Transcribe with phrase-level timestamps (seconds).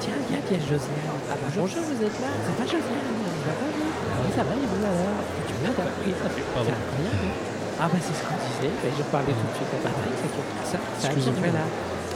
[0.00, 1.06] tiens, viens, viens, Josiane.
[1.30, 3.08] Ah bah, bonjour, vous êtes là Ça va, Josiane?
[3.44, 6.44] Ça va, oui Ah ça va, et vous alors Tu viens d'appris, ça fait.
[6.44, 7.32] C'est incroyable.
[7.80, 8.72] Ah bah, c'est ce qu'on disait.
[8.82, 10.14] Ben, je parlais tout de suite à Patrick.
[10.18, 11.54] c'est que Ça, ça Excusez-moi.
[11.54, 11.66] là.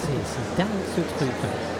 [0.02, 0.18] C'est
[0.58, 1.30] dingue, ce truc.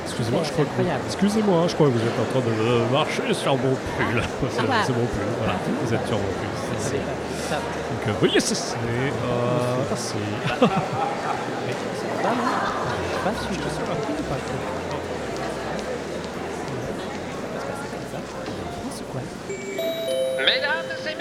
[0.06, 1.02] Excusez-moi, je crois que incroyable.
[1.10, 4.22] Excusez-moi, je crois que vous êtes en train de euh, marcher sur mon pull.
[4.22, 4.86] C'est Ah bah.
[4.86, 5.58] c'est mon pull, voilà.
[5.58, 5.74] Pardon.
[5.82, 6.52] Vous êtes sur mon pull.
[6.78, 7.02] c'est-
[7.50, 8.14] Ça, Donc euh.
[8.14, 8.22] Euh,
[9.90, 10.14] merci.
[10.46, 12.62] c'est pas mal.
[13.10, 13.50] C'est pas sûr.
[13.50, 14.81] Je sais pas qui pas C'est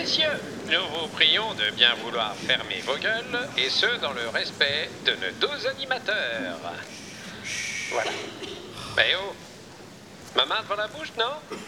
[0.02, 4.90] messieurs, nous vous prions de bien vouloir fermer vos gueules, et ce, dans le respect
[5.06, 6.58] de nos deux animateurs.
[7.92, 8.12] Voilà.
[8.98, 9.36] Eh oh
[10.36, 11.60] Ma main devant la bouche, non?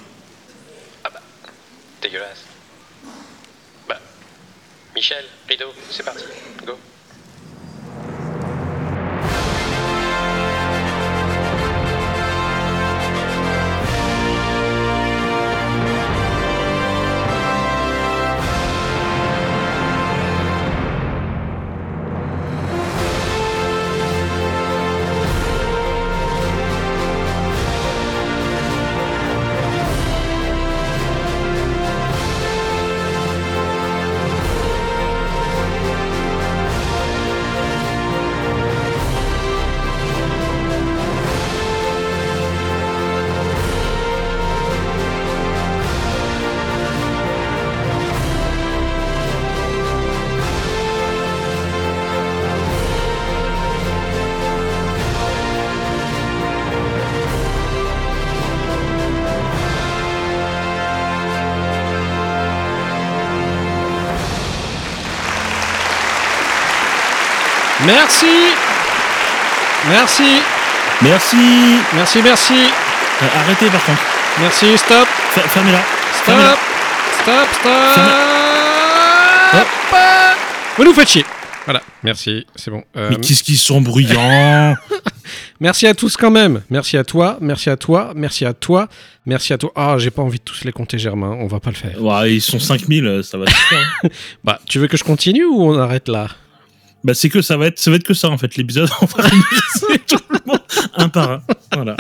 [1.04, 1.22] Ah bah,
[2.02, 2.46] dégueulasse.
[3.88, 4.00] Bah,
[4.96, 6.24] Michel, rideau, c'est parti,
[6.66, 6.80] go.
[67.86, 68.26] Merci.
[69.90, 70.42] Merci.
[71.02, 71.38] Merci.
[71.94, 72.54] Merci, merci.
[72.54, 74.02] Euh, arrêtez par contre.
[74.40, 75.08] Merci, stop.
[75.32, 75.82] Fer- Fermez-la.
[76.24, 76.58] Stop.
[77.22, 77.74] Stop, stop.
[80.78, 81.26] Vous nous faites chier.
[81.66, 82.84] Voilà, merci, c'est bon.
[82.98, 84.76] Euh, Mais qu'est-ce qu'ils sont bruyants
[85.62, 86.62] Merci à tous quand même.
[86.70, 88.90] Merci à toi, merci à toi, merci à toi,
[89.26, 89.72] merci à toi.
[89.76, 91.38] Ah, j'ai pas envie de tous les compter, Germain.
[91.40, 92.02] On va pas le faire.
[92.02, 93.46] Ouais, Ils sont 5000, euh, ça va.
[94.44, 96.28] Bah, tu veux que je continue ou on arrête là?
[97.04, 98.90] Bah, c'est que ça va être, ça va être que ça en fait l'épisode.
[99.02, 99.24] On va
[100.08, 100.60] tout le monde
[100.96, 101.42] un par un.
[101.74, 101.98] Voilà.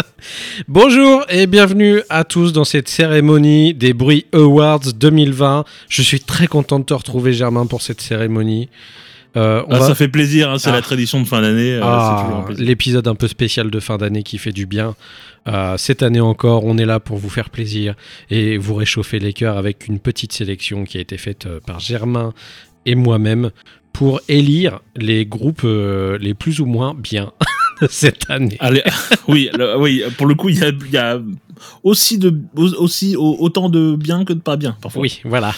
[0.67, 5.65] Bonjour et bienvenue à tous dans cette cérémonie des Bruits Awards 2020.
[5.89, 8.69] Je suis très content de te retrouver, Germain, pour cette cérémonie.
[9.35, 10.51] Euh, on Ah, va- Ça fait plaisir.
[10.51, 10.73] hein, c'est Ah.
[10.73, 11.73] la tradition de fin d'année.
[11.73, 14.95] euh, Ah, un l'épisode un peu spécial de fin d'année qui fait du bien.
[15.47, 17.95] Euh, cette année encore, on est là pour vous faire plaisir
[18.29, 22.33] et vous réchauffer les cœurs avec une petite sélection qui a été faite par Germain
[22.85, 23.49] et moi-même
[23.93, 27.31] pour élire les groupes euh, les plus ou moins bien
[27.89, 28.57] cette année.
[29.27, 30.03] Oui, oui.
[30.17, 30.57] Pour le coup, il
[30.91, 31.21] y a
[31.83, 35.01] aussi de, aussi au- autant de bien que de pas bien parfois.
[35.01, 35.53] Oui, voilà.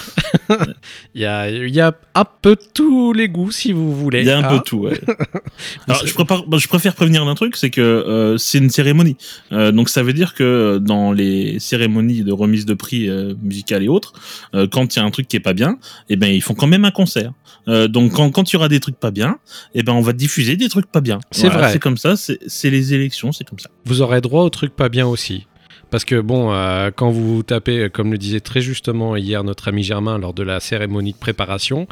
[1.16, 4.22] il, y a, il y a un peu tous les goûts si vous voulez.
[4.22, 5.00] Il y a un peu tout, ouais.
[5.88, 9.18] Alors, je, prépare, bah, je préfère prévenir d'un truc, c'est que euh, c'est une cérémonie.
[9.52, 13.84] Euh, donc, ça veut dire que dans les cérémonies de remise de prix euh, musicales
[13.84, 14.14] et autres,
[14.54, 15.78] euh, quand il y a un truc qui est pas bien,
[16.10, 17.32] eh ben ils font quand même un concert.
[17.68, 19.40] Donc, quand quand il y aura des trucs pas bien,
[19.74, 21.20] eh ben on va diffuser des trucs pas bien.
[21.32, 21.72] C'est vrai.
[21.72, 22.16] C'est comme ça.
[22.16, 23.70] C'est les élections, c'est comme ça.
[23.86, 25.48] vous aurez droit aux trucs pas bien aussi.
[25.96, 29.70] Parce que bon, euh, quand vous tapez, euh, comme le disait très justement hier notre
[29.70, 31.88] ami Germain lors de la cérémonie de préparation,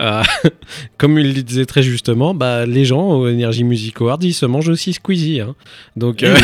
[0.00, 0.22] euh,
[0.96, 4.46] comme il le disait très justement, bah, les gens au Energy Music Awards, ils se
[4.46, 5.40] mangent aussi Squeezie.
[5.40, 5.54] hein.
[5.96, 6.34] Donc, Eh euh,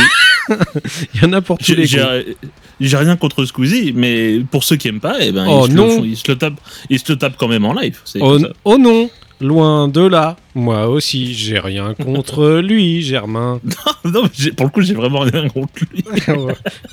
[0.50, 0.56] oui.
[1.14, 2.34] il y en a pour tous les goûts.
[2.78, 5.76] j'ai- rien contre Squeezie, mais pour ceux qui aiment pas, eh ben Oh ils, se
[5.78, 5.86] non.
[5.86, 6.60] le font- ils se le tapent,
[6.90, 7.98] ils se le tapent quand même en live.
[8.20, 9.08] Oh, oh non,
[9.40, 10.36] loin de là.
[10.54, 13.60] Moi aussi, j'ai rien contre lui, Germain.
[14.04, 16.04] non, mais j'ai- pour le coup, j'ai vraiment rien contre lui.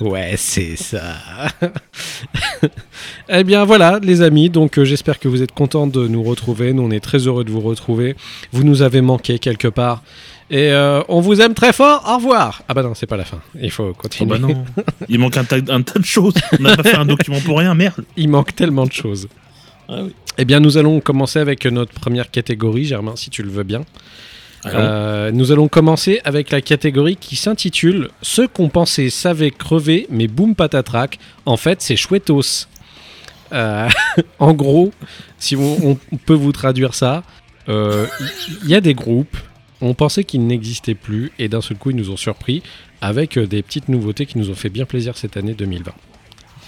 [0.00, 1.16] ouais, c'est ça.
[3.28, 4.50] eh bien voilà, les amis.
[4.50, 6.72] Donc euh, j'espère que vous êtes contents de nous retrouver.
[6.72, 8.16] Nous, on est très heureux de vous retrouver.
[8.52, 10.02] Vous nous avez manqué quelque part.
[10.48, 12.04] Et euh, on vous aime très fort.
[12.08, 12.62] Au revoir.
[12.68, 13.40] Ah bah non, c'est pas la fin.
[13.60, 14.30] Il faut Oh continuer.
[14.30, 14.64] bah non,
[15.08, 16.34] il manque un un tas de choses.
[16.58, 18.04] On n'a pas fait un document pour rien, merde.
[18.16, 19.26] Il manque tellement de choses.
[19.88, 20.12] Ah oui.
[20.38, 23.84] Eh bien, nous allons commencer avec notre première catégorie, Germain, si tu le veux bien.
[24.66, 30.26] Euh, nous allons commencer avec la catégorie qui s'intitule Ceux qu'on pensait savaient crever, mais
[30.26, 31.18] boum patatrac.
[31.44, 32.66] En fait, c'est chouettos.
[33.52, 33.88] Euh,
[34.40, 34.90] en gros,
[35.38, 37.22] si on, on peut vous traduire ça,
[37.68, 38.08] euh,
[38.64, 39.36] il y, a des groupes,
[39.80, 42.64] on pensait qu'ils n'existaient plus, et d'un seul coup, ils nous ont surpris
[43.00, 45.92] avec des petites nouveautés qui nous ont fait bien plaisir cette année 2020.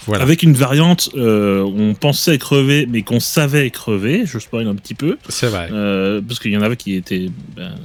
[0.05, 0.23] Voilà.
[0.23, 4.25] Avec une variante, euh, on pensait crever, mais qu'on savait crever.
[4.25, 5.69] Je spoil un petit peu, C'est vrai.
[5.71, 7.75] euh, parce qu'il y en avait qui étaient ben,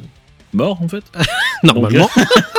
[0.52, 1.04] morts en fait.
[1.62, 2.08] Normalement.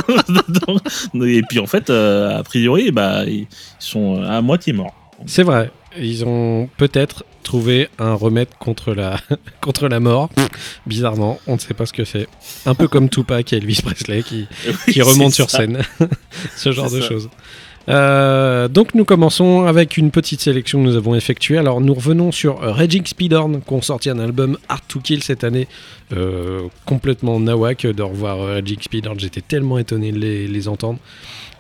[1.23, 3.47] et puis en fait, a priori, bah, ils
[3.79, 4.93] sont à moitié morts.
[5.25, 5.71] C'est vrai.
[5.97, 9.17] Ils ont peut-être trouvé un remède contre la,
[9.61, 10.29] contre la mort.
[10.85, 12.27] Bizarrement, on ne sait pas ce que c'est.
[12.65, 14.47] Un peu comme Tupac et Elvis Presley qui,
[14.91, 15.81] qui remontent sur scène.
[16.57, 17.29] ce genre de choses.
[17.87, 21.57] Euh, donc nous commençons avec une petite sélection que nous avons effectuée.
[21.57, 25.43] Alors nous revenons sur Raging Speedhorn qui ont sorti un album Art to Kill cette
[25.43, 25.67] année.
[26.13, 29.19] Euh, complètement nawak de revoir Raging Speedhorn.
[29.19, 30.99] J'étais tellement étonné de les entendre.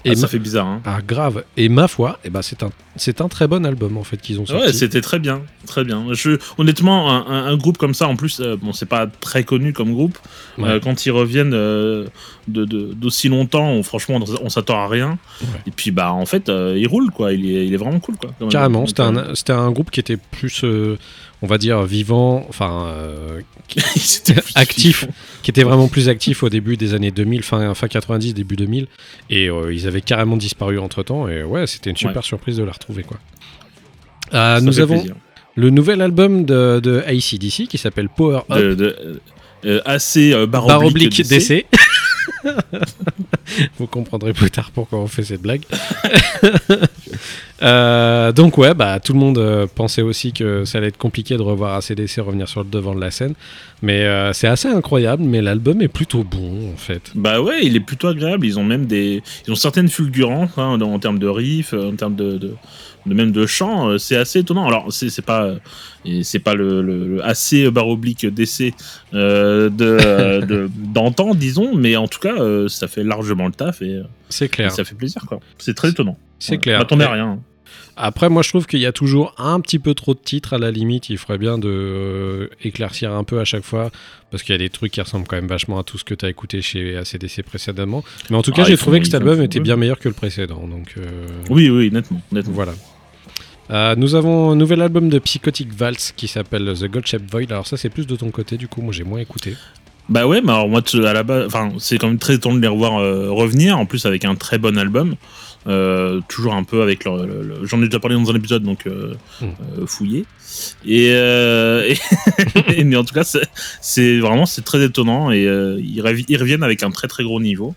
[0.05, 0.67] Et ah, ça fait bizarre.
[0.67, 0.81] Hein.
[0.85, 1.43] Ah, grave.
[1.57, 4.39] Et ma foi, eh ben, c'est un, c'est un très bon album en fait qu'ils
[4.39, 4.67] ont sorti.
[4.67, 6.05] Ouais, c'était très bien, très bien.
[6.11, 9.93] Je, honnêtement, un, groupe comme ça, en plus, euh, bon, c'est pas très connu comme
[9.93, 10.17] groupe.
[10.59, 12.05] Euh, quand ils reviennent euh,
[12.47, 15.17] de, d'aussi longtemps, franchement, on, s'attend à rien.
[15.65, 17.33] Et puis, bah, en fait, il roule quoi.
[17.33, 18.29] Il est, il est vraiment cool quoi.
[18.51, 18.85] Carrément.
[18.85, 20.63] C'était un, c'était un groupe qui était plus
[21.41, 23.41] on va dire, vivant, enfin, euh,
[24.55, 25.05] actif,
[25.43, 28.87] qui était vraiment plus actif au début des années 2000, fin, fin 90, début 2000.
[29.29, 31.27] Et euh, ils avaient carrément disparu entre temps.
[31.27, 33.17] Et ouais, c'était une super surprise de la retrouver, quoi.
[34.33, 35.03] Euh, nous avons
[35.55, 38.77] le nouvel album de, de ACDC qui s'appelle Power Up.
[38.77, 39.21] De,
[39.85, 41.65] assez baroblique, DC.
[43.77, 45.63] Vous comprendrez plus tard pourquoi on fait cette blague.
[47.61, 51.37] Euh, donc ouais, bah tout le monde euh, pensait aussi que ça allait être compliqué
[51.37, 53.33] de revoir ACDC revenir sur le devant de la scène,
[53.81, 55.23] mais euh, c'est assez incroyable.
[55.23, 57.11] Mais l'album est plutôt bon en fait.
[57.15, 58.45] Bah ouais, il est plutôt agréable.
[58.45, 62.15] Ils ont même des, ils ont certaines fulgurances hein, en termes de riff, en termes
[62.15, 62.55] de, de,
[63.13, 63.97] même de chant.
[63.97, 64.67] C'est assez étonnant.
[64.67, 65.55] Alors c'est pas,
[66.23, 68.73] c'est pas le, assez baroblique d'essai
[69.13, 72.35] de d'antan, disons, mais en tout cas
[72.67, 74.71] ça fait largement le taf et c'est clair.
[74.71, 75.39] ça fait plaisir quoi.
[75.57, 76.17] C'est très étonnant.
[76.39, 76.79] C'est clair.
[76.79, 77.39] M'attendais à rien.
[77.97, 80.57] Après, moi, je trouve qu'il y a toujours un petit peu trop de titres à
[80.57, 81.09] la limite.
[81.09, 83.89] Il ferait bien de euh, éclaircir un peu à chaque fois
[84.31, 86.13] parce qu'il y a des trucs qui ressemblent quand même vachement à tout ce que
[86.13, 88.03] tu as écouté chez ACDC précédemment.
[88.29, 90.13] Mais en tout cas, ah, j'ai trouvé que cet album était bien meilleur que le
[90.13, 90.67] précédent.
[90.67, 92.21] Donc, euh, Oui, oui, nettement.
[92.31, 92.53] nettement.
[92.53, 92.73] Voilà.
[93.71, 97.51] Euh, nous avons un nouvel album de Psychotic Valse qui s'appelle The God Shape Void.
[97.51, 99.55] Alors ça c'est plus de ton côté du coup, moi j'ai moins écouté.
[100.07, 102.61] Bah ouais, mais alors moi à la base, enfin c'est quand même très étonnant de
[102.61, 105.15] les revoir revenir, en plus avec un très bon album.
[105.67, 107.25] Euh, toujours un peu avec leur,
[107.63, 109.45] j'en ai déjà parlé dans un épisode donc euh, hmm.
[109.79, 110.25] euh fouillé
[110.85, 111.07] et,
[112.67, 113.23] et, mais en tout cas
[113.81, 117.73] c'est vraiment c'est très étonnant et ils, reviennent avec un très très gros niveau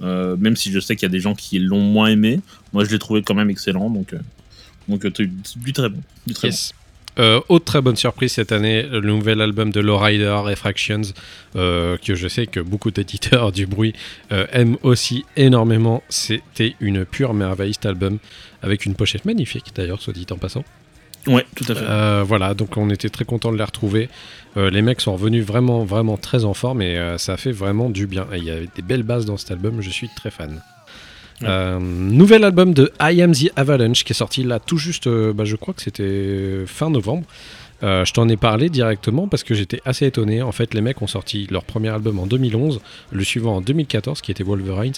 [0.00, 2.40] même si je sais qu'il y a des gens qui l'ont moins aimé
[2.74, 4.14] moi je l'ai trouvé quand même excellent donc
[4.88, 6.56] donc du très bon du très bon.
[7.18, 11.02] Euh, autre très bonne surprise cette année, le nouvel album de Lowrider, Refractions,
[11.56, 13.92] euh, que je sais que beaucoup d'éditeurs du bruit
[14.32, 16.02] euh, aiment aussi énormément.
[16.08, 18.18] C'était une pure merveille cet album,
[18.62, 20.64] avec une pochette magnifique d'ailleurs, soit dit en passant.
[21.26, 22.24] Ouais, tout à fait.
[22.24, 24.08] voilà, donc on était très content de les retrouver.
[24.56, 28.26] les mecs sont revenus vraiment, vraiment très en forme et ça fait vraiment du bien.
[28.34, 30.60] Il y avait des belles bases dans cet album, je suis très fan.
[31.44, 35.32] Euh, nouvel album de I Am the Avalanche qui est sorti là tout juste, euh,
[35.32, 37.24] bah, je crois que c'était fin novembre.
[37.82, 40.42] Euh, je t'en ai parlé directement parce que j'étais assez étonné.
[40.42, 42.80] En fait, les mecs ont sorti leur premier album en 2011,
[43.10, 44.92] le suivant en 2014 qui était Wolverine.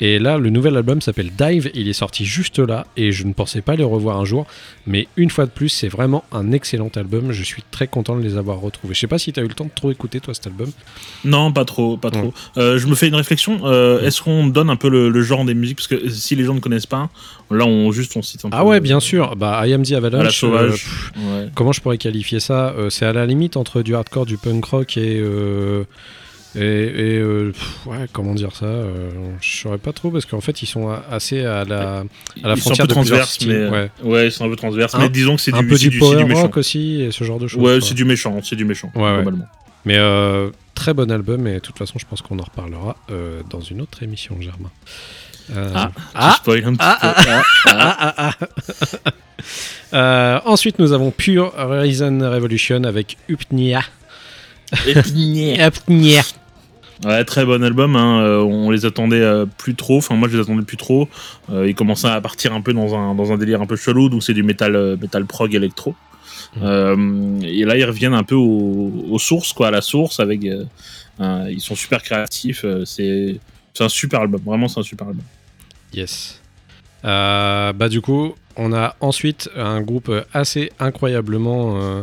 [0.00, 1.70] Et là, le nouvel album s'appelle Dive.
[1.74, 4.46] Il est sorti juste là et je ne pensais pas les revoir un jour.
[4.86, 7.32] Mais une fois de plus, c'est vraiment un excellent album.
[7.32, 8.94] Je suis très content de les avoir retrouvés.
[8.94, 10.70] Je sais pas si tu as eu le temps de trop écouter toi cet album.
[11.24, 12.34] Non, pas trop, pas trop.
[12.58, 13.60] Euh, je me fais une réflexion.
[13.64, 15.78] Euh, est-ce qu'on donne un peu le, genre des musiques?
[15.78, 17.08] Parce que si les gens ne connaissent pas,
[17.50, 18.56] là on juste on cite un peu.
[18.56, 19.36] Ah ouais, bien sûr.
[19.36, 20.44] Bah, I Am the Avalanche.
[21.54, 24.64] Comment je pourrais qualifier ça, euh, c'est à la limite entre du hardcore, du punk
[24.64, 25.18] rock et.
[25.20, 25.84] Euh,
[26.58, 27.52] et, euh,
[27.84, 28.66] ouais, comment dire ça
[29.42, 32.04] Je saurais pas trop parce qu'en fait ils sont assez à la,
[32.42, 33.90] à la frontière de transverse, mais ouais.
[34.02, 34.28] ouais.
[34.28, 34.96] ils sont un peu transverses.
[34.98, 37.46] mais disons que c'est du, un peu du, power rock aussi et ce genre de
[37.46, 37.62] choses.
[37.62, 39.44] Ouais, c'est du méchant, c'est du méchant globalement.
[39.84, 39.98] Mais
[40.74, 42.96] très bon album et de toute façon je pense qu'on en reparlera
[43.50, 44.70] dans une autre émission, Germain.
[45.54, 47.70] Ah, ah, spoil un petit ah, peu.
[47.70, 48.32] Ah,
[49.94, 53.82] euh, ensuite, nous avons Pure Reason Revolution avec Upnia.
[54.86, 56.22] Upnia.
[57.04, 57.94] Ouais, très bon album.
[57.96, 58.22] Hein.
[58.22, 59.98] Euh, on les attendait euh, plus trop.
[59.98, 61.08] Enfin, moi, je les attendais plus trop.
[61.50, 64.08] ils commençaient à partir un peu dans un, dans un délire un peu chelou.
[64.08, 65.94] Donc, c'est du métal, métal prog électro.
[66.56, 67.42] Mmh.
[67.42, 70.20] et là, ils reviennent un peu aux, sources, quoi, à la source.
[70.20, 72.64] Avec, ils sont super créatifs.
[72.84, 73.38] c'est
[73.84, 74.40] un super album.
[74.44, 75.24] Vraiment, c'est un super album.
[75.92, 76.40] Yes.
[77.02, 82.02] bah, du coup, on a ensuite un groupe assez incroyablement euh,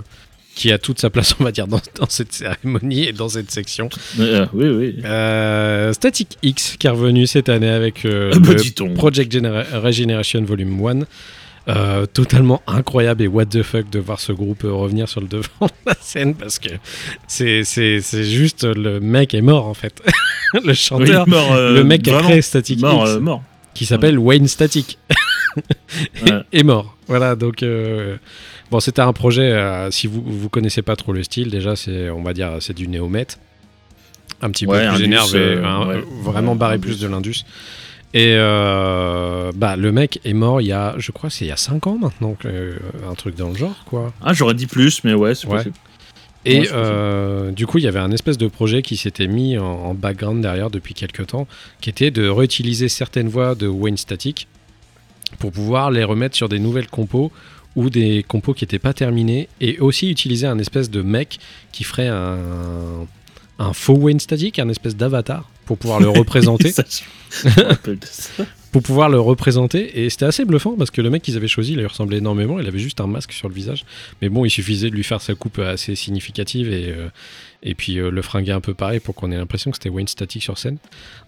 [0.56, 3.90] qui a toute sa place, on va dire, dans, cette cérémonie et dans cette section.
[4.20, 4.96] Euh, oui, oui.
[5.04, 8.54] Euh, Static X qui est revenu cette année avec ah, bah,
[8.96, 9.34] Project
[9.74, 11.00] Regeneration Volume 1.
[11.70, 15.46] Euh, totalement incroyable et what the fuck de voir ce groupe revenir sur le devant
[15.62, 16.68] de la scène parce que
[17.26, 20.02] c'est, c'est, c'est juste le mec est mort en fait.
[20.66, 23.44] le chanteur, Oui, mort, euh, le mec qui a créé Static Mort, X, euh, mort.
[23.74, 24.98] qui s'appelle Wayne Static,
[26.26, 26.42] Ouais.
[26.52, 26.98] est mort.
[27.08, 28.18] Voilà, donc euh,
[28.70, 29.44] bon, c'était un projet.
[29.54, 32.74] euh, si vous vous connaissez pas trop le style, déjà c'est, on va dire, c'est
[32.76, 33.28] du néo-met,
[34.42, 36.04] un petit Ouais, peu plus Indus, énervé, euh, hein, ouais.
[36.24, 37.46] vraiment barré plus de l'Indus.
[38.16, 41.52] Et euh, bah le mec est mort il y a, je crois, c'est il y
[41.52, 42.78] a 5 ans maintenant, euh,
[43.10, 44.14] un truc dans le genre, quoi.
[44.22, 45.58] Ah, j'aurais dit plus, mais ouais, c'est Ouais.
[45.58, 45.76] possible.
[46.46, 49.58] Et Ouais, euh, du coup, il y avait un espèce de projet qui s'était mis
[49.58, 51.48] en, en background derrière depuis quelques temps,
[51.82, 54.48] qui était de réutiliser certaines voix de Wayne Static
[55.40, 57.32] pour pouvoir les remettre sur des nouvelles compos
[57.76, 61.40] ou des compos qui n'étaient pas terminés, et aussi utiliser un espèce de mec
[61.72, 62.38] qui ferait un,
[63.58, 66.72] un faux Wayne Static, un espèce d'avatar pour pouvoir le représenter.
[66.72, 68.46] Ça, de ça.
[68.72, 70.04] pour pouvoir le représenter.
[70.04, 72.60] Et c'était assez bluffant parce que le mec qu'ils avaient choisi, il lui ressemblait énormément.
[72.60, 73.86] Il avait juste un masque sur le visage.
[74.22, 77.10] Mais bon, il suffisait de lui faire sa coupe assez significative et, euh,
[77.66, 80.08] et puis euh, le fringuer un peu pareil pour qu'on ait l'impression que c'était Wayne
[80.08, 80.78] Static sur scène.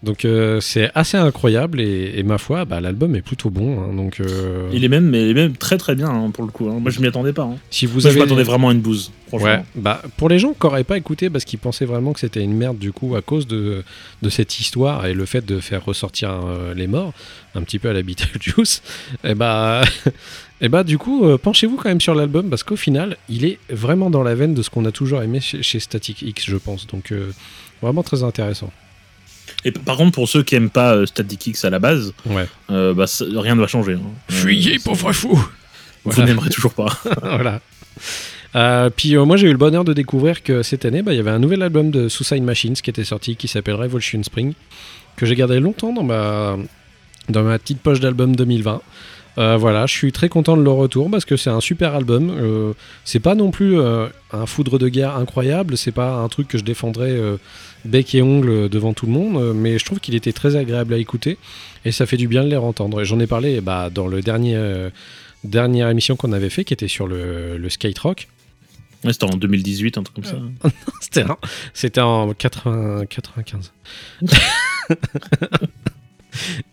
[0.02, 3.80] Donc euh, c'est assez incroyable et, et ma foi, bah, l'album est plutôt bon.
[3.80, 3.94] hein.
[3.94, 6.50] donc euh, Il est même, mais il est même très très bien hein, pour le
[6.50, 6.68] coup.
[6.68, 6.78] hein.
[6.80, 7.48] Moi, je m'y attendais pas.
[7.70, 9.10] si vous Moi, je avez m'attendais vraiment à une bouse.
[9.32, 12.42] Ouais, bah pour les gens qui n'auraient pas écouté parce qu'ils pensaient vraiment que c'était
[12.42, 13.82] une merde du coup à cause de,
[14.22, 17.12] de cette histoire et le fait de faire ressortir euh, les morts,
[17.56, 18.82] un petit peu à la Beetlejuice,
[19.24, 19.82] et bah,
[20.60, 23.58] et bah du coup euh, penchez-vous quand même sur l'album parce qu'au final il est
[23.68, 26.56] vraiment dans la veine de ce qu'on a toujours aimé chez, chez Static X je
[26.56, 27.30] pense, donc euh,
[27.82, 28.72] vraiment très intéressant.
[29.64, 32.46] Et par contre, pour ceux qui aiment pas euh, Static X à la base, Ouais.
[32.70, 33.94] euh, bah, rien ne va changer.
[33.94, 34.00] hein.
[34.28, 36.30] Fuyez pauvre fou Vous Voilà.
[36.30, 36.86] n'aimerez toujours pas.
[37.22, 37.60] voilà.
[38.54, 41.16] Euh, puis euh, moi j'ai eu le bonheur de découvrir que cette année bah, il
[41.16, 44.54] y avait un nouvel album de Suicide Machines qui était sorti qui s'appelle Revolution Spring
[45.16, 46.56] que j'ai gardé longtemps dans ma,
[47.28, 48.80] dans ma petite poche d'album 2020.
[49.38, 52.30] Euh, voilà, je suis très content de leur retour parce que c'est un super album.
[52.30, 52.72] Euh,
[53.04, 56.58] c'est pas non plus euh, un foudre de guerre incroyable, c'est pas un truc que
[56.58, 57.16] je défendrais
[57.84, 60.98] bec et ongle devant tout le monde, mais je trouve qu'il était très agréable à
[60.98, 61.38] écouter
[61.84, 63.04] et ça fait du bien de les entendre.
[63.04, 64.58] J'en ai parlé bah, dans le dernier
[65.44, 68.28] dernière émission qu'on avait fait qui était sur le, le skate rock.
[69.04, 70.38] Ouais, C'était en 2018, un truc comme ça.
[71.00, 71.38] C'était en,
[71.74, 73.72] c'était en 80 95.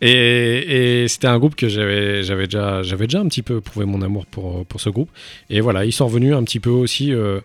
[0.02, 4.26] et c'était un groupe que j'avais déjà j'avais déjà un petit peu prouvé mon amour
[4.26, 5.10] pour pour ce groupe.
[5.50, 7.40] Et voilà ils sont revenus un petit peu aussi euh,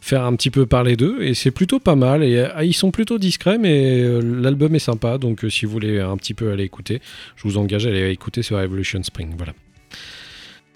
[0.00, 1.22] faire un petit peu parler d'eux.
[1.22, 2.22] Et c'est plutôt pas mal.
[2.22, 5.18] Et euh, ils sont plutôt discrets mais euh, l'album est sympa.
[5.18, 7.00] Donc si vous voulez un petit peu aller écouter
[7.36, 9.34] je vous engage à aller écouter sur Evolution Spring.
[9.36, 9.54] Voilà.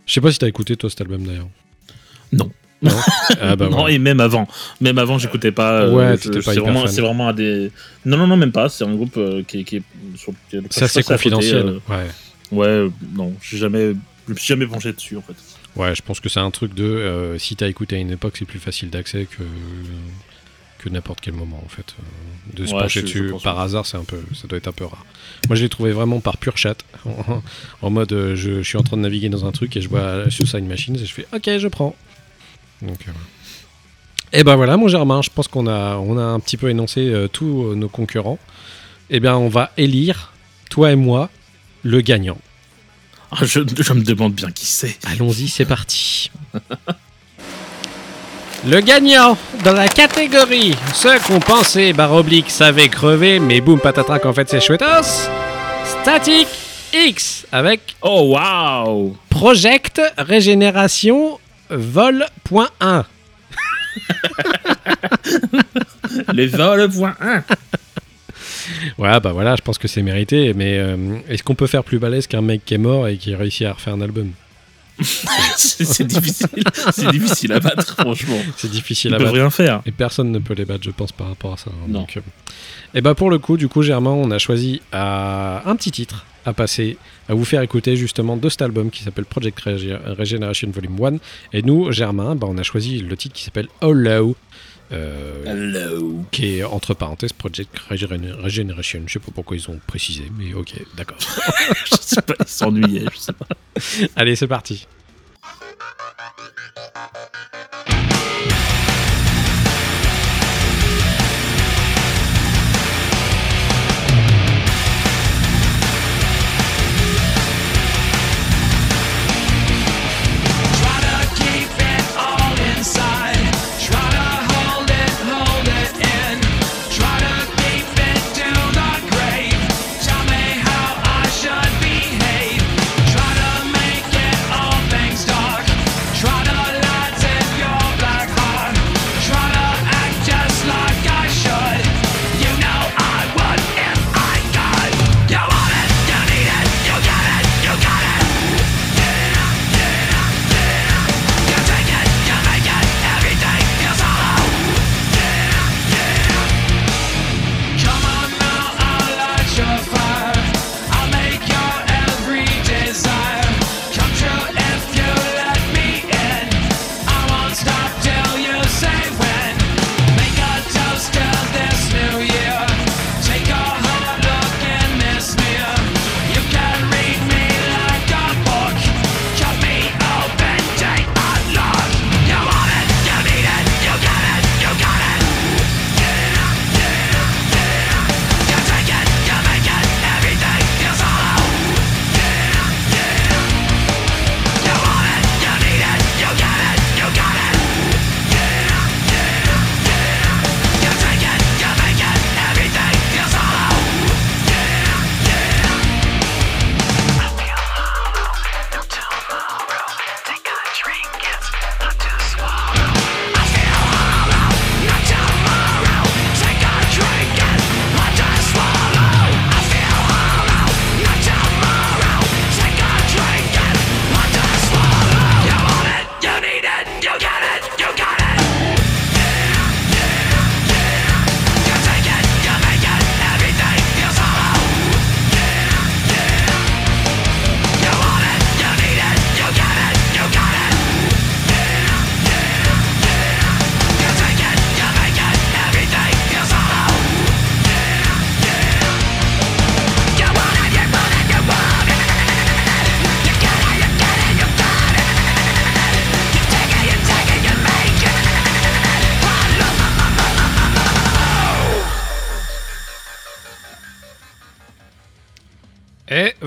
[0.06, 1.48] Je sais pas si t'as écouté toi cet album d'ailleurs.
[2.32, 2.50] Non.
[2.82, 2.90] Non
[3.40, 4.46] ah bah non, et même avant.
[4.80, 5.82] Même avant, j'écoutais pas.
[5.82, 7.70] euh, Ouais, je- c'est vraiment, c'est vraiment un des.
[8.04, 8.68] Non, non, non, même pas.
[8.68, 9.82] C'est un groupe euh, qui, est- qui est
[10.16, 12.06] sur c'est je passe à côté, confidentiel euh, ouais
[12.50, 13.94] Ouais, non, j'ai jamais,
[14.26, 15.34] je me suis jamais penché dessus en fait.
[15.76, 18.44] Ouais, je pense que c'est un truc de si t'as écouté à une époque, c'est
[18.46, 19.42] plus facile d'accès que
[20.78, 21.94] que n'importe quel moment en fait.
[22.54, 24.68] De se Ouais, pencher je- je dessus par hasard, c'est un peu, ça doit être
[24.68, 25.04] un peu rare.
[25.48, 27.42] Moi, je l'ai trouvé vraiment par pure chat, en,
[27.82, 30.30] en mode je, je suis en train de naviguer dans un truc et je vois
[30.30, 31.96] Suicide Machines et je fais OK, je prends.
[32.82, 32.98] Donc.
[33.08, 33.12] euh,
[34.32, 37.00] Et ben voilà, mon Germain, je pense qu'on a on a un petit peu énoncé
[37.00, 38.38] euh, tous euh, nos concurrents.
[39.10, 40.32] Eh bien, on va élire
[40.70, 41.30] toi et moi
[41.82, 42.38] le gagnant.
[43.30, 44.98] Ah, je, je me demande bien qui c'est.
[45.06, 46.30] Allons-y, c'est parti.
[48.66, 54.26] Le gagnant dans la catégorie ceux qu'on pensait barre oblique savaient crever, mais boum patatrac
[54.26, 55.28] en fait c'est chouettos.
[55.84, 56.48] Static
[56.92, 61.38] X avec Oh waouh Project Régénération
[61.70, 63.04] Vol.1.
[66.32, 67.42] Les vols point 1
[68.98, 71.98] Ouais, bah voilà, je pense que c'est mérité, mais euh, est-ce qu'on peut faire plus
[71.98, 74.30] balèze qu'un mec qui est mort et qui réussit à refaire un album?
[75.56, 76.48] C'est difficile,
[76.92, 78.38] c'est difficile à battre franchement.
[78.56, 79.32] C'est difficile Ils à battre.
[79.32, 79.80] rien faire.
[79.86, 81.70] Et personne ne peut les battre, je pense, par rapport à ça.
[81.70, 81.86] hein.
[81.88, 82.00] Non.
[82.00, 82.18] Donc,
[82.94, 86.26] et bah pour le coup, du coup, Germain, on a choisi euh, un petit titre
[86.44, 86.98] à passer,
[87.28, 91.56] à vous faire écouter justement de cet album qui s'appelle Project Reg- Regeneration Volume 1.
[91.58, 94.34] Et nous, Germain, bah, on a choisi le titre qui s'appelle Hollow.
[94.90, 96.24] euh, Hello.
[96.30, 99.02] qui est entre parenthèses Project Regen- Regeneration.
[99.06, 101.18] Je sais pas pourquoi ils ont précisé, mais ok, d'accord.
[101.84, 103.46] je sais pas, ils s'ennuyaient, je sais pas.
[104.16, 104.86] Allez, c'est parti.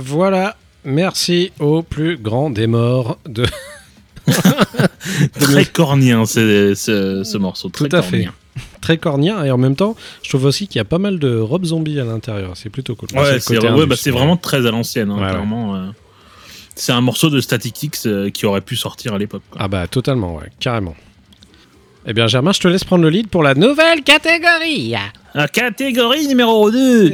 [0.03, 0.55] Voilà.
[0.83, 3.45] Merci au plus grand des morts de.
[5.39, 7.69] Très cornien, ce, ce morceau.
[7.69, 8.11] Très Tout à fait.
[8.23, 8.33] cornien.
[8.81, 11.37] Très cornien et en même temps, je trouve aussi qu'il y a pas mal de
[11.37, 12.51] robes zombies à l'intérieur.
[12.55, 13.09] C'est plutôt cool.
[13.15, 15.11] Ouais, c'est ouais, bah, vraiment très à l'ancienne.
[15.11, 15.29] hein, Ouais, ouais.
[15.29, 15.85] clairement, euh.
[16.75, 19.43] C'est un morceau de Static X euh, qui aurait pu sortir à l'époque.
[19.57, 20.95] Ah bah totalement, ouais, carrément.
[22.07, 24.95] Eh bien Germain, je te laisse prendre le lead pour la nouvelle catégorie.
[25.35, 27.13] La catégorie numéro 2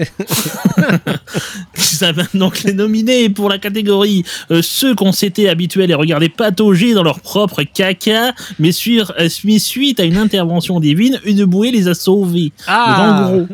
[1.75, 5.93] Ça va donc les nominés pour la catégorie euh, ceux qu'on s'était habitués à les
[5.93, 11.43] regarder patauger dans leur propre caca, mais, sur, euh, suite à une intervention divine, une
[11.43, 12.53] bouée les a sauvés.
[12.65, 12.95] Ah.
[12.97, 13.47] Donc en gros,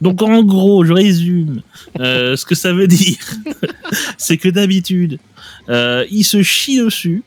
[0.00, 1.62] donc en gros, je résume.
[1.98, 3.18] Euh, ce que ça veut dire,
[4.18, 5.18] c'est que d'habitude,
[5.68, 7.22] euh, ils se chient dessus,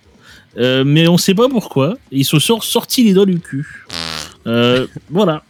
[0.57, 1.95] euh, mais on sait pas pourquoi.
[2.11, 3.67] Ils se sont sortis les doigts du cul.
[4.45, 5.43] Euh, voilà.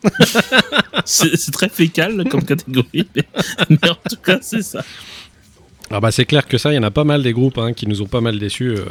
[1.06, 3.24] c'est très fécal comme catégorie, mais,
[3.70, 4.84] mais en tout cas, c'est ça.
[5.89, 7.74] Ah bah c'est clair que ça, il y en a pas mal des groupes hein,
[7.74, 8.86] qui nous ont pas mal déçus euh,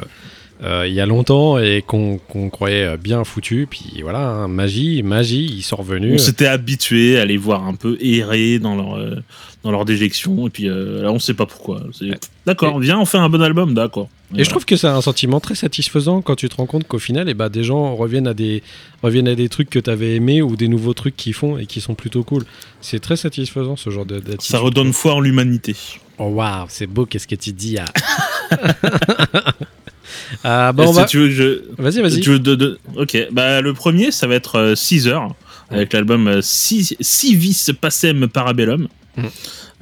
[0.62, 2.18] euh, il y a longtemps et qu'on
[2.50, 3.66] croyait bien foutus.
[3.68, 6.22] Puis voilà, hein, magie, magie, ils sont On revenus.
[6.22, 9.22] s'était habitué à les voir un peu errer dans leur,
[9.64, 11.82] dans leur déjection, et puis euh, là, on sait pas pourquoi.
[12.46, 14.08] D'accord, viens, on fait un bon album, d'accord.
[14.36, 16.98] Et je trouve que c'est un sentiment très satisfaisant quand tu te rends compte qu'au
[16.98, 18.62] final, eh bah, des gens reviennent à des,
[19.02, 21.66] reviennent à des trucs que tu avais aimés ou des nouveaux trucs qu'ils font et
[21.66, 22.44] qui sont plutôt cool.
[22.80, 24.40] C'est très satisfaisant ce genre de- d'attitude.
[24.50, 25.76] ça redonne foi en l'humanité.
[26.18, 27.84] Oh waouh, c'est beau, qu'est-ce que tu dis ah.
[30.44, 31.04] ah bon, Est-ce on que va...
[31.04, 32.20] tu veux que je, Vas-y, vas-y.
[32.20, 35.34] Tu veux de- de- Ok, bah le premier, ça va être 6 heures,
[35.70, 38.88] avec l'album euh, Si- Civis Pacem Parabellum.
[39.16, 39.24] Mhm.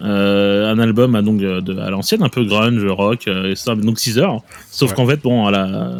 [0.03, 3.57] Euh, un album à, donc, euh, de- à l'ancienne, un peu grunge, rock, euh, et
[3.57, 4.43] ça, donc 6 heures.
[4.71, 4.97] Sauf Ouais.
[4.97, 5.93] qu'en fait, bon, à la.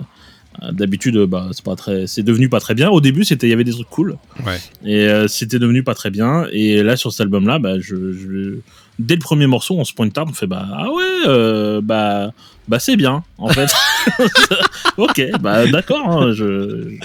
[0.73, 2.91] D'habitude, bah, c'est pas très, c'est devenu pas très bien.
[2.91, 4.59] Au début, c'était, il y avait des trucs cool, Ouais.
[4.85, 6.45] et euh, c'était devenu pas très bien.
[6.53, 8.57] Et là, sur cet album-là, bah, je, je-
[8.99, 12.33] dès le premier morceau, on se pointe tard, on fait bah ah ouais, euh, bah,
[12.69, 13.71] bah c'est bien, en fait.
[14.99, 16.97] ok, bah d'accord, hein, je,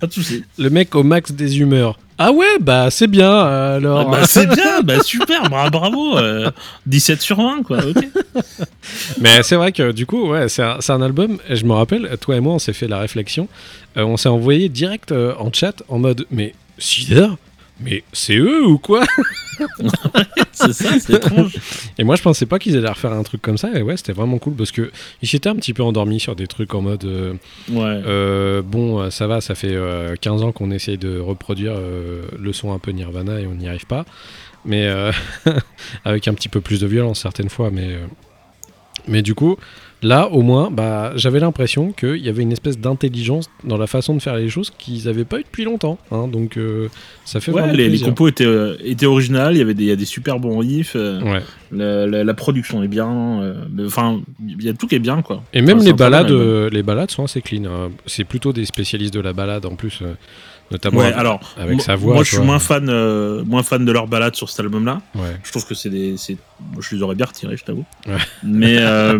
[0.00, 0.44] pas de souci.
[0.58, 1.98] Le mec au max des humeurs.
[2.24, 4.08] Ah ouais, bah c'est bien euh, alors.
[4.10, 6.50] bah, c'est bien, bah super, bra- bravo, euh,
[6.86, 7.78] 17 sur 20, quoi.
[7.78, 8.06] ok.
[9.20, 11.38] Mais c'est vrai que du coup, ouais, c'est un, c'est un album.
[11.48, 13.48] Et je me rappelle, toi et moi, on s'est fait la réflexion.
[13.96, 17.28] Euh, on s'est envoyé direct euh, en chat en mode Mais Cider
[17.82, 19.04] Mais c'est eux ou quoi
[20.52, 21.56] C'est ça, c'est étrange.
[21.98, 23.70] Et moi, je pensais pas qu'ils allaient refaire un truc comme ça.
[23.74, 24.90] Et ouais, c'était vraiment cool parce que
[25.22, 27.32] ils s'étaient un petit peu endormis sur des trucs en mode euh,
[27.70, 27.80] Ouais.
[28.06, 31.74] euh, Bon, euh, ça va, ça fait euh, 15 ans qu'on essaye de reproduire
[32.38, 34.04] le son un peu Nirvana et on n'y arrive pas.
[34.64, 34.88] Mais
[36.04, 37.70] avec un petit peu plus de violence certaines fois.
[37.72, 37.98] Mais,
[39.08, 39.56] mais du coup,
[40.02, 44.14] là, au moins, bah, j'avais l'impression qu'il y avait une espèce d'intelligence dans la façon
[44.14, 45.98] de faire les choses qu'ils n'avaient pas eu depuis longtemps.
[46.10, 46.28] hein.
[46.28, 46.88] donc, euh,
[47.24, 49.90] ça fait Ouais, vraiment les, compos étaient, euh, étaient originales, il y avait des, y
[49.90, 51.42] a des super bons riffs, euh, Ouais.
[51.70, 53.54] la, la- la production est bien, euh,
[53.86, 55.42] enfin, il y a tout qui est bien, quoi.
[55.52, 56.30] Et même Enfin, les balades,
[56.72, 57.64] les balades sont assez clean.
[57.64, 57.90] hein.
[58.06, 60.02] C'est plutôt des spécialistes de la balade en plus,
[60.72, 62.14] notamment Ouais, avec, alors, avec sa voix.
[62.14, 65.00] moi je suis moins fan, euh, moins fan de leur balade sur cet album-là.
[65.14, 65.36] Ouais.
[65.44, 67.84] Je trouve que c'est des, je les aurais bien retirés, je t'avoue.
[68.06, 68.16] Ouais.
[68.42, 69.18] Mais, euh,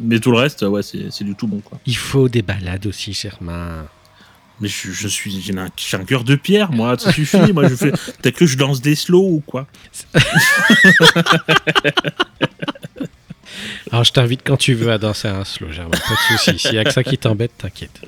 [0.00, 1.78] mais tout le reste, ouais, c'est, c'est du tout bon, quoi.
[1.86, 3.86] Il faut des balades aussi, Germain.
[4.60, 7.52] Mais je, je suis, j'ai un, cœur de pierre, moi, ça suffit.
[7.52, 9.66] moi, je fais, t'as que je danse des slow ou quoi
[13.90, 15.90] Alors je t'invite quand tu veux à danser un slow, Germain.
[15.90, 16.58] Pas de soucis.
[16.58, 18.00] S'il y a que ça qui t'embête, t'inquiète.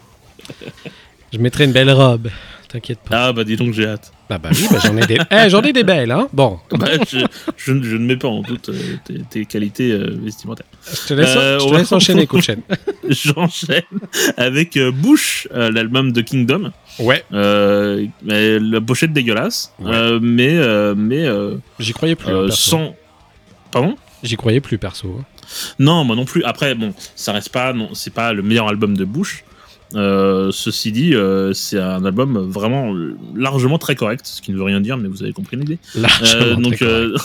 [1.32, 2.28] Je mettrai une belle robe.
[2.72, 3.26] T'inquiète pas.
[3.26, 4.12] Ah bah dis donc, j'ai hâte.
[4.30, 5.18] Ah bah oui, bah, j'en ai des.
[5.30, 6.26] Eh, j'en ai des belles, hein.
[6.32, 7.18] Bon, Bah, je,
[7.58, 10.64] je, ne- je ne mets pas en doute euh, tes, tes qualités euh, vestimentaires.
[10.90, 12.62] je te laisse, Euh, je on te va- laisse enchaîner, chaîne.
[13.10, 13.82] J'enchaîne
[14.38, 16.72] avec euh, Bush, l'album de Kingdom.
[16.98, 20.18] Ouais, mais la pochette dégueulasse, Ouais.
[20.22, 20.58] mais
[20.96, 21.26] mais
[21.78, 22.32] j'y croyais plus.
[22.32, 22.94] hein, sans.
[23.70, 23.96] Pardon?
[24.22, 25.16] J'y croyais plus, perso.
[25.20, 25.24] hein.
[25.78, 26.42] Non, moi non plus.
[26.44, 29.44] Après, bon, ça reste pas, non, c'est pas le meilleur album de Bush.
[29.94, 32.94] Euh, ceci dit, euh, c'est un album vraiment
[33.36, 35.78] largement très correct, ce qui ne veut rien dire, mais vous avez compris l'idée.
[36.34, 37.16] Euh, donc, euh,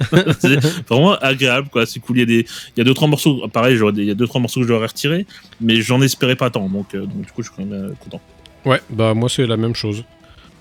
[0.38, 1.86] c'est vraiment agréable, quoi.
[1.86, 2.16] C'est cool.
[2.16, 3.46] Il y a des, il y a deux trois morceaux.
[3.48, 5.26] Pareil, j'aurais des- il y a deux trois morceaux que j'aurais retirés,
[5.60, 6.68] mais j'en espérais pas tant.
[6.68, 8.20] Donc, donc du coup, je suis quand même content.
[8.66, 10.04] Ouais, bah moi c'est la même chose.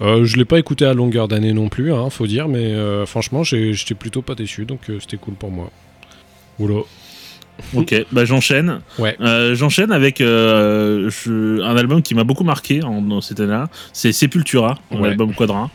[0.02, 2.76] Je l'ai pas écouté à longueur d'année non plus, hein, faut dire, mais
[3.06, 5.72] franchement j'ai- j'étais plutôt pas déçu, donc c'était cool pour moi.
[6.60, 6.82] Oula.
[7.76, 8.82] Ok, bah j'enchaîne.
[9.00, 9.16] Ouais.
[9.22, 13.70] Euh, j'enchaîne avec euh, je- un album qui m'a beaucoup marqué en, cette année-là.
[13.94, 15.10] C'est Sepultura, Ouais.
[15.10, 15.70] l'album Quadra.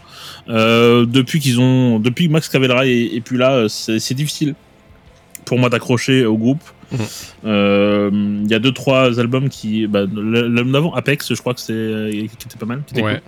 [0.48, 4.54] Euh, depuis qu'ils ont, depuis que Max Cavalera est, est plus là, euh, c'est difficile
[5.44, 6.62] pour moi d'accrocher au groupe.
[6.90, 6.98] Mhm.
[7.46, 8.10] Euh,
[8.44, 11.72] Il y a deux trois albums qui, bah, l'album d'avant Apex, je crois que c'est
[11.72, 12.82] euh, qui était pas mal.
[12.86, 13.14] qui était Ouais.
[13.14, 13.22] cool.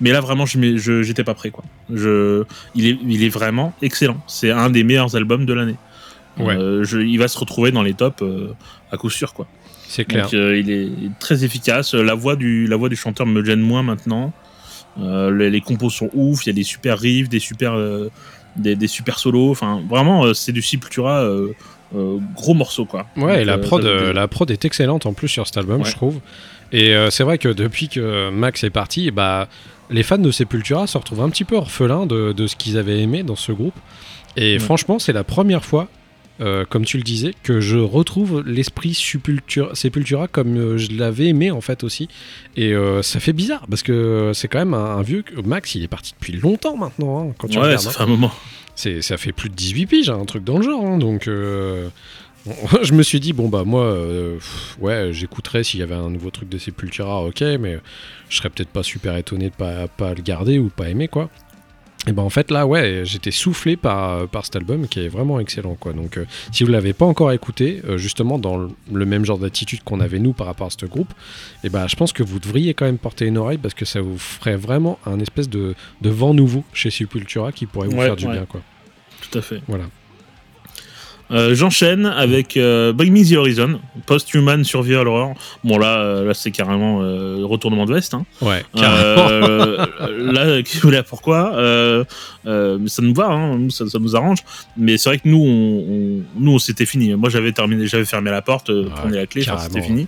[0.00, 1.64] Mais là vraiment, je- j'étais pas prêt quoi.
[1.92, 4.18] Je, il est, il est vraiment excellent.
[4.26, 5.76] C'est un des meilleurs albums de l'année.
[6.38, 6.56] Ouais.
[6.56, 8.48] euh, je- il va se retrouver dans les tops euh,
[8.92, 9.46] à coup sûr, quoi.
[9.88, 10.24] C'est clair.
[10.24, 11.94] Donc, euh, il est très efficace.
[11.94, 14.32] La voix du, la voix du chanteur me gêne moins maintenant.
[14.98, 16.44] Les, les compos sont ouf.
[16.44, 17.74] Il y a des super riffs, des super,
[18.56, 19.50] des, des super solos.
[19.50, 21.26] Enfin, vraiment, c'est du Sepultura
[22.34, 23.06] gros morceau, quoi.
[23.16, 25.88] Ouais, Donc, et la prod, la prod est excellente en plus sur cet album, Ouais.
[25.88, 26.20] je trouve.
[26.72, 29.48] Et c'est vrai que depuis que Max est parti, bah,
[29.88, 33.00] les fans de Sepultura se retrouvent un petit peu orphelins de, de ce qu'ils avaient
[33.00, 33.74] aimé dans ce groupe.
[34.36, 34.58] Et Ouais.
[34.58, 35.88] franchement, c'est la première fois,
[36.40, 41.50] euh, comme tu le disais, que je retrouve l'esprit Sepultura, comme euh, je l'avais aimé
[41.50, 42.08] en fait aussi.
[42.56, 45.24] Et euh, ça fait bizarre parce que c'est quand même un, un vieux.
[45.44, 47.28] Max, il est parti depuis longtemps maintenant.
[47.30, 47.92] hein, quand tu Ouais, regardes, ça hein.
[47.92, 48.32] fait un moment.
[48.74, 50.84] C'est, ça fait plus de 18 piges, hein, un truc dans le genre.
[50.86, 51.88] hein, donc, euh,
[52.82, 54.38] je me suis dit, bon, bah, moi, euh,
[54.80, 57.78] ouais, j'écouterais s'il y avait un nouveau truc de Sepultura, ok, mais
[58.28, 61.28] je serais peut-être pas super étonné de pas, pas le garder ou pas aimer, quoi.
[62.08, 65.38] Et ben en fait là ouais j'étais soufflé par, par cet album qui est vraiment
[65.40, 69.04] excellent quoi donc euh, si vous l'avez pas encore écouté euh, justement dans le, le
[69.04, 71.12] même genre d'attitude qu'on avait nous par rapport à ce groupe
[71.64, 74.00] et ben je pense que vous devriez quand même porter une oreille parce que ça
[74.00, 78.06] vous ferait vraiment un espèce de, de vent nouveau chez Sepultura qui pourrait vous Ouais,
[78.06, 78.32] faire du ouais.
[78.32, 78.62] bien quoi
[79.30, 79.60] Tout à fait.
[79.68, 79.84] voilà
[81.30, 85.34] Euh, J'enchaîne avec euh, Bring Me the Horizon, Post-Human Survival Horror.
[85.62, 88.14] Bon, là, euh, là c'est carrément euh, retournement de veste.
[88.14, 88.24] Hein.
[88.40, 89.28] Ouais, carrément.
[90.32, 90.44] Là,
[90.90, 91.52] là, pourquoi
[92.44, 94.38] Ça nous va, hein, ça, ça nous arrange.
[94.76, 97.14] Mais c'est vrai que nous, on, on- nous, c'était fini.
[97.14, 100.06] Moi, j'avais terminé, j'avais fermé la porte, Ouais, prenez la clé, c'était fini.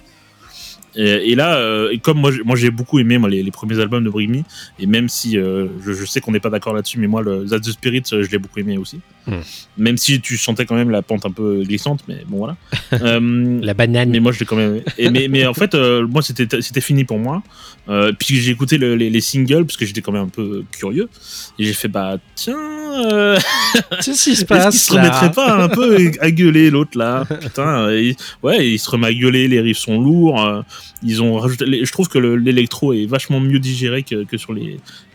[0.97, 3.79] Et, et là, euh, comme moi, j'ai- moi j'ai beaucoup aimé moi, les, les premiers
[3.81, 4.43] albums de Bring Me,
[4.79, 7.45] et même si euh, je, je sais qu'on n'est pas d'accord là-dessus, mais moi, le
[7.49, 9.01] That's the Spirit, euh, je l'ai beaucoup aimé aussi.
[9.27, 9.41] Hmm.
[9.79, 12.57] Même si tu sentais quand même la pente un peu glissante, mais bon voilà.
[13.03, 14.11] Euh, La banane.
[14.11, 14.75] mais moi, je l'ai quand même.
[14.77, 14.85] aimé.
[14.99, 17.43] Et mais, mais en fait, moi, c'était c'était fini pour moi.
[18.19, 21.09] Puis j'ai écouté le- les, les singles parce que j'étais quand même un peu curieux.
[21.59, 22.57] Et j'ai fait bah tiens,
[24.03, 27.25] Qu'est-ce qui se est-ce passe qu'il se remettrait pas un peu à gueuler l'autre là?
[27.41, 27.87] Putain,
[28.43, 29.49] ouais, il se remet à gueuler.
[29.49, 30.65] Les riffs sont lourds.
[31.03, 31.65] Ils ont rajouté.
[31.67, 34.53] les- Je trouve que le- l'électro est vachement mieux digéré que, que sur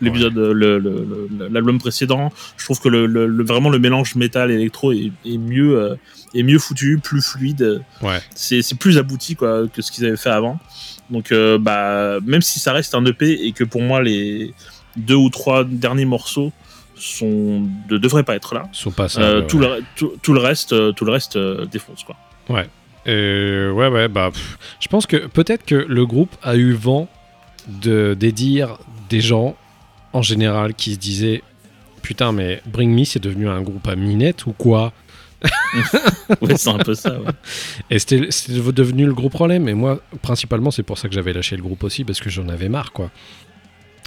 [0.00, 0.78] l'épisode le-
[1.50, 2.32] l'album précédent.
[2.56, 5.94] Je trouve que le, le- le- vraiment le mélange métal électro est, est mieux euh,
[6.34, 8.18] est mieux foutu, plus fluide Ouais.
[8.34, 10.58] c'est plus abouti quoi que ce qu'ils avaient fait avant.
[11.10, 14.52] Donc euh, bah même si ça reste un EP et que pour moi les
[14.96, 16.52] deux ou trois derniers morceaux
[16.98, 18.68] sont ne devraient pas être là.
[18.72, 19.20] Sont pas ça.
[19.20, 19.68] Euh, ouais, tout, ouais.
[19.80, 21.38] le, tout, tout le reste tout le reste
[21.70, 22.16] défonce quoi.
[23.06, 27.08] Euh, ouais, ouais, bah, pff, je pense que peut-être que le groupe a eu vent
[27.68, 29.56] de des dires des gens
[30.12, 31.42] en général qui se disaient
[32.02, 34.92] putain mais Bring Me c'est devenu un groupe à minette ou quoi?
[36.40, 37.20] Ouais, c'est un peu ça.
[37.20, 37.30] ouais.
[37.90, 38.26] et c'était
[38.72, 41.84] devenu le gros problème et moi principalement c'est pour ça que j'avais lâché le groupe
[41.84, 43.10] aussi parce que j'en avais marre quoi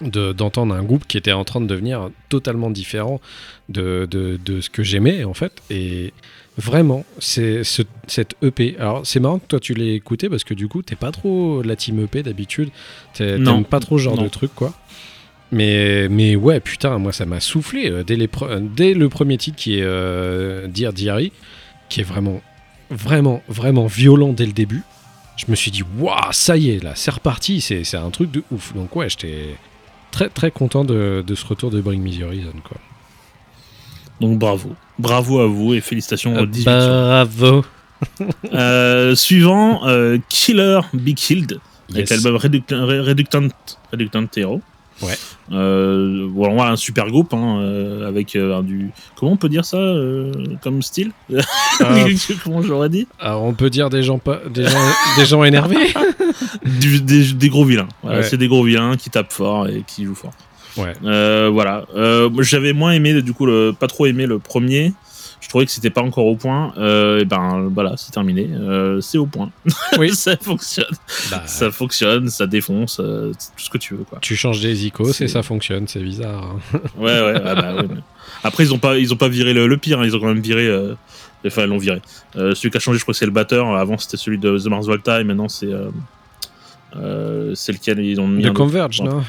[0.02, 3.22] de- d'entendre un groupe qui était en train de devenir totalement différent
[3.70, 6.14] de, de, de ce que j'aimais en fait et
[6.60, 10.54] vraiment c'est ce, cette EP alors c'est marrant que toi tu l'aies écouté parce que
[10.54, 12.70] du coup t'es pas trop la team EP d'habitude.
[13.14, 14.24] T'aimes pas trop ce genre Non.
[14.24, 14.74] de truc quoi.
[15.52, 19.10] Mais, mais ouais putain moi ça m'a soufflé euh, dès, les pre- euh, dès le
[19.10, 21.32] premier titre qui est euh, Dear Diary
[21.90, 22.42] qui est vraiment
[22.92, 24.84] vraiment vraiment violent dès le début
[25.38, 28.44] je me suis dit waouh ça y est là c'est reparti c'est un truc de
[28.52, 28.74] ouf.
[28.76, 29.56] Donc ouais j'étais
[30.12, 32.78] très très content de, de ce retour de Bring Me The Horizon quoi.
[34.22, 37.66] Donc bravo, bravo à vous et félicitations Euh, aux 18 bravo
[38.54, 41.60] Euh, suivant euh, Killer Be Killed
[41.92, 42.24] avec Yes.
[42.24, 43.48] l'album Reductant, Reductant,
[43.92, 44.62] Reductant Hero.
[45.02, 45.14] Ouais.
[45.54, 48.92] Euh, voilà, on a un super groupe hein, euh, avec euh, du.
[49.16, 50.32] Comment on peut dire ça euh,
[50.62, 51.12] comme style?
[51.80, 51.96] Ah,
[52.44, 53.08] Comment j'aurais dit?
[53.20, 54.78] Alors on peut dire des gens pas des gens,
[55.18, 55.94] des gens énervés
[56.82, 57.88] Du- des, des gros vilains.
[58.04, 58.24] Voilà, Ouais.
[58.24, 60.34] C'est des gros vilains qui tapent fort et qui jouent fort.
[60.78, 61.86] Ouais Euh, voilà.
[61.96, 64.94] Euh, J'avais moins aimé, du coup, le, pas trop aimé le premier.
[65.42, 66.74] Je trouvais que c'était pas encore au point.
[66.78, 68.50] Euh, et ben voilà, c'est terminé.
[69.02, 69.50] C'est au point.
[69.98, 70.10] Oui.
[70.14, 70.86] ça fonctionne.
[71.32, 74.20] Bah, Ça fonctionne, ça défonce, tout ce que tu veux, quoi.
[74.22, 76.80] tu changes des icônes et ça fonctionne c'est bizarre hein.
[76.98, 77.42] Ouais, ouais.
[77.46, 77.96] ah bah, mais-
[78.44, 80.00] Après, ils ont pas, ils ont pas viré le, le pire.
[80.02, 80.70] hein, ils ont quand même viré.
[81.48, 82.02] Enfin, ils l'ont viré.
[82.36, 83.74] Celui qui a changé, je crois que c'est le batteur.
[83.76, 85.70] Avant, c'était celui de The Mars Volta, et maintenant, c'est.
[87.54, 88.44] C'est lequel ils ont mis.
[88.44, 88.50] de.
[88.50, 89.24] Converge non?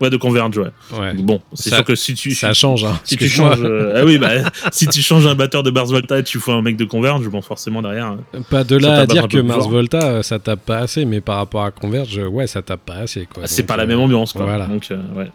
[0.00, 0.70] Ouais, de Converge, ouais.
[0.98, 2.32] ouais Bon, c'est sûr que si tu.
[2.32, 4.28] ça change hein si tu changes, euh, ah oui, bah,
[4.72, 7.26] si tu changes un batteur de Mars Volta et tu fous un mec de Converge,
[7.28, 8.16] bon, forcément derrière.
[8.34, 9.70] euh, Pas de là à dire que Mars fort.
[9.70, 12.82] Volta euh, ça tape pas assez, mais par rapport à Converge, euh, ouais, ça tape
[12.86, 13.46] pas assez quoi.
[13.46, 14.44] c'est Donc, pas la même ambiance, quoi.
[14.44, 14.66] voilà.
[14.66, 15.30] Donc, euh, ouais.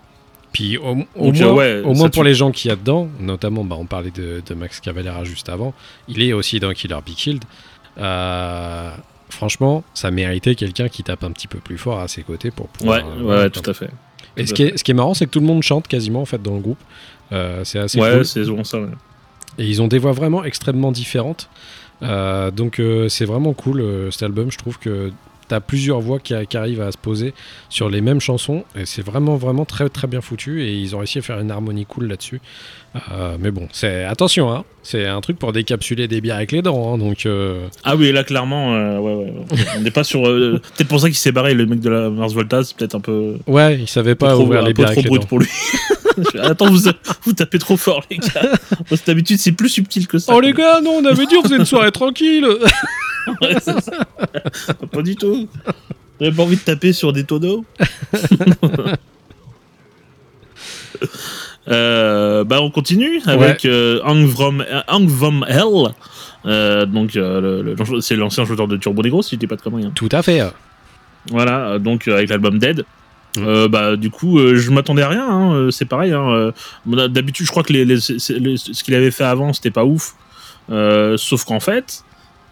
[0.54, 3.10] Puis au, au Donc, moins, ouais, au moins pour les gens qui y a dedans,
[3.20, 5.74] notamment, bah, on parlait de, de Max Cavalera juste avant,
[6.08, 7.44] il est aussi dans Killer Be Killed.
[9.30, 12.68] Franchement, ça méritait quelqu'un qui tape un petit peu plus fort à ses côtés pour
[12.68, 13.02] pouvoir.
[13.18, 13.90] Ouais, ouais, tout à fait.
[14.38, 15.88] Et tout ce qui, est, ce qui est marrant, c'est que tout le monde chante
[15.88, 16.80] quasiment en fait dans le groupe.
[17.32, 18.26] Euh, c'est assez Ouais, cool.
[18.26, 18.88] c'est souvent ça, ouais.
[19.58, 21.50] Et ils ont des voix vraiment extrêmement différentes.
[22.02, 24.52] Euh, donc euh, c'est vraiment cool cet album.
[24.52, 25.12] Je trouve que
[25.48, 27.34] t'as plusieurs voix qui, qui arrivent à se poser
[27.70, 28.64] sur les mêmes chansons.
[28.76, 30.64] Et c'est vraiment, vraiment très, très bien foutu.
[30.64, 32.42] Et ils ont réussi à faire une harmonie cool là-dessus.
[33.12, 36.62] Euh, mais bon, c'est attention, hein, c'est un truc pour décapsuler des bières avec les
[36.62, 36.94] dents.
[36.94, 39.34] hein, donc euh, Ah oui, là clairement, euh, ouais, ouais,
[39.78, 40.22] on n'est pas sur.
[40.24, 43.00] peut-être pour ça qu'il s'est barré, le mec de la Mars Volta, c'est peut-être un
[43.00, 43.38] peu.
[43.48, 45.28] ouais, ils savaient pas trop, ouvrir les bières trop avec les brut dents.
[45.28, 45.48] pour lui.
[46.44, 46.82] Attends, vous,
[47.24, 48.52] vous tapez trop fort, les gars.
[49.08, 50.32] D'habitude, c'est plus subtil que ça.
[50.36, 52.48] Oh les gars, non, on avait dit on faisait une soirée tranquille.
[53.42, 53.78] Ouais, ça.
[54.92, 55.48] Pas du tout.
[56.20, 57.64] J'avais pas envie de taper sur des tonneaux.
[61.70, 65.94] Euh, bah on continue avec euh, from, Hang from Hell.
[66.46, 69.86] Euh, donc euh, c'est l'ancien chanteur de Turbo Negro si je dis pas de conneries.
[69.86, 69.92] hein.
[69.96, 70.42] Tout à fait.
[71.32, 72.84] Voilà, euh, donc euh, avec l'album Dead.
[73.38, 73.44] Mm.
[73.48, 76.52] Euh, bah du coup euh, je m'attendais à rien hein, euh, c'est pareil hein, euh,
[76.86, 79.54] bon, d'habitude je crois que les, les- c'est- c'est- les- ce qu'il avait fait avant
[79.54, 80.14] c'était pas ouf
[80.70, 82.04] Euh, sauf qu'en fait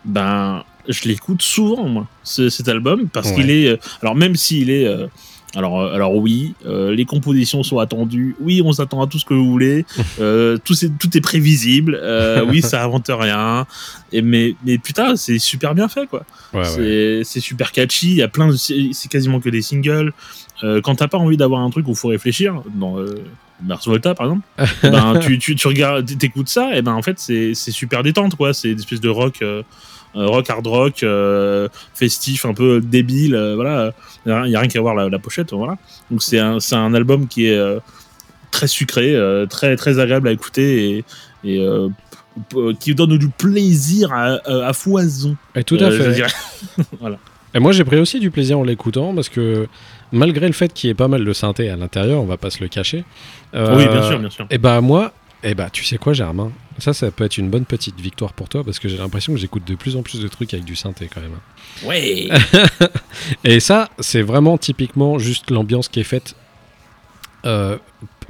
[0.06, 3.36] ben je l'écoute souvent moi ce- cet album parce Ouais.
[3.36, 5.06] qu'il est euh, alors même s'il est euh,
[5.56, 8.36] alors, euh, alors oui, euh, les compositions sont attendues.
[8.40, 9.86] Oui, on s'attend à tout ce que vous voulez.
[10.20, 11.98] Euh, tout, est prévisible.
[12.00, 13.66] Euh, oui, ça invente rien.
[14.12, 16.26] Et mais, mais putain, c'est super bien fait, quoi.
[16.54, 18.10] Ouais, c'est, super catchy.
[18.10, 20.14] Il y a plein de, c'est, quasiment que des singles.
[20.84, 22.98] Quand t'as pas envie d'avoir un truc où il faut réfléchir, dans
[23.64, 24.48] Mars Volta par exemple,
[24.84, 28.36] ben, tu, tu, tu regardes, t'écoutes ça, et ben en fait c'est, c'est super détente,
[28.36, 28.54] quoi.
[28.54, 29.44] C'est une espèce de rock.
[30.16, 33.94] Euh, rock hard rock euh, festif un peu débile euh, voilà.
[34.26, 35.78] Il y a, y a rien qu'à voir la, la pochette voilà.
[36.10, 37.60] Donc c'est un, c'est un album qui est
[38.52, 39.16] très sucré
[39.50, 41.04] très très agréable à écouter
[41.44, 41.70] et,
[42.80, 45.36] qui donne du plaisir à, foison.
[45.56, 46.24] Et tout à fait.
[47.00, 47.18] voilà.
[47.54, 49.68] Et moi j'ai pris aussi du plaisir en l'écoutant parce que
[50.12, 52.50] malgré le fait qu'il y ait pas mal de synthé à l'intérieur, on va pas
[52.50, 53.04] se le cacher.
[53.54, 54.46] euh, oui bien sûr bien sûr.
[54.50, 56.52] Et bah moi, et bah tu sais quoi Germain?
[56.78, 59.40] Ça ça peut être une bonne petite victoire pour toi parce que j'ai l'impression que
[59.40, 61.40] j'écoute de plus en plus de trucs avec du synthé quand même.
[61.84, 62.30] ouais
[63.44, 66.36] Et ça c'est vraiment typiquement juste l'ambiance qui est faite.
[67.46, 67.78] euh,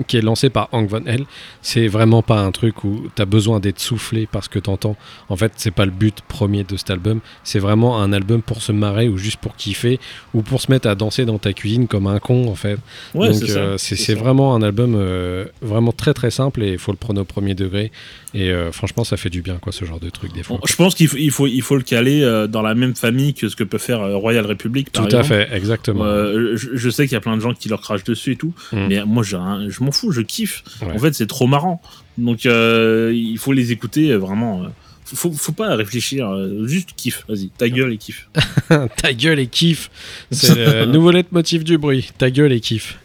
[0.05, 1.25] qui est lancée par Hank Von Hell,
[1.61, 4.95] c'est vraiment pas un truc où t'as besoin d'être soufflé parce que t'entends.
[5.29, 7.19] En fait, c'est pas le but premier de cet album.
[7.43, 9.99] C'est vraiment un album pour se marrer ou juste pour kiffer
[10.33, 12.77] ou pour se mettre à danser dans ta cuisine comme un con en fait.
[13.15, 16.73] ouais Donc c'est euh, c'est C'est vraiment un album euh, vraiment très très simple et
[16.73, 17.91] il faut le prendre au premier degré.
[18.33, 20.57] Et euh, franchement, ça fait du bien quoi ce genre de truc des fois.
[20.57, 23.33] Bon, je pense qu'il faut, il faut, il faut le caler dans la même famille
[23.33, 26.03] que ce que peut faire Royal Republic par Tout à fait, exactement.
[26.05, 28.53] Je, je sais qu'il y a plein de gens qui leur crachent dessus et tout,
[28.71, 28.87] Mm.
[28.87, 29.35] mais moi je
[29.83, 30.63] m'en fous, je kiffe.
[30.81, 30.93] Ouais.
[30.93, 31.81] En fait, c'est trop marrant.
[32.17, 34.63] Donc euh, il faut les écouter euh, vraiment.
[34.63, 34.67] euh,
[35.05, 36.29] faut, faut pas réfléchir,
[36.65, 37.25] juste kiffe.
[37.27, 38.29] Vas-y, ta gueule et kiffe.
[38.97, 39.89] Ta gueule et kiffe.
[40.31, 42.11] C'est le nouveau leitmotiv du bruit.
[42.17, 42.97] Ta gueule et kiffe.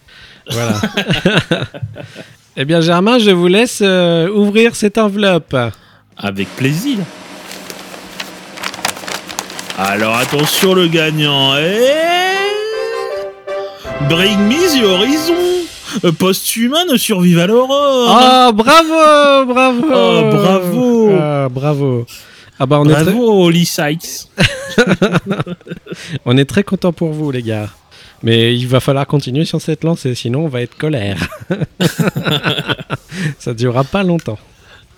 [0.48, 0.80] Voilà.
[2.56, 5.56] eh bien, Germain, je vous laisse euh, ouvrir cette enveloppe.
[6.16, 6.98] Avec plaisir.
[9.78, 11.92] Alors attention le gagnant est...
[14.08, 15.34] Bring me the horizon
[16.18, 18.08] Post-humain survive à l'aurore
[18.48, 19.82] Oh, bravo, bravo.
[19.92, 21.10] Oh, bravo.
[21.18, 22.06] Ah, bravo.
[22.58, 24.28] Ah bah on est, très, Bravo Holly Sykes
[26.24, 27.68] on est très content pour vous, les gars.
[28.22, 31.28] Mais il va falloir continuer sur cette lancée, sinon on va être colère.
[33.38, 34.38] Ça durera pas longtemps.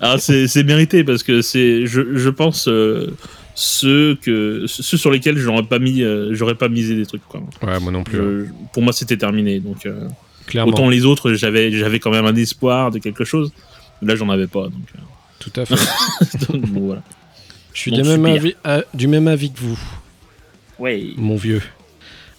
[0.01, 3.13] Ah, c'est mérité parce que c'est, je, je pense, euh,
[3.57, 7.27] ceux, que, ceux sur lesquels j'aurais pas, mis, euh, j'aurais pas misé des trucs.
[7.27, 7.41] Quoi.
[7.63, 8.19] Ouais, moi non plus.
[8.21, 8.23] hein.
[8.23, 9.59] Je- pour moi, c'était terminé.
[9.59, 10.07] Donc, euh,
[10.49, 10.73] Clairement.
[10.73, 13.53] autant les autres, j'avais, j'avais quand même un espoir de quelque chose.
[14.03, 14.65] Là, j'en avais pas.
[14.65, 15.01] Donc, euh,
[15.39, 15.75] Tout à fait.
[16.53, 17.03] donc, bon, voilà.
[17.73, 19.79] Je suis Bon, du même, avis, euh, du même avis que vous,
[20.79, 21.11] Ouais.
[21.17, 21.63] mon vieux.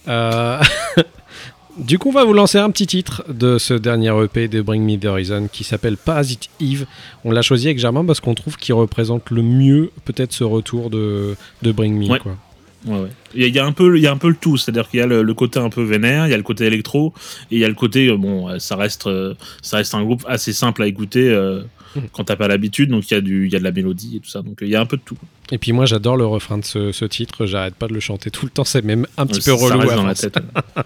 [0.07, 0.59] Euh,
[1.77, 4.83] du coup, on va vous lancer un petit titre de ce dernier EP de Bring
[4.83, 6.85] Me the Horizon qui s'appelle Parasite Eve.
[7.23, 10.89] On l'a choisi avec Germain parce qu'on trouve qu'il représente le mieux peut-être ce retour
[10.89, 12.09] de, de Bring Me.
[12.09, 12.19] Ouais.
[12.19, 12.35] Quoi.
[12.85, 13.09] Ouais, ouais.
[13.35, 14.57] Il y, a- il y a un peu, il y a un peu le tout,
[14.57, 16.65] c'est-à-dire qu'il y a le, le côté un peu vénère, il y a le côté
[16.65, 17.13] électro,
[17.51, 20.03] et il y a le côté euh, bon, euh, ça reste, euh, ça reste un
[20.03, 21.61] groupe assez simple à écouter euh,
[21.95, 22.03] Mhm.
[22.13, 24.17] quand t'as pas l'habitude, donc il y a du, il y a de la mélodie
[24.17, 25.17] et tout ça, donc il y a un peu de tout.
[25.51, 27.47] Et puis moi, j'adore le refrain de ce, ce titre.
[27.47, 28.63] J'arrête pas de le chanter tout le temps.
[28.63, 30.13] C'est même un petit peu relou ouais.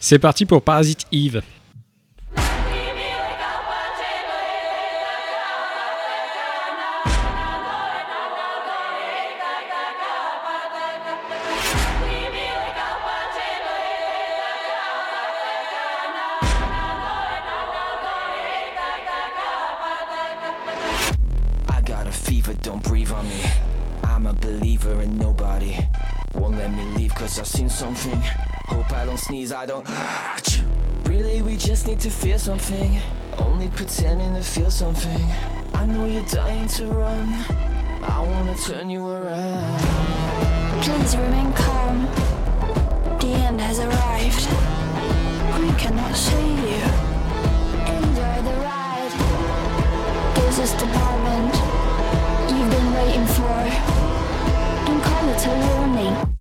[0.00, 1.40] C'est parti pour Parasite Eve.
[27.28, 28.18] Cause I've seen something.
[28.72, 29.86] Hope I don't sneeze, I don't.
[31.04, 32.98] Really, we just need to feel something.
[33.36, 35.20] Only pretending to feel something.
[35.74, 37.28] I know you're dying to run.
[38.02, 39.80] I wanna turn you around.
[40.82, 42.06] Please remain calm.
[43.20, 44.44] The end has arrived.
[45.60, 46.84] We cannot save you.
[47.98, 49.14] Enjoy the ride.
[50.36, 51.54] This is the moment
[52.48, 53.58] you've been waiting for.
[54.86, 56.37] Don't call it a warning.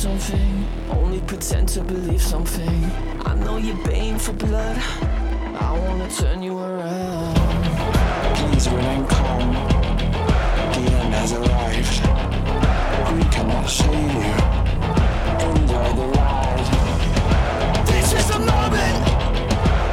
[0.00, 0.66] Something.
[0.90, 2.84] Only pretend to believe something.
[3.26, 4.78] I know you're baying for blood.
[4.78, 7.49] I wanna turn you around.
[8.40, 9.52] Please remain calm.
[10.72, 12.00] The end has arrived.
[13.14, 14.36] We cannot save you.
[15.50, 16.68] Enjoy the ride.
[17.86, 18.96] This is the moment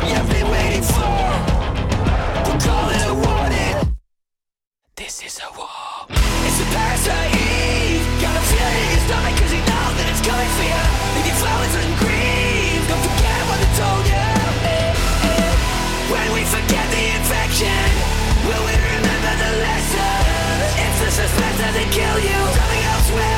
[0.08, 1.20] you've been waiting for.
[2.46, 3.76] We'll call it a warning.
[4.96, 6.08] This is a war.
[6.48, 8.00] It's a parasite.
[8.24, 10.87] Got a feeling in your stomach 'cause you know that it's coming for you
[21.78, 23.37] doesn't kill you, something else will.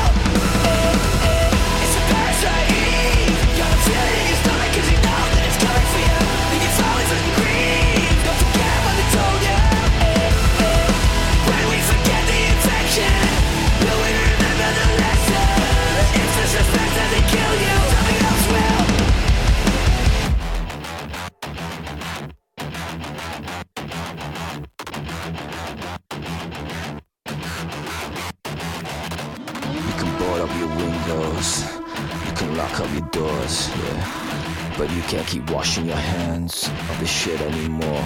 [32.70, 34.74] Lock up your doors, yeah.
[34.78, 38.02] But you can't keep washing your hands of this shit anymore.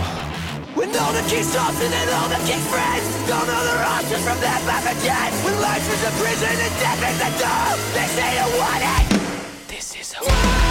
[0.75, 4.41] When all the key stops and all the king's friends Don't know the options from
[4.41, 8.31] that mama dead When life is a prison and death is a door They say
[8.35, 10.64] you want it This is a war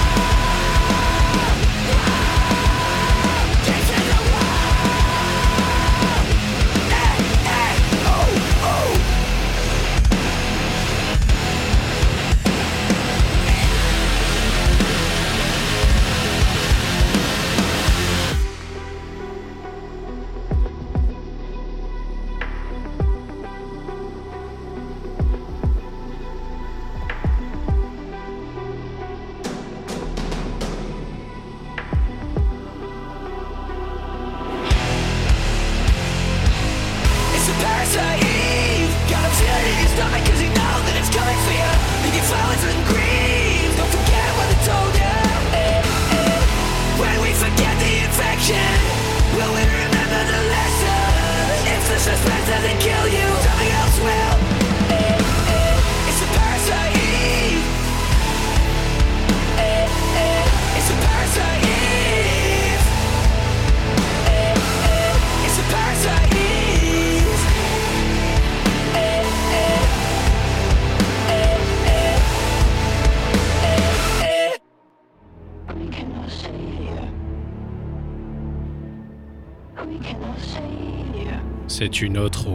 [82.02, 82.48] Une autre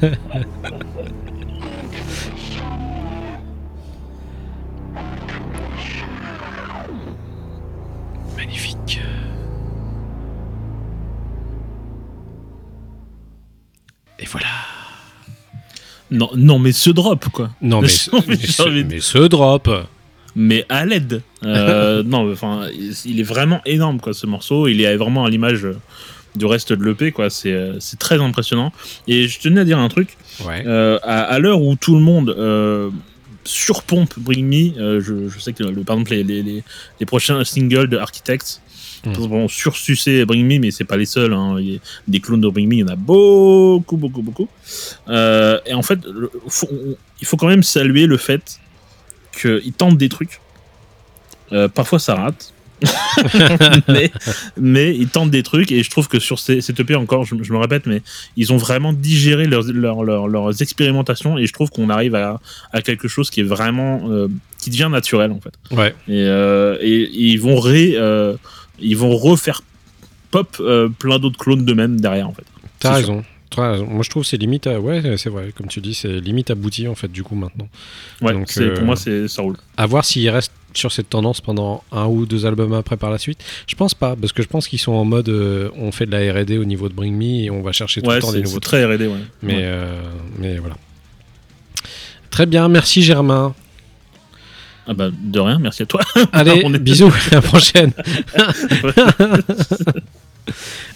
[0.00, 0.16] save
[8.36, 9.00] Magnifique.
[14.18, 14.46] Et voilà.
[16.10, 17.50] Non, non, mais ce drop, quoi.
[17.62, 19.70] Non, mais, J'ai mais, ce, mais ce drop.
[20.34, 21.22] mais à l'aide.
[21.44, 22.68] Euh, non, enfin,
[23.04, 24.68] il est vraiment énorme, quoi, ce morceau.
[24.68, 25.78] Il est vraiment à l'image euh,
[26.34, 27.28] du reste de l'EP, quoi.
[27.30, 28.72] C'est euh, c'est très impressionnant.
[29.06, 30.16] Et je tenais à dire un truc.
[30.46, 30.62] Ouais.
[30.66, 32.90] Euh, à, à l'heure où tout le monde euh,
[33.44, 36.62] surpompe Bring Me, euh, je, je sais que le, par exemple les, les, les,
[37.00, 38.60] les prochains singles de Architects
[39.04, 39.14] Mm.
[39.14, 41.32] vont sursucer Bring Me, mais c'est pas les seuls.
[41.32, 41.56] Hein.
[41.58, 44.48] Il y a des clones de Bring Me, il y en a beaucoup, beaucoup, beaucoup.
[45.08, 48.60] Et en fait, le- faut- on- il faut quand même saluer le fait
[49.36, 50.40] qu'ils tentent des trucs.
[51.74, 52.54] Parfois ça rate.
[53.88, 54.10] mais,
[54.60, 57.52] mais ils tentent des trucs et je trouve que sur cette EP encore, je, je
[57.52, 58.02] me répète, mais
[58.36, 62.40] ils ont vraiment digéré leurs, leurs, leurs, leurs expérimentations et je trouve qu'on arrive à,
[62.72, 64.28] à quelque chose qui est vraiment euh,
[64.58, 65.54] qui devient naturel en fait.
[65.74, 65.94] Ouais.
[66.08, 68.34] Et, euh, et, et ils vont ré, euh,
[68.80, 69.62] ils vont refaire
[70.30, 70.62] pop
[70.98, 72.44] plein d'autres clones d'eux-mêmes derrière en fait.
[72.78, 73.12] T'as C'est raison.
[73.12, 73.24] T'as raison.
[73.56, 74.66] Moi, je trouve que c'est limite.
[74.66, 74.80] À...
[74.80, 75.52] Ouais, c'est vrai.
[75.56, 77.68] Comme tu dis, c'est limite abouti en fait du coup maintenant.
[78.20, 79.56] Ouais, Donc, euh, pour moi c'est ça roule.
[79.76, 83.18] À voir s'ils restent sur cette tendance pendant un ou deux albums après par la
[83.18, 83.38] suite.
[83.66, 86.12] Je pense pas, parce que je pense qu'ils sont en mode euh, on fait de
[86.12, 88.32] la R&D au niveau de Bring Me et on va chercher tout Ouais, le temps
[88.32, 89.12] des nouveaux très R&D ouais.
[89.42, 89.62] Mais, Ouais.
[89.64, 90.00] euh,
[90.38, 90.76] mais voilà.
[92.30, 93.54] Très bien, merci Germain.
[94.86, 96.00] Ah bah de rien, merci à toi.
[96.32, 97.92] Allez, On est- bisous, à la prochaine.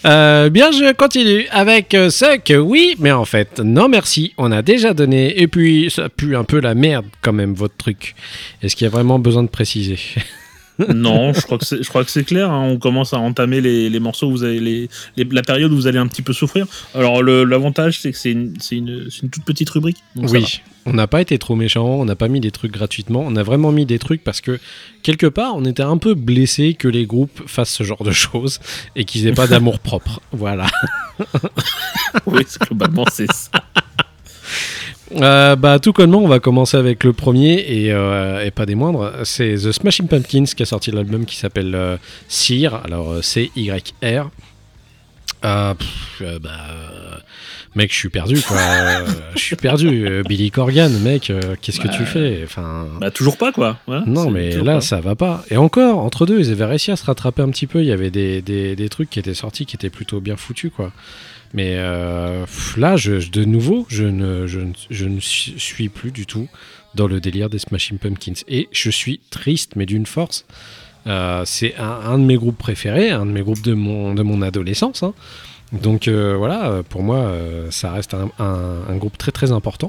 [0.04, 4.50] Euh, bien, je continue avec euh, ce que oui, mais en fait, non merci, on
[4.52, 8.14] a déjà donné, et puis ça pue un peu la merde quand même, votre truc.
[8.62, 9.98] Est-ce qu'il y a vraiment besoin de préciser?
[10.94, 12.50] Non, je crois que c'est, je crois que c'est clair.
[12.50, 12.62] hein.
[12.68, 15.74] On commence à entamer les, les morceaux où vous avez les, les- la période où
[15.74, 16.66] vous allez un petit peu souffrir.
[16.94, 19.96] Alors le- l'avantage c'est que c'est une, c'est une, c'est une toute petite rubrique.
[20.16, 20.28] donc.
[20.30, 23.36] Oui, on n'a pas été trop méchant, on n'a pas mis des trucs gratuitement, on
[23.36, 24.58] a vraiment mis des trucs parce que
[25.02, 28.60] quelque part on était un peu blessé que les groupes fassent ce genre de choses
[28.94, 30.20] et qu'ils aient pas d'amour propre.
[30.32, 30.66] Voilà.
[32.26, 33.50] oui, globalement c'est ça.
[35.14, 38.74] Euh, bah tout connement, on va commencer avec le premier et, euh, et pas des
[38.74, 39.12] moindres.
[39.24, 41.96] C'est The Smashing Pumpkins qui a sorti l'album qui s'appelle euh,
[42.28, 44.30] Cyr, alors euh, C-Y-R.
[45.42, 45.76] Bah,
[47.76, 48.56] mec, je suis perdu quoi.
[49.36, 50.22] Je suis perdu.
[50.26, 52.40] Billy Corgan, mec, euh, qu'est-ce que tu fais?
[52.44, 52.88] Enfin.
[53.00, 53.78] Bah toujours pas quoi.
[53.86, 54.80] Voilà, Non, mais là, pas.
[54.80, 55.44] ça va pas.
[55.50, 57.80] Et encore, entre deux, ils avaient réussi à se rattraper un petit peu.
[57.82, 60.72] Il y avait des, des, des trucs qui étaient sortis qui étaient plutôt bien foutus,
[60.74, 60.90] quoi.
[61.54, 62.44] Mais euh,
[62.76, 66.48] là, je, de nouveau, je ne, je, ne, je ne suis suis plus du tout
[66.94, 68.42] dans le délire des Smashing Pumpkins.
[68.48, 70.44] Et je suis triste, mais d'une force.
[71.06, 74.22] Euh, c'est un, un de mes groupes préférés, un de mes groupes de mon, de
[74.22, 75.02] mon adolescence.
[75.04, 75.14] hein.
[75.82, 79.88] Donc euh, voilà, pour moi, euh, ça reste un, un- un groupe très très important.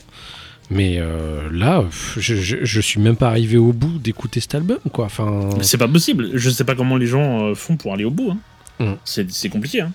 [0.69, 1.85] Mais euh, là,
[2.17, 5.05] je, je, je suis même pas arrivé au bout d'écouter cet album, quoi.
[5.05, 6.31] Enfin, C'est pas possible.
[6.33, 8.31] Je sais pas comment les gens font pour aller au bout.
[8.79, 8.85] hein.
[8.85, 8.93] Mm.
[9.05, 9.79] C'est, compliqué.
[9.81, 9.91] Hein.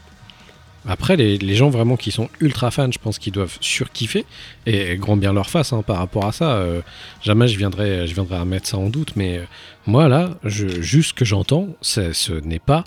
[0.88, 4.24] après, les, les gens vraiment qui sont ultra fans, je pense qu'ils doivent surkiffer
[4.66, 6.52] et grand bien leur face hein, par rapport à ça.
[6.54, 6.80] Euh,
[7.22, 9.42] jamais je viendrai, je viendrai à mettre ça en doute, mais
[9.86, 12.84] moi là, je, juste ce que j'entends, ce n'est pas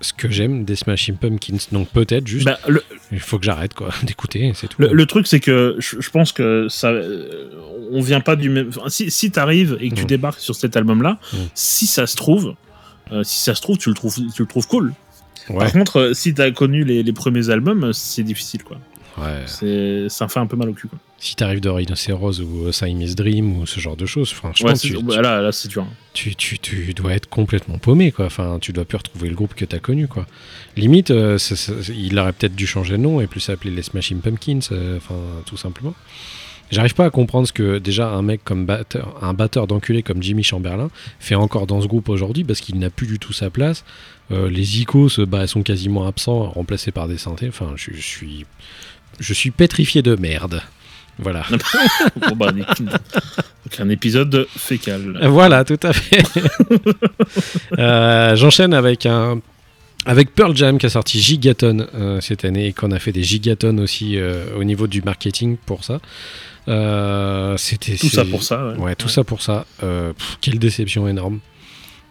[0.00, 1.58] ce que j'aime des Smashing Pumpkins.
[1.72, 2.82] Donc peut-être juste, Bah, le,
[3.12, 4.80] il faut que j'arrête quoi d'écouter, c'est tout.
[4.80, 7.50] le, le truc c'est que je, je pense que ça, euh,
[7.90, 8.68] on vient pas du même.
[8.68, 10.06] enfin, si si t'arrives et que tu Mm.
[10.06, 11.36] débarques sur cet album-là, Mm.
[11.54, 12.54] si ça se trouve,
[13.12, 14.92] euh, si ça se trouve, tu le trouves, tu le trouves cool.
[15.50, 18.78] Ouais, Par contre, euh, si t'as connu les, les premiers albums, c'est difficile quoi.
[19.20, 19.42] Ouais.
[19.46, 20.98] C'est, ça fait un peu mal au cul quoi.
[21.20, 24.74] Si t'arrives de Rhinoceros ou euh, Siamese Dream ou ce genre de choses, franchement, Ouais,
[24.76, 25.84] tu, c'est- tu- là, là c'est dur.
[26.14, 28.26] tu, tu, tu dois être complètement paumé, quoi.
[28.26, 30.26] Enfin, tu dois plus retrouver le groupe que t'as connu, quoi.
[30.76, 31.36] Limite, euh,
[31.92, 35.16] il aurait peut-être dû changer de nom et plus s'appeler les Smashing Pumpkins, euh, enfin,
[35.44, 35.94] tout simplement.
[36.70, 40.22] J'arrive pas à comprendre ce que déjà un mec comme batteur, un batteur d'enculé comme
[40.22, 43.48] Jimmy Chamberlain fait encore dans ce groupe aujourd'hui parce qu'il n'a plus du tout sa
[43.48, 43.84] place.
[44.30, 47.48] Euh, les icos, bah, sont quasiment absents, remplacés par des synthés.
[47.48, 48.44] Enfin, je, je suis,
[49.18, 50.62] je suis pétrifié de merde.
[51.18, 51.44] Voilà.
[52.28, 52.52] Bon, bah,
[53.80, 55.18] un épisode fécal.
[55.28, 56.22] Voilà, tout à fait.
[57.78, 59.40] Euh, J'enchaîne avec un.
[60.06, 63.22] Avec Pearl Jam qui a sorti Gigaton euh, cette année et qu'on a fait des
[63.22, 66.00] gigatons aussi euh, au niveau du marketing pour ça.
[66.68, 68.68] Euh, C'était Tout ça pour ça.
[68.68, 68.76] Ouais.
[68.78, 69.66] Ouais, tout ça pour ça.
[69.80, 71.40] Pff, quelle déception énorme.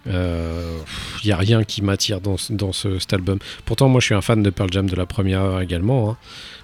[0.09, 3.39] Il n'y a rien qui m'attire dans, ce- cet album.
[3.65, 6.11] Pourtant, moi, je suis un fan de Pearl Jam de la première heure également.
[6.11, 6.17] hein.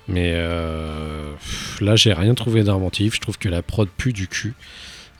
[0.07, 1.31] Mais euh,
[1.81, 3.15] là, j'ai rien trouvé d'inventif.
[3.15, 4.53] Je trouve que la prod pue du cul.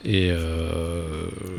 [0.06, 1.02] Et euh,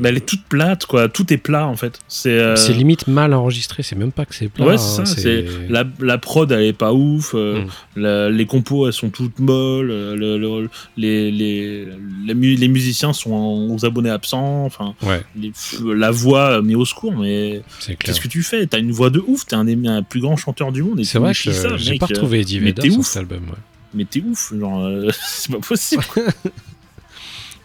[0.00, 1.08] Mais elle est toute plate, quoi.
[1.08, 1.98] Tout est plat, en fait.
[2.06, 2.30] C'est.
[2.30, 3.82] euh, c'est limite mal enregistré.
[3.82, 4.64] C'est même pas que c'est plat.
[4.66, 5.16] Ouais, hein, c'est ça.
[5.16, 7.32] C'est la, la prod, elle est pas ouf.
[7.34, 7.66] euh, Mm.
[8.00, 9.88] la- les compos, elles sont toutes molles.
[9.88, 11.86] le- le- les, les,
[12.26, 14.64] les, mu- les musiciens sont en- aux abonnés absents.
[14.64, 15.52] Enfin, Ouais, les-
[15.94, 17.14] la voix, mais au secours.
[17.16, 18.14] Mais c'est clair.
[18.14, 18.66] qu'est-ce que tu fais?
[18.66, 19.44] T'as une voix de ouf.
[19.46, 21.02] T'es un des un plus grand chanteur du monde.
[21.04, 23.06] C'est vrai que ça, j'ai pas retrouvé Eddie mais Vedder t'es sur ouf.
[23.06, 23.42] cet album.
[23.48, 23.56] ouais.
[23.94, 24.52] Mais t'es ouf.
[24.56, 26.04] Genre, euh, c'est pas possible.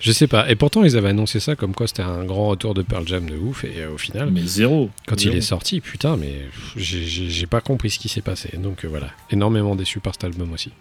[0.02, 0.50] Je sais pas.
[0.50, 3.30] Et pourtant, ils avaient annoncé ça comme quoi c'était un grand retour de Pearl Jam
[3.30, 3.64] de ouf.
[3.64, 4.90] Et euh, au final, mais zéro.
[5.08, 5.36] Quand Zéro.
[5.36, 6.34] il est sorti, putain, mais
[6.76, 8.50] j'ai- pas compris ce qui s'est passé.
[8.58, 10.72] Donc euh, voilà, énormément déçu par cet album aussi.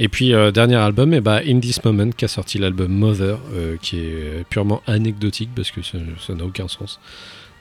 [0.00, 3.38] Et puis, euh, dernier album, et bah, In This Moment, qui a sorti l'album Mother,
[3.82, 5.98] qui est purement anecdotique parce que ça
[6.34, 7.00] n'a aucun sens.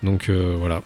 [0.04, 0.84] Donc voilà.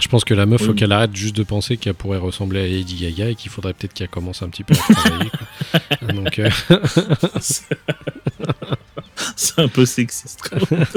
[0.00, 0.68] Je pense que la meuf, Oui.
[0.68, 3.72] faut qu'elle arrête juste de penser qu'elle pourrait ressembler à Lady Gaga et qu'il faudrait
[3.74, 5.30] peut-être qu'elle commence un petit peu à travailler.
[5.30, 6.08] quoi.
[6.12, 6.40] Donc,
[9.40, 10.40] c'est un peu sexiste.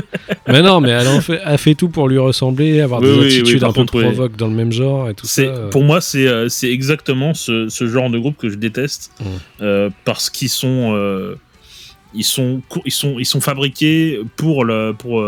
[0.48, 3.64] mais non, mais elle en fait, tout pour lui ressembler, avoir Oui, des oui, attitudes
[3.64, 4.04] oui, un peu contre, oui.
[4.06, 5.44] provoques dans le même genre et tout ça.
[5.44, 9.26] Euh, pour moi c'est euh, exactement ce, ce genre de groupe que je déteste Mm.
[9.62, 11.36] euh, parce qu'ils sont euh,
[12.16, 15.24] ils sont ils sont ils sont fabriqués pour le pour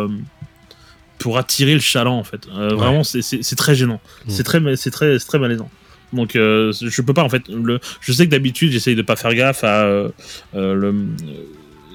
[1.20, 2.48] pour attirer le chaland en fait.
[2.48, 4.02] Vraiment c'est très gênant.
[4.26, 4.30] Mm.
[4.30, 5.70] C'est très c'est très c'est très malaisant.
[6.14, 9.16] Donc euh, je peux pas en fait le je sais que d'habitude j'essaye de pas
[9.16, 10.10] faire gaffe à euh,
[10.56, 10.94] euh, le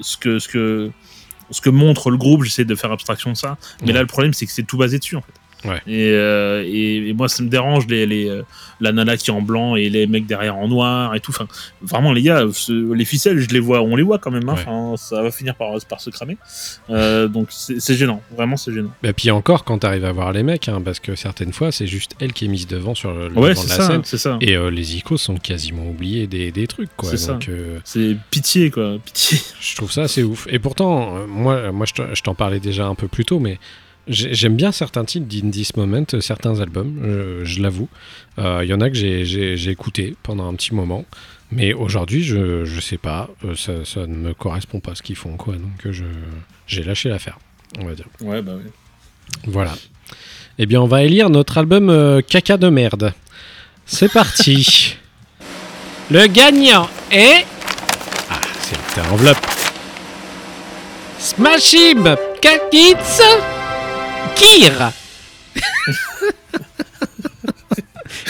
[0.01, 0.91] ce que ce que
[1.51, 3.57] ce que montre le groupe, j'essaie de faire abstraction de ça.
[3.81, 3.93] Mais Ouais.
[3.95, 5.33] là, le problème, c'est que c'est tout basé dessus, en fait.
[5.65, 5.81] Ouais.
[5.89, 8.43] Et, euh, et, et moi, ça me dérange, les, les, euh,
[8.81, 11.33] la nana qui est en blanc et les mecs derrière en noir et tout.
[11.33, 11.49] Enfin,
[11.83, 14.49] vraiment, les gars, ce- les ficelles, je les vois, on les voit quand même.
[14.49, 14.55] hein.
[14.55, 14.61] Ouais.
[14.67, 16.37] Enfin, ça va finir par, par se cramer.
[16.91, 18.23] Euh, donc, c'est gênant.
[18.37, 18.93] Vraiment, c'est gênant.
[19.03, 21.87] Et puis encore, quand t'arrives à voir les mecs, hein, parce que certaines fois, c'est
[21.89, 23.87] juste elle qui est mise devant sur le, Ouais, devant de la ça.
[23.89, 24.05] scène.
[24.05, 24.39] Ça.
[24.41, 26.91] Et euh, les icônes sont quasiment oubliés des, des trucs.
[27.85, 28.99] C'est pitié, quoi.
[29.05, 29.39] Pitié.
[29.61, 30.47] je trouve ça assez ouf.
[30.51, 33.59] Et pourtant, moi, moi je te- je t'en parlais déjà un peu plus tôt, mais
[34.09, 37.89] j'aime bien certains titres d'In This Moment, euh, certains albums, euh, je l'avoue.
[38.39, 41.05] Euh, Il y en a que j'ai- écouté pendant un petit moment.
[41.51, 45.17] Mais aujourd'hui, je, je sais pas, euh, ça, ça ne me correspond pas ce qu'ils
[45.17, 45.55] font, quoi.
[45.55, 46.05] Donc, euh, je
[46.67, 47.39] j'ai lâché l'affaire,
[47.79, 48.05] on va dire.
[48.21, 48.71] Ouais, bah oui.
[49.47, 49.75] Voilà.
[50.59, 53.15] Eh bien, on va élire notre album euh, Caca de merde.
[53.87, 54.97] C'est parti.
[56.11, 57.47] Le gagnant est.
[58.31, 59.39] Ah, c'est une enveloppe.
[61.19, 62.07] Smashib
[62.41, 63.23] Kakits
[64.37, 64.93] Kir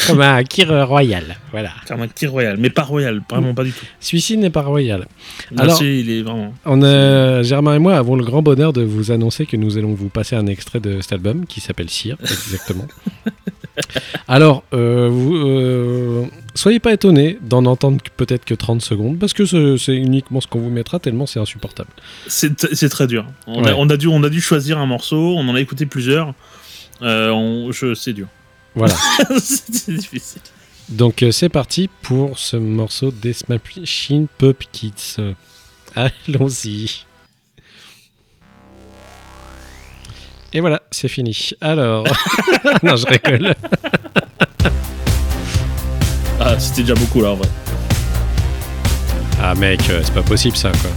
[0.06, 1.36] Comme un Kir royal.
[1.50, 1.70] Voilà.
[1.86, 2.56] Comme un Kir Royal.
[2.58, 3.20] Mais pas Royal.
[3.30, 3.84] Vraiment pas du tout.
[4.00, 5.06] Celui-ci n'est pas royal.
[5.50, 6.52] Là, Alors- c'est- il est vraiment.
[6.64, 9.94] On a, Germain et moi avons le grand bonheur de vous annoncer que nous allons
[9.94, 12.86] vous passer un extrait de cet album qui s'appelle Cire, exactement.
[14.28, 16.24] Alors, euh, vous, euh,
[16.54, 20.46] soyez pas étonnés d'en entendre peut-être que 30 secondes, parce que ce- c'est uniquement ce
[20.48, 21.90] qu'on vous mettra tellement c'est insupportable.
[22.26, 23.24] C'est très dur.
[23.46, 23.70] On, Ouais.
[23.70, 25.34] a, on, a dû, on a dû choisir un morceau.
[25.36, 26.34] On en a écouté plusieurs.
[27.02, 28.26] Euh, c'est dur.
[28.74, 28.94] Voilà.
[29.42, 30.42] c'est difficile.
[30.88, 34.92] Donc euh, c'est parti pour ce morceau des Smashing Pumpkins.
[35.18, 35.34] Euh,
[35.94, 37.04] Allons-y.
[40.52, 41.50] Et voilà, c'est fini.
[41.60, 42.04] Alors,
[42.82, 43.54] non, je rigole.
[46.40, 47.48] Ah, c'était déjà beaucoup là en vrai.
[49.40, 50.90] Ah mec, euh, c'est pas possible ça quoi.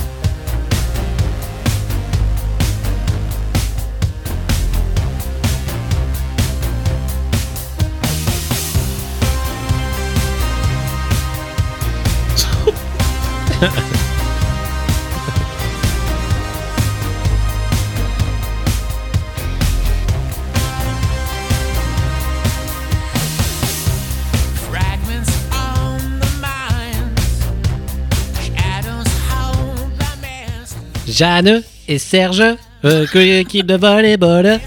[31.21, 32.41] Jeanne et Serge,
[32.83, 34.59] euh, l'équipe de volleyball.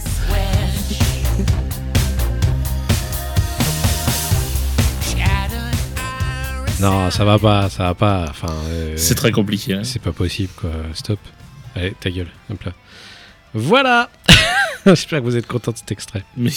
[6.85, 8.27] Non, ça va pas, ça va pas.
[8.29, 9.75] Enfin, euh, C'est très compliqué.
[9.75, 9.85] hein.
[9.85, 10.71] c'est pas possible quoi.
[10.93, 11.19] Stop.
[11.75, 12.29] Allez, ta gueule.
[12.51, 12.73] Hop là.
[13.55, 14.11] Voilà.
[14.87, 16.23] J'espère que vous êtes content de cet extrait.
[16.37, 16.51] Mais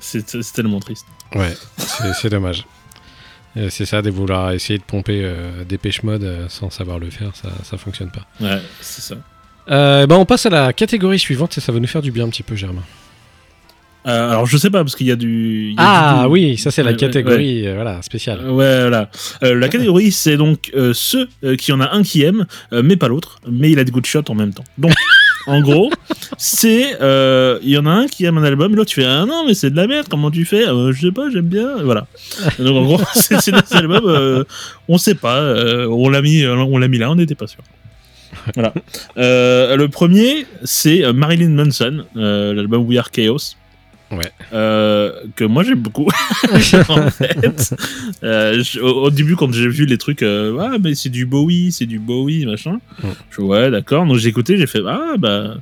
[0.00, 1.06] c'est tellement triste.
[1.34, 1.54] Ouais,
[2.20, 2.66] c'est dommage.
[3.56, 7.08] Euh, C'est ça, de vouloir essayer de pomper euh, Dépêche Mode euh, sans savoir le
[7.10, 8.26] faire, ça, ça fonctionne pas.
[8.40, 9.14] Ouais, c'est ça.
[9.70, 12.24] Euh, bah, on passe à la catégorie suivante et ça va nous faire du bien
[12.24, 12.82] un petit peu, Germain.
[14.06, 15.68] Euh, alors je sais pas parce qu'il y a du.
[15.70, 18.40] il y a Ah du- oui, ça c'est la ouais, catégorie euh, voilà, spéciale.
[18.50, 19.08] Ouais, voilà.
[19.42, 22.82] Euh, la catégorie, c'est donc euh, ceux euh, qui en a un qui aime, euh,
[22.84, 24.64] mais pas l'autre, mais il a des good shots en même temps.
[24.76, 24.92] Donc,
[25.46, 25.90] en gros,
[26.36, 29.24] c'est euh, il y en a un qui aime un album, l'autre tu fais ah
[29.26, 30.68] non mais c'est de la merde, comment tu fais?
[30.68, 32.06] Euh, Je sais pas, j'aime bien, voilà.
[32.58, 34.44] Donc en gros, c'est des albums, euh,
[34.88, 37.60] on sait pas, euh, on l'a mis, on l'a mis là, on n'était pas sûr.
[38.54, 38.74] Voilà.
[39.16, 43.54] Euh, le premier, c'est euh, Marilyn Manson, euh, l'album We Are Chaos.
[44.10, 44.30] Ouais.
[44.52, 46.06] Euh, que moi j'aime beaucoup.
[46.88, 47.74] en fait,
[48.22, 51.26] Euh, je- au, au début, quand j'ai vu les trucs, euh, ah, mais c'est du
[51.26, 52.78] Bowie, c'est du Bowie, machin.
[53.02, 53.08] Mm.
[53.30, 54.06] Je ouais, d'accord.
[54.06, 55.54] Donc j'ai écouté, j'ai fait, ah, bah,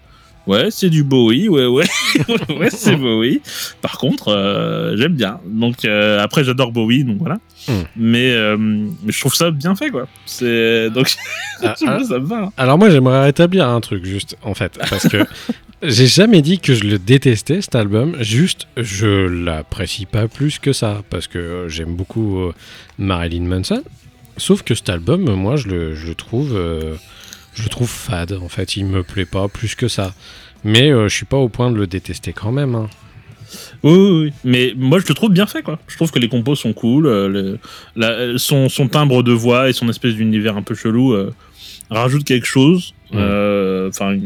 [0.47, 1.86] ouais, c'est du Bowie, ouais, ouais,
[2.59, 3.40] ouais, c'est Bowie.
[3.80, 5.40] Par contre, euh, j'aime bien.
[5.47, 7.38] Donc euh, après, j'adore Bowie, donc voilà.
[7.68, 7.72] Mm.
[7.97, 10.07] Mais, euh, je trouve ça bien fait, quoi.
[10.26, 11.12] C'est donc
[11.62, 12.36] Ah, ah, ça me va.
[12.45, 12.53] hein.
[12.57, 15.18] alors moi j'aimerais rétablir un truc juste en fait parce que
[15.84, 20.72] j'ai jamais dit que je le détestais cet album, juste je l'apprécie pas plus que
[20.72, 22.51] ça parce que j'aime beaucoup
[22.99, 23.84] Marilyn Manson.
[24.38, 26.59] Sauf que cet album, moi je le, je le trouve
[27.55, 30.15] je le trouve fade en fait, il me plaît pas plus que ça.
[30.65, 32.75] Mais euh, je suis pas au point de le détester quand même.
[32.75, 32.89] hein.
[33.83, 34.33] Oui, oui, oui.
[34.45, 35.79] Mais moi, je le trouve bien fait, quoi.
[35.89, 37.07] Je trouve que les compos sont cool.
[37.07, 37.59] euh, le-
[37.97, 41.35] la- son, son timbre de voix et son espèce d'univers un peu chelou euh,
[41.91, 42.95] rajoute quelque chose.
[43.15, 44.17] Euh, Enfin,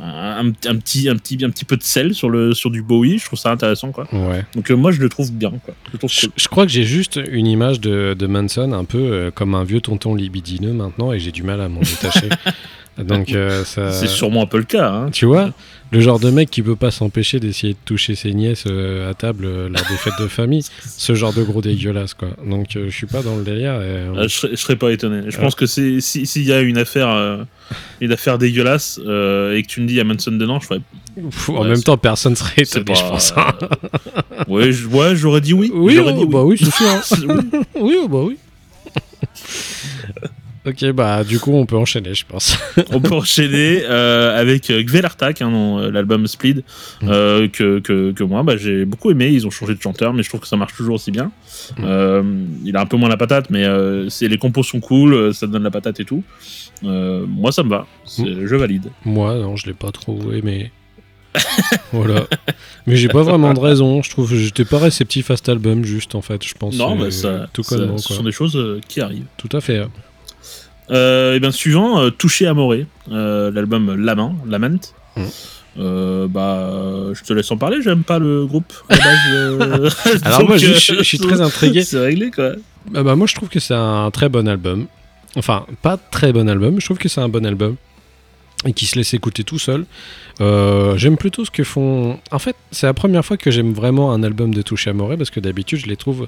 [0.00, 3.18] un, un petit, un, petit, un petit peu de sel sur, le, sur du Bowie.
[3.18, 3.92] Je trouve ça intéressant.
[3.92, 4.06] Quoi.
[4.12, 4.44] Ouais.
[4.54, 5.52] Donc euh, moi, je le trouve bien.
[5.64, 5.74] Quoi.
[6.36, 9.64] Je crois que j'ai juste une image de, de Manson un peu euh, comme un
[9.64, 12.28] vieux tonton libidineux maintenant et j'ai du mal à m'en détacher.
[13.04, 13.92] Donc euh, ça.
[13.92, 14.88] C'est sûrement un peu le cas.
[14.90, 15.10] Hein.
[15.10, 15.50] Tu vois,
[15.92, 19.14] le genre de mec qui peut pas s'empêcher d'essayer de toucher ses nièces euh, à
[19.14, 22.30] table euh, lors des fêtes de famille, ce genre de gros dégueulasse quoi.
[22.44, 23.74] Donc euh, je suis pas dans le délire.
[23.74, 25.22] et, Euh, je, serais, je serais pas étonné.
[25.30, 27.46] Je pense que si- s'il y a une affaire,
[28.00, 30.80] une affaire dégueulasse et que tu me dis a Manson dedans, je ferais.
[31.14, 33.32] pff, en ouais, même temps, personne serait étonné, je pense.
[33.36, 33.52] hein.
[34.48, 35.70] Ouais, j'aurais dit oui.
[35.72, 36.88] Oui, oh, dit bah oui, c'est sûr.
[36.88, 37.00] hein.
[37.80, 38.36] Oui, oh, bah oui.
[40.66, 42.58] Ok, bah du coup, on peut enchaîner, je pense.
[42.92, 46.62] On peut enchaîner euh, avec euh, Gvelartak, hein, euh, l'album Split,
[47.02, 47.08] Mm.
[47.08, 49.28] euh, que, que, que moi bah, j'ai beaucoup aimé.
[49.28, 51.30] Ils ont changé de chanteur, mais je trouve que ça marche toujours aussi bien.
[51.78, 51.82] Mm.
[51.84, 52.22] Euh,
[52.64, 55.46] il a un peu moins la patate, mais euh, c'est les compos sont cool, ça
[55.46, 56.22] donne la patate et tout.
[56.84, 57.86] Euh, moi, ça me va.
[58.18, 58.46] Mm.
[58.46, 58.90] Je valide.
[59.04, 60.70] Moi, non, je l'ai pas trop aimé.
[61.92, 62.24] voilà.
[62.86, 64.02] Mais j'ai pas vraiment de raison.
[64.02, 66.76] Je trouve que j'étais pas réceptif à cet album, juste en fait, je pense.
[66.76, 68.16] non, euh, bah, ça, tout ça- ce quoi.
[68.16, 69.26] sont des choses euh, qui arrivent.
[69.36, 69.82] Tout à fait.
[70.90, 74.80] Euh, et bien suivant, euh, Touché Amoré, euh, l'album Lament, Lament.
[75.16, 75.22] Mm.
[75.80, 77.82] Euh, bah, je te laisse en parler.
[77.82, 78.72] J'aime pas le groupe.
[78.88, 79.90] à la base, euh,
[80.24, 81.82] Alors donc, moi, je, je- je suis très intrigué.
[81.84, 82.52] C'est réglé quoi.
[82.94, 84.86] Ah bah, moi, je trouve que c'est un très bon album.
[85.36, 87.76] Enfin, pas très bon album, je trouve que c'est un bon album.
[88.66, 89.86] Et qui se laisse écouter tout seul.
[90.40, 92.18] Euh, j'aime plutôt ce que font.
[92.32, 95.30] En fait, c'est la première fois que j'aime vraiment un album de Touché Amoré parce
[95.30, 96.26] que d'habitude, je les trouve.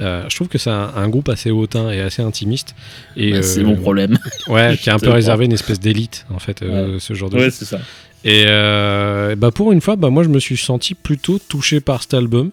[0.00, 2.76] euh, je trouve que c'est un, un groupe assez hautain et assez intimiste.
[3.16, 4.16] Et, Bah, c'est euh, mon problème.
[4.48, 7.30] Ouais, qui est un peu réservé à une espèce d'élite, en fait, euh, ce genre
[7.30, 7.80] de ouais, c'est ça.
[8.24, 12.02] Et euh, bah pour une fois, bah moi je me suis senti plutôt touché par
[12.02, 12.52] cet album.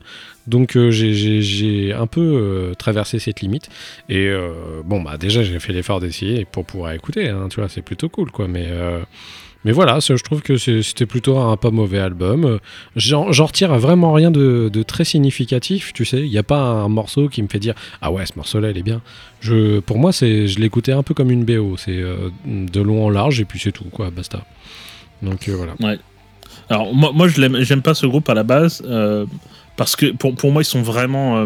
[0.49, 3.69] Donc euh, j'ai- un peu euh, traversé cette limite.
[4.09, 7.29] Et euh, bon, bah déjà j'ai fait l'effort d'essayer pour pouvoir écouter.
[7.29, 8.47] hein, tu c'est plutôt cool quoi.
[8.47, 12.59] Mais, voilà, je trouve que c'était plutôt un pas mauvais album.
[12.95, 15.93] J'en retire vraiment rien de, très significatif.
[15.93, 18.33] Tu sais, il n'y a pas un morceau qui me fait dire Ah ouais, ce
[18.37, 19.01] morceau-là il est bien.
[19.85, 21.77] Pour moi, je l'écoutais un peu comme une BO.
[21.77, 22.01] C'est
[22.45, 24.43] de long en large et puis c'est tout quoi, basta.
[25.21, 25.73] Donc voilà.
[26.69, 28.81] Alors moi, moi je j'aime pas ce groupe à la base
[29.79, 31.45] parce que pour, pour moi ils sont vraiment, euh,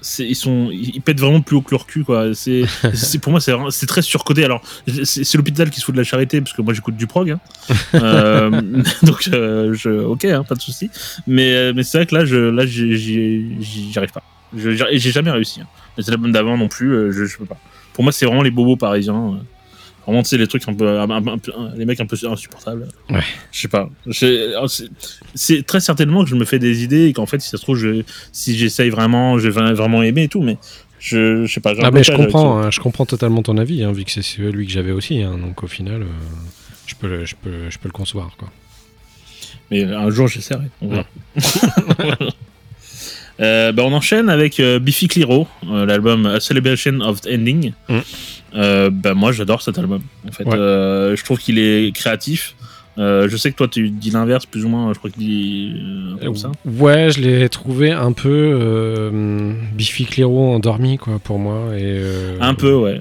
[0.00, 2.32] c'est, ils sont, ils pètent vraiment plus haut que leur cul quoi.
[2.32, 2.62] C'est,
[2.94, 4.44] c'est pour moi c'est, c'est très surcodé.
[4.44, 7.08] Alors c'est, c'est l'hôpital qui se fout de la charité parce que moi j'écoute du
[7.08, 7.40] prog, hein.
[7.94, 8.50] Euh,
[9.02, 10.88] donc euh, je, ok, hein, pas de souci.
[11.26, 14.22] Mais mais c'est vrai que là je, là j'y, arrive pas.
[14.56, 15.60] J'ai jamais réussi.
[15.60, 15.66] Hein.
[15.96, 17.58] Les albums d'avant non plus, je, je peux pas.
[17.92, 19.40] Pour moi c'est vraiment les bobos parisiens.
[20.08, 21.06] Vraiment, tu sais, les trucs un peu, un-
[21.76, 22.88] les mecs un peu insupportables.
[23.10, 23.20] Ouais.
[23.52, 23.90] Je sais pas.
[24.10, 27.62] C'est- très certainement que je me fais des idées et qu'en fait, si ça se
[27.62, 28.02] trouve, je,
[28.32, 30.56] si j'essaye vraiment, je vais vraiment aimer et tout, mais
[30.98, 31.74] je, je sais pas.
[31.82, 34.64] Ah mais je comprends, hein, je comprends totalement ton avis, hein, vu que c'est celui
[34.66, 35.20] que j'avais aussi.
[35.20, 36.06] hein, donc au final, euh,
[36.86, 38.30] je, peux le, je, peux, je peux le concevoir.
[38.38, 38.50] Quoi.
[39.70, 40.64] Mais un jour, j'essaierai.
[40.80, 41.04] On verra.
[43.40, 47.72] Euh, bah, on enchaîne avec euh, Biffy Clyro, euh, l'album A Celebration of the Ending.
[47.88, 47.98] Mm.
[48.54, 50.00] Euh, bah, moi, j'adore cet album.
[50.26, 50.54] En fait, Ouais.
[50.56, 52.54] Euh, je trouve qu'il est créatif.
[52.96, 54.92] Euh, je sais que toi, tu dis l'inverse, plus ou moins.
[54.92, 56.50] Je crois qu'il dit euh, un peu comme ça.
[56.64, 61.76] Ouais, je l'ai trouvé un peu euh, Biffy Clyro endormi, quoi, pour moi.
[61.76, 63.00] Et, euh, Un peu, ouais.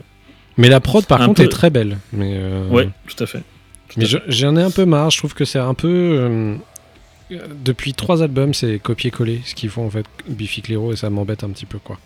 [0.57, 1.45] Mais la prod, par Un contre, peu.
[1.47, 1.97] est très belle.
[2.13, 3.39] Mais, euh, Ouais, tout à fait.
[3.89, 5.09] Tout Mais j'en ai un peu marre.
[5.11, 5.87] Je trouve que c'est un peu.
[5.89, 6.55] euh,
[7.63, 11.43] depuis trois albums, c'est copier-coller ce qu'ils font en fait, Biffy Clyro, et ça m'embête
[11.43, 11.97] un petit peu, quoi.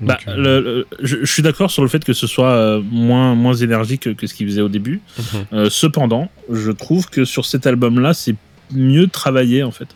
[0.00, 2.80] Bah, euh, le- le- je, je suis d'accord sur le fait que ce soit euh,
[2.90, 5.00] moins, moins énergique que, que ce qu'il faisait au début.
[5.18, 5.24] mhm.
[5.52, 8.34] Euh, cependant, je trouve que sur cet album-là, c'est
[8.72, 9.88] mieux travaillé en fait.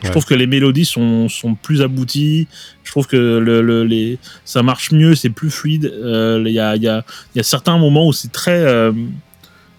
[0.00, 0.12] Je Ouais.
[0.12, 2.48] trouve que les mélodies sont, sont plus abouties.
[2.84, 5.92] Je trouve que le, le- les, ça marche mieux, c'est plus fluide.
[6.02, 7.04] Il y, a, y, a,
[7.34, 8.62] y a certains moments où c'est très.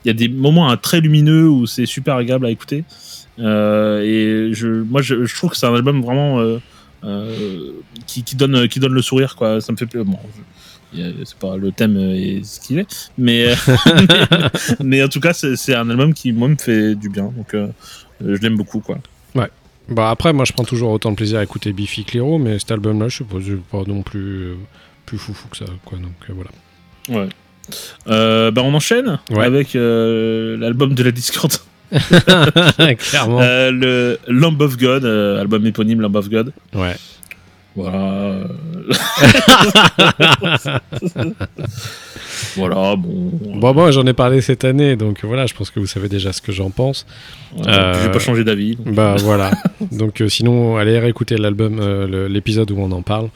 [0.03, 2.83] Il y a des moments hein, très lumineux où c'est super agréable à écouter.
[3.39, 6.39] Et je, moi, je, je trouve que c'est un album vraiment
[8.07, 9.35] qui, qui donne, qui donne le sourire.
[9.35, 9.61] Quoi.
[9.61, 10.05] Ça me fait plaisir.
[10.05, 10.19] Bon,
[10.93, 13.55] je- c'est pas le thème euh, est ce qu'il est, mais, euh,
[13.95, 14.49] mais,
[14.83, 17.31] mais en tout cas, c'est un album qui, moi, me fait du bien.
[17.35, 17.67] Donc, euh,
[18.19, 18.79] je l'aime beaucoup.
[18.81, 18.97] Quoi.
[19.89, 22.71] Bah après, moi je prends toujours autant de plaisir à écouter Biffy Clyro, mais cet
[22.71, 23.37] album-là, je sais pas,
[23.79, 24.55] pas non plus euh,
[25.05, 25.97] plus foufou que ça, quoi.
[25.97, 26.49] Donc euh, voilà.
[27.09, 27.29] Ouais.
[28.07, 29.43] Euh, bah on enchaîne Ouais.
[29.43, 31.51] avec euh, l'album de la Discord,
[32.97, 33.41] Clairement.
[33.41, 36.53] Euh, le Lamb of God, euh, album éponyme Lamb of God.
[36.73, 36.95] Ouais.
[37.75, 38.39] Voilà.
[42.55, 43.31] voilà, bon.
[43.59, 46.33] Bon, moi j'en ai parlé cette année, donc voilà, je pense que vous savez déjà
[46.33, 47.05] ce que j'en pense.
[47.55, 48.77] Ouais, Euh, J'ai pas changé d'avis.
[48.85, 49.51] Bah voilà.
[49.91, 53.29] Donc euh, sinon, allez réécouter l'album, euh, l'épisode où on en parle,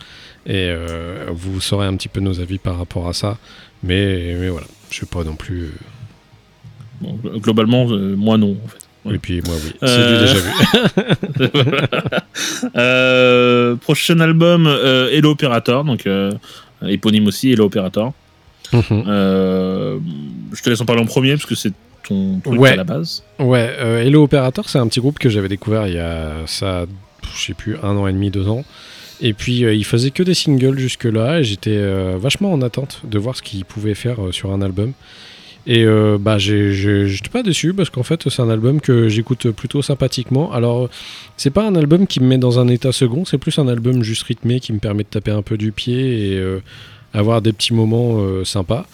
[0.46, 3.38] et euh, vous saurez un petit peu nos avis par rapport à ça.
[3.84, 5.72] Mais, mais voilà, je sais pas non plus.
[7.02, 8.56] Bon, globalement, euh, moi non.
[8.66, 9.14] En fait.
[9.16, 9.72] Et puis moi, oui.
[9.82, 10.52] C'est Euh, du déjà vu.
[12.76, 16.08] Euh, prochain album, euh, Hello Operator, donc
[16.86, 18.14] éponyme aussi, Hello Operator.
[18.74, 19.04] Mhm.
[20.54, 21.74] Je te laisse en parler en premier parce que c'est
[22.08, 22.72] ton truc Ouais.
[22.72, 23.24] à la base.
[23.40, 23.74] Ouais,
[24.06, 26.86] Hello Operator, c'est un petit groupe que j'avais découvert il y a ça,
[27.36, 28.64] je sais plus, un an et demi, deux ans.
[29.22, 31.80] Et puis il faisait que des singles jusque-là et j'étais
[32.18, 34.92] vachement en attente de voir ce qu'il pouvait faire sur un album.
[35.68, 39.82] Et euh, bah j'étais pas déçu parce qu'en fait c'est un album que j'écoute plutôt
[39.82, 40.52] sympathiquement.
[40.52, 40.90] Alors
[41.38, 44.04] c'est pas un album qui me met dans un état second, c'est plus un album
[44.04, 46.60] juste rythmé qui me permet de taper un peu du pied et euh,
[47.14, 48.86] avoir des petits moments euh, sympas.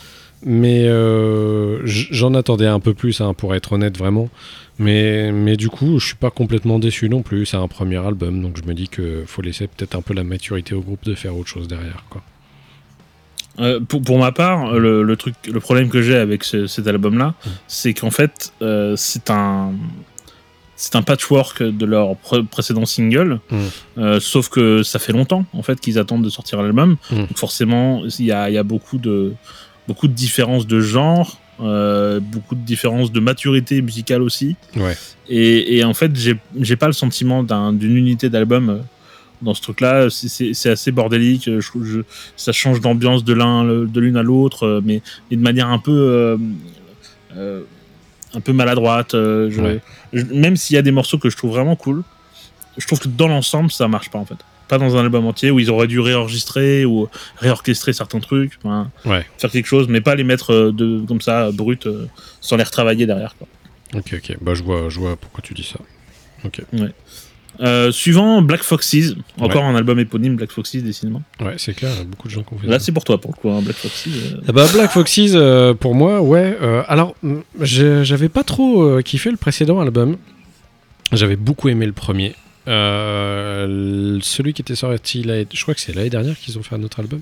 [0.43, 4.29] Mais euh, j'en attendais un peu plus, hein, pour être honnête vraiment.
[4.79, 7.45] Mais, mais du coup, je suis pas complètement déçu non plus.
[7.45, 10.23] C'est un premier album, donc je me dis que faut laisser peut-être un peu la
[10.23, 12.03] maturité au groupe de faire autre chose derrière.
[12.09, 12.23] Quoi.
[13.59, 16.87] Euh, pour, pour ma part, le, le truc, le problème que j'ai avec ce- cet
[16.87, 17.33] album-là,
[17.67, 19.73] c'est qu'en fait, euh, c'est un,
[20.77, 23.57] c'est un patchwork de leur pré- précédent single, Mm.
[23.97, 26.95] euh, sauf que ça fait longtemps en fait qu'ils attendent de sortir l'album.
[27.11, 27.15] Mm.
[27.17, 29.33] Donc forcément, il y y a beaucoup de,
[29.87, 34.55] beaucoup de différences de genre, euh, beaucoup de différences de maturité musicale aussi.
[34.77, 34.95] Ouais.
[35.29, 38.81] Et, et en fait, j'ai pas le sentiment d'un- d'une unité d'album
[39.41, 40.07] dans ce truc-là.
[40.09, 41.45] C'est- assez bordélique.
[41.45, 42.01] Je, je-
[42.37, 45.79] ça change d'ambiance de l'un de l'une à l'autre, euh, mais, mais de manière un
[45.79, 46.37] peu euh,
[47.35, 47.61] euh,
[48.33, 49.13] un peu maladroite.
[49.13, 49.79] euh, je- Ouais.
[50.13, 52.03] je- même s'il y a des morceaux que je trouve vraiment cool,
[52.77, 54.37] je trouve que dans l'ensemble, ça marche pas en fait.
[54.67, 58.89] Pas dans un album entier où ils auraient dû réenregistrer ou réorchestrer certains trucs, enfin,
[59.05, 59.25] Ouais.
[59.37, 62.07] faire quelque chose, mais pas les mettre euh, de, comme ça, brut, euh,
[62.39, 63.35] sans les retravailler derrière.
[63.37, 63.47] Quoi.
[63.95, 64.37] Ok, ok.
[64.39, 65.79] Bah, je vois, je vois pourquoi tu dis ça.
[66.45, 66.61] Ok.
[67.61, 71.21] Euh, suivant, Black Foxes, encore un album éponyme, Black Foxes, décidément.
[71.39, 73.39] Ouais, c'est clair, beaucoup de gens qui ont fait Là, c'est pour toi, pour le
[73.39, 74.07] coup, hein, Black Foxes.
[74.07, 74.41] euh.
[74.47, 76.57] Ah bah, Black Foxes, euh, pour moi, ouais.
[76.87, 80.17] alors, mm, j'avais pas trop kiffé le précédent album.
[81.11, 82.33] J'avais beaucoup aimé le premier.
[82.65, 86.99] Celui qui était sorti, je crois que c'est l'année dernière qu'ils ont fait un autre
[86.99, 87.21] album.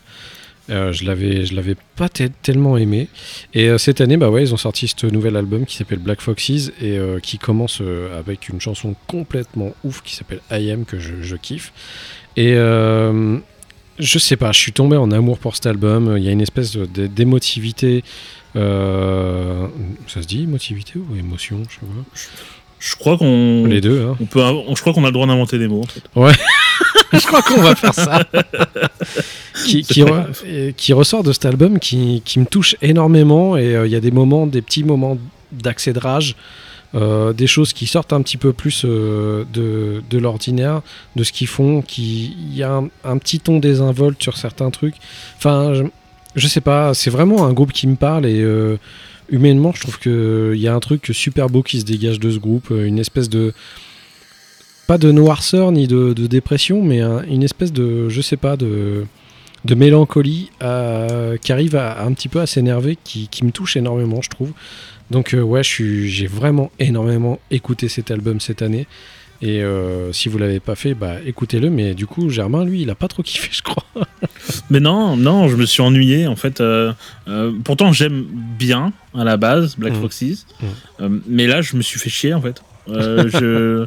[0.69, 3.07] Euh, je l'avais, je l'avais pas te- tellement aimé.
[3.53, 6.21] Et euh, cette année, bah ouais, ils ont sorti ce nouvel album qui s'appelle Black
[6.21, 7.81] Foxes et euh, qui commence
[8.17, 11.73] avec une chanson complètement ouf qui s'appelle I Am que je, je kiffe.
[12.37, 16.15] Et je sais pas, je suis tombé en amour pour cet album.
[16.17, 18.03] Il y a une espèce d'émotivité.
[18.53, 18.61] ça
[20.21, 22.37] se dit émotivité ou émotion Je sais pas.
[22.79, 23.65] Je crois qu'on.
[23.65, 24.15] Les deux, hein.
[24.21, 25.81] On peut, on- je crois qu'on a le droit d'inventer des mots.
[25.81, 26.03] En fait.
[27.13, 28.23] je crois qu'on va faire ça.
[29.65, 33.75] qui, qui, re- et qui ressort de cet album qui, qui me touche énormément et
[33.75, 35.17] euh, il y a des moments, des petits moments
[35.51, 36.35] d'accès de rage,
[36.95, 40.81] euh, des choses qui sortent un petit peu plus euh, de, de l'ordinaire,
[41.15, 44.69] de ce qu'ils font, qui il y a un, un petit ton désinvolte sur certains
[44.71, 44.95] trucs.
[45.37, 45.83] Enfin, je,
[46.35, 48.77] je sais pas, c'est vraiment un groupe qui me parle et euh,
[49.29, 52.37] humainement, je trouve qu'il y a un truc super beau qui se dégage de ce
[52.39, 53.53] groupe, euh, une espèce de
[54.89, 58.57] pas de noirceur ni de, de dépression, mais un- une espèce de, je sais pas,
[58.57, 59.05] de,
[59.65, 63.77] de mélancolie euh, qui arrive à, un petit peu à s'énerver, qui, qui me touche
[63.77, 64.51] énormément, je trouve.
[65.11, 68.87] Donc euh, ouais, j'ai vraiment énormément écouté cet album cette année.
[69.41, 71.69] Et euh, si vous l'avez pas fait, bah écoutez-le.
[71.69, 73.85] Mais du coup, Germain, lui, il a pas trop kiffé, je crois.
[74.71, 76.59] Mais non, non, je me suis ennuyé en fait.
[76.61, 76.91] euh,
[77.29, 78.25] euh, pourtant, j'aime
[78.59, 80.01] bien à la base Black Mm.
[80.01, 80.65] Foxes, Mm.
[81.01, 82.61] Euh, mais là, je me suis fait chier en fait.
[82.91, 83.85] Euh, je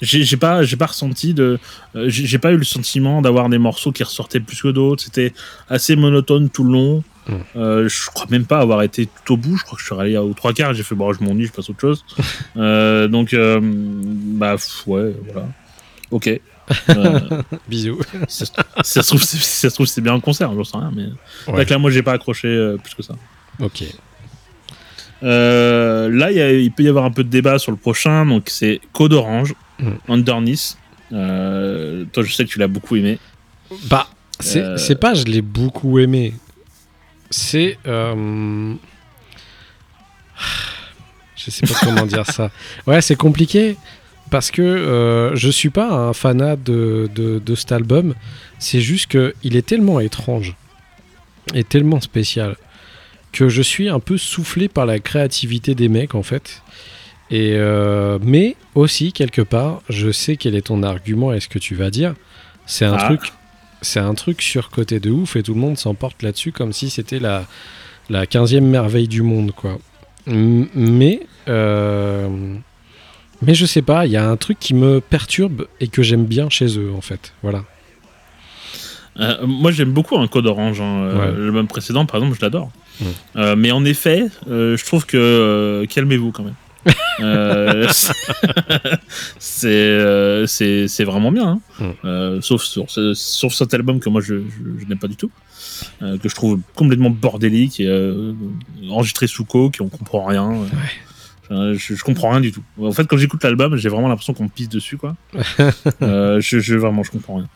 [0.00, 1.58] j'ai pas j'ai pas ressenti de
[1.94, 5.02] euh, j'ai pas eu le sentiment d'avoir des morceaux qui ressortaient plus que d'autres.
[5.04, 5.32] C'était
[5.68, 7.04] assez monotone tout le long.
[7.28, 7.32] Mm.
[7.56, 9.56] Euh, je crois même pas avoir été tout au bout.
[9.56, 10.74] Je crois que je suis allé aux trois quarts.
[10.74, 12.04] J'ai fait bon, je m'ennuie, je passe à autre chose.
[12.56, 15.48] Euh, donc euh, bah pff, ouais, voilà.
[16.10, 16.28] Ok.
[16.90, 17.20] Euh,
[17.68, 18.00] Bisous.
[18.28, 18.44] si
[18.82, 20.92] ça se trouve, c'est- si ça se trouve, c'est bien un concert, j'en sais rien,
[20.94, 21.64] mais Ouais.
[21.64, 23.14] là, moi, j'ai pas accroché euh, plus que ça.
[23.60, 23.84] Ok.
[25.22, 27.78] Euh, là, il y a- il peut y avoir un peu de débat sur le
[27.78, 29.90] prochain, donc c'est Code Orange, Mm.
[30.08, 30.76] Underneath.
[31.12, 33.18] Euh, toi, je sais que tu l'as beaucoup aimé.
[33.88, 34.06] Bah,
[34.40, 36.34] c'est Euh, pas je l'ai beaucoup aimé.
[37.30, 37.78] C'est.
[41.44, 42.50] Je sais pas comment dire ça.
[42.86, 43.76] Ouais, c'est compliqué
[44.30, 48.14] parce que je suis pas un fanat de, de, de cet album.
[48.58, 50.54] C'est juste qu'il est tellement étrange
[51.54, 52.56] et tellement spécial
[53.32, 56.62] que je suis un peu soufflé par la créativité des mecs en fait.
[57.30, 61.58] Et euh, mais aussi quelque part, je sais quel est ton argument et ce que
[61.58, 62.14] tu vas dire.
[62.66, 63.04] C'est un Ah.
[63.06, 63.32] truc,
[63.80, 67.18] c'est un truc surcoté de ouf et tout le monde s'emporte là-dessus comme si c'était
[67.20, 67.46] la
[68.10, 69.78] la 15e merveille du monde quoi.
[70.26, 72.28] Mais euh,
[73.40, 76.26] mais je sais pas, il y a un truc qui me perturbe et que j'aime
[76.26, 77.32] bien chez eux en fait.
[77.42, 77.64] Voilà.
[79.20, 80.80] Euh, moi, j'aime beaucoup un Code Orange.
[80.80, 81.10] hein.
[81.18, 81.32] Ouais.
[81.36, 82.70] L'album précédent, par exemple, je l'adore.
[83.36, 85.16] Euh, mais en effet, euh, je trouve que.
[85.16, 86.54] euh, Calmez-vous quand même.
[89.38, 91.94] C'est vraiment bien, hein.
[92.36, 92.40] Mm.
[92.40, 95.30] Sauf sur ce- sur cet album que moi je, je, je n'aime pas du tout,
[96.00, 98.32] que je trouve complètement bordélique et
[98.90, 100.52] enregistré sous coke, on comprend rien.
[101.50, 102.62] Je, je comprends rien du tout.
[102.80, 105.16] En fait, quand j'écoute l'album, j'ai vraiment l'impression qu'on me pisse dessus, quoi.
[106.02, 107.48] euh, je, je vraiment, je comprends rien.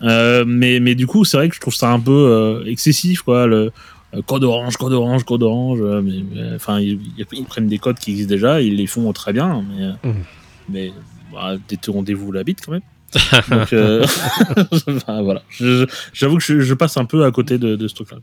[0.00, 3.20] Euh, mais mais du coup, c'est vrai que je trouve ça un peu euh, excessif,
[3.20, 3.46] quoi.
[3.46, 3.70] Le
[4.20, 5.78] code orange, code orange, code orange.
[5.80, 6.98] euh, mais mais, enfin, ils,
[7.32, 10.14] ils prennent des codes qui existent déjà, ils les font très bien, mais euh, Mhm.
[10.68, 10.92] mais
[11.32, 12.82] bah, détournez-vous la bite quand même.
[13.50, 14.04] Donc euh,
[14.88, 15.42] enfin, voilà.
[15.50, 18.18] Je- je- J'avoue que je, je passe un peu à côté de, de ce truc-là.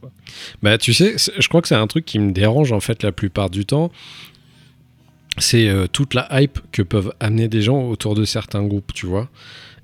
[0.64, 3.12] Bah, tu sais, je crois que c'est un truc qui me dérange en fait la
[3.12, 3.92] plupart du temps.
[5.38, 9.06] C'est euh, toute la hype que peuvent amener des gens autour de certains groupes, tu
[9.06, 9.30] vois.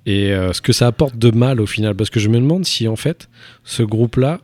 [0.06, 1.96] Et euh, ce que ça apporte de mal au final.
[1.96, 3.30] Parce que je me demande si en fait,
[3.64, 4.42] ce groupe-là,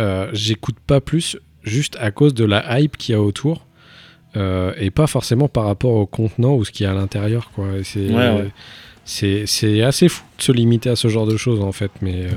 [0.00, 3.66] euh, j'écoute pas plus juste à cause de la hype qu'il y a autour.
[4.36, 7.52] euh, et pas forcément par rapport au contenant ou ce qu'il y a à l'intérieur,
[7.54, 7.66] quoi.
[7.84, 8.50] C'est Ouais, ouais.
[9.04, 11.92] c'est- c'est assez fou de se limiter à ce genre de choses en fait.
[12.02, 12.30] Mais euh,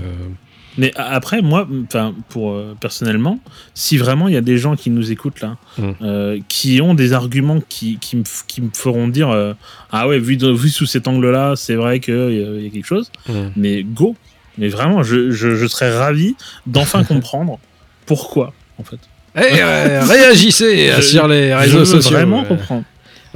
[0.78, 3.40] Mais après, moi, enfin, pour euh, personnellement,
[3.74, 5.84] si vraiment il y a des gens qui nous écoutent là, Mm.
[6.04, 9.54] euh, qui ont des arguments qui, qui, me, f- qui me feront dire euh,
[9.92, 12.86] ah ouais, vu, de- vu sous cet angle-là, c'est vrai qu'il y, y a quelque
[12.86, 13.12] chose.
[13.28, 13.34] Mm.
[13.56, 14.16] Mais go,
[14.58, 16.36] mais vraiment, je, je, je serais ravi
[16.66, 17.60] d'enfin comprendre
[18.06, 18.98] pourquoi, en fait.
[19.38, 22.18] Euh, réagissez Je- sur les je réseaux veux sociaux.
[22.18, 22.46] vraiment euh.
[22.46, 22.84] comprendre.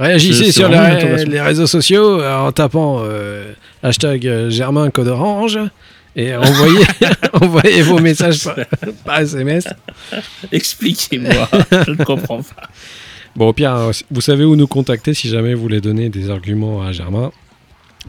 [0.00, 0.98] Réagissez sur vraiment
[1.28, 3.52] les, réseaux sociaux en tapant euh,
[3.84, 5.60] hashtag euh, Germain Code Orange
[6.16, 6.84] et envoyez,
[7.34, 8.56] envoyez vos messages par,
[9.04, 9.68] par SMS.
[10.50, 11.48] Expliquez-moi,
[11.86, 12.68] je ne comprends pas.
[13.36, 16.82] Bon, pire, euh, vous savez où nous contacter si jamais vous voulez donner des arguments
[16.82, 17.30] à Germain.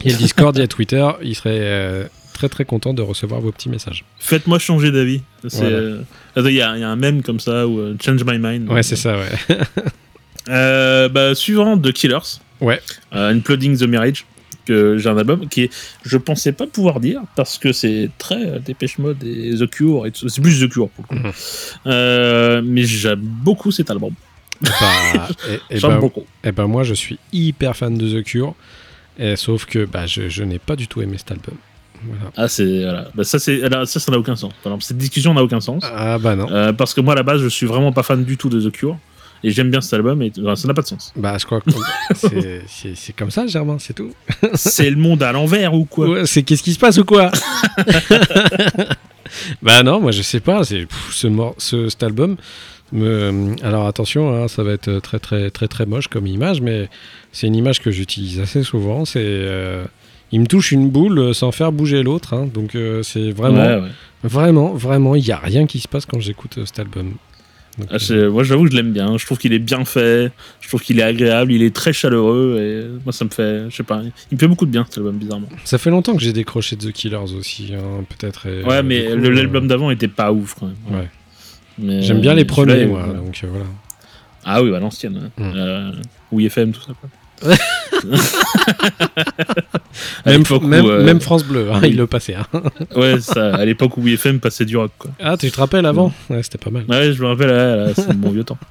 [0.04, 1.06] Il y a Discord, il y a Twitter.
[1.22, 2.04] Il serait euh,
[2.34, 4.04] très très content de recevoir vos petits messages.
[4.18, 5.22] Faites-moi changer d'avis.
[5.42, 5.68] Voilà.
[5.70, 6.02] euh,
[6.36, 8.70] Il y, a il y a un mème comme ça où euh, Change My Mind.
[8.70, 9.56] Ouais, c'est ça, ouais.
[10.50, 12.40] Euh, bah, suivant The Killers.
[12.60, 12.80] Ouais.
[13.12, 14.26] Imploding the Marriage.
[14.66, 15.70] Que j'ai un album qui est,
[16.06, 20.40] je pensais pas pouvoir dire parce que c'est très Dépêche Mode et The Cure c'est
[20.40, 21.28] plus The Cure pour le coup.
[21.84, 22.70] Mhm.
[22.72, 24.14] Mais j'aime beaucoup cet album.
[24.62, 26.24] Bah, et, et J'aime bah, beaucoup.
[26.42, 28.54] et bah, moi, je suis hyper fan de The Cure.
[29.18, 31.56] Et, sauf que bah, je, je n'ai pas du tout aimé cet album.
[32.06, 32.32] Voilà.
[32.36, 33.08] Ah c'est voilà.
[33.14, 34.52] Bah, ça c'est ça ça n'a aucun sens.
[34.62, 36.46] Par exemple, cette discussion n'a aucun sens Ah bah non.
[36.50, 38.60] Euh, parce que moi à la base je suis vraiment pas fan du tout de
[38.60, 38.96] The Cure
[39.42, 41.12] et j'aime bien cet album et enfin, ça n'a pas de sens.
[41.16, 41.70] Bah, je crois que
[42.66, 44.10] c'est- comme ça, Germain, c'est tout.
[44.54, 46.08] c'est le monde à l'envers ou quoi?
[46.08, 47.30] Ouais, c'est qu'est-ce qui se passe ou quoi?
[49.62, 50.64] Bah non, moi je sais pas.
[50.64, 51.28] C'est ce,
[51.58, 52.36] ce cet album.
[52.92, 53.56] Me...
[53.64, 56.88] Alors attention, hein, ça va être très très très très moche comme image, mais
[57.32, 59.04] c'est une image que j'utilise assez souvent.
[59.04, 59.84] C'est euh,
[60.34, 63.62] il me touche une boule euh, sans faire bouger l'autre, hein, donc euh, c'est vraiment
[63.64, 63.88] Ouais, ouais.
[64.24, 67.14] vraiment vraiment il y a rien qui se passe quand j'écoute euh, cet album.
[67.78, 69.16] Donc, Ah, moi j'avoue que je l'aime bien.
[69.16, 70.30] Je trouve qu'il est bien fait.
[70.60, 71.50] Je trouve qu'il est agréable.
[71.52, 74.46] Il est très chaleureux et moi ça me fait, je sais pas, il me fait
[74.48, 75.48] beaucoup de bien cet album bizarrement.
[75.64, 78.46] ça fait longtemps que j'ai décroché de The Killers aussi, hein, peut-être.
[78.68, 80.76] Ouais, mais l'album d'avant était pas ouf quand même.
[81.00, 81.08] Ouais.
[81.78, 83.66] Mais, J'aime bien les premiers, moi, donc voilà.
[84.44, 85.30] Ah oui, bah l'ancienne.
[85.38, 85.44] ouais.
[85.44, 85.52] Mm.
[85.56, 85.92] Euh,
[86.30, 87.08] oui FM tout ça quoi.
[90.26, 90.42] Même,
[90.84, 91.90] où, euh, même France Bleu, hein, oui.
[91.90, 92.34] il le passait.
[92.34, 92.46] hein.
[92.96, 95.10] Ouais, ça, à l'époque où WFM passait du rock, quoi.
[95.20, 96.12] Ah, tu te rappelles avant?
[96.30, 96.84] Ouais, c'était pas mal.
[96.88, 97.50] Ouais, je me rappelle,
[97.94, 98.58] c'est le bon vieux temps.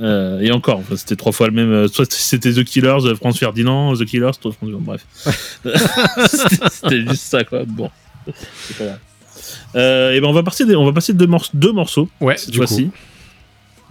[0.00, 1.70] Euh, et encore, enfin, c'était trois fois le même.
[1.70, 5.04] euh, Soit c'était The Killers, France Ferdinand, The Killers, toi, France bref.
[6.70, 7.62] c'était juste ça, quoi.
[7.66, 7.88] Bon.
[8.66, 8.98] C'est pas grave.
[9.76, 12.36] Euh, et ben on va passer, des- on va passer deux, morceaux deux morceaux Ouais,
[12.36, 12.90] cette fois-ci.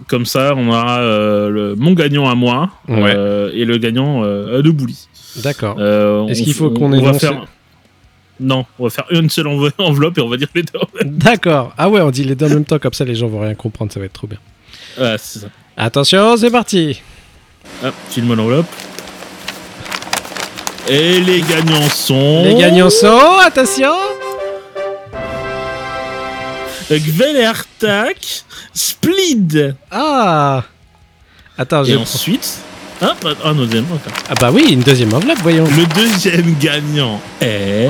[0.08, 3.12] Comme ça, on aura euh, le, mon gagnant à moi Ouais.
[3.16, 5.08] euh, et le gagnant euh, de Bouli.
[5.42, 5.76] D'accord.
[5.78, 7.46] Euh, Est-ce qu'il faut on- qu'on énonce- faire
[8.40, 10.78] Non, on va faire une seule enve- enveloppe et on va dire les deux.
[11.04, 11.72] D'accord.
[11.78, 13.54] Ah ouais, on dit les deux en même temps, comme ça les gens vont rien
[13.54, 14.38] comprendre, ça va être trop bien.
[14.98, 15.46] Ouais, c'est ça.
[15.76, 17.00] Attention, c'est parti
[17.84, 18.66] Hop, filme l'enveloppe.
[20.88, 22.42] Et les gagnants sont.
[22.44, 23.38] Les gagnants sont...
[23.46, 23.92] Attention
[26.98, 29.76] Gvelertak, Splid.
[29.90, 30.64] Ah
[31.58, 31.84] Attends.
[31.84, 32.58] Et ensuite.
[33.00, 33.14] Ah,
[33.44, 33.84] un deuxième.
[34.30, 35.64] Ah bah oui, une deuxième enveloppe, voyons.
[35.64, 37.88] Le deuxième gagnant est.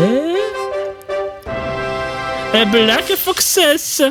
[2.54, 4.02] Eh, Black Foxes.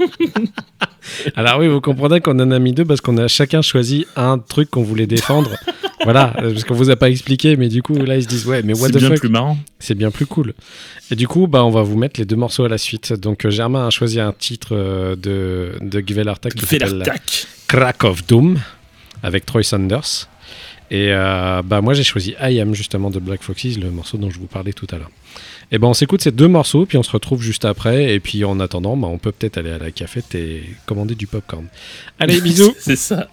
[1.36, 4.38] Alors oui, vous comprendrez qu'on en a mis deux parce qu'on a chacun choisi un
[4.38, 5.50] truc qu'on voulait défendre.
[6.04, 8.46] voilà, euh, parce qu'on vous a pas expliqué, mais du coup là ils se disent
[8.46, 9.58] ouais, mais what C'est the bien fuck, plus marrant.
[9.78, 10.52] c'est bien plus cool.
[11.10, 13.12] Et du coup, bah on va vous mettre les deux morceaux à la suite.
[13.12, 17.02] Donc euh, Germain a choisi un titre euh, de de Gvelartak qui s'appelle.
[17.68, 18.58] Crack of Doom
[19.22, 20.28] avec Troy Sanders.
[20.90, 24.30] Et euh, bah moi j'ai choisi I Am justement de Black Foxes, le morceau dont
[24.30, 25.10] je vous parlais tout à l'heure.
[25.72, 28.14] Et ben on s'écoute ces deux morceaux, puis on se retrouve juste après.
[28.14, 31.26] Et puis en attendant, bah, on peut peut-être aller à la cafette et commander du
[31.26, 31.66] popcorn.
[32.20, 33.28] Allez, bisous C'est ça.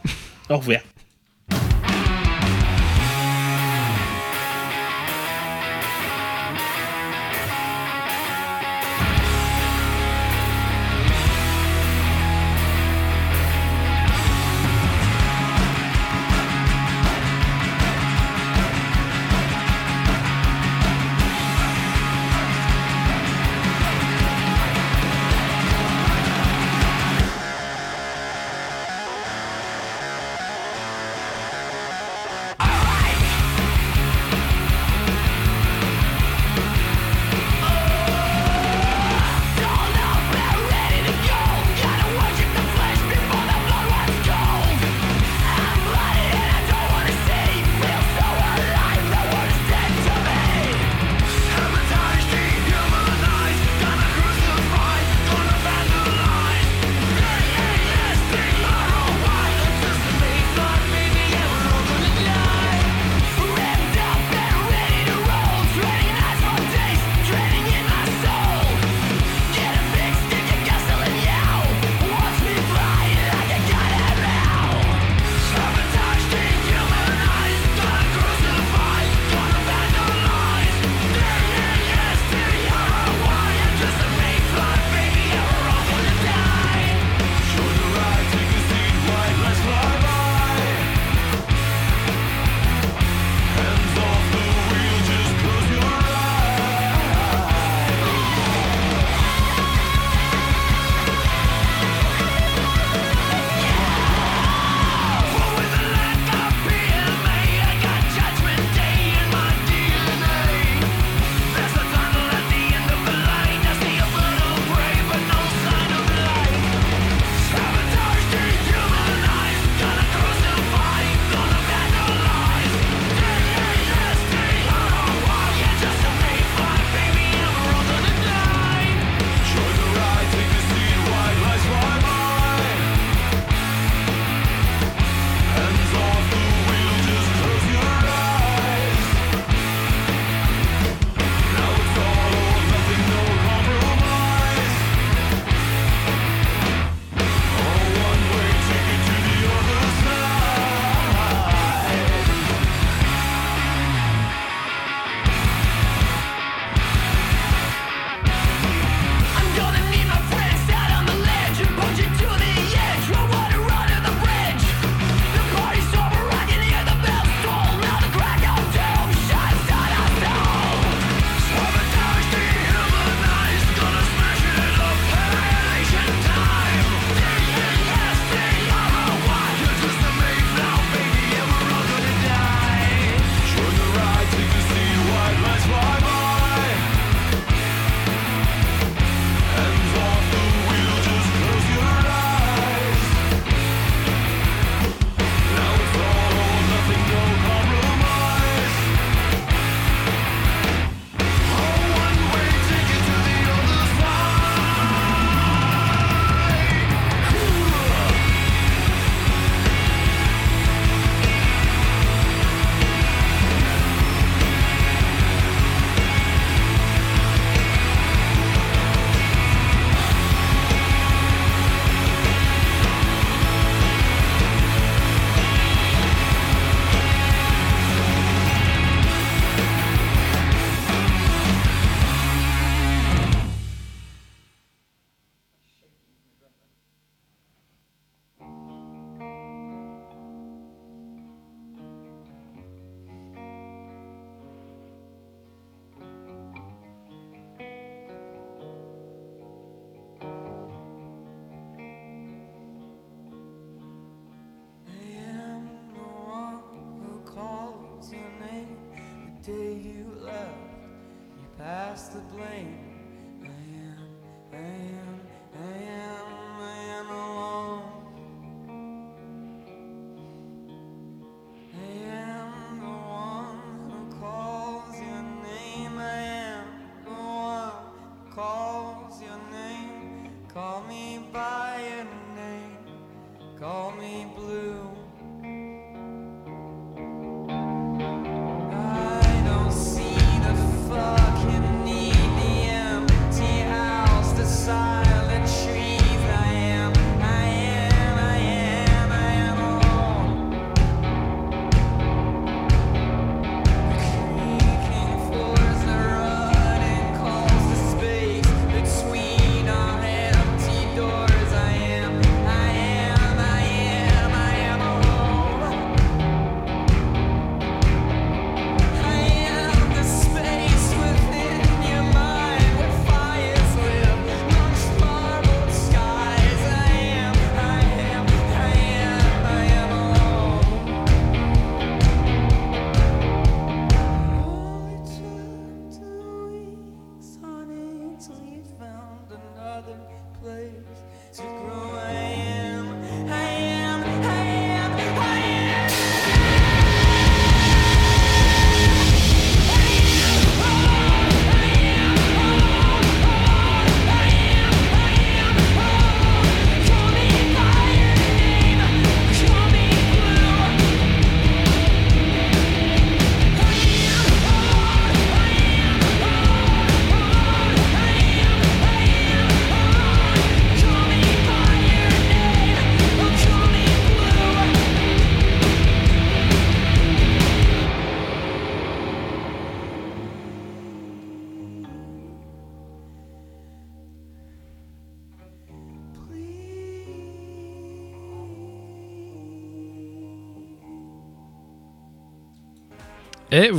[0.49, 0.79] Au revoir.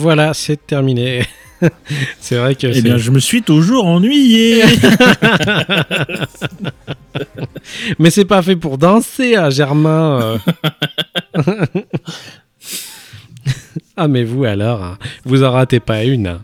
[0.05, 1.27] Voilà, c'est terminé.
[2.21, 4.63] c'est vrai que Eh bien, je me suis toujours ennuyé.
[7.99, 10.39] Mais c'est pas fait pour danser, hein, Germain.
[11.37, 11.43] euh.
[13.97, 16.27] ah, mais vous alors, hein, vous en ratez pas une.
[16.27, 16.43] hein.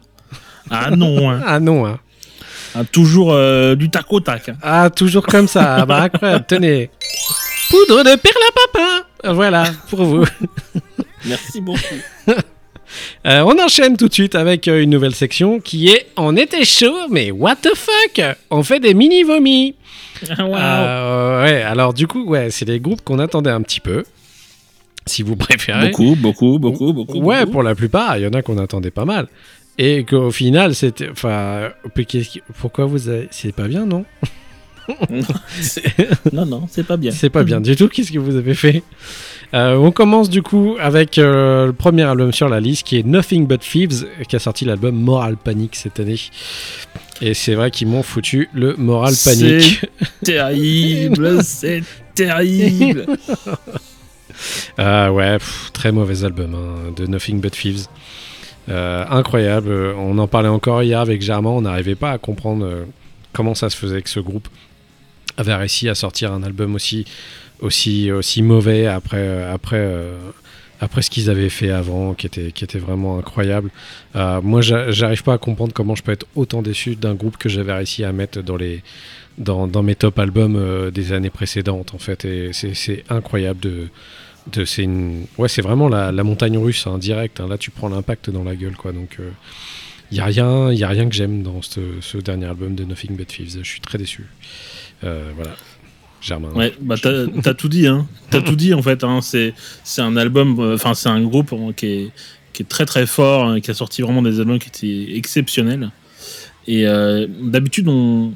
[0.71, 1.43] ah non, hein.
[1.47, 1.99] Ah non, hein.
[2.75, 4.51] Ah, toujours euh, du tac au tac.
[4.63, 5.77] Ah, toujours comme ça.
[5.83, 6.47] Ah, bah, incroyable.
[6.49, 6.89] Tenez.
[7.69, 9.05] Poudre de perlimpinpin.
[9.35, 10.25] Voilà, pour vous.
[11.27, 11.97] Merci beaucoup.
[13.27, 16.65] Euh, on enchaîne tout de suite avec euh, une nouvelle section qui est On était
[16.65, 18.23] chaud, mais what the fuck?
[18.51, 19.75] On fait des mini-vomis.
[20.37, 20.55] Ah, waouh.
[20.55, 24.05] Euh, ouais, alors du coup, ouais, c'est des groupes qu'on attendait un petit peu.
[25.07, 25.89] Si vous préférez.
[25.89, 27.19] Beaucoup, beaucoup, beaucoup, beaucoup.
[27.21, 27.53] Ouais, beaucoup.
[27.53, 29.29] pour la plupart, il y en a qu'on attendait pas mal.
[29.79, 31.09] Et qu'au final, c'était.
[31.09, 31.71] Enfin,
[32.59, 33.29] pourquoi vous avez.
[33.31, 34.05] C'est pas bien, non?
[36.33, 37.13] Non, non, c'est pas bien.
[37.13, 37.89] C'est pas bien du tout.
[37.89, 38.83] Qu'est-ce que vous avez fait?
[39.53, 43.07] Euh, On commence du coup avec euh, le premier album sur la liste qui est
[43.07, 46.19] Nothing But Thieves, qui a sorti l'album Moral Panic cette année.
[47.21, 49.85] Et c'est vrai qu'ils m'ont foutu le Moral Panic.
[50.25, 51.83] Terrible, c'est
[52.15, 53.07] terrible.
[54.79, 57.87] Ah ouais, pff, très mauvais album hein, de Nothing But Thieves.
[58.71, 59.71] Euh, incroyable.
[59.99, 61.51] On en parlait encore hier avec Germain.
[61.51, 62.87] On n'arrivait pas à comprendre
[63.35, 64.49] comment ça se faisait que ce groupe
[65.37, 67.05] avait réussi à sortir un album aussi,
[67.61, 70.15] aussi, aussi mauvais après, euh, après, euh,
[70.81, 73.71] après ce qu'ils avaient fait avant, qui était, qui était vraiment incroyable.
[74.17, 77.37] Euh, moi, j'a- j'arrive pas à comprendre comment je peux être autant déçu d'un groupe
[77.37, 78.83] que j'avais réussi à mettre dans les
[79.39, 82.25] dans, mes top albums euh, des années précédentes en fait.
[82.25, 83.89] Et c'est incroyable de
[84.53, 84.89] de- c'est
[85.39, 87.47] ouais vraiment la, montagne russe hein, direct hein.
[87.49, 88.93] là tu prends l'impact dans la gueule quoi.
[88.93, 89.19] Donc
[90.11, 93.29] il y a rien a rien que j'aime dans ce, dernier album de Nothing But
[93.29, 93.59] Thieves.
[93.63, 94.27] Je suis très déçu.
[95.03, 95.57] Voilà
[96.21, 98.07] Germain Ouais, bah t'as t'as tout dit, hein.
[98.31, 99.05] T'as tout dit en fait.
[99.05, 99.21] Hein.
[99.23, 102.11] C'est c'est un album, euh, enfin c'est un groupe hein, qui est
[102.53, 105.91] qui est très très fort, hein, qui a sorti vraiment des albums qui étaient exceptionnels.
[106.67, 108.33] Et euh, d'habitude on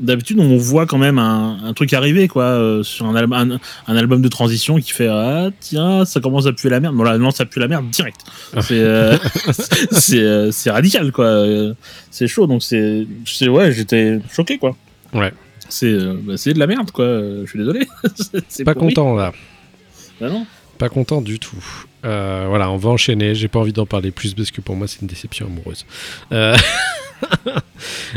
[0.00, 3.60] d'habitude on voit quand même un, un truc arriver quoi euh, sur un, album un,
[3.92, 6.94] un album de transition qui fait ah tiens ça commence à puer la merde.
[6.96, 8.20] Bon là non ça pue la merde direct.
[8.60, 9.16] C'est euh,
[9.92, 11.44] c'est euh, c'est radical quoi.
[12.10, 14.76] C'est chaud donc c'est c'est ouais j'étais choqué quoi.
[15.12, 15.32] Ouais.
[15.68, 17.06] C'est euh, bah, c'est de la merde quoi.
[17.06, 17.86] Je suis désolé.
[18.48, 18.88] C'est- pas pourri.
[18.94, 19.32] content là
[20.20, 20.46] Bah non.
[20.78, 21.56] pas content du tout
[22.04, 24.86] Euh, voilà on va enchaîner j'ai pas envie d'en parler plus parce que pour moi
[24.86, 25.86] c'est une déception amoureuse
[26.32, 26.54] Euh,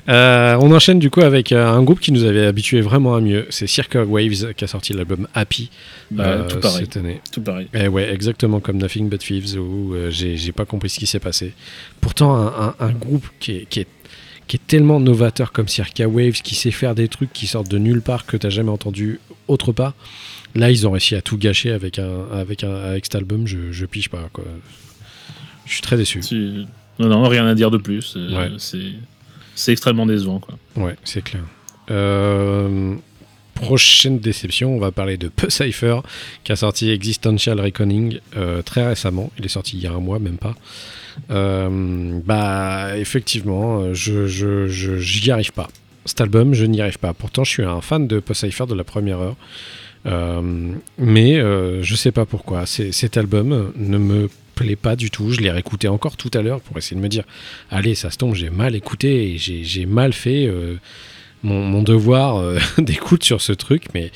[0.09, 3.21] Euh, on enchaîne du coup avec euh, un groupe qui nous avait habitué vraiment à
[3.21, 3.45] mieux.
[3.49, 5.69] C'est Circle Waves qui a sorti l'album Happy
[6.11, 6.79] Bah, euh, tout pareil.
[6.85, 7.21] cette année.
[7.31, 7.67] Tout pareil.
[7.73, 11.19] Et ouais, exactement comme Nothing But Thieves où j'ai j'ai pas compris ce qui s'est
[11.19, 11.53] passé.
[12.01, 13.87] Pourtant, un, un- un groupe qui est, qui, est,
[14.47, 17.77] qui est tellement novateur comme Circa Waves, qui sait faire des trucs qui sortent de
[17.77, 19.93] nulle part que t'as jamais entendu autre part.
[20.55, 23.45] Là, ils ont réussi à tout gâcher avec, un, avec, un, avec cet album.
[23.45, 24.29] Je, je pige pas.
[24.33, 24.45] Quoi.
[25.65, 26.21] Je suis très déçu.
[26.99, 28.15] Non, non, rien à dire de plus.
[28.15, 28.51] Euh, Ouais.
[29.55, 30.39] C'est extrêmement décevant.
[30.39, 30.55] Quoi.
[30.75, 31.41] Ouais, c'est clair.
[31.89, 32.95] Euh,
[33.55, 35.99] prochaine déception, on va parler de Peu Cypher
[36.43, 39.31] qui a sorti Existential Reckoning euh, très récemment.
[39.39, 40.55] Il est sorti il y a un mois, même pas.
[41.29, 45.67] Euh, bah, effectivement, euh, je, je, arrive pas.
[46.05, 47.13] Cet album, je n'y arrive pas.
[47.13, 49.35] Pourtant, je suis un fan de Peu Cypher de la première heure.
[50.05, 52.65] Euh, mais euh, je sais pas pourquoi.
[52.65, 55.31] Cet album ne me plaît pas du tout.
[55.31, 57.23] Je l'ai réécouté encore tout à l'heure pour essayer de me dire
[57.69, 60.49] allez, ça se tombe, j'ai mal écouté j'ai mal fait
[61.43, 62.41] mon, mon devoir
[62.77, 64.11] d'écoute sur ce truc, mais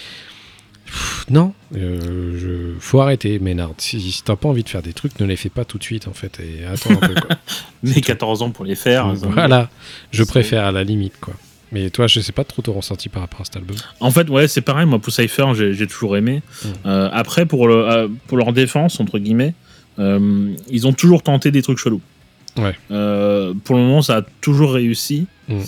[0.91, 3.71] pff, non, euh, je- faut arrêter, Ménard.
[3.77, 5.83] Si, si t'as pas envie de faire des trucs, ne les fais pas tout de
[5.83, 7.35] suite, en fait, et attends un peu, quoi.
[7.83, 9.13] Mais 14 ans pour les faire.
[9.15, 9.69] voilà,
[10.11, 11.33] je préfère à la limite, quoi.
[11.73, 13.77] Mais toi, je sais pas trop ton ressenti par rapport à cet album.
[14.01, 14.85] En fait, ouais, c'est pareil.
[14.85, 16.41] Moi, pour Cypher, j'ai toujours aimé.
[16.63, 16.67] Mm.
[16.85, 19.53] Euh, après, pour, le, euh, pour leur défense, entre guillemets,
[19.97, 22.01] euh, ils ont toujours tenté des trucs chelous.
[22.57, 22.75] Ouais.
[22.89, 25.27] Pour le moment, ça a toujours réussi.
[25.47, 25.59] Mm.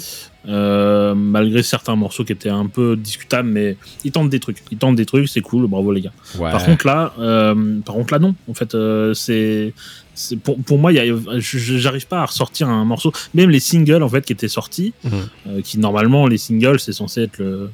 [0.47, 4.57] Euh, malgré certains morceaux qui étaient un peu discutables, mais ils tentent des trucs.
[4.71, 6.11] Ils tentent des trucs, c'est cool, bravo les gars.
[6.37, 6.51] Ouais.
[6.51, 8.35] Par contre là, euh, par contre là non.
[8.49, 9.73] En fait, euh, c'est
[10.43, 13.13] pour, pour moi, j'arrive pas à ressortir un morceau.
[13.33, 15.61] Même les singles en fait qui étaient sortis, Mhm.
[15.61, 17.69] qui normalement les singles c'est censé être le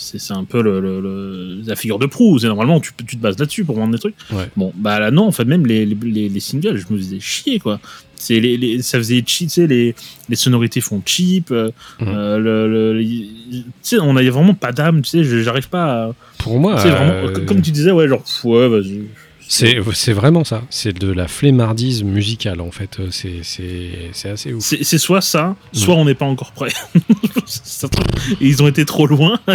[0.00, 2.38] c'est un peu le, le- le- la figure de proue.
[2.38, 4.14] C'est normalement tu, tu te bases là-dessus pour vendre des trucs.
[4.32, 4.48] Ouais.
[4.56, 7.80] Bon bah là non, en fait même les- les singles, je me faisais chier quoi.
[8.18, 9.94] C'est les, les- ça faisait cheap, tu sais, les,
[10.28, 11.50] les sonorités font cheap.
[11.50, 11.70] euh,
[12.00, 12.08] Mhm.
[12.08, 15.02] euh, le, le- tu sais, on avait vraiment pas d'âme.
[15.02, 16.06] Tu sais, j'arrive pas.
[16.08, 19.02] À, Pour moi, tu sais, vraiment, euh, comme tu disais, ouais, genre ouais, vas-y.
[19.50, 20.62] c'est c'est vraiment ça.
[20.68, 22.98] C'est de la flemmardise musicale, en fait.
[23.10, 24.62] C'est c'est- c'est assez ouf.
[24.62, 26.72] C'est c'est soit ça, soit on n'est pas encore prêt.
[28.40, 29.38] Ils ont été trop loin.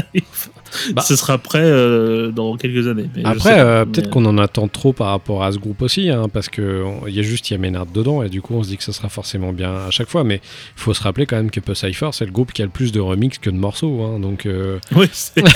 [0.94, 1.02] Bah.
[1.02, 3.10] Ce sera prêt euh, dans quelques années.
[3.16, 6.10] mais Après, euh, Mais- peut-être qu'on en attend trop par rapport à ce groupe aussi,
[6.10, 8.42] hein, parce que on- il y a juste il y a Ménard dedans, et du
[8.42, 10.24] coup on se dit que ça sera forcément bien à chaque fois.
[10.24, 12.66] Mais il faut se rappeler quand même que Peu Cypher, c'est le groupe qui a
[12.66, 15.52] le plus de remix que de morceaux, hein, donc euh, Oui, c'est vrai.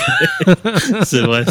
[1.04, 1.46] c'est vrai.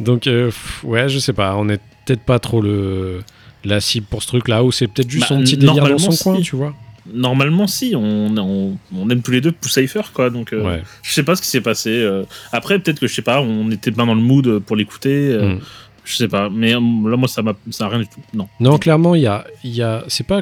[0.00, 0.50] donc euh,
[0.84, 3.20] ouais, je sais pas, on est peut-être pas trop le
[3.64, 6.12] la cible pour ce truc-là, ou c'est peut-être juste Bah, son petit délire dans son
[6.32, 6.74] coin, tu vois.
[7.12, 10.30] Normalement, si, on, on, on aime tous les deux Cypher, quoi.
[10.30, 10.82] Donc, euh, Ouais.
[11.02, 11.90] je sais pas ce qui s'est passé.
[11.90, 12.24] euh.
[12.52, 15.28] Après, peut-être que je sais pas, on était bien dans le mood pour l'écouter.
[15.32, 15.60] euh, Mm.
[16.04, 16.48] Je sais pas.
[16.48, 18.20] Mais euh, là, moi, ça m'a ça a rien du tout.
[18.32, 18.48] Non.
[18.60, 20.40] Non, clairement, il y a, il y a, c'est pas,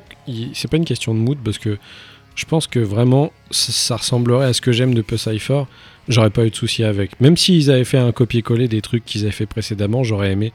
[0.55, 1.77] c'est pas une question de mood parce que
[2.37, 5.63] je pense que vraiment, ça, ça ressemblerait à ce que j'aime de Cypher.
[6.09, 7.21] J'aurais pas eu de souci avec.
[7.21, 10.53] Même s'ils avaient fait un copier-coller des trucs qu'ils avaient fait précédemment, j'aurais aimé.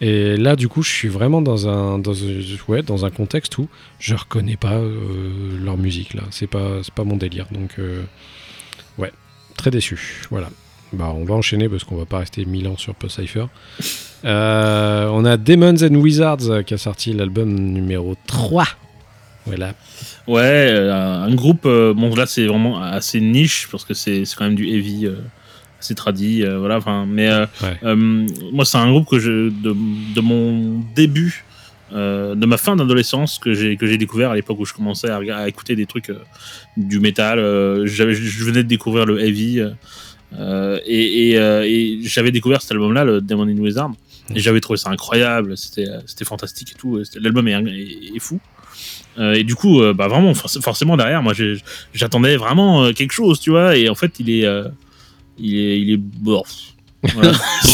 [0.00, 2.12] Et là, du coup, je suis vraiment dans un, dans,
[2.68, 3.68] ouais, dans un contexte où
[3.98, 6.22] je reconnais pas euh, leur musique là.
[6.30, 7.46] C'est pas, pas mon délire.
[7.50, 8.02] Donc, euh,
[8.98, 9.12] ouais,
[9.56, 10.26] très déçu.
[10.30, 10.50] Voilà.
[10.92, 13.46] Bah, on va enchaîner parce qu'on va pas rester mille ans sur Cypher.
[14.24, 18.64] Euh, on a Demons and Wizards qui a sorti l'album numéro 3.
[19.46, 19.74] Voilà.
[20.26, 21.64] Ouais, euh, un groupe.
[21.66, 25.16] euh, bon, là, c'est vraiment assez niche parce que c'est quand même du heavy, euh,
[25.80, 26.42] assez tradi.
[26.44, 26.76] euh, voilà.
[26.76, 27.76] Enfin, mais euh, Ouais.
[27.84, 27.96] euh,
[28.52, 29.74] moi, c'est un groupe que je de,
[30.14, 31.44] de mon début.
[31.92, 35.48] de ma fin d'adolescence que j'ai que j'ai découvert à l'époque où je commençais à,
[35.48, 36.12] écouter des trucs
[36.76, 37.38] du métal
[37.84, 39.58] je venais de découvrir le heavy
[40.86, 43.90] et, et, et j'avais découvert cet album là le Demon in Wizard
[44.36, 48.38] et j'avais trouvé ça incroyable c'était fantastique et tout l'album est, est- est fou
[49.18, 51.32] Euh, et du coup euh, bah vraiment forc- forcément derrière moi
[51.92, 54.46] j'attendais vraiment euh, quelque chose tu vois et en fait il est
[55.38, 56.00] il est il
[57.14, 57.32] voilà.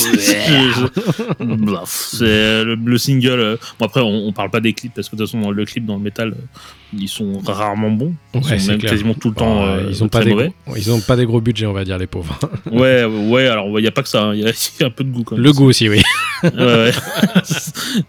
[1.86, 3.40] C'est le, le single.
[3.40, 5.51] euh, Bon après, on, on parle pas des clips parce que de toute façon, dans
[5.51, 8.15] le clip dans le métal, euh, ils sont rarement bons.
[8.35, 8.93] Ils Ouais, sont c'est même clair.
[8.93, 9.66] quasiment tout le temps.
[9.66, 10.53] Euh, ils ont pas très des mauvais.
[10.66, 12.39] gros, ils ont pas des gros budgets, on va dire les pauvres.
[12.70, 13.47] Ouais, ouais.
[13.48, 14.23] Alors, il y a pas que ça.
[14.23, 14.43] hein, Il y,
[14.81, 15.44] y a un peu de goût quand même.
[15.44, 16.03] Le goût aussi, oui.
[16.44, 16.93] Ouais, ouais.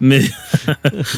[0.00, 0.20] mais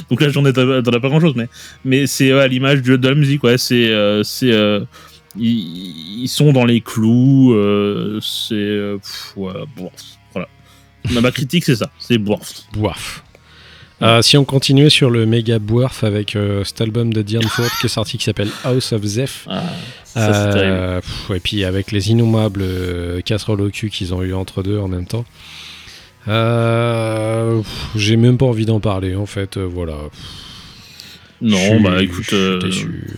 [0.09, 1.48] donc là, j'en ai pas grand chose, mais
[1.85, 3.43] mais c'est ouais, à l'image de, de la musique.
[3.44, 4.81] Ouais, c'est euh, c'est euh,
[5.36, 7.52] ils, ils sont dans les clous.
[7.55, 8.98] euh, c'est euh,
[9.36, 10.48] voilà.
[11.11, 11.90] Ma critique, c'est ça.
[11.98, 12.65] C'est bourf.
[12.73, 13.23] Boif.
[14.02, 17.69] Euh, si on continuait sur le méga boirf avec euh, cet album de Diane Ford
[17.81, 19.47] qui est sorti qui s'appelle House of Zeph.
[19.47, 19.62] Ah,
[20.05, 20.57] ça.
[20.57, 24.62] Euh, pff, et puis avec les innommables euh, casseroles au cul qu'ils ont eu entre
[24.62, 25.27] deux en même temps.
[27.94, 29.59] J'ai même pas envie d'en parler en fait.
[29.59, 29.94] voilà.
[30.11, 30.49] Pff.
[31.43, 32.61] Non, suis- bah écoute, euh,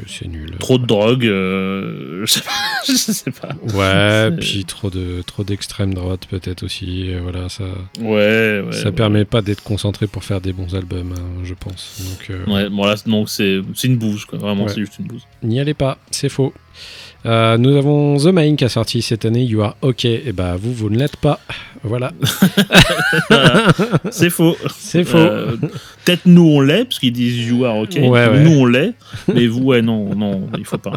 [0.07, 0.53] c'est nul.
[0.61, 2.51] trop de drogue, euh, je sais pas.
[2.87, 3.55] Je sais pas.
[3.75, 7.13] Ouais, puis trop de trop d'extrême droite peut-être aussi.
[7.23, 7.65] Voilà, ça
[8.01, 8.73] Ouais, ouais.
[8.73, 8.93] ça ouais.
[8.93, 12.01] permet pas d'être concentré pour faire des bons albums, hein, je pense.
[12.01, 14.39] Donc euh, Ouais, bon là, donc c'est une bouse, quoi.
[14.39, 15.23] Vraiment, c'est juste une bouse.
[15.45, 16.53] n'y allez pas, c'est faux.
[17.25, 20.05] Euh, nous avons The Main qui a sorti cette année You Are OK.
[20.05, 21.39] Et bah vous, vous ne l'êtes pas.
[21.85, 22.13] Voilà,
[24.11, 24.57] c'est faux.
[24.79, 25.17] c'est faux.
[25.19, 25.57] Euh,
[26.05, 27.95] Peut-être nous on l'est, parce qu'ils disent you are ok.
[27.97, 28.41] Ouais, ouais.
[28.45, 28.95] Nous on l'est,
[29.33, 30.93] mais vous, ouais, non, non, il faut pas.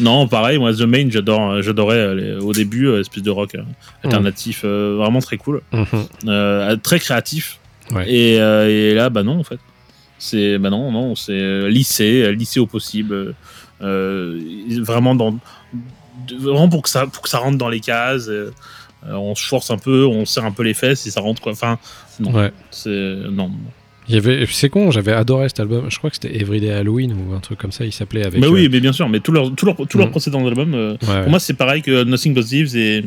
[0.00, 3.62] Non, pareil, moi, The Main, j'adorais euh, les- au début, espèce de rock euh,
[4.04, 5.86] alternatif, euh, vraiment très cool, Mhm.
[6.28, 7.58] euh, très créatif.
[7.92, 8.08] Ouais.
[8.08, 9.58] Et, et là, bah non, en fait.
[10.18, 13.34] C'est, bah non, non, c'est lycée, lycée au possible.
[13.84, 14.40] Euh,
[14.80, 15.32] vraiment dans.
[15.32, 18.28] de- Vraiment pour que, ça, pour que ça rentre dans les cases.
[18.28, 18.50] euh,
[19.06, 21.42] euh, on se force un peu, on serre un peu les fesses et ça rentre
[21.42, 21.52] quoi.
[21.52, 21.78] Enfin,
[22.20, 22.32] non.
[22.32, 22.50] Ouais.
[22.70, 22.90] C'est.
[23.30, 23.50] Non.
[24.08, 25.86] Il y avait, c'est con, j'avais adoré cet album.
[25.90, 27.84] Je crois que c'était Everyday Halloween ou un truc comme ça.
[27.84, 28.40] Il s'appelait avec.
[28.40, 30.10] mais euh, oui, mais bien sûr, mais tous leurs tous leurs Mm.
[30.10, 33.04] précédents albums, euh, ouais, pour moi, c'est pareil que Nothing But Thieves et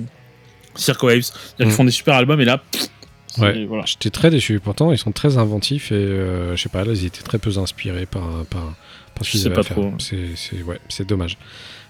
[0.76, 1.32] Circo Waves.
[1.58, 1.72] Qu'ils Mm.
[1.72, 2.88] font des super albums et là, pff,
[3.28, 3.66] c'est- Ouais.
[3.66, 3.84] voilà.
[3.86, 4.60] J'étais très déçu.
[4.60, 7.58] Pourtant, ils sont très inventifs et euh, je sais pas, là, ils étaient très peu
[7.58, 8.74] inspirés par, par,
[9.18, 9.94] par ce Je qu'ils sais avaient pas trop.
[10.00, 11.38] C'est, ouais, dommage.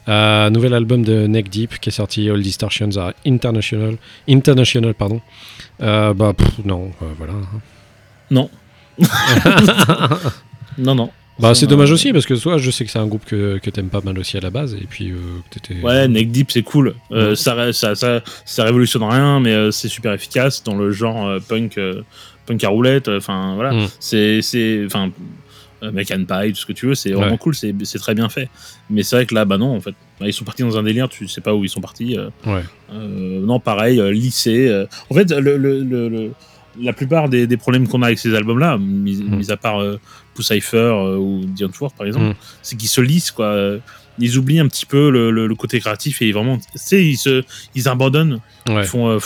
[0.07, 3.97] Euh, nouvel album de Neck Deep qui est sorti All Distortions are International.
[4.29, 5.21] International, pardon.
[5.81, 7.33] Euh, bah, pff, non, euh, voilà.
[8.31, 8.49] Non.
[10.77, 11.09] non, non.
[11.39, 13.69] Bah, c'est dommage aussi parce que toi, je sais que c'est un groupe que, que
[13.69, 15.81] t'aimes pas mal aussi à la base et puis que t'étais.
[15.81, 16.95] Ouais, Neck Deep, c'est cool.
[17.11, 17.35] Ouais.
[17.35, 21.79] ça, ça, ça, ça révolutionne rien, mais c'est super efficace dans le genre punk,
[22.47, 23.09] punk à roulette.
[23.09, 23.73] Enfin, voilà.
[23.73, 23.87] Mm.
[23.99, 25.11] C'est, enfin,
[25.87, 27.37] American Pie, tout ce que tu veux, c'est vraiment Ouais.
[27.37, 28.49] cool, c'est, très bien fait.
[28.89, 29.93] Mais c'est vrai que là, bah non, en fait.
[30.21, 32.17] Ils sont partis dans un délire, tu sais pas où ils sont partis.
[32.17, 32.29] euh.
[32.45, 32.63] Ouais.
[32.91, 34.67] Euh, non, pareil, euh, lycée.
[34.67, 34.85] euh.
[35.09, 36.31] En fait, le, le, le- le-
[36.79, 39.35] la plupart des, des problèmes qu'on a avec ces albums-là, mis, Mm.
[39.37, 39.99] mis à part euh,
[40.75, 42.35] euh, ou The Antwoord, par exemple, Mm.
[42.61, 43.47] c'est qu'ils se lissent, quoi.
[43.47, 43.79] Euh,
[44.19, 47.43] Ils oublient un petit peu le, côté créatif et vraiment, tu sais, ils, se,
[47.75, 48.39] ils abandonnent.
[48.67, 48.81] Ouais.
[48.81, 49.19] Ils font, euh,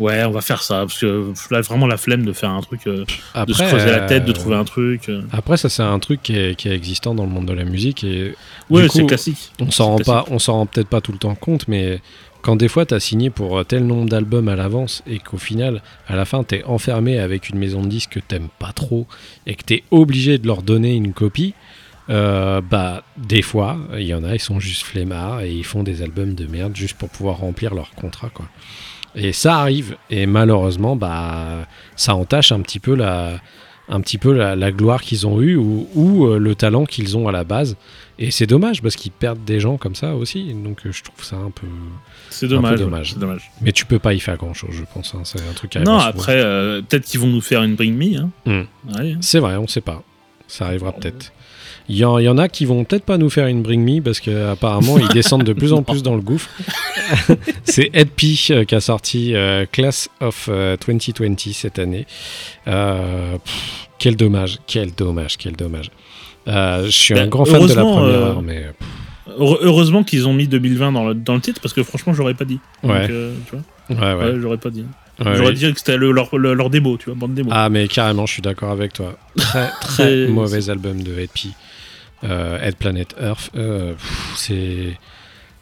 [0.00, 0.80] ouais, on va faire ça.
[0.80, 3.04] Parce que là, vraiment la flemme de faire un truc, euh,
[3.46, 5.08] de se creuser la tête, de euh, trouver un truc.
[5.08, 5.22] euh.
[5.32, 7.64] Après, ça, c'est un truc qui est, qui est existant dans le monde de la
[7.64, 8.34] musique et
[8.68, 9.52] Ouais, c'est classique.
[9.60, 12.00] On s'en rend C'est pas, on s'en rend peut-être pas tout le temps compte, mais
[12.42, 16.16] quand des fois t'as signé pour tel nombre d'albums à l'avance et qu'au final, à
[16.16, 19.06] la fin, t'es enfermé avec une maison de disques que t'aimes pas trop
[19.46, 21.54] et que t'es obligé de leur donner une copie,
[22.08, 25.82] euh, bah des fois, il y en a, ils sont juste flemmards et ils font
[25.82, 28.46] des albums de merde juste pour pouvoir remplir leur contrat, quoi.
[29.14, 31.66] Et ça arrive et malheureusement, bah
[31.96, 33.40] ça entache un petit peu la,
[33.88, 37.16] un petit peu la, la gloire qu'ils ont eue ou, ou, euh, le talent qu'ils
[37.16, 37.76] ont à la base.
[38.20, 40.54] Et c'est dommage parce qu'ils perdent des gens comme ça aussi.
[40.54, 41.66] Donc euh, je trouve ça un peu.
[42.28, 42.78] C'est dommage.
[42.78, 43.00] dommage.
[43.08, 43.50] ouais, C'est dommage.
[43.62, 45.14] Mais tu peux pas y faire grand chose, je pense.
[45.14, 45.22] hein.
[45.24, 48.18] C'est un truc qui Non, après, euh, peut-être qu'ils vont nous faire une Bring Me.
[48.18, 48.30] Hein.
[48.46, 48.92] Hmm.
[48.96, 49.16] Ouais.
[49.20, 50.02] C'est vrai, on sait pas.
[50.46, 51.32] Ça arrivera peut-être.
[51.92, 53.82] Il y, en, il y en a qui vont peut-être pas nous faire une Bring
[53.82, 56.48] Me parce qu'apparemment ils descendent de plus en plus dans le gouffre.
[57.64, 62.06] c'est Ed P euh, qui a sorti euh, Class of euh, 2020 cette année.
[62.68, 65.90] Euh, pff, quel dommage, quel dommage, quel dommage.
[66.46, 68.88] Euh, je suis un Ben, grand fan de la heureusement, première euh, heure, mais pff,
[69.62, 72.44] Heureusement qu'ils ont mis 2020 dans le, dans le titre parce que franchement, j'aurais pas
[72.44, 72.60] dit.
[72.84, 73.06] Donc, Ouais.
[73.10, 74.32] euh, tu vois ouais, ouais.
[74.34, 74.84] Ouais, j'aurais pas dit.
[75.24, 75.54] Ouais, j'aurais oui.
[75.54, 77.50] dit que c'était le- leur, le- leur démo, tu vois, bande démo.
[77.52, 79.16] Ah, mais carrément, je suis d'accord avec toi.
[79.36, 81.30] Très, très mauvais album de Ed
[82.24, 83.50] Euh, Ed Planet Earth.
[83.56, 83.94] Euh,
[84.36, 84.98] c'est.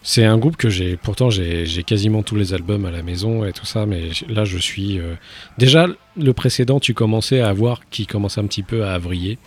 [0.01, 0.97] C'est un groupe que j'ai.
[0.97, 4.57] Pourtant, j'ai quasiment tous les albums à la maison et tout ça, mais là, je
[4.57, 4.99] suis.
[4.99, 5.15] euh,
[5.59, 5.87] Déjà,
[6.17, 9.39] le précédent, tu commençais à voir qui commence un petit peu à vriller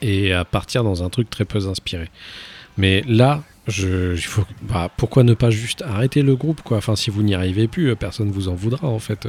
[0.00, 2.08] et à partir dans un truc très peu inspiré.
[2.78, 4.18] Mais là, je,
[4.62, 6.78] bah, pourquoi ne pas juste arrêter le groupe quoi?
[6.78, 9.28] Enfin, si vous n'y arrivez plus, personne vous en voudra en fait.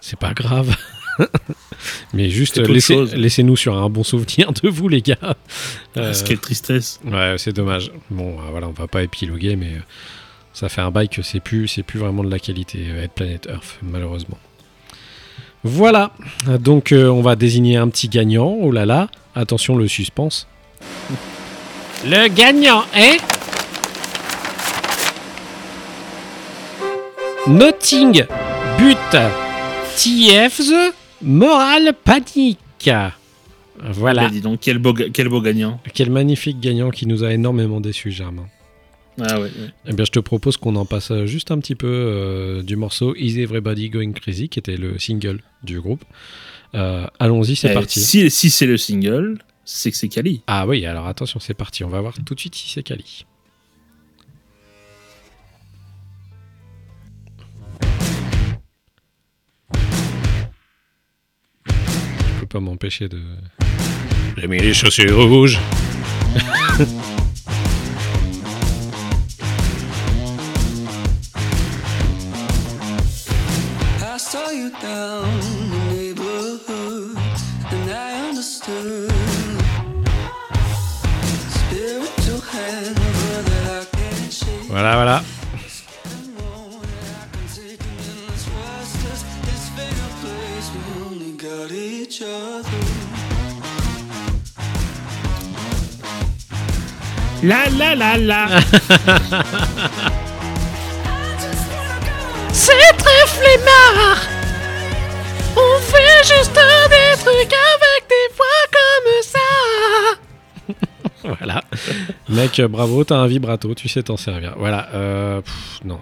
[0.00, 0.76] c'est pas grave.
[2.14, 5.16] Mais juste laissez, laissez-nous sur un bon souvenir de vous, les gars.
[5.96, 7.00] Euh, Ah, Quelle tristesse.
[7.04, 7.90] Ouais, c'est dommage.
[8.10, 9.80] Bon, euh, voilà, on va pas épiloguer, mais euh,
[10.52, 13.10] ça fait un bail que c'est plus, c'est plus vraiment de la qualité, euh, Ed
[13.12, 14.38] Planet Earth, malheureusement.
[15.62, 16.12] Voilà,
[16.58, 18.56] donc euh, on va désigner un petit gagnant.
[18.60, 20.46] Oh là là, attention le suspense.
[22.06, 23.18] Le gagnant est.
[27.46, 28.24] Notting
[28.78, 28.98] But
[29.96, 30.72] TF's
[31.22, 32.58] Moral Panic.
[33.82, 34.24] Voilà.
[34.24, 35.80] Bah, dis donc, quel beau, quel beau gagnant.
[35.94, 38.46] Quel magnifique gagnant qui nous a énormément déçus, Germain.
[39.20, 39.50] Ah ouais, ouais.
[39.86, 42.76] Eh bien, je te propose qu'on en passe euh, juste un petit peu euh, du
[42.76, 46.04] morceau Is Everybody Going Crazy, qui était le single du groupe.
[46.74, 48.00] Euh, Allons-y, c'est Eh, parti.
[48.00, 50.42] Si, si c'est le single, c'est que c'est Kali.
[50.46, 51.84] Ah oui, alors attention, c'est parti.
[51.84, 53.24] On va voir tout de suite si c'est Kali.
[62.50, 63.22] Pas m'empêcher de
[64.36, 65.58] J'ai mis les chaussures rouges.
[74.02, 74.50] I saw
[97.42, 98.46] La la la la.
[102.52, 104.18] C'est très flemmard.
[105.56, 109.48] On fait juste des trucs avec des voix comme ça.
[111.38, 111.64] voilà.
[112.28, 114.54] Mec, bravo, t'as un vibrato, tu sais t'en servir.
[114.58, 114.88] Voilà.
[114.94, 115.98] Euh, pff, non.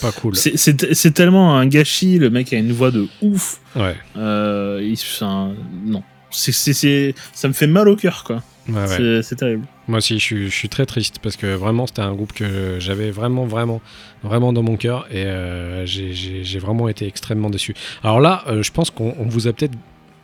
[0.00, 0.34] Pas cool.
[0.36, 3.60] C'est- tellement un gâchis, le mec a une voix de ouf.
[3.76, 3.96] Ouais.
[4.16, 4.98] Euh, il-
[5.84, 6.02] non.
[6.30, 8.42] Ça me fait mal au cœur, quoi.
[8.68, 9.22] Ouais.
[9.22, 9.66] C'est- terrible.
[9.88, 12.76] Moi aussi, je suis, je suis très triste parce que vraiment, c'était un groupe que
[12.80, 13.80] j'avais vraiment, vraiment,
[14.22, 17.74] vraiment dans mon cœur et euh, j'ai- vraiment été extrêmement déçu.
[18.02, 19.76] Alors là, euh, je pense qu'on on vous a peut-être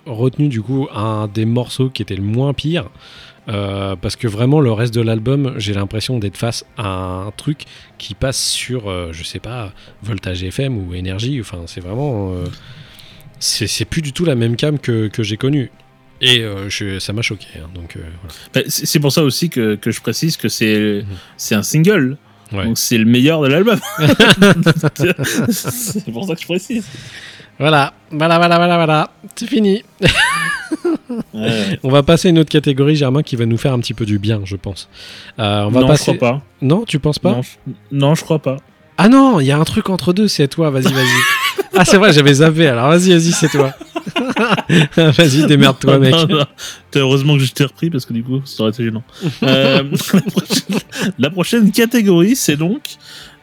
[0.06, 2.88] retenu du coup un des morceaux qui était le moins pire.
[3.48, 7.64] euh, parce que vraiment le reste de l'album, j'ai l'impression d'être face à un truc
[7.98, 9.72] qui passe sur, euh, je sais pas,
[10.02, 11.40] Voltage FM ou Énergie.
[11.40, 12.44] Enfin, c'est vraiment, euh,
[13.40, 15.70] c'est c'est plus du tout la même cam que, que j'ai connue.
[16.20, 17.46] Et euh, je- ça m'a choqué.
[17.56, 18.00] hein, donc euh,
[18.54, 21.04] Bah, C'est pour ça aussi que, que je précise que c'est
[21.36, 22.16] c'est un single.
[22.52, 22.64] Ouais.
[22.64, 23.78] Donc c'est le meilleur de l'album.
[25.50, 26.84] c'est pour ça que je précise.
[27.58, 29.10] Voilà, voilà, voilà, voilà, voilà.
[29.36, 29.82] C'est fini.
[31.34, 31.78] Ouais.
[31.82, 34.06] On va passer à une autre catégorie, Germain, qui va nous faire un petit peu
[34.06, 34.88] du bien, je pense.
[35.38, 36.12] Euh, on va non, passer.
[36.12, 36.42] je crois pas.
[36.62, 37.48] Non, tu penses pas non, je...
[37.92, 38.56] non, je crois pas.
[38.96, 41.06] Ah non, il y a un truc entre deux, c'est toi, vas-y, vas-y.
[41.76, 43.74] ah, c'est vrai, j'avais zappé, alors vas-y, vas-y, c'est toi.
[44.96, 46.14] vas-y, démerde-toi, mec.
[46.28, 46.44] Non,
[46.96, 49.02] heureusement que je t'ai repris parce que du coup, ça aurait été gênant.
[49.42, 49.82] Euh,
[50.12, 50.78] la, prochaine,
[51.18, 52.96] la prochaine catégorie, c'est donc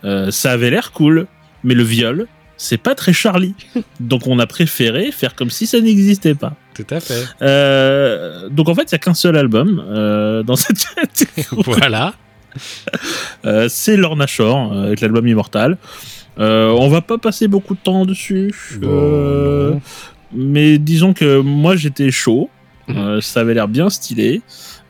[0.04, 1.28] euh, ça avait l'air cool,
[1.64, 3.56] mais le viol, c'est pas très Charlie.
[4.00, 6.54] Donc on a préféré faire comme si ça n'existait pas.
[6.76, 7.26] Tout à fait.
[7.42, 9.84] Euh, donc en fait, il y a qu'un seul album
[10.46, 11.64] dans cette catégorie.
[11.66, 12.14] Voilà.
[13.70, 15.78] C'est Lorna Shore avec l'album Immortal.
[16.40, 18.54] Euh, on va pas passer beaucoup de temps dessus.
[18.84, 19.76] Euh,
[20.34, 22.50] mais disons que moi j'étais chaud.
[22.88, 22.98] Mhm.
[22.98, 24.42] Euh, ça avait l'air bien stylé,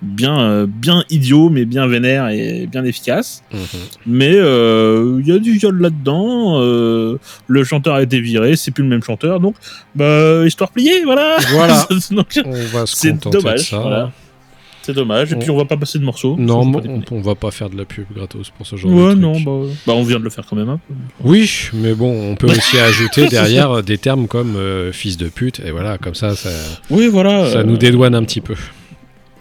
[0.03, 3.43] bien, euh, bien idiot, mais bien vénère et bien efficace.
[3.51, 3.59] Mhm.
[4.05, 6.59] Mais euh, il y a du viol là-dedans.
[6.61, 9.55] le chanteur a été viré, c'est plus le même chanteur, donc
[9.95, 11.37] bah, histoire pliée, voilà.
[11.51, 11.87] Voilà.
[12.85, 13.69] C'est dommage.
[13.69, 13.79] ça.
[13.79, 14.11] voilà.
[14.87, 15.33] C'est dommage.
[15.33, 16.37] Et puis on va pas passer de morceaux.
[16.39, 16.61] Non,
[17.11, 19.43] on, va pas faire de la pub gratos pour ce genre Ouais, de non, truc.
[19.43, 19.51] bah,
[19.85, 20.93] bah, on vient de le faire quand même peu.
[21.25, 25.59] Oui, mais bon, on peut aussi ajouter derrière des termes comme euh, fils de pute,
[25.59, 26.49] et voilà, comme ça, ça,
[26.89, 27.51] Oui, voilà.
[27.51, 28.55] ça euh, nous dédouane un petit peu.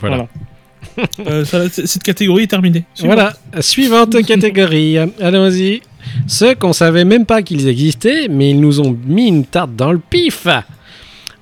[0.01, 0.17] Voilà.
[0.17, 0.29] voilà.
[1.27, 2.85] Euh, ça- cette catégorie est terminée.
[3.01, 4.97] Voilà, suivante catégorie.
[5.21, 5.83] Allons-y.
[6.27, 9.93] Ceux qu'on savait même pas qu'ils existaient, mais ils nous ont mis une tarte dans
[9.93, 10.47] le pif.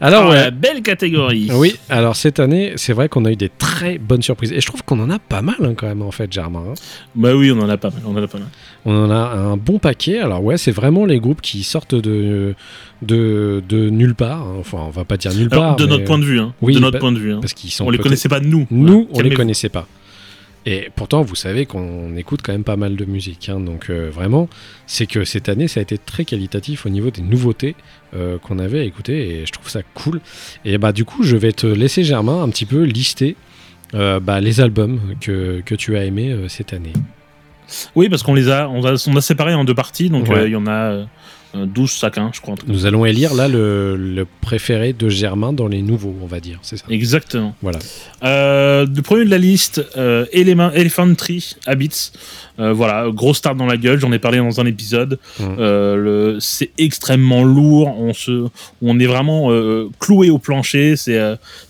[0.06, 0.50] Alors, ouais.
[0.50, 1.48] belle catégorie.
[1.52, 4.52] Oui, alors cette année, c'est vrai qu'on a eu des très bonnes surprises.
[4.52, 6.62] Et je trouve qu'on en a pas mal hein, quand même, en fait, Germain.
[6.70, 6.74] hein.
[7.14, 8.00] Bah oui, on en a pas mal.
[8.06, 8.48] On en a pas mal.
[8.84, 10.18] On en a un bon paquet.
[10.18, 12.54] Alors, ouais, c'est vraiment les groupes qui sortent de,
[13.02, 14.42] de, de nulle part.
[14.42, 14.56] hein.
[14.60, 15.76] Enfin, on va pas dire nulle Alors, part.
[15.76, 16.40] de mais- notre point de vue.
[16.60, 17.34] Oui, de notre bah, point de vue.
[17.40, 18.66] Parce qu'ils sont On les connaissait pas nous.
[18.70, 19.86] Nous, Voilà, on les connaissait pas.
[20.66, 23.48] Et pourtant, vous savez qu'on écoute quand même pas mal de musique.
[23.50, 23.60] hein.
[23.60, 24.48] donc euh, vraiment,
[24.86, 27.74] c'est que cette année, ça a été très qualitatif au niveau des nouveautés
[28.16, 29.28] euh, qu'on avait à écouter.
[29.40, 30.20] Et je trouve ça cool.
[30.64, 33.36] Et bah du coup, je vais te laisser, Germain, un petit peu lister
[33.94, 36.92] euh, bah, les albums que, que tu as aimés cette année.
[37.94, 40.08] Oui, parce qu'on les a, on a, on a séparés en deux parties.
[40.10, 40.46] Donc Ouais.
[40.46, 41.06] il y en a
[41.54, 42.54] 12 chacun, je crois.
[42.66, 46.58] Nous allons élire là le, le préféré de Germain dans les nouveaux, on va dire.
[46.62, 46.84] C'est ça.
[46.90, 47.54] Exactement.
[47.62, 47.78] Voilà.
[48.22, 52.10] Euh, le premier de la liste, euh, Elephant Tree Habits.
[52.60, 55.18] Euh, voilà, grosse tarte dans la gueule, j'en ai parlé dans un épisode.
[55.40, 55.56] Mhm.
[55.58, 58.46] Euh, c'est extrêmement lourd, on, se,
[58.82, 61.18] on est vraiment euh, cloué au plancher, c'est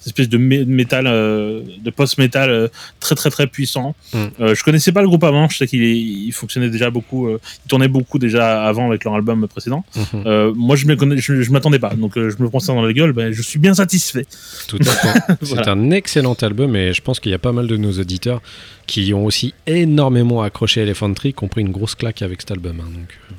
[0.00, 2.70] cette espèce de mé- métal, de post-métal
[3.00, 3.94] très très très puissant.
[4.14, 7.68] Euh, je connaissais pas le groupe avant, je sais qu'il il fonctionnait déjà beaucoup, il
[7.68, 9.84] tournait beaucoup déjà avant avec leur album précédent.
[10.26, 12.92] Euh, moi je connais, je, je m'attendais pas, donc je me prends ça dans la
[12.92, 14.26] gueule, ben, je suis bien satisfait.
[14.68, 15.18] Tout à fait.
[15.42, 18.42] C'est un excellent album et je pense qu'il y a pas mal de nos auditeurs
[18.86, 22.50] qui ont aussi énormément accroché Elephant Tree, qui ont pris une grosse claque avec cet
[22.50, 22.80] album.
[22.80, 22.90] hein,
[23.30, 23.34] euh,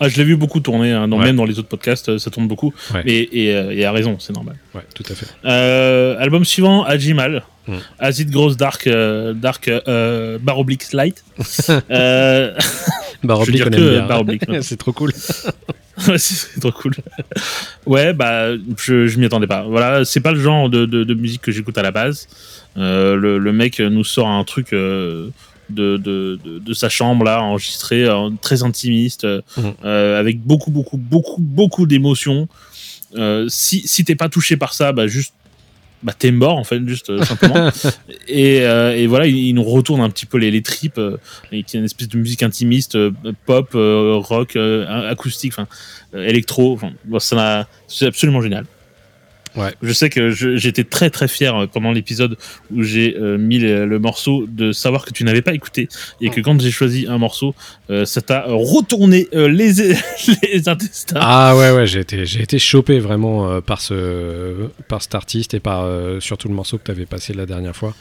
[0.00, 1.26] Ah, je l'ai vu beaucoup tourner, hein, dans- Ouais.
[1.26, 2.72] même dans les autres podcasts, euh, ça tourne beaucoup.
[2.92, 3.02] Ouais.
[3.06, 4.56] Et, et, euh, et à raison, c'est normal.
[4.74, 5.26] ouais, tout à fait.
[5.44, 7.42] Euh, album suivant, Ajimal.
[7.68, 7.76] Mm.
[8.00, 11.22] Acid Gross Dark, euh, dark euh, Bar Oblique Light.
[11.90, 12.54] Euh,
[13.24, 14.06] Bah, Je veux Roblick, dire on que aime bien.
[14.06, 14.62] Barre Oblique, ouais.
[14.62, 15.12] c'est trop cool.
[16.08, 16.94] Ouais, c'est trop cool.
[17.86, 18.48] Ouais, bah,
[18.78, 19.62] je, je m'y attendais pas.
[19.62, 22.26] Voilà, c'est pas le genre de, de, de musique que j'écoute à la base.
[22.76, 24.72] Euh, le, le mec nous sort un truc
[25.74, 29.72] de, de, de, de sa chambre, là, enregistré, euh, très intimiste, euh, Mhm.
[29.84, 32.48] euh, avec beaucoup, beaucoup, beaucoup, beaucoup d'émotions.
[33.16, 35.34] Euh, si si t'es pas touché par ça, bah, juste.
[36.02, 37.70] Bah, t'es mort, en fait, juste euh, simplement.
[38.26, 41.16] et, euh, et voilà, il, il nous retourne un petit peu les, les tripes, euh,
[41.52, 42.98] et qui est une espèce de musique intimiste,
[43.46, 45.68] pop, rock, acoustique, enfin,
[46.12, 46.72] électro.
[46.74, 48.64] Enfin, bon, ça c'est absolument génial.
[49.56, 49.74] Ouais.
[49.82, 52.38] Je sais que j'étais très très fier euh, pendant l'épisode
[52.74, 55.88] où j'ai euh, mis le, le morceau de savoir que tu n'avais pas écouté
[56.20, 57.54] et que quand j'ai choisi un morceau,
[57.90, 59.72] euh, ça t'a retourné euh, les,
[60.52, 61.18] les intestins.
[61.20, 65.60] Ah ouais, ouais, j'ai été, j'ai été chopé vraiment par, ce, par cet artiste et
[65.60, 65.86] par
[66.20, 67.94] surtout le morceau que tu avais passé la dernière fois.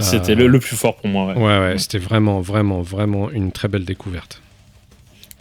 [0.00, 1.26] C'était le, le plus fort pour moi.
[1.28, 1.34] ouais.
[1.34, 4.42] Ouais, ouais, c'était vraiment, vraiment, vraiment une très belle découverte.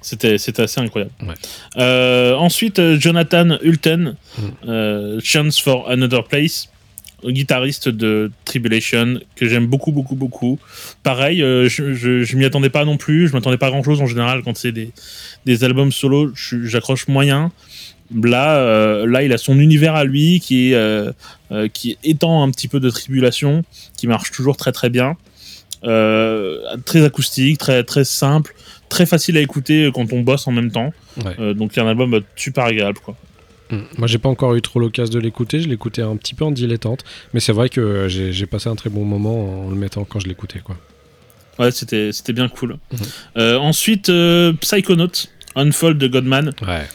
[0.10, 1.12] C'était, c'était assez incroyable.
[1.22, 1.34] Ouais.
[1.78, 4.42] Euh, ensuite, euh, Jonathan Hulten, Mm.
[4.70, 6.70] euh, Chance for Another Place,
[7.26, 10.60] guitariste de Tribulation, que j'aime beaucoup, beaucoup, beaucoup.
[11.04, 13.84] Pareil, euh, je, je, je m'y attendais pas non plus, je m'attendais pas à grand
[13.84, 14.92] chose en général quand c'est des,
[15.46, 16.32] des albums solo,
[16.64, 17.52] j'accroche moyen.
[18.24, 21.10] Là, là, il a son univers à lui qui, est,
[21.74, 23.64] qui étend un petit peu de Tribulation,
[23.98, 25.18] qui marche toujours très très bien.
[26.86, 28.54] Très acoustique, très, très simple,
[28.90, 30.94] très facile à écouter quand on bosse en même temps.
[31.24, 31.36] Ouais.
[31.40, 33.00] Euh, donc un album euh, super agréable.
[33.04, 33.16] Quoi.
[33.72, 33.80] Mm.
[33.98, 35.60] Moi, j'ai pas encore eu trop l'occasion de l'écouter.
[35.60, 37.04] Je l'écoutais un petit peu en dilettante,
[37.34, 40.28] mais c'est vrai que j'ai passé un très bon moment en le mettant quand je
[40.28, 40.78] l'écoutais, quoi.
[41.60, 42.78] Ouais, c'était, c'était bien cool.
[42.92, 43.00] Mhm.
[43.38, 45.08] Euh, ensuite, euh, Psychonaut,
[45.56, 46.54] Unfold de Godman.
[46.62, 46.88] Ouais.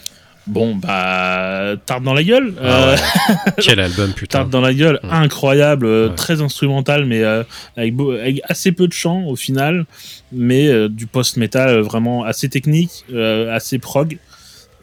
[0.48, 2.54] Bon, bah, tarte dans la gueule.
[2.60, 3.52] Ah Euh, ouais.
[3.62, 4.38] Quel album, putain.
[4.40, 5.08] Tarte dans la gueule, Ouais.
[5.10, 6.14] incroyable, euh, Ouais.
[6.16, 7.44] très instrumental, mais euh,
[7.76, 9.86] avec, beau- avec assez peu de chants au final,
[10.32, 14.18] mais euh, du post-metal euh, vraiment assez technique, euh, assez prog,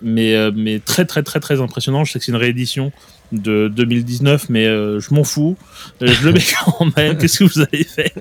[0.01, 2.05] mais, euh, mais très très très très impressionnant.
[2.05, 2.93] Je sais que c'est une réédition
[3.33, 5.57] de 2019, mais euh, je m'en fous.
[6.01, 7.17] Euh, je le mets quand même.
[7.17, 8.13] Qu'est-ce que vous avez fait?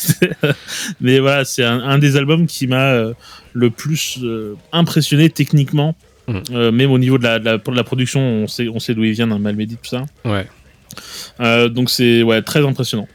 [1.00, 3.14] Mais voilà, c'est un, un des albums qui m'a euh,
[3.52, 5.94] le plus euh, impressionné techniquement.
[6.52, 8.94] Euh, même au niveau de la, de la, de la production, on sait, on sait
[8.94, 10.04] d'où il vient d'un Malmedy, tout ça.
[10.24, 10.46] Ouais.
[11.40, 13.08] Euh, donc c'est ouais, très impressionnant.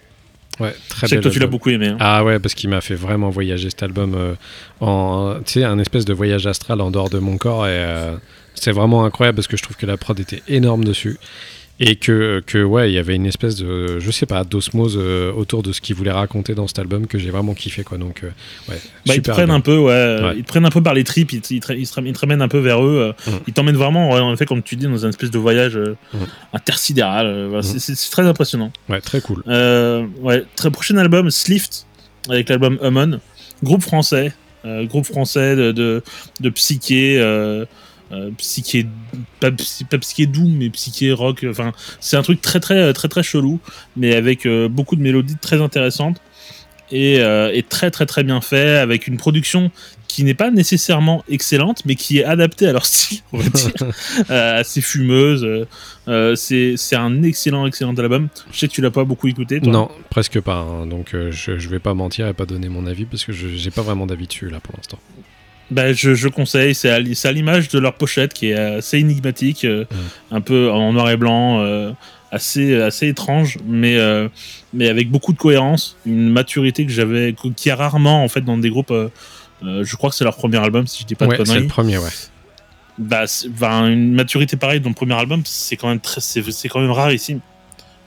[0.59, 1.87] Ouais, très Je sais que toi tu l'as beaucoup aimé.
[1.89, 1.97] hein.
[1.99, 4.35] Ah ouais, parce qu'il m'a fait vraiment voyager cet album euh,
[4.79, 8.15] en, tu sais, un espèce de voyage astral en dehors de mon corps et euh,
[8.53, 11.17] c'est vraiment incroyable parce que je trouve que la prod était énorme dessus
[11.80, 15.34] et que, que ouais, il y avait une espèce de, je sais pas, d'osmose euh,
[15.34, 17.97] autour de ce qu'il voulait raconter dans cet album que j'ai vraiment kiffé quoi.
[17.97, 18.27] Donc euh,
[18.69, 19.56] ouais, Bah, ils te prennent album.
[19.57, 20.34] un peu, ouais, euh, Ouais.
[20.38, 22.14] ils te prennent un peu par les tripes, ils te, ils te- ils te- ils
[22.14, 23.14] te ramènent un peu vers eux.
[23.27, 23.39] euh, Mhm.
[23.47, 26.19] Ils t'emmènent vraiment, en effet, comme tu dis, dans un espèce de voyage Mhm.
[26.53, 27.47] intersidéral.
[27.49, 27.80] voilà, Mhm.
[27.80, 28.72] c'est- très impressionnant.
[28.88, 29.43] Ouais, très cool.
[29.45, 31.85] Ouais, très prochain album, Slift,
[32.30, 33.19] avec l'album Hummon,
[33.64, 34.34] groupe français,
[34.64, 36.02] groupe français de, de,
[36.39, 37.19] de psyché,
[38.11, 38.86] euh, euh, psyché,
[39.40, 39.52] pas,
[39.90, 41.45] pas psyché doom, mais psyché rock.
[41.49, 43.60] Enfin, c'est un truc très très très très chelou,
[43.98, 46.18] mais avec euh, beaucoup de mélodies très intéressantes
[46.91, 49.72] et, euh, et très très très bien fait, avec une production
[50.07, 53.72] qui n'est pas nécessairement excellente, mais qui est adaptée à leur style, on va dire,
[54.30, 55.44] euh, assez fumeuse.
[55.44, 55.65] euh,
[56.07, 58.30] euh, c'est c'est un excellent excellent album.
[58.52, 59.60] Je sais que tu l'as pas beaucoup écouté.
[59.60, 59.73] Toi.
[59.73, 60.57] Non, presque pas.
[60.60, 60.86] hein.
[60.86, 63.48] Donc euh, je, je vais pas mentir et pas donner mon avis parce que je
[63.49, 64.99] j'ai pas vraiment d'avis dessus là pour l'instant.
[65.71, 69.85] Bah, je, je conseille, c'est à, l'image de leur pochette qui est assez énigmatique, euh,
[70.29, 71.91] un peu en noir et blanc, euh,
[72.31, 74.27] assez, assez étrange, mais, euh,
[74.73, 78.57] mais avec beaucoup de cohérence, une maturité que j'avais, qui a rarement en fait dans
[78.57, 78.93] des groupes.
[79.63, 81.59] je crois que c'est leur premier album, si je dis pas ouais, de c'est le
[81.61, 81.67] conneries.
[81.67, 82.09] premier, ouais.
[82.97, 83.25] Bah,
[83.59, 86.91] bah, une maturité pareille dans le premier album, c'est quand même très, c'est quand même
[86.91, 87.39] rarissime.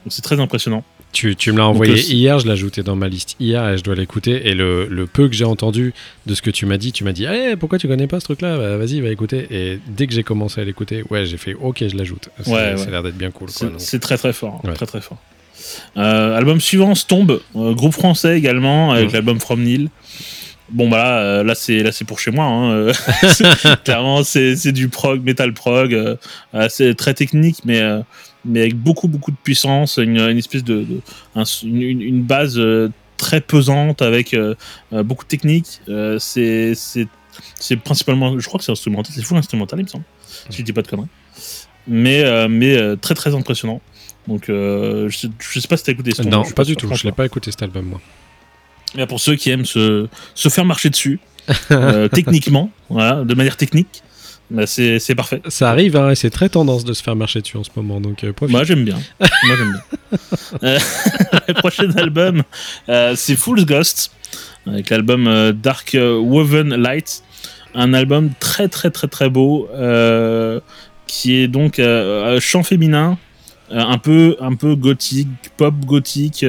[0.05, 0.83] Donc c'est très impressionnant.
[1.11, 3.83] Tu, tu me l'as envoyé hier, je l'ai ajouté dans ma liste hier et je
[3.83, 4.47] dois l'écouter.
[4.47, 5.93] Et le, le peu que j'ai entendu
[6.27, 8.25] de ce que tu m'as dit, tu m'as dit Eh, pourquoi tu connais pas ce
[8.25, 8.57] truc-là?
[8.57, 9.47] Bah, Vas-y, va écouter.
[9.49, 12.29] Et dès que j'ai commencé à l'écouter, ouais, j'ai fait Ok, je l'ajoute.
[12.43, 13.49] Ça, Ouais, ça a l'air d'être bien cool.
[13.79, 14.73] C'est, très très fort, Ouais.
[14.73, 15.17] très très fort.
[15.97, 19.89] Euh, album suivant, Stombe, euh, groupe français également, avec l'album From Nil.
[20.71, 22.45] Bon bah là, euh, là c'est là c'est pour chez moi.
[22.45, 22.93] Hein, euh,
[23.83, 26.15] clairement, c'est du prog, metal prog, euh,
[26.69, 27.81] c'est très technique, mais
[28.45, 31.01] mais avec beaucoup beaucoup de puissance, une, une espèce de, de-
[31.35, 34.55] un- une, une base euh, très pesante avec euh,
[34.93, 35.81] euh, beaucoup de technique.
[35.89, 37.07] Euh, c'est c'est
[37.59, 40.03] c'est principalement, je crois que c'est instrumental, c'est full instrumental, il me semble,
[40.49, 41.07] si je dis pas de conneries.
[41.87, 43.81] Mais euh, mais très très impressionnant.
[44.27, 46.93] Donc je, sais- je sais pas si t'as écouté ce non, pas pense du tout.
[46.93, 48.01] Je l'ai pas écouté cet album, moi.
[48.95, 51.19] Mais pour ceux qui aiment se, se faire marcher dessus,
[52.11, 54.03] techniquement, voilà, de manière technique,
[54.51, 55.41] Bah, c'est parfait.
[55.47, 58.23] Ça arrive, hein, c'est très tendance de se faire marcher dessus en ce moment, donc
[58.23, 58.33] euh.
[58.47, 58.99] Moi j'aime bien.
[59.19, 59.81] Moi j'aime bien.
[60.63, 60.79] Euh,
[61.47, 62.41] le prochain album,
[62.89, 64.11] euh, c'est Fool's Ghost,
[64.65, 67.23] avec l'album euh, Dark Woven Light.
[67.75, 69.69] Un album très très très très beau,
[71.05, 71.79] qui est donc
[72.39, 73.19] chant féminin,
[73.69, 75.27] un peu un peu gothique,
[75.57, 76.43] pop gothique,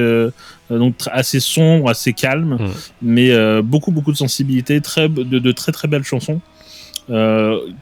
[0.71, 2.69] donc assez sombre, assez calme, Mm.
[3.03, 6.41] mais beaucoup beaucoup de sensibilité, très de, de très très belles chansons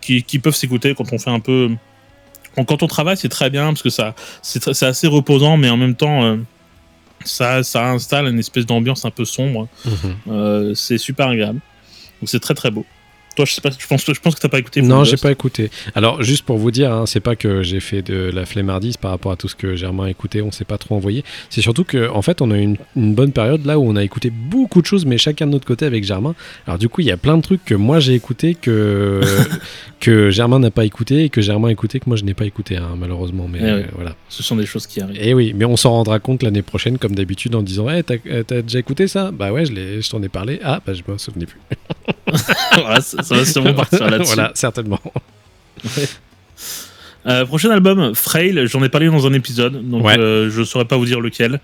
[0.02, 1.70] qui, qui peuvent s'écouter quand on fait un peu
[2.66, 5.96] quand on travaille, c'est très bien parce que ça, c'est assez reposant, mais en même
[5.96, 6.38] temps, euh,
[7.24, 9.68] ça, ça installe une espèce d'ambiance un peu sombre.
[9.86, 9.94] Mhm.
[10.30, 11.60] Euh, c'est super agréable.
[12.22, 12.86] Donc c'est très très beau.
[13.40, 14.82] Toi, je sais pas, je pense, je pense que t'as pas écouté.
[14.82, 15.72] Non, j'ai pas écouté.
[15.96, 19.12] Alors, juste pour vous dire, hein, c'est pas que j'ai fait de la flemmardise par
[19.12, 21.24] rapport à tout ce que Germain a écouté, on s'est pas trop envoyé.
[21.50, 23.96] C'est surtout que, en fait, on a eu une, une bonne période là où on
[23.96, 26.36] a écouté beaucoup de choses, mais chacun de notre côté avec Germain.
[26.68, 29.22] Alors, du coup, il y a plein de trucs que moi j'ai écouté que,
[30.02, 32.44] que Germain n'a pas écouté et que Germain a écouté que moi je n'ai pas
[32.46, 33.48] écouté, hein, malheureusement.
[33.50, 34.18] Mais Eh euh, voilà.
[34.28, 35.22] Ce sont des choses qui arrivent.
[35.22, 38.16] Et oui, mais on s'en rendra compte l'année prochaine, comme d'habitude, en disant hey, t'as,
[38.30, 39.32] euh, t'as déjà écouté ça?
[39.32, 40.60] Bah ouais, je t'en ai parlé.
[40.62, 41.62] Ah, bah je me souvenais plus.
[42.74, 43.00] voilà,
[43.30, 44.34] ça, va sûrement partir là-dessus.
[44.36, 45.00] voilà, certainement.
[47.26, 50.18] Euh, prochain album, Frail, j'en ai parlé dans un épisode, donc Ouais.
[50.18, 51.60] euh, je saurais pas vous dire lequel.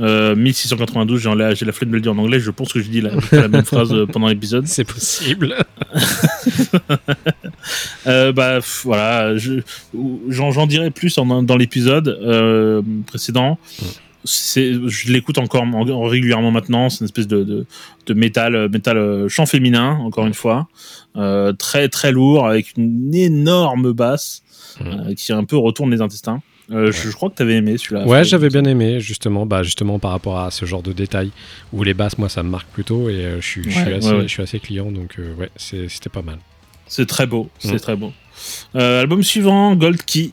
[0.00, 2.80] Euh, 1692, j'ai la, j'ai la flemme de le dire en anglais, je pense que
[2.80, 4.66] je dis la, la même phrase euh, pendant l'épisode.
[4.66, 5.54] C'est possible.
[8.06, 9.60] Euh, bah voilà, je-
[10.28, 12.18] j'en j'en dirai plus en- dans l'épisode
[13.06, 13.58] précédent.
[14.24, 16.88] Je l'écoute encore en- en- régulièrement maintenant.
[16.88, 17.66] C'est une espèce de, de,
[18.06, 20.68] de métal, euh, métal euh, chant féminin, encore une fois,
[21.16, 24.42] Euh, très très lourd avec une énorme basse
[24.80, 26.42] euh, qui un peu retourne les intestins.
[26.72, 28.06] Euh, je, je crois que t'avais aimé celui-là.
[28.06, 31.30] Ouais, j'avais bien aimé, justement, bah, justement par rapport à ce genre de détails
[31.72, 33.94] où les basses, moi, ça me marque plutôt et euh, je, suis, je, suis Ouais,
[33.94, 34.22] assez, ouais, ouais.
[34.22, 36.38] je suis assez client, donc euh, ouais, c'était pas mal.
[36.88, 37.80] C'est très beau, c'est Mm.
[37.80, 38.12] très beau.
[38.74, 40.30] Album suivant, Gold Key,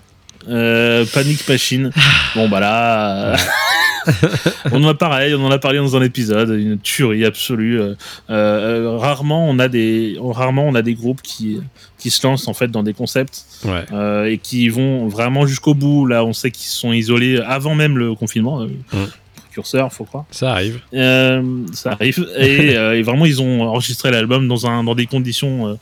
[0.47, 1.91] Panic Machine.
[2.35, 3.35] bon bah là,
[4.71, 7.79] on en a pareil, on en a parlé dans un épisode, une tuerie absolue.
[7.81, 7.95] Euh,
[8.29, 11.59] euh, rarement on a des, rarement on a des groupes qui
[11.97, 13.85] qui se lancent en fait dans des concepts Ouais.
[13.93, 16.05] euh, et qui vont vraiment jusqu'au bout.
[16.07, 18.61] Là, on sait qu'ils sont isolés avant même le confinement.
[18.61, 19.05] euh, Mm.
[19.35, 20.23] Précurseur, faut croire.
[20.31, 20.79] Ça arrive.
[20.93, 22.25] Euh, ça arrive.
[22.37, 25.77] Et, euh, et vraiment, ils ont enregistré l'album dans, un, dans des conditions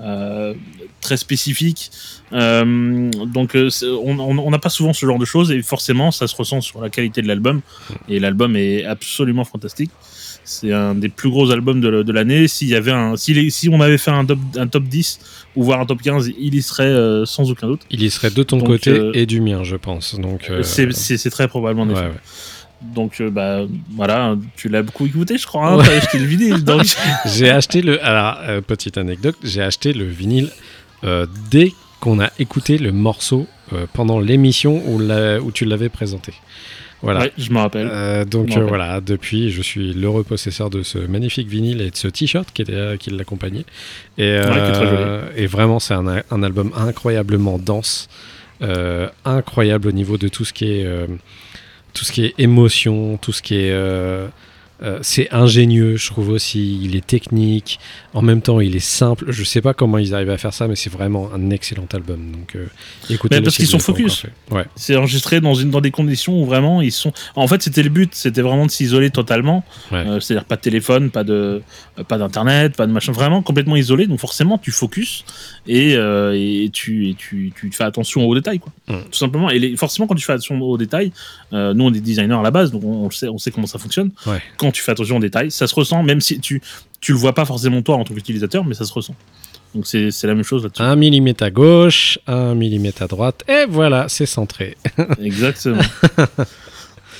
[0.00, 0.54] euh,
[1.00, 1.90] très spécifiques.
[2.32, 3.68] Euh, donc, euh,
[4.04, 6.90] on n'a pas souvent ce genre de choses et forcément, ça se ressent sur la
[6.90, 7.60] qualité de l'album.
[8.08, 9.90] Et l'album est absolument fantastique.
[10.44, 12.48] C'est un des plus gros albums de, de l'année.
[12.48, 15.20] S'il y avait un, si, les- si on avait fait un top, un top 10
[15.56, 17.82] ou voire un top 15, il y serait euh, sans aucun doute.
[17.90, 20.14] Il y serait de ton Donc, côté et du mien, je pense.
[20.18, 22.02] Donc, C'est- très probable en ouais, effet.
[22.06, 22.12] ouais.
[22.82, 23.60] Donc, euh, bah,
[23.90, 25.68] voilà, tu l'as beaucoup écouté, je crois.
[25.68, 25.84] Hein, Ouais.
[25.84, 26.64] T'as acheté le vinyle.
[26.64, 26.84] Donc,
[27.26, 28.04] J'ai acheté le.
[28.04, 30.50] Alors, euh, petite anecdote, j'ai acheté le vinyle
[31.04, 33.46] euh, dès qu'on a écouté le morceau
[33.92, 36.32] pendant l'émission où, la- où tu l'avais présenté.
[37.02, 37.20] Voilà.
[37.20, 38.24] Ouais, je me rappelle.
[38.26, 38.64] Donc rappelle.
[38.64, 42.62] voilà, depuis, je suis l'heureux possesseur de ce magnifique vinyle et de ce t-shirt qui,
[42.62, 43.64] était, qui l'accompagnait.
[44.16, 44.36] Et,
[45.36, 48.08] et vraiment, c'est un, un album incroyablement dense,
[49.24, 50.86] incroyable au niveau de tout ce qui est,
[51.98, 53.72] tout ce qui est émotion, tout ce qui est.
[54.82, 56.78] euh, c'est ingénieux, je trouve aussi.
[56.82, 57.80] Il est technique.
[58.14, 59.26] En même temps, il est simple.
[59.28, 62.30] Je sais pas comment ils arrivent à faire ça, mais c'est vraiment un excellent album.
[62.32, 62.66] Donc, euh,
[63.10, 63.36] écoutez.
[63.36, 64.24] Mais parce qu'ils sont focus.
[64.50, 64.64] Ouais.
[64.76, 67.12] C'est enregistré dans, une, dans des conditions où vraiment ils sont.
[67.34, 69.64] En fait, c'était le but, c'était vraiment de s'isoler totalement.
[69.90, 69.98] Ouais.
[70.06, 71.60] Euh, C'est-à-dire pas de téléphone, pas de,
[72.06, 73.12] pas d'internet, pas de machin.
[73.12, 74.06] Vraiment complètement isolé.
[74.06, 75.24] Donc forcément, tu focus
[75.66, 78.72] et, et, tu, et tu, tu fais attention aux détails, quoi.
[78.88, 79.02] Mm.
[79.10, 79.50] Tout simplement.
[79.50, 81.12] Et les- forcément, quand tu fais attention aux détails,
[81.52, 84.10] nous on est designers à la base, donc on, sait, on sait comment ça fonctionne.
[84.26, 84.40] Ouais.
[84.56, 86.62] Quand tu fais attention aux détails, ça se ressent, même si tu,
[87.00, 89.14] tu le vois pas forcément toi en tant qu'utilisateur, mais ça se ressent.
[89.74, 90.82] Donc c'est c'est la même chose là-dessus.
[90.82, 94.76] Un millimètre à gauche, un millimètre à droite, et voilà, c'est centré.
[95.22, 95.82] Exactement.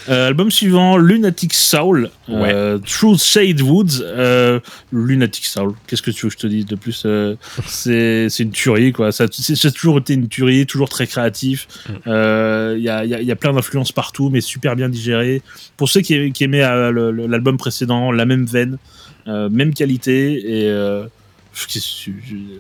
[0.09, 4.59] Euh, album suivant, Lunatic Soul, euh, True Shade Woods, euh,
[4.93, 5.75] Lunatic Soul.
[5.87, 7.35] Qu'est-ce que tu veux que je te dise de plus euh,
[7.67, 9.13] C'est c'est une tuerie, quoi.
[9.13, 11.69] Ça a toujours été une tuerie, toujours très créatif.
[12.07, 15.43] Euh, Il y, a, y a- y a plein d'influences partout, mais super bien digéré.
[15.77, 18.79] Pour ceux qui, qui aimaient l'album précédent, la même veine,
[19.27, 21.07] euh, même qualité, et euh,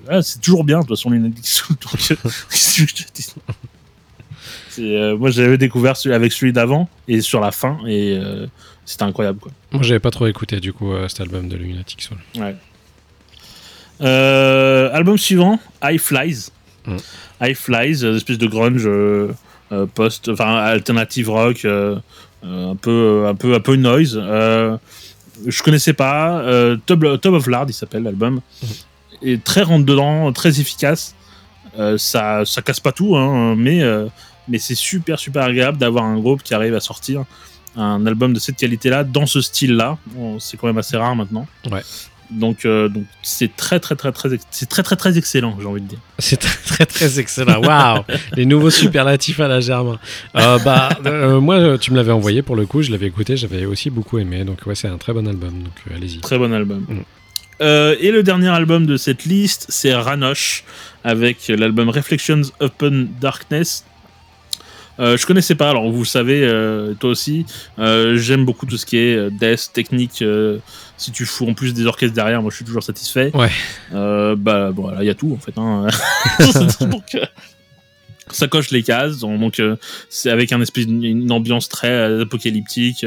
[0.08, 1.76] ah, c'est toujours bien, de toute façon, Lunatic Soul.
[4.78, 8.46] Euh, moi, j'avais découvert avec celui d'avant et sur la fin, et euh,
[8.84, 9.38] c'était incroyable.
[9.38, 9.52] Quoi.
[9.72, 12.18] Moi, j'avais pas trop écouté du coup euh, cet album de Lunatic Soul.
[14.00, 16.50] Euh, album suivant, High Flies.
[16.86, 16.96] Mm.
[17.42, 18.88] High Flies, espèce de grunge
[19.94, 24.18] post, enfin alternative rock, un peu, un peu, un peu noise.
[25.46, 26.42] Je connaissais pas.
[26.86, 28.40] Tub, Tub of Lard, il s'appelle l'album.
[29.22, 31.14] Et très rentre dedans, très efficace.
[31.78, 34.06] Euh, ça, ça casse pas tout, hein, mais, euh,
[34.48, 37.24] mais c'est super, super agréable d'avoir un groupe qui arrive à sortir
[37.76, 39.98] un album de cette qualité-là, dans ce style-là.
[40.06, 41.46] Bon, C'est quand même assez rare maintenant.
[41.70, 41.82] Ouais.
[42.30, 45.80] Donc, euh, donc c'est très, très, très, très, c'est très, très, très excellent, j'ai envie
[45.80, 45.98] de dire.
[46.18, 47.62] C'est très, très, très excellent.
[47.62, 48.04] Waouh
[48.34, 49.98] Les nouveaux superlatifs à la Germain.
[50.36, 53.64] Euh, bah, euh, moi, tu me l'avais envoyé pour le coup, je l'avais écouté, j'avais
[53.64, 54.44] aussi beaucoup aimé.
[54.44, 55.62] Donc, ouais, c'est un très bon album.
[55.62, 56.18] Donc, euh, allez-y.
[56.18, 56.84] Très bon album.
[56.88, 57.00] Mm.
[57.60, 60.64] Et le dernier album de cette liste, c'est Ranoche,
[61.04, 63.84] avec l'album Reflections Upon Darkness.
[64.98, 67.46] Euh, je connaissais pas, alors vous le savez, euh, toi aussi,
[67.78, 70.24] euh, j'aime beaucoup tout ce qui est death, technique.
[70.96, 73.30] si tu fous en plus des orchestres derrière, moi je suis toujours satisfait.
[73.34, 73.50] Ouais.
[74.36, 75.56] Bah voilà, il y a tout en fait.
[75.56, 75.86] Hein.
[76.90, 77.16] donc,
[78.32, 79.76] ça coche les cases, donc euh,
[80.08, 83.04] c'est avec un espèce une ambiance très euh, apocalyptique,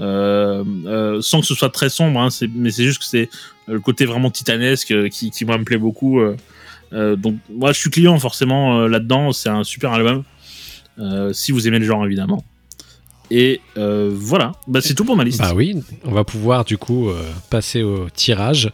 [0.00, 2.20] euh, sans que ce soit très sombre.
[2.20, 3.28] Hein, mais c'est juste que c'est
[3.66, 6.20] le côté vraiment titanesque qui, qui moi me plaît beaucoup.
[6.92, 9.32] donc moi je suis client forcément là-dedans.
[9.32, 10.24] C'est un super album.
[10.98, 12.44] Euh, si vous aimez le genre évidemment.
[13.30, 15.40] Et euh, voilà, bah, c'est tout pour ma liste.
[15.40, 18.70] Bah oui, on va pouvoir du coup euh, passer au tirage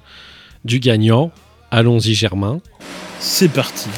[0.64, 1.30] du gagnant.
[1.70, 2.60] Allons-y, Germain.
[3.20, 3.88] C'est parti.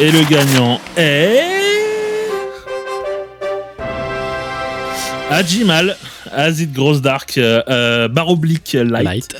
[0.00, 1.59] Et le gagnant est.
[5.30, 5.96] Ajimal,
[6.32, 9.04] Azid Gross Dark, euh, euh, barre oblique light.
[9.04, 9.36] Light.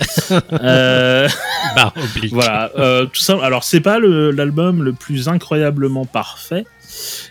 [0.53, 1.29] Euh,
[1.75, 2.33] Barre oblique.
[2.33, 3.37] voilà, euh, tout ça.
[3.43, 6.65] Alors, c'est pas l'album le plus incroyablement parfait.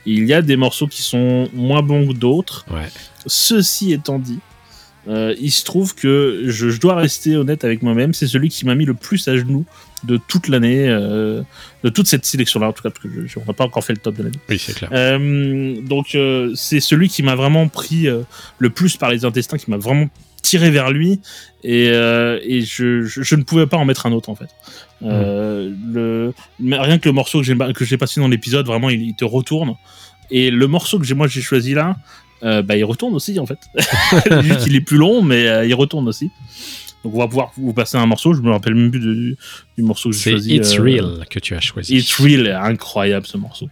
[0.05, 2.65] Il y a des morceaux qui sont moins bons que d'autres.
[2.69, 2.89] Ouais.
[3.25, 4.39] Ceci étant dit,
[5.07, 8.13] il se trouve que je, je dois rester honnête avec moi-même.
[8.13, 9.65] C'est celui qui m'a mis le plus à genoux
[10.03, 11.41] de toute l'année, euh,
[11.83, 13.93] de toute cette sélection-là, en tout cas, parce que je- on n'a pas encore fait
[13.93, 14.37] le top de l'année.
[14.49, 14.89] Oui, c'est clair.
[14.93, 18.07] Euh, donc, euh, c'est celui qui m'a vraiment pris
[18.57, 20.07] le plus par les intestins, qui m'a vraiment
[20.41, 21.19] tiré vers lui,
[21.63, 24.49] et, et je, je, je ne pouvais pas en mettre un autre en fait.
[25.01, 29.25] Le, mais rien que le morceau que j'ai passé dans l'épisode, vraiment, il, il te
[29.25, 29.75] retourne.
[30.31, 31.97] Et le morceau que j'ai moi j'ai choisi là,
[32.41, 33.59] bah, il retourne aussi en fait.
[34.43, 36.29] Juste il est plus long, mais il retourne aussi.
[37.03, 38.33] Donc on va pouvoir vous passer un morceau.
[38.33, 39.37] Je me rappelle même plus du,
[39.77, 40.55] du morceau que j'ai C'est choisi.
[40.55, 41.95] It's euh, Real que tu as choisi.
[41.97, 43.69] It's Real, incroyable ce morceau.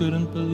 [0.00, 0.49] Couldn't believe.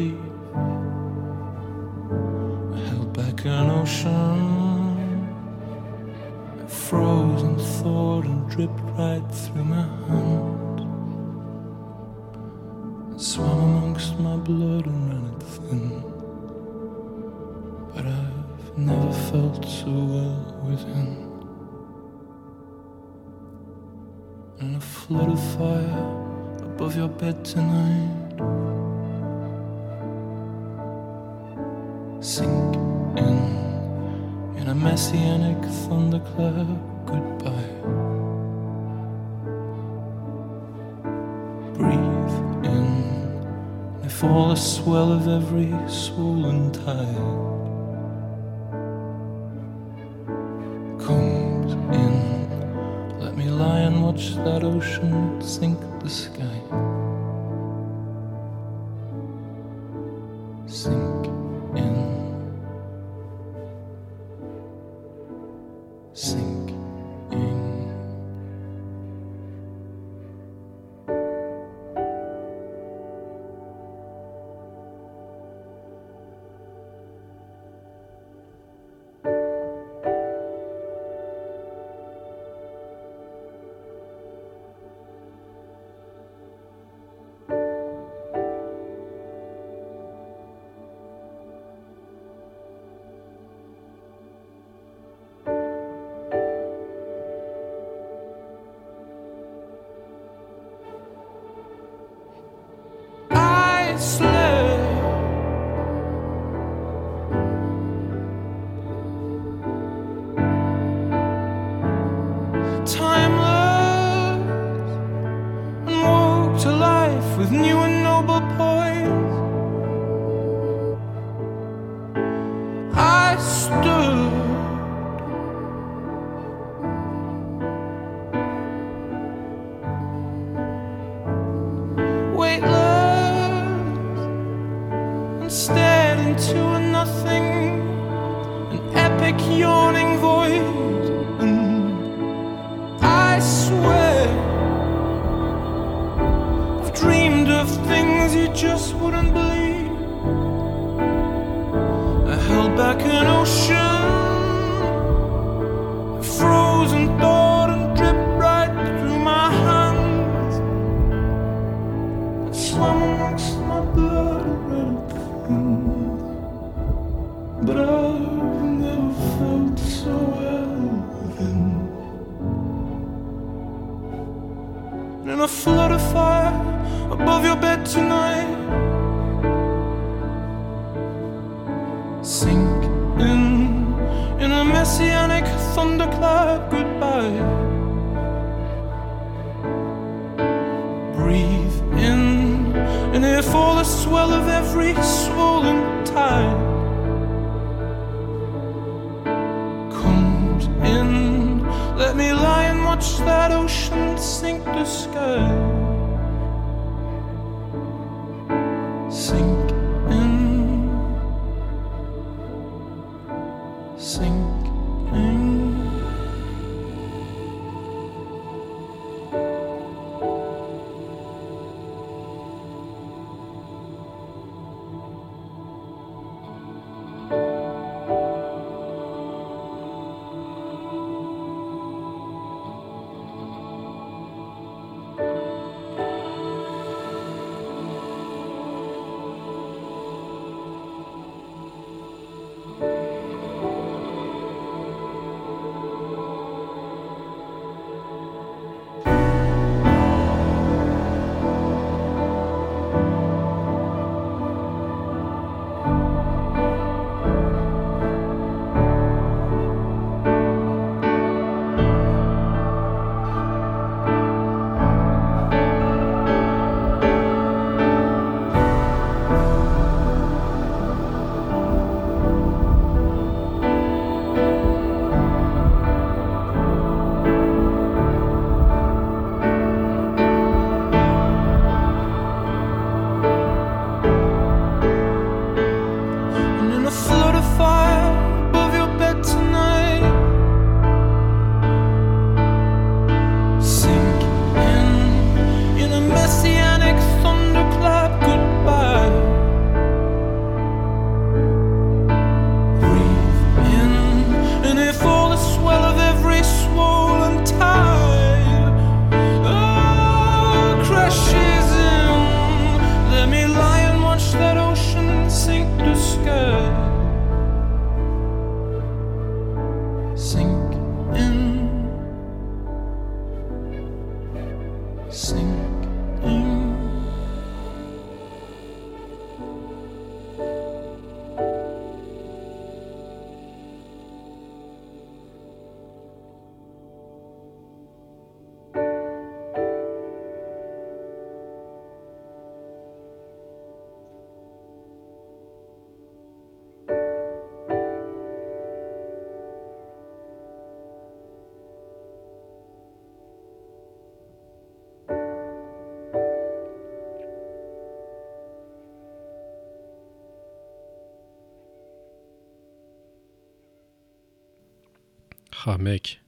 [365.66, 366.20] Ah, mec.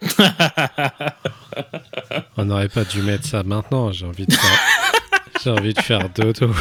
[2.36, 3.90] On n'aurait pas dû mettre ça maintenant.
[3.90, 4.60] J'ai envie de faire.
[5.42, 5.74] J'ai envie
[6.14, 6.52] dodo.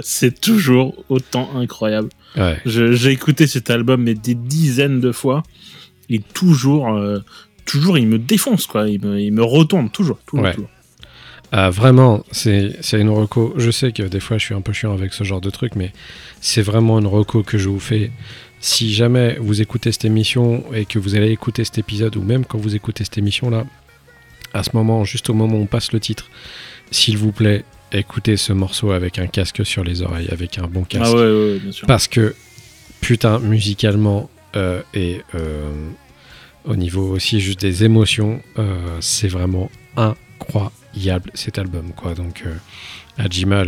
[0.00, 2.08] c'est toujours autant incroyable.
[2.64, 5.42] J'ai écouté cet album des dizaines de fois
[6.08, 7.18] et toujours, euh,
[7.66, 8.88] toujours il me défonce quoi.
[8.88, 10.18] Il me, il retourne toujours,
[11.50, 13.54] ah, vraiment, c'est une reco.
[13.56, 15.76] Je sais que des fois je suis un peu chiant avec ce genre de truc,
[15.76, 15.92] mais
[16.40, 18.10] c'est vraiment une reco que je vous fais
[18.60, 22.44] si jamais vous écoutez cette émission et que vous allez écouter cet épisode, ou même
[22.44, 23.64] quand vous écoutez cette émission-là,
[24.52, 26.28] à ce moment, juste au moment où on passe le titre,
[26.90, 30.84] s'il vous plaît, écoutez ce morceau avec un casque sur les oreilles, avec un bon
[30.84, 31.12] casque.
[31.14, 31.60] Ah ouais.
[31.86, 32.34] Parce que,
[33.00, 35.70] putain, musicalement euh, et euh,
[36.64, 42.14] au niveau aussi juste des émotions, euh, c'est vraiment incroyable cet album, quoi.
[42.14, 42.44] Donc,
[43.16, 43.64] Ajima,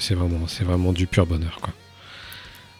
[0.00, 1.72] c'est vraiment, vraiment du pur bonheur, quoi.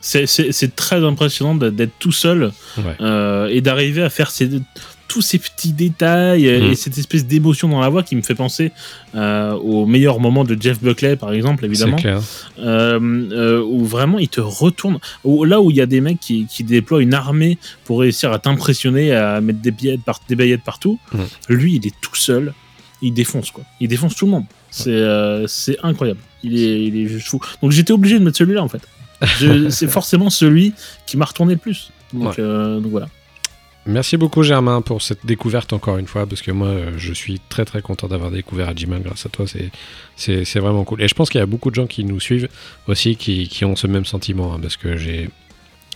[0.06, 2.96] C'est- très impressionnant d'être- tout seul Ouais.
[3.00, 4.50] euh, et d'arriver à faire ces-
[5.08, 6.72] tous ces petits détails Mhm.
[6.72, 8.72] et cette espèce d'émotion dans la voix qui me fait penser
[9.14, 11.96] euh, au meilleur moment de Jeff Buckley, par exemple, évidemment.
[11.96, 12.20] clair.
[12.58, 12.98] euh,
[13.32, 14.98] euh, où vraiment il te retourne.
[15.24, 18.32] Où, là où il y a des mecs qui, qui déploient une armée pour réussir
[18.32, 21.20] à t'impressionner, à mettre des billettes, par, des baillettes partout, Mhm.
[21.48, 22.52] lui il est tout seul,
[23.02, 23.64] il défonce quoi.
[23.80, 24.44] Il défonce tout le monde.
[24.70, 26.18] C'est euh, c'est incroyable.
[26.42, 27.40] Il est, il est juste fou.
[27.62, 28.82] Donc j'étais obligé de mettre celui-là en fait.
[29.70, 30.72] C'est forcément celui
[31.06, 31.90] qui m'a retourné le plus.
[32.12, 32.34] Donc, Ouais.
[32.40, 33.08] euh, donc voilà.
[33.86, 37.38] Merci beaucoup Germain pour cette découverte encore une fois parce que moi euh, je suis
[37.50, 39.70] très très content d'avoir découvert Ajiman grâce à toi c'est
[40.16, 42.18] c'est c'est vraiment cool et je pense qu'il y a beaucoup de gens qui nous
[42.18, 42.48] suivent
[42.88, 45.28] aussi qui, qui ont ce même sentiment hein, parce que j'ai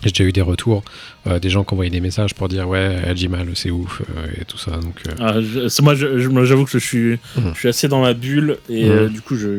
[0.02, 0.82] j'ai déjà eu des retours
[1.26, 4.44] euh, des gens qui envoyaient des messages pour dire ouais Ajimal c'est ouf euh, et
[4.44, 7.52] tout ça donc euh, Ah, je- moi, je- je- moi, j'avoue que je suis, Mhm.
[7.54, 8.90] je suis assez dans ma bulle et Mhm.
[8.90, 9.58] euh, du coup, je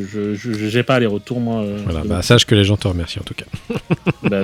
[0.69, 1.63] j'ai pas les retours moi.
[1.83, 3.45] voilà bah, sache que les gens te remercient en tout cas
[4.23, 4.43] bah,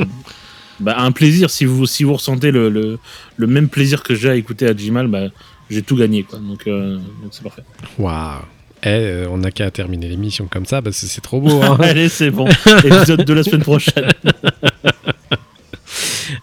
[0.80, 3.00] bah, un plaisir si vous si vous ressentez le, le,
[3.38, 5.28] le même plaisir que j'ai à écouter Ajimal bah
[5.70, 7.64] j'ai tout gagné quoi donc donc c'est parfait
[7.98, 8.42] waouh
[8.84, 11.78] Eh, on n'a qu'à terminer l'émission comme ça parce que c'est trop beau hein.
[11.82, 12.48] allez c'est bon
[12.84, 14.10] épisode de la semaine prochaine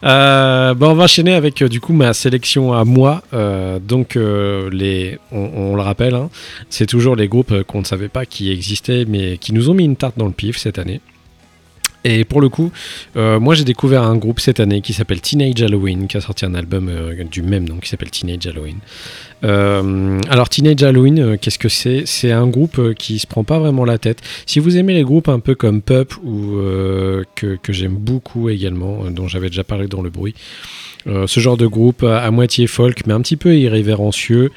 [0.05, 3.23] Euh, bon, on va enchaîner avec euh, du coup ma sélection à moi.
[3.33, 6.31] Euh, donc, les, on, le rappelle, hein,
[6.71, 9.85] c'est toujours les groupes qu'on ne savait pas qui existaient, mais qui nous ont mis
[9.85, 11.01] une tarte dans le pif cette année.
[12.05, 12.73] Et pour le coup,
[13.17, 16.45] euh, moi j'ai découvert un groupe cette année qui s'appelle Teenage Halloween, qui a sorti
[16.45, 18.77] un album euh, du même nom qui s'appelle Teenage Halloween.
[19.45, 22.03] Euh, alors Teenage Halloween, qu'est-ce que c'est?
[22.07, 24.21] C'est un groupe qui se prend pas vraiment la tête.
[24.47, 26.57] Si vous aimez les groupes un peu comme Pup ou
[27.35, 30.35] que, j'aime beaucoup également, dont j'avais déjà parlé dans le bruit,
[31.07, 34.51] ce genre de groupe à moitié folk mais un petit peu irrévérencieux,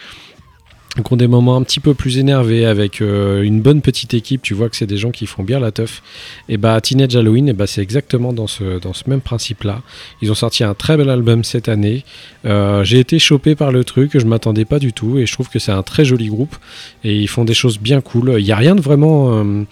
[1.04, 4.42] qui ont des moments un petit peu plus énervés avec euh, une bonne petite équipe,
[4.42, 6.02] tu vois que c'est des gens qui font bien la teuf.
[6.50, 9.82] Et bah Teenage Halloween, et bah c'est exactement dans ce, dans ce même principe-là.
[10.22, 12.04] Ils ont sorti un très bel album cette année.
[12.46, 15.50] Euh, J'ai été chopé par le truc, je m'attendais pas du tout et je trouve
[15.50, 16.56] que c'est un très joli groupe
[17.04, 18.36] et ils font des choses bien cool.
[18.38, 19.44] Il n'y a rien de vraiment.
[19.44, 19.64] euh,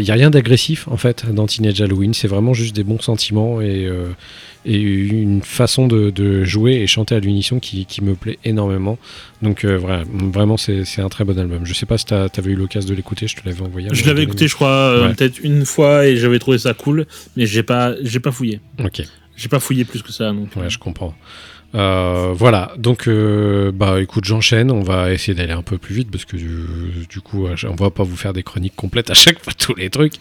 [0.00, 3.00] Il n'y a rien d'agressif en fait dans Teenage Halloween, c'est vraiment juste des bons
[3.00, 3.88] sentiments et,
[4.64, 8.98] et une façon de, de jouer et chanter à l'unisson qui, qui me plaît énormément.
[9.42, 11.64] Donc euh, voilà, vraiment c'est c'est un très bon album.
[11.64, 13.88] Je sais pas si tu avais eu l'occasion de l'écouter, je te l'avais envoyé.
[13.92, 15.14] je l'avais écouté je crois euh, Ouais.
[15.14, 17.06] peut-être une fois et j'avais trouvé ça cool
[17.36, 19.02] mais j'ai pas j'ai pas fouillé Ok.
[19.36, 21.14] j'ai pas fouillé plus que ça donc Ouais, je comprends.
[21.74, 24.70] Euh, voilà, donc euh, bah écoute, j'enchaîne.
[24.70, 26.66] On va essayer d'aller un peu plus vite parce que du,
[27.08, 29.88] du coup, on va pas vous faire des chroniques complètes à chaque fois tous les
[29.88, 30.14] trucs.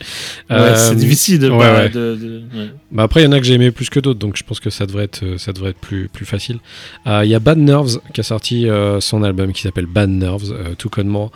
[0.49, 1.90] Ouais, Euh, c'est difficile de, ouais, pas- ouais.
[1.90, 2.69] de- de- ouais.
[2.91, 4.60] Bah après, il y en a que j'ai aimé plus que d'autres, donc je pense
[4.61, 6.60] que ça devrait être, euh, ça devrait être plus, plus facile.
[7.07, 10.10] Euh, Il y a Bad Nerves qui a sorti euh, son album qui s'appelle Bad
[10.10, 11.32] Nerves, euh, tout connement.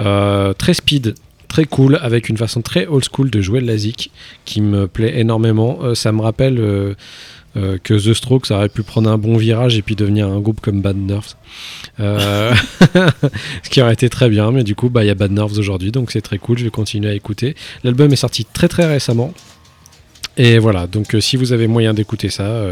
[0.00, 1.14] Euh, très speed,
[1.46, 4.10] très cool, avec une façon très old school de jouer le zik
[4.44, 5.78] qui me plaît énormément.
[5.82, 6.94] Euh, ça me rappelle euh,
[7.56, 10.60] euh, que The Strokes aurait pu prendre un bon virage et puis devenir un groupe
[10.60, 11.34] comme Bad Nerves.
[11.98, 12.54] Euh,
[13.64, 15.58] ce qui aurait été très bien, mais du coup, bah, il y a Bad Nerves
[15.58, 17.56] aujourd'hui, donc c'est très cool, je vais continuer à écouter.
[17.82, 19.34] L'album est sorti très très récemment.
[20.36, 22.64] Et voilà, donc euh, si vous avez moyen d'écouter ça,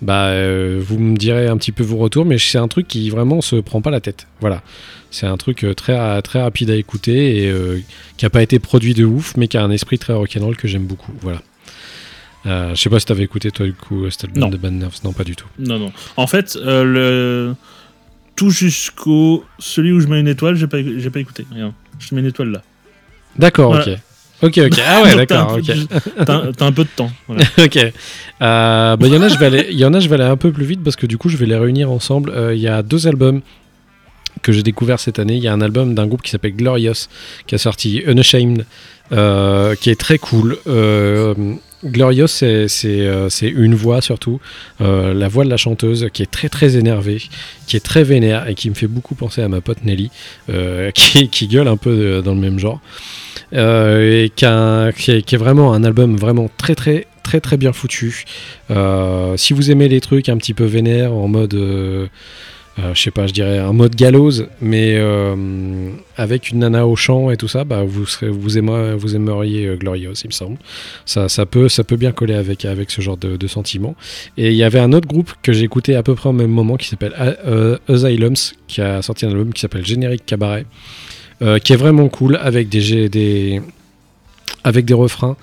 [0.00, 0.32] bah,
[0.78, 3.56] vous me direz un petit peu vos retours, mais c'est un truc qui vraiment se
[3.56, 4.26] prend pas la tête.
[4.40, 4.62] Voilà,
[5.10, 7.54] c'est un truc très, très rapide à écouter et
[8.16, 10.66] qui a pas été produit de ouf, mais qui a un esprit très rock'n'roll que
[10.66, 11.12] j'aime beaucoup.
[11.20, 11.42] Voilà.
[12.46, 14.48] Euh, je sais pas si t'avais écouté toi du coup cet album Non.
[14.48, 15.46] de Bad Nerves, non pas du tout.
[15.58, 17.54] non non en fait euh, le
[18.36, 22.14] tout jusqu'au celui où je mets une étoile j'ai pas j'ai pas écouté rien je
[22.14, 22.62] mets une étoile là
[23.36, 23.92] D'accord, Voilà.
[23.94, 23.98] ok.
[24.40, 24.80] Ok, ok.
[24.86, 27.42] Ah ouais, t'as d'accord, un t'as un peu de temps voilà.
[27.58, 27.76] ok.
[27.76, 30.14] Euh, bah, il y en a, je vais aller, il y en a, je vais
[30.14, 32.30] aller un peu plus vite parce que du coup, je vais les réunir ensemble.
[32.30, 33.40] Euh, Il y a deux albums
[34.42, 35.34] que j'ai découvert cette année.
[35.36, 37.08] Il y a un album d'un groupe qui s'appelle Glorious
[37.48, 38.64] qui a sorti Unashamed,
[39.12, 40.58] euh, qui est très cool.
[40.66, 41.34] Euh,
[41.84, 44.40] Glorious, c'est euh, une voix surtout,
[44.80, 47.22] euh, la voix de la chanteuse qui est très très énervée,
[47.66, 50.10] qui est très vénère et qui me fait beaucoup penser à ma pote Nelly,
[50.94, 52.80] qui, qui gueule un peu dans le même genre.
[53.52, 58.24] Et qui, est, qui est vraiment un album vraiment très très très très bien foutu.
[59.36, 61.54] Si vous aimez les trucs un petit peu vénères en mode,
[62.78, 66.86] euh, euh, je sais pas, je dirais un mode gallows, mais euh, avec une nana
[66.86, 70.58] au chant et tout ça, bah vous vous aimeriez, euh, Glorious, il me semble.
[71.04, 73.94] Ça, peut, bien coller avec ce genre de, sentiments.
[74.36, 76.50] Et il y avait un autre groupe que j'ai écouté à peu près au même
[76.50, 77.14] moment qui s'appelle
[77.46, 78.34] euh, Asylums,
[78.66, 80.66] qui a sorti un album qui s'appelle Générique Cabaret,
[81.40, 83.62] euh, qui est vraiment cool avec des, des,
[84.64, 85.36] avec des refrains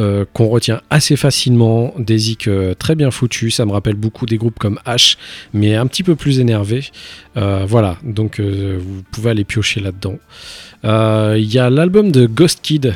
[0.00, 3.56] euh, qu'on retient assez facilement, des zik euh, très bien foutus.
[3.56, 5.16] Ça me rappelle beaucoup des groupes comme H,
[5.52, 6.84] mais un petit peu plus énervés.
[7.36, 10.18] Euh, voilà, donc euh, vous pouvez aller piocher là-dedans.
[10.84, 12.94] Il y a l'album de Ghost Kid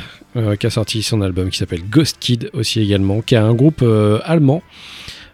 [0.59, 3.83] qui a sorti son album qui s'appelle Ghost Kid aussi également, qui est un groupe
[4.23, 4.63] allemand.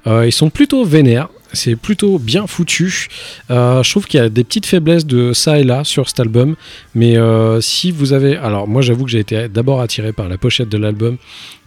[0.08, 3.08] Ils sont plutôt vénères, c'est plutôt bien foutu.
[3.50, 6.20] Euh, je trouve qu'il y a des petites faiblesses de ça et là sur cet
[6.20, 6.56] album,
[6.96, 10.38] mais euh, si vous avez, alors moi j'avoue que j'ai été d'abord attiré par la
[10.38, 11.18] pochette de l'album,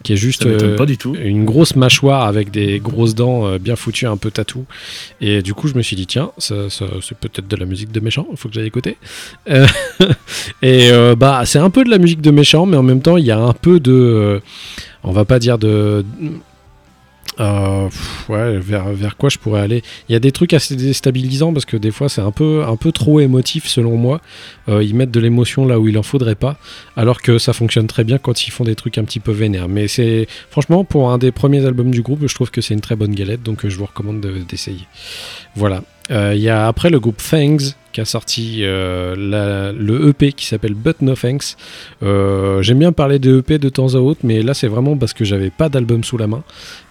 [0.02, 1.14] qui est juste euh, pas du tout.
[1.14, 4.64] une grosse mâchoire avec des grosses dents bien foutues, un peu tatou.
[5.20, 7.92] Et du coup, je me suis dit, tiens, ça, ça- c'est peut-être de la musique
[7.92, 8.96] de méchant, il faut que j'aille écouter.
[10.62, 13.24] Et bah, c'est un peu de la musique de méchant, mais en même temps, il
[13.24, 14.40] y a un peu de.
[15.04, 16.04] on va pas dire de.
[17.40, 17.88] Euh,
[18.28, 19.82] vers, quoi je pourrais aller?
[20.08, 22.76] Il y a des trucs assez déstabilisants parce que des fois c'est un peu, un
[22.76, 24.20] peu trop émotif selon moi.
[24.68, 26.56] Euh, ils mettent de l'émotion là où il en faudrait pas,
[26.96, 29.68] alors que ça fonctionne très bien quand ils font des trucs un petit peu vénères.
[29.68, 32.80] Mais c'est franchement pour un des premiers albums du groupe, je trouve que c'est une
[32.80, 34.86] très bonne galette, donc euh, je vous recommande de- d'essayer.
[35.54, 35.82] Voilà.
[36.10, 39.14] Il y a après le groupe Fangs qui a sorti euh,
[39.72, 41.56] le EP qui s'appelle But No Thanks.
[42.02, 45.12] Euh, J'aime bien parler de EP de temps à autre, mais là c'est vraiment parce
[45.12, 46.42] que j'avais pas d'album sous la main.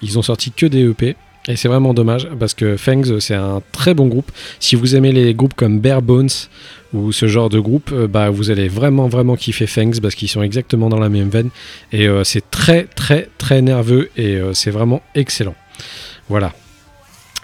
[0.01, 1.15] Ils ont sorti que des EP.
[1.47, 4.31] Et c'est vraiment dommage parce que Fangs c'est un très bon groupe.
[4.59, 6.29] Si vous aimez les groupes comme Bare Bones
[6.93, 10.29] ou ce genre de groupe, euh, bah vous allez vraiment vraiment kiffer Fangs parce qu'ils
[10.29, 11.49] sont exactement dans la même veine
[11.91, 15.55] et c'est très très très nerveux et c'est vraiment excellent.
[16.29, 16.53] Voilà.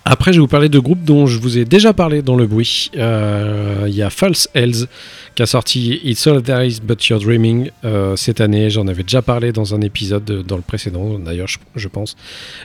[0.09, 2.47] Après, je vais vous parler de groupes dont je vous ai déjà parlé dans le
[2.47, 2.91] bruit.
[2.95, 4.87] Euh, Il y a False Hells
[5.35, 8.69] qui a sorti It's All There Is But You're Dreaming euh, cette année.
[8.69, 12.15] J'en avais déjà parlé dans un épisode de- dans le précédent, d'ailleurs, je, pense.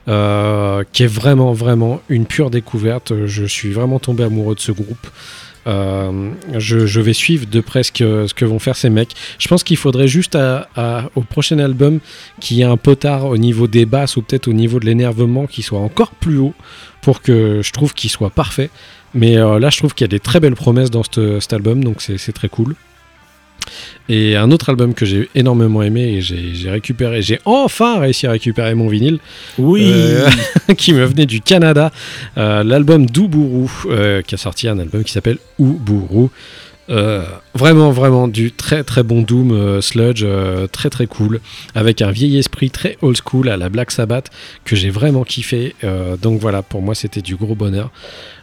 [0.07, 3.13] Euh, qui est vraiment, vraiment une pure découverte.
[3.27, 5.09] Je suis vraiment tombé amoureux de ce groupe.
[5.67, 9.15] Euh, je, vais suivre de près ce que, vont faire ces mecs.
[9.39, 12.01] Je pense qu'il faudrait juste au prochain album
[12.41, 15.47] qu'il y ait un potard au niveau des basses ou peut-être au niveau de l'énervement
[15.47, 16.55] qui soit encore plus haut
[17.01, 18.71] pour que je trouve qu'il soit parfait.
[19.15, 21.85] Mais euh, là, je trouve qu'il y a des très belles promesses dans cet, album,
[21.85, 22.75] donc c'est très cool.
[24.09, 28.27] Et un autre album que j'ai énormément aimé et j'ai j'ai récupéré, j'ai enfin réussi
[28.27, 29.19] à récupérer mon vinyle,
[29.59, 29.83] Oui.
[29.93, 30.29] euh,
[30.77, 31.91] qui me venait du Canada,
[32.37, 36.29] euh, l'album d'Uburu, euh, qui a sorti un album qui s'appelle Uburu.
[36.93, 37.25] Euh,
[37.55, 41.41] vraiment, vraiment du très très bon Doom euh, sludge, euh, très très cool,
[41.75, 44.31] avec un vieil esprit très old school à la Black Sabbath
[44.65, 45.75] que j'ai vraiment kiffé.
[46.21, 47.91] Donc voilà, pour moi c'était du gros bonheur.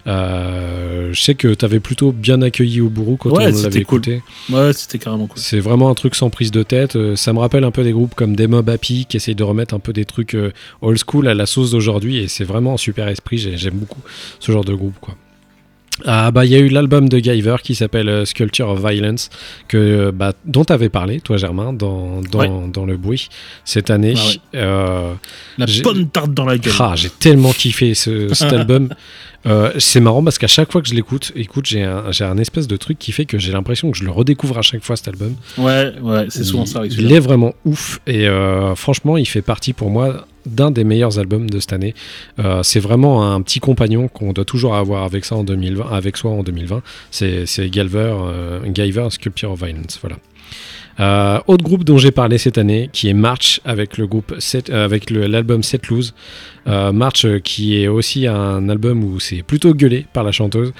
[0.07, 3.99] Je sais que tu avais plutôt bien accueilli Uburu quand Ouais, on l'avait cool.
[3.99, 4.21] écouté.
[4.49, 5.37] Ouais, c'était carrément cool.
[5.37, 6.97] C'est vraiment un truc sans prise de tête.
[7.15, 9.73] Ça me rappelle un peu des groupes comme des Mob Happy qui essayent de remettre
[9.75, 10.35] un peu des trucs
[10.81, 13.37] old school à la sauce d'aujourd'hui et c'est vraiment un super esprit.
[13.37, 14.01] J'ai- J'aime beaucoup
[14.39, 15.15] ce genre de groupe quoi.
[16.05, 19.29] Ah bah il y a eu l'album de Guyver qui s'appelle euh, Sculpture of Violence
[19.67, 22.49] que euh, bah, dont tu avais parlé toi Germain dans dans, Ouais.
[22.71, 23.29] dans le bruit
[23.65, 24.13] cette année.
[24.17, 24.35] Ah ouais.
[24.55, 25.13] Euh,
[25.57, 26.73] La bonne tarte dans la gueule.
[26.79, 28.89] ah, j'ai tellement kiffé ce, cet album.
[29.45, 32.37] Euh, c'est marrant parce qu'à chaque fois que je l'écoute, écoute, j'ai un, j'ai un
[32.37, 34.97] espèce de truc qui fait que j'ai l'impression que je le redécouvre à chaque fois
[34.97, 35.35] cet album.
[35.57, 36.81] Ouais, ouais, c'est souvent ça.
[36.85, 41.19] Il, est vraiment ouf et euh, franchement, il fait partie pour moi d'un des meilleurs
[41.19, 41.93] albums de cette année.
[42.39, 46.17] Euh, c'est vraiment un petit compagnon qu'on doit toujours avoir avec ça en 2020, avec
[46.17, 46.81] soi en 2020.
[47.11, 49.99] C'est Galver, euh, Sculpture of Violence.
[50.01, 50.17] Voilà.
[50.99, 54.69] Euh, autre groupe dont j'ai parlé cette année, qui est March avec le groupe Set-
[54.69, 56.13] euh, avec l'album Set Loose.
[56.67, 60.71] Euh, March, qui est aussi un album où c'est plutôt gueulé par la chanteuse.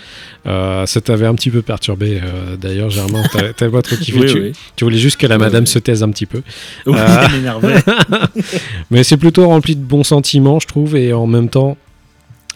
[0.46, 2.22] Ça t'avait un petit peu perturbé
[2.62, 3.24] d'ailleurs, Germain.
[3.56, 4.20] T'as pas trop kiffé.
[4.20, 4.52] Oui, tu, oui.
[4.76, 6.42] tu voulais juste que la madame se taise un petit peu.
[6.86, 6.98] Oui.
[8.92, 11.78] Mais c'est plutôt rempli de bons sentiments, je trouve, et en même temps,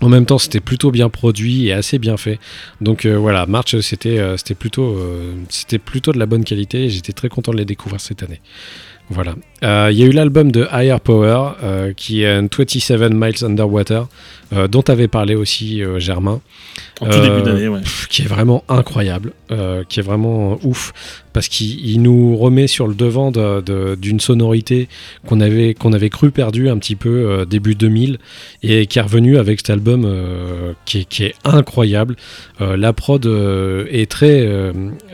[0.02, 2.40] en même temps, c'était plutôt bien produit et assez bien fait.
[2.82, 6.86] Donc euh, voilà, March, c'était euh, plutôt, euh, c'était plutôt de la bonne qualité.
[6.86, 8.42] et J'étais très content de les découvrir cette année.
[9.10, 9.36] Voilà.
[9.64, 13.44] Euh, Il y a eu l'album de Higher Power, euh, qui est un 27 Miles
[13.46, 14.08] Underwater,
[14.54, 16.42] euh, dont avait parlé aussi Germain
[17.02, 17.80] En tout début d'année, ouais.
[17.82, 19.32] pff, qui est vraiment incroyable,
[19.90, 20.92] qui est vraiment ouf,
[21.32, 24.88] parce qu'il il nous remet sur le devant de- de- d'une sonorité
[25.28, 28.18] qu'on avait, qu'on avait cru perdue un petit peu début 2000,
[28.64, 30.08] et qui est revenu avec cet album
[30.86, 32.16] qui, est, qui est incroyable.
[32.60, 33.26] La prod
[33.92, 34.48] est très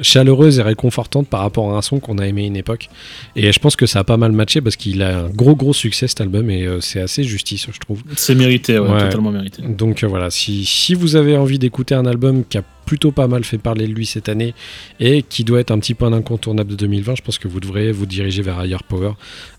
[0.01, 2.89] chaleureuse et réconfortante par rapport à un son qu'on a aimé une époque,
[3.35, 5.73] et je pense que ça a pas mal matché parce qu'il a un gros gros
[5.73, 8.03] succès cet album, et euh, c'est assez justice, je trouve.
[8.17, 8.99] C'est mérité, ouais, Ouais.
[9.05, 9.61] totalement mérité.
[9.63, 13.27] Donc euh, voilà, si, si vous avez envie d'écouter un album qui a plutôt pas
[13.27, 14.53] mal fait parler de lui cette année
[14.99, 17.59] et qui doit être un petit peu un incontournable de 2020, je pense que vous
[17.59, 19.13] devrez vous diriger vers Higher Power.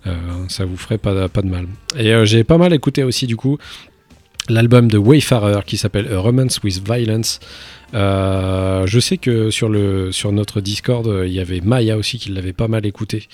[0.06, 0.14] Euh,
[0.48, 1.66] ça vous ferait pas, pas de mal.
[1.98, 3.56] Et euh, j'ai pas mal écouté aussi du coup
[4.48, 7.38] l'album de Wayfarer qui s'appelle A Romance with Violence.
[7.94, 12.18] Euh, je sais que sur, le, sur notre Discord, euh, il y avait Maya aussi
[12.18, 13.28] qui l'avait pas mal écouté.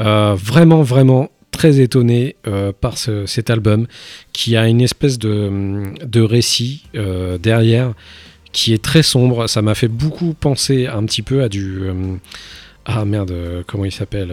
[0.00, 2.36] Euh, vraiment, vraiment très étonné
[2.80, 3.86] par ce- cet album
[4.32, 6.84] qui a une espèce de, de récit
[7.42, 7.92] derrière
[8.52, 9.48] qui est très sombre.
[9.48, 11.80] Ça m'a fait beaucoup penser un petit peu à du.
[12.86, 13.34] ah merde,
[13.66, 14.32] comment il s'appelle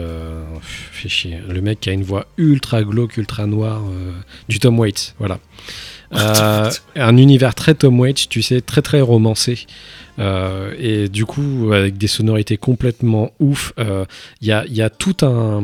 [0.62, 1.38] Fait chier.
[1.48, 3.82] Le mec qui a une voix ultra glauque, ultra noire,
[4.48, 5.40] du Tom Waits, voilà.
[6.14, 9.66] Euh, un univers très Tom Waits, tu sais, très très romancé.
[10.18, 14.04] Euh, et du coup, avec des sonorités complètement ouf, euh,
[14.40, 15.62] il y, a, y a tout un.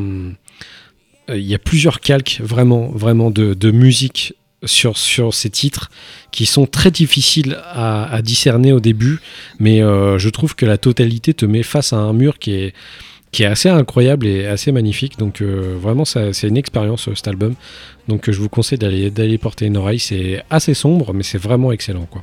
[1.29, 5.89] euh, Il y a plusieurs calques vraiment, vraiment de, musique sur, sur ces titres
[6.31, 9.19] qui sont très difficiles à, discerner au début,
[9.59, 12.73] mais euh, je trouve que la totalité te met face à un mur qui est,
[13.35, 15.17] qui est assez incroyable et assez magnifique.
[15.19, 17.53] Donc euh, vraiment, ça- c'est une expérience euh, cet album.
[18.07, 19.99] Donc euh, je vous conseille d'aller d'aller porter une oreille.
[19.99, 22.21] C'est assez sombre, mais c'est vraiment excellent, quoi.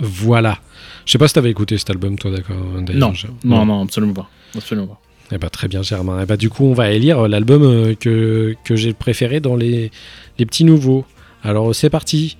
[0.00, 0.58] Voilà.
[1.04, 2.56] Je sais pas si t'avais écouté cet album, toi, d'accord
[2.94, 4.30] Non, je- non, non, absolument pas.
[4.56, 5.00] Absolument pas.
[5.32, 6.18] eh ben, très bien, Germain.
[6.22, 9.90] Eh ben, du coup, on va élire l'album que, que j'ai préféré dans les,
[10.38, 11.04] les petits nouveaux.
[11.44, 12.36] Alors, c'est parti.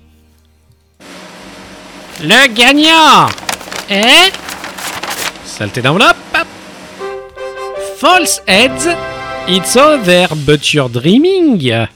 [2.23, 3.29] Le gagnant
[3.89, 4.31] est.
[5.45, 6.17] Saleté d'enveloppe.
[8.01, 8.87] False Heads.
[9.47, 11.59] It's over, but you're dreaming.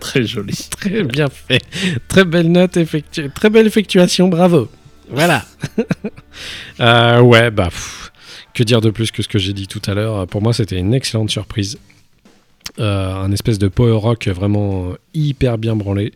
[0.00, 0.54] Très joli.
[0.70, 1.60] Très bien fait.
[2.06, 3.28] Très belle note effectuée.
[3.34, 4.68] Très belle effectuation, bravo.
[5.08, 5.44] Voilà.
[6.78, 7.70] Euh, ouais, bah.
[7.70, 8.12] pff,
[8.54, 10.78] que dire de plus que ce que j'ai dit tout à l'heure Pour moi, c'était
[10.78, 11.76] une excellente surprise.
[12.78, 16.12] Euh, un espèce de power rock vraiment hyper bien branlé.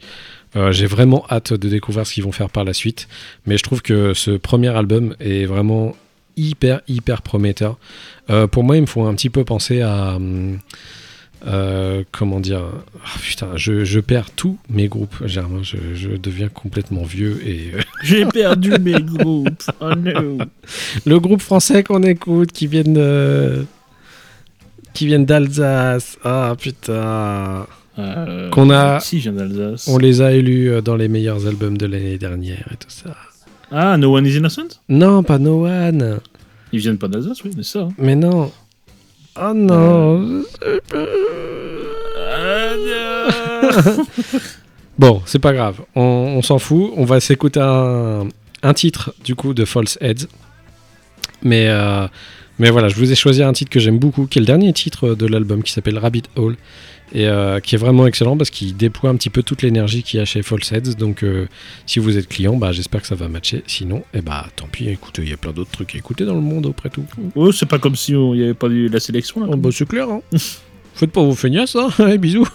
[0.55, 3.09] Euh, j'ai vraiment hâte de découvrir ce qu'ils vont faire par la suite.
[3.45, 5.97] Mais je trouve que ce premier album est vraiment
[6.37, 7.79] hyper, hyper prometteur.
[8.31, 10.19] Euh, pour moi, ils me font un petit peu penser à.
[11.47, 12.63] euh, comment dire
[13.05, 15.63] Ah, Putain, je, je perds tous mes groupes, Germain.
[15.63, 17.71] Je, je deviens complètement vieux et.
[17.75, 19.63] euh, J'ai perdu mes groupes.
[19.81, 20.39] Oh no.
[21.07, 23.67] le groupe français qu'on écoute qui viennent de-
[24.95, 26.19] qui viennent d'Alsace.
[26.25, 27.67] Ah putain.
[27.99, 29.87] Euh, Qu'on a- Si, je viens d'Alsace.
[29.89, 33.15] On les a élus dans les meilleurs albums de l'année dernière et tout ça.
[33.71, 36.21] Ah, No One is Innocent Non, pas No One.
[36.73, 37.81] Ils viennent pas d'Alsace, oui, c'est ça.
[37.81, 37.89] hein.
[37.99, 38.51] Mais non.
[39.41, 40.43] Oh non.
[44.99, 45.81] Bon, c'est pas grave.
[45.97, 46.93] On, on s'en fout.
[46.97, 48.29] On va s'écouter un,
[48.63, 50.29] un titre du coup de False Heads.
[51.43, 52.07] Mais, euh,
[52.61, 54.73] mais voilà, je vous ai choisi un titre que j'aime beaucoup, qui est le dernier
[54.73, 56.57] titre de l'album, qui s'appelle Rabbit Hole.
[57.13, 60.19] Et euh, qui est vraiment excellent parce qu'il déploie un petit peu toute l'énergie qu'il
[60.19, 60.95] y a chez False Heads.
[60.95, 61.47] Donc euh,
[61.87, 63.63] si vous êtes client, bah, j'espère que ça va matcher.
[63.67, 66.35] Sinon, eh bah, tant pis, écoutez, il y a plein d'autres trucs à écouter dans
[66.35, 67.05] le monde après tout.
[67.35, 69.49] Oh, c'est pas comme si il n'y avait pas eu la sélection là.
[69.51, 70.21] Oh, bah, c'est clair, hein.
[70.95, 71.89] Faites pas vos feignasses, hein.
[71.99, 72.49] Allez, bisous.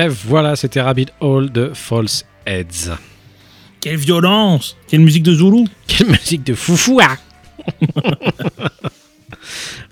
[0.00, 2.96] Et voilà, c'était Rabbit Hole de False Heads.
[3.82, 7.18] Quelle violence Quelle musique de Zulu Quelle musique de foufou ah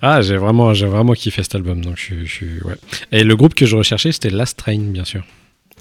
[0.01, 2.77] Ah, j'ai vraiment, j'ai vraiment kiffé cet album, donc je, je ouais.
[3.13, 5.25] Et le groupe que je recherchais, c'était Last Train, bien sûr.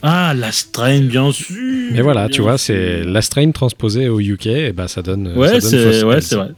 [0.01, 1.55] Ah, la strain, bien sûr
[1.93, 5.31] Mais voilà, tu vois, c'est Last Train transposé au UK, et bah ça donne.
[5.33, 6.49] ça Ouais, donne c'est ouais, vrai.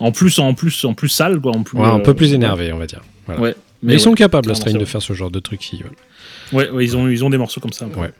[0.00, 1.52] En plus, en plus, en plus sale, quoi.
[1.56, 3.00] En plus, Ouais, un peu euh, plus énervé, on va dire.
[3.24, 3.40] Voilà.
[3.40, 3.54] Ouais.
[3.82, 5.96] Mais, ils sont capables, Last Train, de faire ce genre de trucs veulent.
[6.52, 7.86] Ouais, ouais, ils ont, ils ont des morceaux comme ça.
[7.96, 8.10] Ouais.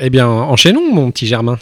[0.00, 1.58] Eh bien, enchaînons, mon petit Germain.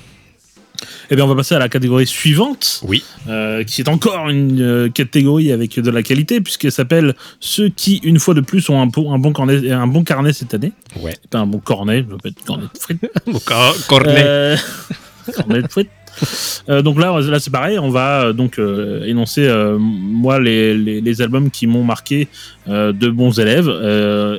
[1.11, 2.81] Eh bien, on va passer à la catégorie suivante.
[2.87, 3.03] Oui.
[3.29, 7.97] euh, qui est encore une euh, catégorie avec de la qualité, puisqu'elle s'appelle Ceux qui,
[8.05, 10.73] une fois de plus, ont un, bon- un, bon, carnet, un bon carnet cette année.
[11.01, 11.15] Ouais.
[11.31, 13.01] Pas un bon cornet, peut être cornet de frites.
[13.89, 14.15] Cornet.
[14.25, 14.57] Euh,
[15.35, 15.91] cornet de frites.
[16.69, 20.75] Euh, donc là, là c'est pareil, on va euh, donc euh, énoncer euh, moi les,
[20.75, 22.29] les, les albums qui m'ont marqué
[22.67, 23.71] de bons élèves,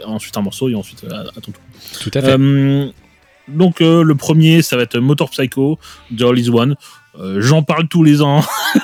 [0.05, 1.63] ensuite un morceau et ensuite à, ton tour.
[1.99, 2.37] Tout à fait.
[3.47, 5.79] Donc le premier, ça va être Motor Psycho
[6.11, 6.75] de All Is One.
[7.17, 8.41] Euh, J'en parle tous les ans.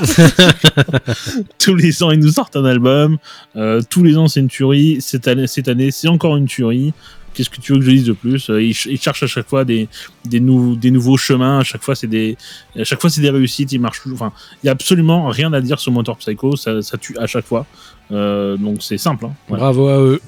[1.60, 3.18] tous les ans, ils nous sortent un album.
[3.56, 4.98] Euh, tous les ans, c'est une tuerie.
[5.00, 6.94] Cette année, cette année, c'est encore une tuerie.
[7.36, 8.50] Qu'est-ce que tu veux que je dise de plus?
[8.50, 9.88] Euh, ils, ch- ils cherchent à chaque fois des,
[10.24, 11.60] des, nou- des nouveaux chemins.
[11.60, 12.38] À chaque fois, c'est des,
[12.80, 13.72] à chaque fois, c'est des réussites.
[13.74, 14.22] Ils marchent toujours.
[14.22, 14.34] Enfin,
[14.64, 16.56] il y a absolument rien à dire sur Motor Psycho.
[16.56, 17.66] Ça, ça tue à chaque fois.
[18.12, 19.26] Euh, donc c'est simple.
[19.26, 19.34] Hein.
[19.50, 20.22] Bravo à eux.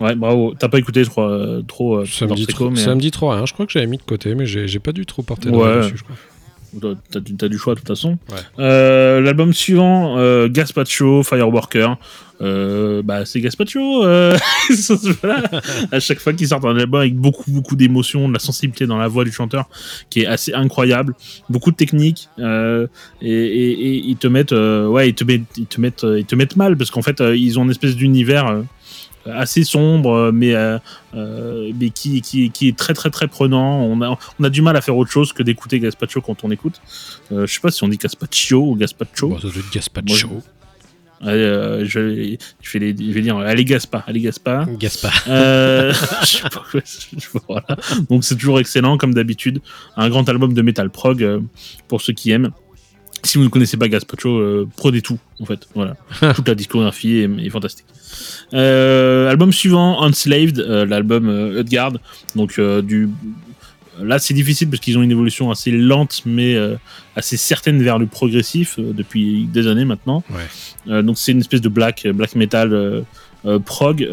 [0.00, 0.54] Ouais, bravo.
[0.58, 3.10] T'as pas écouté trop, euh, trop euh, Ça me, Motor dit Psycho, trop, mais- dit
[3.10, 3.46] trop rien.
[3.46, 5.56] Je crois que j'avais mis de côté, mais j'ai pas tout porté Ouais.
[5.56, 5.76] ouais.
[5.82, 6.16] dessus, je crois.
[6.80, 8.18] T'as- du, choix de toute façon.
[8.30, 8.36] Ouais.
[8.58, 11.94] Euh, L'album suivant, euh, Gaspacho, Fireworker.
[12.42, 14.04] Euh, bah, c'est Gaspacho.
[14.04, 14.36] Euh,
[15.22, 15.42] voilà.
[15.90, 18.98] À chaque fois qu'ils sortent un album avec beaucoup, beaucoup d'émotions, de la sensibilité dans
[18.98, 19.68] la voix du chanteur
[20.10, 21.14] qui est assez incroyable.
[21.48, 22.28] Beaucoup de technique.
[22.38, 22.44] Et,
[23.22, 26.56] et- et ils te mettent, ouais, ils te mettent, ils te mettent, ils te mettent
[26.56, 28.62] mal parce qu'en fait, ils ont une espèce d'univers.
[29.34, 30.78] Assez sombre euh, mais euh,
[31.14, 34.62] euh, mais qui, qui, qui est très très très prenant on a on a du
[34.62, 36.80] mal à faire autre chose que d'écouter Gaspacho quand on écoute
[37.32, 40.42] euh, je sais pas si on dit Gaspacho ou Gaspacho Bon, ça doit être Gaspacho.
[41.24, 45.24] Euh, je, je, vais les, je vais dire allez Gaspa allez Gaspa Gaspard.
[45.28, 45.90] euh,
[46.20, 47.66] je sais pas quoi, je- voilà.
[48.10, 49.60] Donc c'est toujours excellent comme d'habitude.
[49.96, 51.40] Un grand album de metal prog euh,
[51.88, 52.50] pour ceux qui aiment.
[53.24, 55.66] Si vous ne connaissez pas Gaspacho, prenez tout en fait.
[55.74, 55.96] Voilà,
[56.34, 57.86] toute la discographie est, est fantastique.
[58.54, 61.92] Euh, album suivant, Unslaved, euh, l'album euh, Utgard.
[62.34, 63.08] Donc du
[64.02, 66.76] Là, c'est difficile parce qu'ils ont une évolution assez lente, mais euh,
[67.14, 70.22] assez certaine vers le progressif euh, depuis des années maintenant.
[70.30, 70.42] Ouais.
[70.88, 73.04] Euh, donc, c'est une espèce de black, black metal
[73.64, 74.08] prog.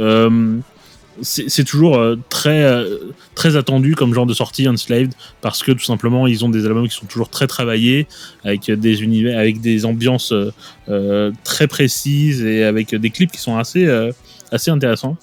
[1.21, 2.97] C'est toujours euh, très, euh,
[3.35, 6.87] très attendu comme genre de sortie Enslaved parce que tout simplement ils ont des albums
[6.87, 8.07] qui sont toujours très travaillés
[8.43, 10.33] avec des univers, avec des ambiances
[10.89, 13.87] euh, très précises et avec des clips qui sont assez,
[14.51, 15.17] assez intéressants.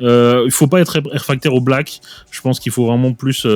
[0.00, 2.00] Il faut pas être réfractaire au black.
[2.30, 3.46] Je pense qu'il faut vraiment plus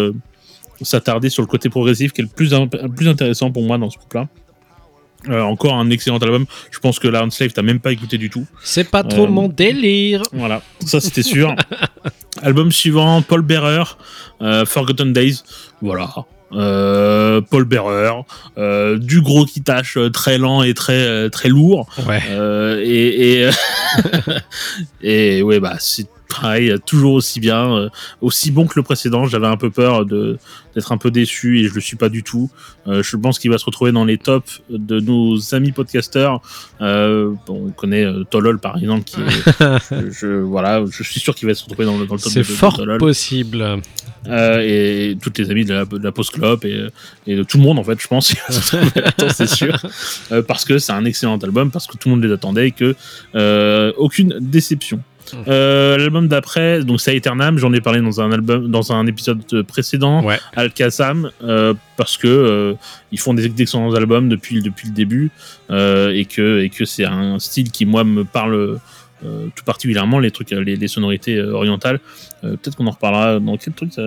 [0.83, 3.91] s'attarder sur le côté progressif qui est le plus, le plus intéressant pour moi dans
[3.91, 4.29] ce groupe-là.
[5.29, 6.47] Euh, encore un excellent album.
[6.71, 8.47] Je pense que la Unslave t'as même pas écouté du tout.
[8.63, 10.23] C'est pas trop Euh, mon délire.
[10.33, 11.55] Voilà, ça c'était sûr.
[12.43, 13.83] Album suivant, Paul Bearer,
[14.41, 15.43] euh, Forgotten Days.
[15.83, 16.09] Voilà.
[16.53, 18.23] Paul Bearer,
[18.99, 21.87] du gros qui tâche, très lent et très très lourd.
[22.09, 22.23] Ouais.
[22.85, 23.51] Et et,
[25.39, 27.89] et ouais bah c'est pareil, toujours aussi bien, euh,
[28.21, 29.27] aussi bon que le précédent.
[29.27, 30.39] J'avais un peu peur de
[30.75, 32.51] d'être un peu déçu et je le suis pas du tout.
[32.87, 36.41] Euh, je pense qu'il va se retrouver dans les tops de nos amis podcasteurs.
[36.81, 41.35] Euh, bon, on connaît euh, Tolol par exemple, qui est, je, voilà, je suis sûr
[41.35, 42.99] qu'il va se retrouver dans le, dans le top C'est de, de fort Tolol.
[42.99, 43.81] possible.
[44.27, 46.87] Et toutes les amies de la, de la Post Club et,
[47.27, 48.35] et de tout le monde en fait je pense
[49.35, 49.83] c'est sûr
[50.47, 52.95] parce que c'est un excellent album parce que tout le monde les attendait et que
[53.97, 55.01] aucune déception
[55.49, 59.63] euh, l'album d'après donc c'est Eternam j'en ai parlé dans un album dans un épisode
[59.63, 60.39] précédent Ouais.
[60.57, 62.75] Al-Qassam euh, parce que euh,
[63.13, 65.31] ils font des d'excellents albums depuis depuis le début
[65.71, 68.79] euh, et que et que c'est un style qui moi me parle
[69.23, 72.01] tout particulièrement les trucs les, les sonorités orientales
[72.43, 74.03] peut-être qu'on en reparlera dans quel truc ça...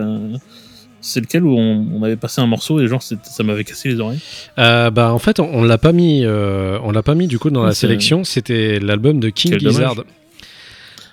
[1.02, 4.00] c'est lequel où on, on avait passé un morceau et genre ça m'avait cassé les
[4.00, 4.20] oreilles
[4.58, 7.38] Euh, bah en fait on, on l'a pas mis, euh, on l'a pas mis du
[7.38, 8.24] coup dans Ah, la sélection.
[8.24, 9.96] C'était l'album de King Quel Gizzard.
[9.96, 10.08] dommage.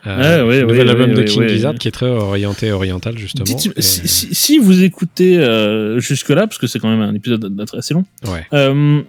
[0.07, 1.49] Euh, Ouais, ouais, nouvel ouais, album ouais, de King.
[1.49, 3.45] Gizzard qui est très orienté oriental justement.
[3.45, 7.15] Dites- Et- si, si- si vous écoutez euh, jusque-là, parce que c'est quand même un
[7.15, 8.47] épisode assez long, Ouais.
[8.55, 9.03] euh,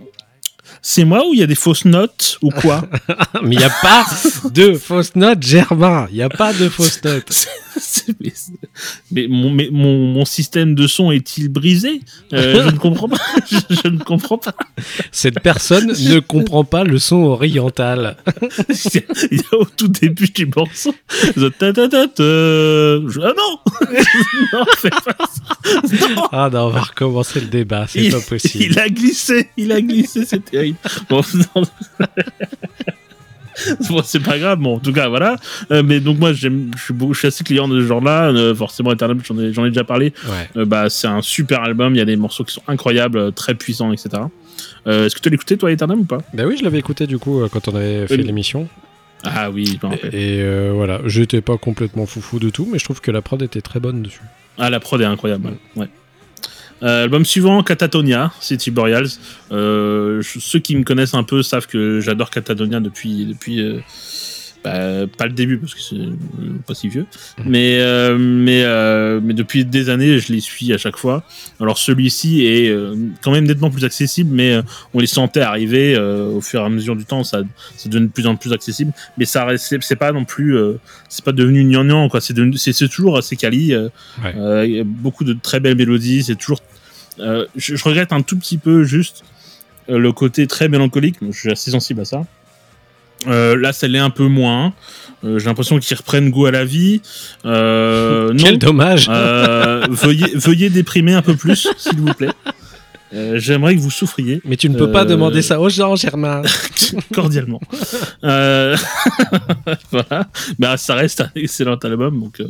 [0.82, 2.88] c'est moi ou il y a des fausses notes ou quoi
[3.44, 4.06] Mais il n'y a pas
[4.54, 6.08] de fausses notes, Germain.
[6.12, 7.48] Il n'y a pas de fausses notes.
[8.20, 8.32] Mais,
[9.12, 12.02] mais mon, mais mon, mon système de son est-il brisé
[12.34, 13.18] Euh, Je ne comprends pas.
[13.50, 14.54] Je, je ne comprends pas.
[15.12, 18.18] Cette personne ne comprend pas le son oriental.
[19.32, 20.94] Il y a, au tout début du morceau.
[21.60, 22.24] ta ta ta ta.
[22.24, 23.60] Je- Ah non
[24.54, 26.08] Non, fais pas ça.
[26.16, 28.64] Non Ah non, on va recommencer le débat, c'est pas possible.
[28.66, 30.78] il a glissé, il a glissé, c'est terrible.
[31.10, 31.22] Bon,
[31.56, 31.64] non.
[33.90, 35.38] Bon, c'est pas grave, bon, en tout cas, voilà.
[35.72, 36.50] Euh, mais donc, moi, je
[37.14, 38.30] suis, assez client de ce genre-là.
[38.30, 40.14] Euh, forcément, Eternal, j'en ai, ai déjà parlé.
[40.26, 40.62] Ouais.
[40.62, 41.96] Euh, bah, c'est un super album.
[41.96, 44.24] Il y a des morceaux qui sont incroyables, très puissants, etc.
[44.86, 46.20] Est-ce que tu l'as écouté, toi, Eternal, ou pas?
[46.34, 48.68] Bah oui, je l'avais écouté du coup quand on avait fait l'émission.
[49.24, 50.08] Ah oui, je.
[50.08, 53.42] Et euh, voilà, j'étais pas complètement foufou de tout, mais je trouve que la prod
[53.42, 54.22] était très bonne dessus.
[54.58, 55.52] Ah, la prod est incroyable.
[55.76, 55.88] Ouais.
[56.84, 59.10] Euh, album suivant, Catatonia, City Boreals.
[59.52, 63.80] Euh, ceux qui me connaissent un peu savent que j'adore Catatonia depuis, depuis euh,
[64.64, 66.14] bah, pas le début parce que c'est euh,
[66.68, 67.06] pas si vieux,
[67.46, 71.24] mais euh, mais euh, mais depuis des années, je les suis à chaque fois.
[71.60, 74.62] Alors celui-ci est euh, quand même nettement plus accessible, mais euh,
[74.94, 77.42] on les sentait arriver au fur et à mesure du temps, ça
[77.76, 80.80] ça devient de plus en plus accessible, mais ça c'est- pas non plus euh,
[81.10, 83.76] c'est pas devenu gnangnan quoi, c'est c'est toujours assez quali.
[84.24, 84.70] Ouais.
[84.70, 86.24] y a beaucoup de très belles mélodies.
[86.24, 86.60] C'est toujours.
[87.20, 89.24] euh, je, je regrette un tout petit peu juste
[89.88, 91.18] le côté très mélancolique.
[91.22, 92.24] Je suis assez sensible à ça.
[93.28, 94.74] Euh, là, ça l'est un peu moins.
[95.24, 97.02] Euh, J'ai l'impression qu'ils reprennent goût à la vie.
[97.46, 98.36] Euh, non.
[98.44, 102.30] Quel dommage veuillez, veuillez déprimer un peu plus, s'il vous plaît.
[103.14, 106.44] Euh, J'aimerais que vous souffriez Mais tu ne peux pas demander ça aux gens, Germain.
[107.14, 107.60] cordialement.
[108.24, 108.78] Euh,
[109.92, 110.28] voilà.
[110.58, 112.42] Bah, ça reste un excellent album, donc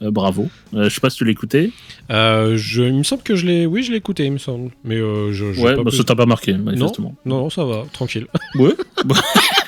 [0.00, 0.48] bravo.
[0.72, 1.72] Je sais pas si tu.
[2.10, 3.66] Euh, je, il me semble que je l'ai.
[3.66, 4.70] Oui, je l'ai écouté, il me semble.
[4.84, 5.52] Mais je.
[5.52, 7.16] j'ai Ouais, pas bah, plus- ça t'a pas marqué, manifestement.
[7.24, 8.26] Non, non, ça va, tranquille.
[8.54, 8.74] Ouais.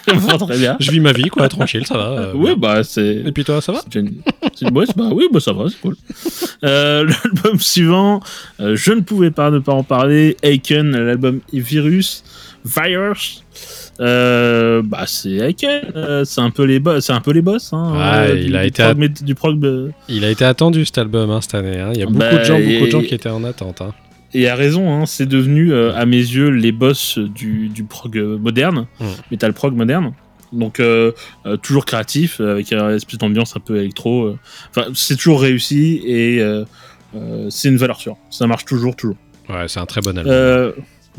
[0.39, 0.77] Bon, très bien.
[0.81, 2.09] je vis ma vie, quoi, tranquille, ça va.
[2.11, 2.55] euh, bien.
[2.57, 3.23] bah c'est.
[3.27, 3.81] Et puis toi, ça va?
[3.93, 4.21] c'est une-
[4.73, 5.97] ouais, bah oui, bah ça va, c'est cool.
[6.65, 8.21] Euh, l'album suivant,
[8.61, 10.37] euh, je ne pouvais pas ne pas en parler.
[10.43, 12.23] Aiken, l'album Virus,
[12.65, 13.43] Virus.
[13.99, 17.73] Euh, bah c'est Aiken, euh, c'est un peu les boss, c'est un peu les boss.
[17.73, 20.45] Hein, Ouais, euh, il du, a du été prog, du prog, euh, Il a été
[20.45, 21.81] attendu cet album hein, cette année.
[21.81, 21.91] hein.
[21.95, 23.81] Il y a beaucoup Bah, de gens, beaucoup de gens qui étaient en attente.
[24.39, 28.19] Et à raison, hein, c'est devenu euh, à mes yeux les boss du, du prog
[28.19, 29.05] euh, moderne, Mm.
[29.31, 30.13] metal prog moderne.
[30.53, 31.13] Donc euh,
[31.47, 34.37] euh, toujours créatif, avec une espèce d'ambiance un peu électro.
[34.71, 36.41] Enfin, c'est toujours réussi et
[37.49, 38.17] c'est une valeur sûre.
[38.31, 39.17] Ça marche toujours, toujours.
[39.49, 40.73] Ouais, c'est un très bon album.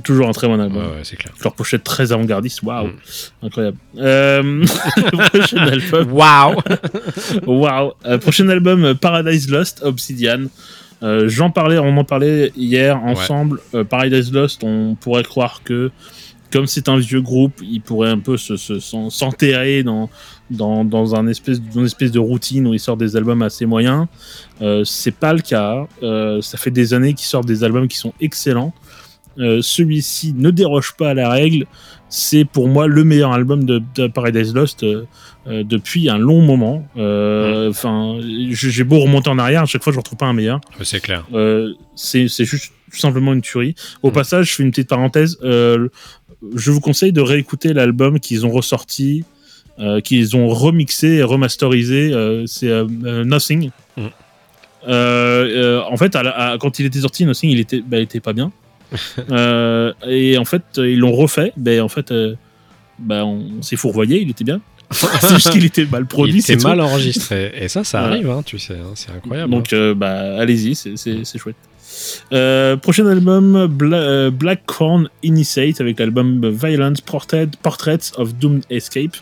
[0.03, 0.77] Toujours un très bon album.
[0.84, 1.34] ouais, ouais, c'est clair.
[1.44, 2.91] Leur pochette très avant-gardiste, waouh, Mm.
[3.48, 3.77] incroyable.
[3.98, 4.64] Euh,
[5.34, 6.56] prochain album, Waouh
[7.48, 7.91] waouh.
[8.22, 10.45] Prochain album, Paradise Lost, Obsidian.
[11.03, 13.60] Euh, J'en parlais, on en parlait hier ensemble.
[13.76, 15.91] Euh, Paradise Lost, on pourrait croire que,
[16.52, 20.10] comme c'est un vieux groupe, il pourrait un peu se- se- s'enterrer dans,
[20.49, 23.65] dans, dans un espèce, dans une espèce de routine où ils sortent des albums assez
[23.65, 24.07] moyens.
[24.61, 25.86] Euh, c'est pas le cas.
[26.41, 28.74] Ça fait des années qu'ils sortent des albums qui sont excellents.
[29.61, 31.65] Celui-ci ne déroge pas à la règle.
[32.09, 35.03] C'est pour moi le meilleur album de, de Paradise Lost euh,
[35.47, 36.88] euh, depuis un long moment.
[36.97, 40.34] Euh, Enfin, j'ai j'ai beau remonter en arrière, à chaque fois je retrouve pas un
[40.34, 40.61] meilleur.
[40.84, 41.25] C'est clair.
[41.34, 43.75] Euh, c'est juste tout simplement une tuerie.
[44.03, 44.13] Au Mm.
[44.13, 45.38] passage, je fais une petite parenthèse.
[45.43, 49.25] je vous conseille de réécouter l'album qu'ils ont ressorti,
[50.03, 52.11] qu'ils ont remixé et remasterisé.
[52.47, 52.71] c'est
[53.25, 53.71] Nothing.
[53.97, 54.01] Mm.
[54.88, 58.19] En fait, à la- à- quand il était sorti, Nothing, il était, bah, il était
[58.19, 58.51] pas bien.
[59.31, 61.51] Euh, et en fait, ils l'ont refait.
[61.57, 62.35] Ben, en fait, euh,
[62.99, 64.61] bah, on s'est fourvoyé, il était bien.
[64.91, 66.35] c'est juste qu'il était mal produit.
[66.38, 66.68] il c'est était tout.
[66.69, 67.51] mal enregistré.
[67.59, 68.73] Et ça, ça arrive, hein, tu sais.
[68.76, 69.51] hein, c'est incroyable.
[69.51, 70.95] Donc, euh, bah, allez-y, c'est-
[71.38, 71.57] chouette.
[72.31, 76.39] Euh, prochain album, Bla euh, Black Corn Initiate, avec l'album
[77.05, 79.18] Portrait, Portraits of Doomed Escape.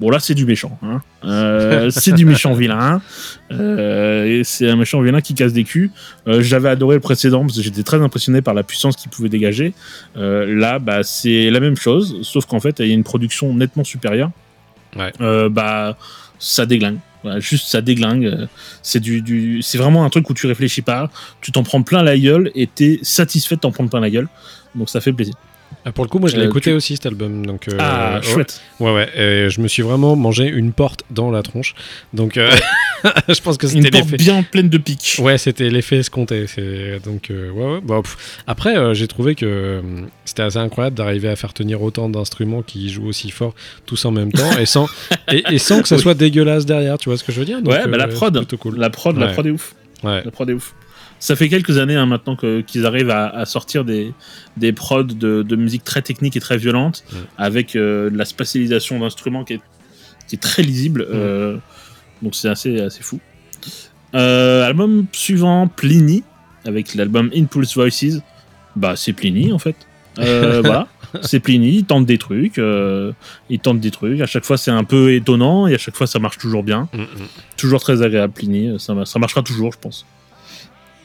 [0.00, 0.78] Bon, là, c'est du méchant.
[0.82, 1.02] Hein.
[1.24, 3.02] Euh, c'est du méchant vilain.
[3.50, 5.90] Euh, et c'est un méchant vilain qui casse des culs.
[6.28, 9.28] Euh, J'avais adoré le précédent parce que j'étais très impressionné par la puissance qu'il pouvait
[9.28, 9.72] dégager.
[10.16, 13.52] Euh, là, bah, c'est la même chose, sauf qu'en fait, il y a une production
[13.52, 14.30] nettement supérieure.
[14.96, 15.12] Ouais.
[15.20, 15.96] Euh, bah,
[16.38, 16.98] ça déglingue.
[17.24, 18.46] Voilà, juste ça déglingue.
[18.82, 21.10] C'est du, du- c'est vraiment un truc où tu réfléchis pas,
[21.40, 24.28] tu t'en prends plein la gueule et t'es satisfait de t'en prendre plein la gueule.
[24.76, 25.34] Donc ça fait plaisir.
[25.84, 27.46] Ah, pour le coup, moi, je l'ai Euh, écouté tu- aussi cet album.
[27.46, 28.22] Donc, euh, ah, ouais.
[28.22, 28.60] chouette.
[28.80, 29.08] Ouais, ouais.
[29.16, 31.74] et je me suis vraiment mangé une porte dans la tronche.
[32.12, 32.50] Donc, euh,
[33.28, 34.16] je pense que c'était l'effet.
[34.16, 35.16] bien pleine de pics.
[35.20, 36.46] Ouais, c'était l'effet escompté.
[37.04, 37.80] Donc ouais, ouais.
[37.82, 38.42] Bon, pff.
[38.46, 39.80] Après, j'ai trouvé que
[40.24, 43.54] c'était assez incroyable d'arriver à faire tenir autant d'instruments qui jouent aussi fort
[43.86, 44.88] tous en même temps et sans
[45.32, 46.02] et, et sans que ça Oui.
[46.02, 46.98] soit dégueulasse derrière.
[46.98, 48.46] Tu vois ce que je veux dire Donc, Ouais, bah, la prod.
[48.58, 48.76] cool.
[48.78, 49.32] La prod, la Ouais.
[49.32, 49.74] prod est ouf.
[50.02, 50.22] Ouais.
[50.24, 50.74] La prod est ouf.
[51.20, 54.12] Ça fait quelques années hein, maintenant qu'ils arrivent à, à sortir des,
[54.56, 57.18] des prods de, de musique très technique et très violente, Ouais.
[57.36, 59.60] avec euh, de la spatialisation d'instruments qui est,
[60.28, 61.06] qui est très lisible.
[61.10, 61.56] euh,
[62.22, 63.18] donc c'est assez, assez fou.
[64.14, 66.22] Euh, album suivant, Pliny,
[66.64, 68.20] avec l'album Impulse Voices.
[68.76, 69.76] Bah, c'est Pliny en fait.
[70.18, 70.88] Voilà,
[71.22, 72.56] c'est Pliny, il tente des trucs,
[73.50, 74.20] il tente des trucs.
[74.20, 76.88] À chaque fois, c'est un peu étonnant et à chaque fois, ça marche toujours bien.
[76.92, 77.06] Mm, mm.
[77.56, 78.78] Toujours très agréable, Pliny.
[78.80, 80.06] Ça marchera toujours, je pense.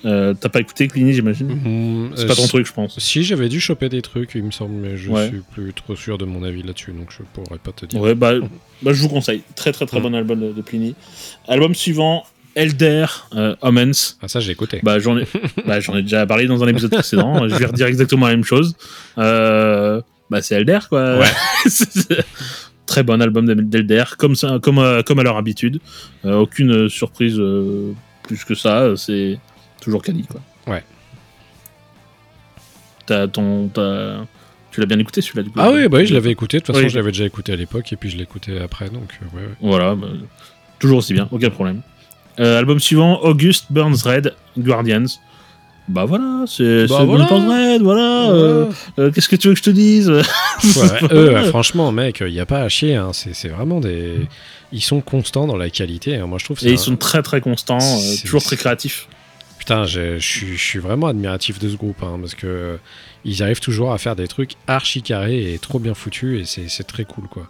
[0.05, 2.99] Euh, T'as pas écouté Pliny, j'imagine C'est euh, pas ton truc, je pense.
[2.99, 5.27] Si j'avais dû choper des trucs, il me semble, mais je Ouais.
[5.29, 7.99] suis plus trop sûr de mon avis là-dessus, donc je pourrais pas te dire.
[8.01, 8.33] Ouais, bah,
[8.81, 9.43] bah, je vous conseille.
[9.55, 10.03] Très, très, très Mm.
[10.03, 10.95] bon album de, de Pliny.
[11.47, 12.25] Album suivant,
[12.55, 13.05] Elder
[13.35, 14.17] euh, Omens.
[14.21, 14.79] Ah ça j'ai écouté.
[14.83, 15.25] Bah, j'en ai,
[15.65, 17.47] bah, j'en ai déjà parlé dans un épisode précédent.
[17.47, 18.75] je vais redire exactement la même chose.
[19.17, 21.19] Euh, bah, c'est Elder, quoi.
[21.19, 21.25] Ouais.
[21.65, 22.23] C'est-
[22.85, 25.79] Très bon album d'El- d'Elder, comme, ça, comme, à- comme à leur habitude.
[26.25, 27.93] Euh, aucune surprise euh,
[28.23, 28.93] plus que ça.
[28.97, 29.39] C'est
[29.83, 30.41] toujours quali, quoi.
[30.67, 30.83] Ouais.
[33.05, 34.25] T'as ton, t'as-
[34.71, 35.59] Tu l'as bien écouté celui-là du coup?
[35.61, 36.57] Ah oui, bah oui, je l'avais écouté.
[36.57, 36.89] De toute façon, Oui.
[36.89, 39.43] je l'avais déjà écouté à l'époque et puis je l'ai écouté après, donc euh, ouais,
[39.43, 39.49] ouais.
[39.61, 40.07] Voilà, bah,
[40.79, 41.81] toujours aussi bien, aucun problème.
[42.39, 45.05] Euh, album suivant, August Burns Red, Guardians.
[45.89, 47.25] Bah voilà, c'est Bah voilà.
[47.25, 48.31] Burns Red, voilà.
[48.31, 50.09] euh, euh, Qu'est-ce que tu veux que je te dise?
[51.11, 52.95] Ouais, franchement, mec, il n'y a pas à chier.
[52.95, 53.09] hein.
[53.11, 54.15] C'est c'est vraiment des.
[54.71, 56.15] Ils sont constants dans la qualité.
[56.15, 56.25] hein.
[56.25, 56.67] Moi, je trouve ça.
[56.67, 57.79] Et ils sont très très constants,
[58.23, 59.07] toujours très créatifs.
[59.63, 62.77] Putain, je je suis je suis vraiment admiratif de ce groupe hein, parce que euh,
[63.23, 66.83] ils arrivent toujours à faire des trucs archi carrés et trop bien foutus et c'est
[66.83, 67.47] très cool quoi.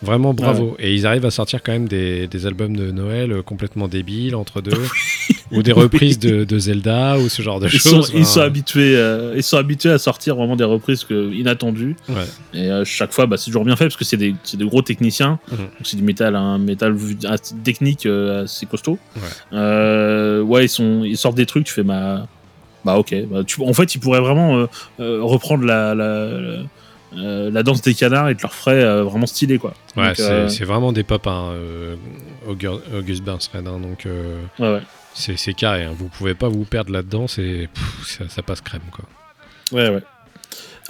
[0.00, 0.76] Vraiment bravo.
[0.78, 4.36] Et ils arrivent à sortir quand même des, des albums de Noël euh, complètement débiles
[4.36, 4.80] entre deux
[5.52, 8.12] ou des reprises de, de Zelda ou ce genre de Ils sont, choses.
[8.14, 11.96] ils, sont Enfin, habitués, euh, ils sont habitués à sortir vraiment des reprises que, inattendues.
[12.08, 12.14] ouais.
[12.54, 14.64] Et euh, chaque fois, bah, c'est toujours bien fait parce que c'est des, c'est de
[14.64, 15.38] gros techniciens.
[15.50, 15.58] Mhm.
[15.84, 16.96] C'est du métal, un métal
[17.64, 18.98] technique euh, assez costaud.
[19.16, 19.22] Ouais.
[19.52, 22.26] Euh, ouais, ils, sont, ils sortent des trucs, tu fais bah,
[22.84, 23.14] bah ok.
[23.30, 24.66] Bah, tu, en fait, ils pourraient vraiment
[24.98, 26.56] reprendre la, la, la,
[27.16, 29.74] euh, la danse des canards et te leur ferait euh, vraiment stylé quoi.
[29.96, 31.52] Ouais, c'est euh, c'est vraiment des pop, hein,
[32.48, 33.66] Augur- August Burns Red.
[33.66, 34.80] hein, donc ouais, ouais.
[35.16, 35.84] C'est carré.
[35.84, 35.92] hein.
[35.96, 37.26] Vous pouvez pas vous perdre là-dedans.
[37.26, 37.68] c'est
[38.04, 39.04] ça, ça passe crème quoi.
[39.72, 40.02] Ouais, ouais.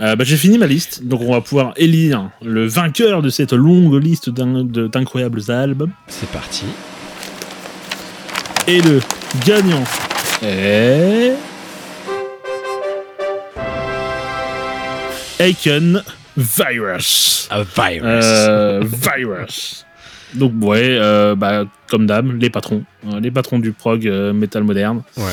[0.01, 3.55] Euh, bah, j'ai fini ma liste, donc on va pouvoir élire le vainqueur de cette
[3.55, 5.93] longue liste d'incroyables albums.
[6.09, 6.67] C'est parti.
[8.69, 9.01] Et le
[9.47, 9.85] gagnant
[10.43, 11.33] est.
[15.39, 16.03] Aiken
[16.37, 17.49] Virus.
[17.51, 18.03] A virus.
[18.05, 19.87] Euh, virus.
[20.35, 22.85] Donc, ouais, euh, bah, comme d'hab, les patrons.
[23.13, 25.03] Euh, les patrons du prog euh, metal moderne.
[25.17, 25.33] Ouais.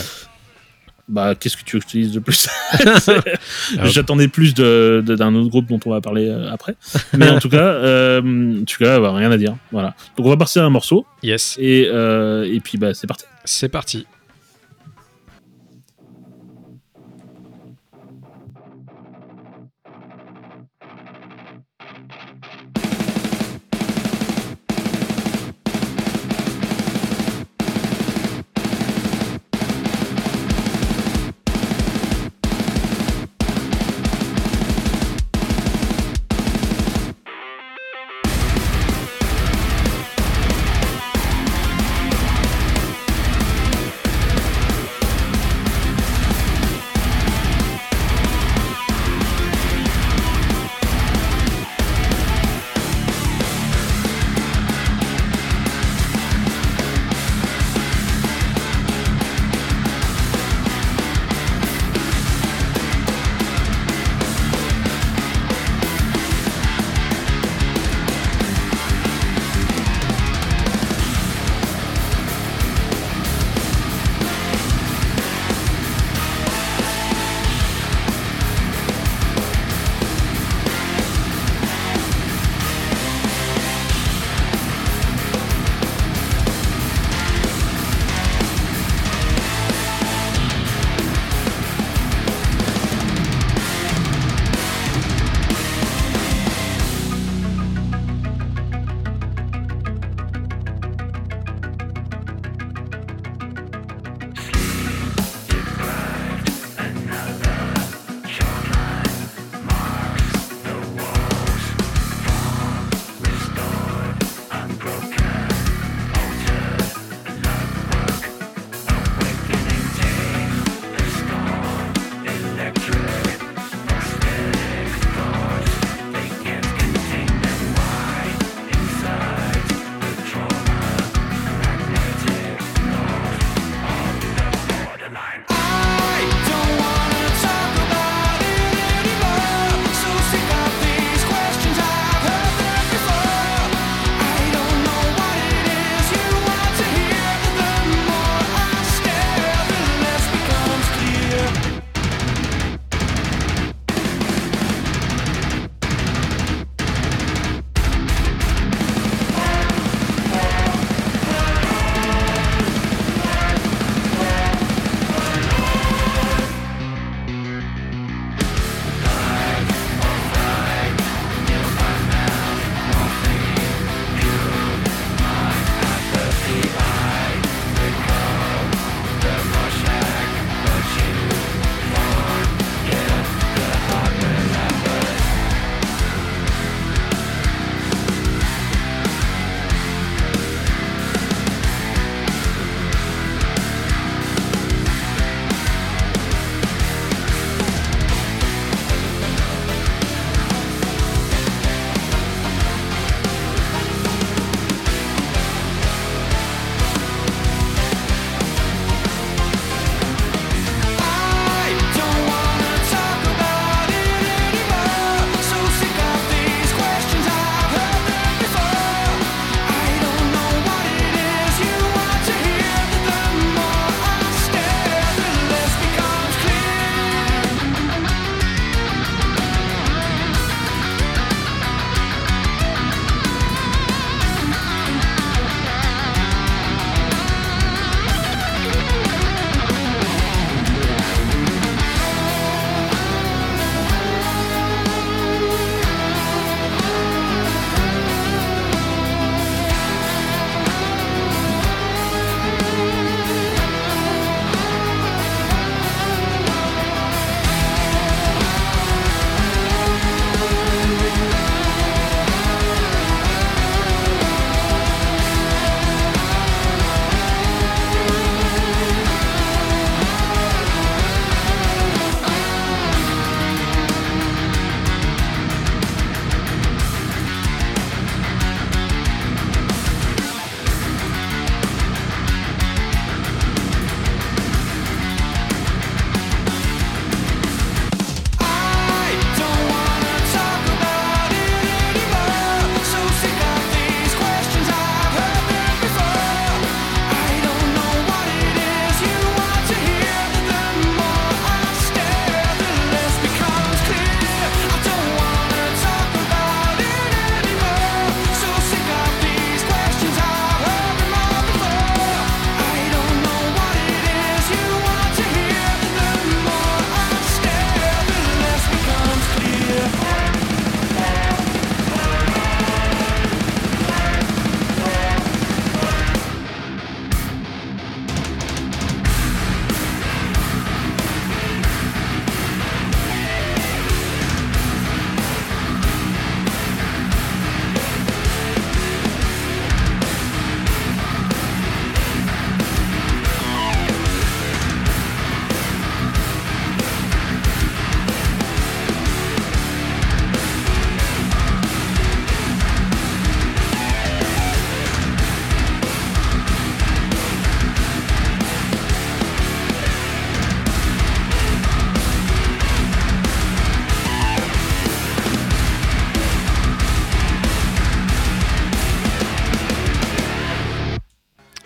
[1.10, 2.48] Bah, qu'est-ce que tu dise de plus.
[3.84, 6.76] J'attendais plus de- de- d'un autre groupe dont on va parler euh, après.
[7.18, 9.56] Mais en tout cas, euh, en tout cas bah, rien à dire.
[9.72, 9.96] Voilà.
[10.18, 11.06] Donc, on va passer à un morceau.
[11.22, 11.58] Yes.
[11.60, 13.26] Et, euh, et puis, bah, c'est parti.
[13.46, 14.08] C'est parti.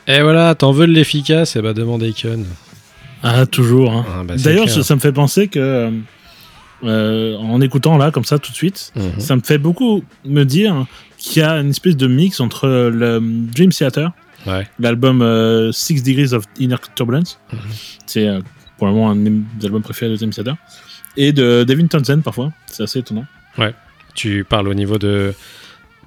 [0.07, 2.45] Voilà, t'en veux de l'efficace, et bah demande Icon.
[3.23, 3.91] Ah, toujours.
[3.91, 4.05] hein.
[4.09, 5.91] Ah, bah, D'ailleurs, ça, ça me fait penser que,
[6.83, 9.19] euh, en écoutant là, comme ça, tout de suite, Mhm.
[9.19, 10.85] ça me fait beaucoup me dire
[11.17, 14.11] qu'il y a une espèce de mix entre le Dream Theater,
[14.45, 14.67] Ouais.
[14.79, 17.59] l'album euh, Six Degrees of Inner Turbulence, Mhm.
[18.05, 18.39] c'est euh,
[18.77, 20.55] probablement un de mes albums préférés de Dream Theater,
[21.17, 23.25] et de Devin Townsend parfois, c'est assez étonnant.
[24.13, 25.33] Tu parles au niveau de.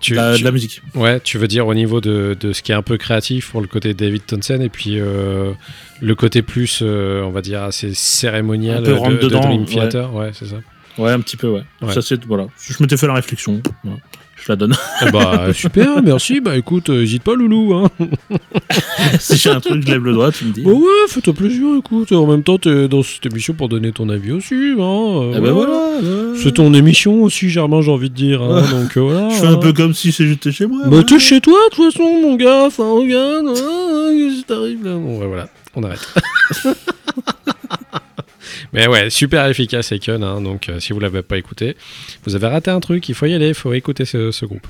[0.01, 0.81] Tu, la, tu- de la musique.
[0.95, 3.61] Ouais, tu veux dire au niveau de, de ce qui est un peu créatif pour
[3.61, 5.53] le côté David Townsend et puis euh,
[6.01, 9.67] le côté plus, euh, on va dire, assez cérémonial de, de dedans, Dream ouais.
[9.67, 10.15] Theater.
[10.15, 10.57] Ouais, c'est ça.
[10.99, 11.63] Ouais, un petit peu, ouais.
[11.83, 11.93] Ouais.
[11.93, 12.47] Ça, c'est, voilà.
[12.67, 13.63] Je m'étais fait la réflexion.
[13.85, 13.99] Voilà.
[14.43, 14.75] Je la donne.
[15.07, 16.41] Eh bah, super, merci.
[16.41, 17.75] Bah écoute, euh, hésite pas, Loulou.
[17.75, 17.91] Hein.
[19.21, 20.63] si j'ai un truc, je lève le doigt, tu me dis.
[20.63, 22.11] Bah ouais, fais-toi plaisir, écoute.
[22.13, 24.55] En même temps, t'es dans cette émission pour donner ton avis aussi.
[24.55, 25.73] Hein, euh, Eh ben voilà.
[26.01, 26.35] là.
[26.43, 28.43] C'est ton émission aussi, Germain, j'ai envie de dire.
[28.43, 29.29] hein, donc euh, voilà.
[29.29, 30.81] Je fais un peu comme si j'étais chez moi.
[30.87, 31.05] Bah ouais.
[31.05, 32.65] t'es chez toi, de toute façon, mon gars.
[32.67, 33.47] Enfin, regarde.
[33.49, 33.55] hein,
[34.11, 36.07] Qu'est-ce qui t'arrive là Bon, ouais, voilà, on arrête.
[38.73, 41.77] Mais ouais, super efficace Icon, hein, donc euh, si vous l'avez pas écouté,
[42.25, 44.67] vous avez raté un truc, il faut y aller, il faut écouter ce, groupe.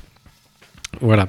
[1.01, 1.27] Voilà.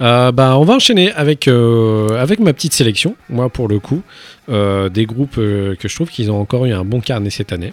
[0.00, 4.02] Euh, bah, on va enchaîner avec, euh, avec ma petite sélection, moi pour le coup,
[4.48, 7.72] des groupes que je trouve qu'ils ont encore eu un bon carnet cette année.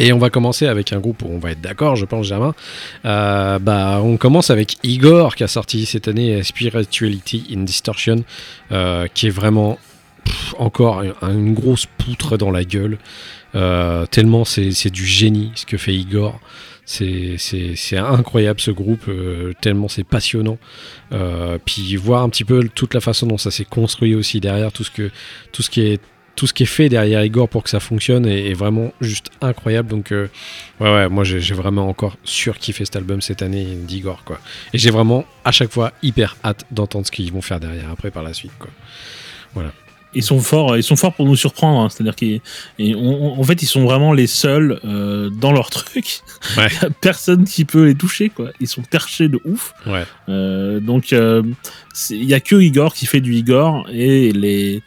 [0.00, 2.56] Et on va commencer avec un groupe où on va être d'accord, je pense, Germain.
[3.04, 8.24] Bah, on commence avec Igor qui a sorti cette année Spirituality in Distortion,
[9.14, 9.78] qui est vraiment
[10.58, 12.98] encore un- une grosse poutre dans la gueule.
[13.54, 16.40] Euh, tellement c'est du génie ce que fait Igor.
[16.86, 17.38] C'est
[17.96, 20.58] incroyable ce groupe, euh, tellement c'est passionnant.
[21.12, 24.70] Euh, puis voir un petit peu toute la façon dont ça s'est construit aussi derrière,
[24.72, 25.10] tout ce, que,
[25.52, 26.00] tout, ce qui est,
[26.36, 29.30] tout ce qui est fait derrière Igor pour que ça fonctionne est, est vraiment juste
[29.40, 29.88] incroyable.
[29.88, 30.28] Donc, ouais,
[30.80, 34.38] ouais, moi j'ai vraiment encore surkiffé cet album cette année d'Igor, quoi.
[34.74, 38.10] Et j'ai vraiment à chaque fois hyper hâte d'entendre ce qu'ils vont faire derrière après
[38.10, 38.70] par la suite, quoi.
[40.14, 41.80] Ils sont forts, ils sont forts pour nous surprendre.
[41.80, 41.88] hein.
[41.90, 46.20] C'est-à-dire qu'en fait, ils sont vraiment les seuls euh, dans leur truc.
[46.56, 46.68] Ouais.
[46.82, 48.50] Y a Personne qui peut les toucher, quoi.
[48.60, 49.74] Ils sont perchés de ouf.
[49.86, 50.04] Ouais.
[50.28, 51.42] Euh, donc, euh,
[52.10, 54.82] il y a que Igor qui fait du Igor et les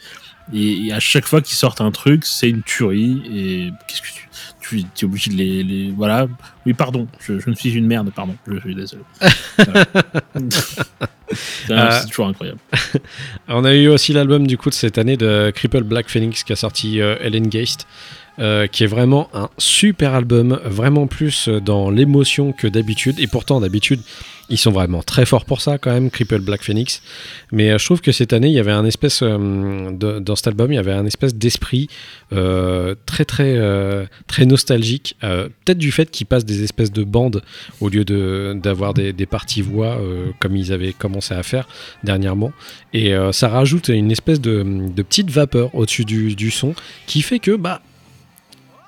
[0.54, 3.22] et, et à chaque fois qu'ils sortent un truc, c'est une tuerie.
[3.30, 4.30] Et qu'est-ce que tu,
[4.70, 6.28] tu es obligé de les, les- voilà.
[6.66, 7.08] Oui, pardon.
[7.20, 8.36] Je, je ne suis une merde, pardon.
[8.48, 9.02] Je suis désolé.
[9.58, 9.86] Voilà.
[11.32, 12.60] C'est Euh, c'est toujours incroyable.
[13.50, 16.54] On a eu aussi l'album du coup de cette année de Cripple Black Phoenix qui
[16.54, 17.86] a sorti euh, Ellen Geist,
[18.40, 23.20] euh, qui est vraiment un super album, vraiment plus dans l'émotion que d'habitude.
[23.20, 24.00] Et pourtant, d'habitude,
[24.50, 27.02] ils sont vraiment très forts pour ça quand même, Cripple Black Phoenix.
[27.52, 30.36] Mais euh, je trouve que cette année, il y avait un espèce, euh, de- dans
[30.36, 31.88] cet album, il y avait un espèce d'esprit
[32.34, 35.16] euh, très très nostalgique.
[35.22, 37.42] Peut-être du fait qu'ils passent des espèces de bandes
[37.82, 40.00] au lieu de d'avoir des, des parties voix
[40.40, 41.68] comme ils avaient commencé à faire
[42.04, 42.52] dernièrement.
[42.94, 44.64] Et ça rajoute une espèce de,
[44.96, 46.74] de petite vapeur au-dessus du, du son
[47.06, 47.82] qui fait que bah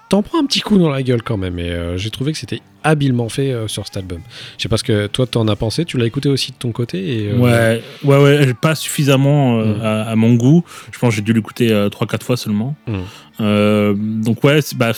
[0.10, 1.60] t'en prends un petit coup dans la gueule quand même.
[1.60, 4.20] Et euh, j'ai trouvé que c'était habilement fait euh, sur cet album.
[4.58, 5.86] Je sais pas ce que toi t'en as pensé.
[5.86, 9.82] Tu l'as écouté aussi de ton côté et, euh, Ouais, ouais, ouais, pas suffisamment Mm.
[9.82, 10.64] à, à mon goût.
[10.92, 12.76] Je pense que j'ai dû l'écouter euh, 3-4 fois seulement.
[12.88, 14.22] Mm.
[14.24, 14.92] Donc ouais, c'est- bah,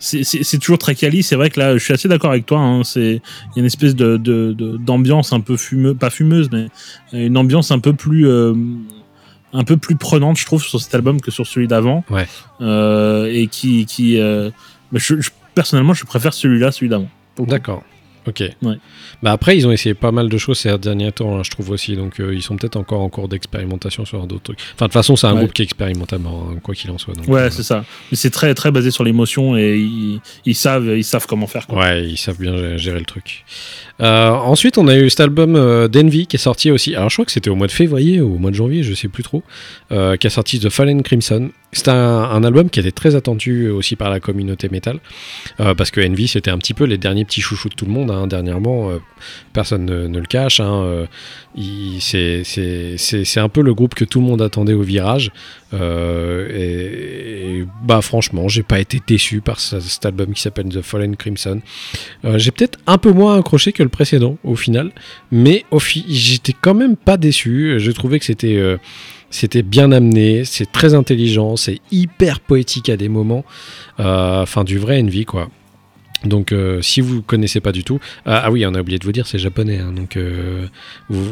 [0.00, 1.22] c'est toujours très quali.
[1.24, 2.60] C'est vrai que là, je suis assez d'accord avec toi.
[2.60, 2.84] hein.
[2.84, 6.48] C'est il y a une espèce de de- de- d'ambiance un peu fumeuse, pas fumeuse,
[6.52, 6.68] mais
[7.12, 8.26] une ambiance un peu plus
[9.52, 12.04] un peu plus prenante, je trouve, sur cet album que sur celui d'avant.
[12.10, 12.26] Ouais.
[12.60, 14.50] Euh, et qui qui euh,
[14.92, 17.08] mais je, je- personnellement, je préfère celui-là, celui d'avant.
[17.38, 17.82] D'accord.
[18.26, 18.42] Ok.
[18.62, 18.74] Ouais.
[19.22, 21.70] Bah après, ils ont essayé pas mal de choses ces derniers temps, hein, je trouve
[21.70, 21.96] aussi.
[21.96, 24.58] Donc, euh, ils sont peut-être encore en cours d'expérimentation sur d'autres trucs.
[24.74, 25.38] Enfin, de toute façon, c'est un Ouais.
[25.38, 27.14] groupe qui est expérimentable, hein, quoi qu'il en soit.
[27.14, 27.86] Donc, Ouais, euh, c'est ça.
[28.10, 31.66] Mais c'est très très basé sur l'émotion et ils, ils savent ils savent comment faire.
[31.66, 31.78] Quoi.
[31.78, 33.44] Ouais, ils savent bien gé- gérer le truc.
[34.00, 36.94] Euh, ensuite, on a eu cet album euh, d'Envy qui est sorti aussi.
[36.94, 38.94] Alors, je crois que c'était au mois de février ou au mois de janvier, je
[38.94, 39.42] sais plus trop,
[39.92, 41.50] euh, qui a sorti The Fallen Crimson.
[41.72, 45.00] C'est un, album qui était très attendu aussi par la communauté métal,
[45.60, 47.90] euh, parce que Envy c'était un petit peu les derniers petits chouchous de tout le
[47.90, 48.10] monde.
[48.10, 48.90] hein, dernièrement,
[49.52, 50.60] personne ne, le cache.
[50.60, 51.06] hein,
[51.98, 55.30] c'est un peu le groupe que tout le monde attendait au virage.
[55.74, 60.70] Euh, et, et, bah franchement, j'ai pas été déçu par ce- cet album qui s'appelle
[60.70, 61.60] The Fallen Crimson.
[62.36, 64.90] J'ai peut-être un peu moins accroché que le précédent au final,
[65.32, 67.74] mais fi- j'étais quand même pas déçu.
[67.78, 68.76] J'ai trouvé que c'était euh,
[69.30, 73.44] c'était bien amené, c'est très intelligent, c'est hyper poétique à des moments.
[74.00, 75.48] Euh, Enfin, du vrai Envy quoi.
[76.24, 79.04] Donc, euh, si vous connaissez pas du tout, ah, ah oui, on a oublié de
[79.04, 80.66] vous dire, c'est japonais, hein, donc euh,
[81.08, 81.22] vous,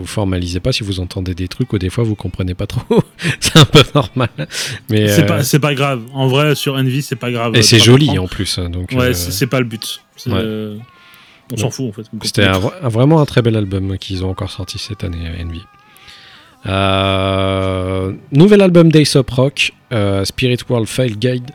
[0.00, 3.02] vous formalisez pas si vous entendez des trucs ou des fois vous comprenez pas trop.
[3.40, 4.30] c'est un peu normal,
[4.88, 6.00] mais C'est euh, pas grave.
[6.14, 7.54] En vrai, sur Envy, c'est pas grave.
[7.54, 10.00] et c'est joli en plus, hein, donc Ouais, c'est pas le but.
[10.26, 10.32] Ouais.
[11.52, 12.02] On s'en fout en fait.
[12.24, 15.62] C'était un- vraiment un très bel album qu'ils ont encore sorti cette année, Envy.
[16.66, 21.50] Euh, nouvel album d'Aesop Rock, euh, Spirit World File Guide.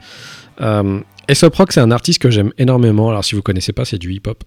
[0.61, 3.09] Euh, Aesop Rock, c'est un artiste que j'aime énormément.
[3.09, 4.43] Alors, si vous connaissez pas, c'est du hip-hop.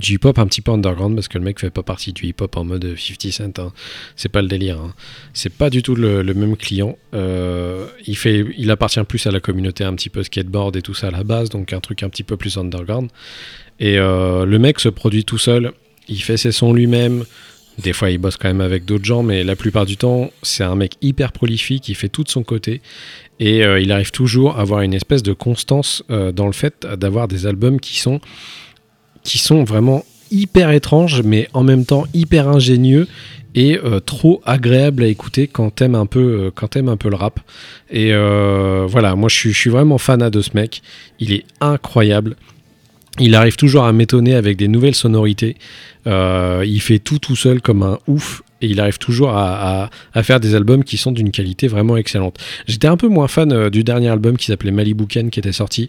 [0.00, 2.56] Du hip-hop un petit peu underground parce que le mec fait pas partie du hip-hop
[2.56, 3.58] en mode 50 Cent.
[3.58, 3.72] hein.
[4.14, 4.78] C'est pas le délire.
[4.80, 4.94] hein.
[5.34, 6.96] C'est pas du tout le, le même client.
[7.12, 10.94] Euh, il, fait, il appartient plus à la communauté un petit peu skateboard et tout
[10.94, 13.10] ça à la base, donc un truc un petit peu plus underground.
[13.80, 15.72] Et euh, le mec se produit tout seul.
[16.08, 17.24] Il fait ses sons lui-même.
[17.78, 20.64] Des fois, il bosse quand même avec d'autres gens, mais la plupart du temps, c'est
[20.64, 21.88] un mec hyper prolifique.
[21.88, 22.82] Il fait tout de son côté.
[23.40, 26.86] Et euh, il arrive toujours à avoir une espèce de constance euh, dans le fait
[26.86, 28.20] d'avoir des albums qui sont,
[29.24, 33.08] qui sont vraiment hyper étranges, mais en même temps hyper ingénieux
[33.56, 37.40] et trop agréables à écouter quand t'aimes un peu, un peu le rap.
[37.90, 40.82] Et voilà, moi je suis, je suis vraiment fanat de ce mec.
[41.18, 42.36] Il est incroyable.
[43.20, 45.56] Il arrive toujours à m'étonner avec des nouvelles sonorités.
[46.06, 48.42] Euh, il fait tout tout seul comme un ouf.
[48.60, 49.90] Et il arrive toujours à,
[50.22, 52.38] faire des albums qui sont d'une qualité vraiment excellente.
[52.66, 55.52] J'étais un peu moins fan euh, du dernier album qui s'appelait Malibu Ken qui était
[55.52, 55.88] sorti.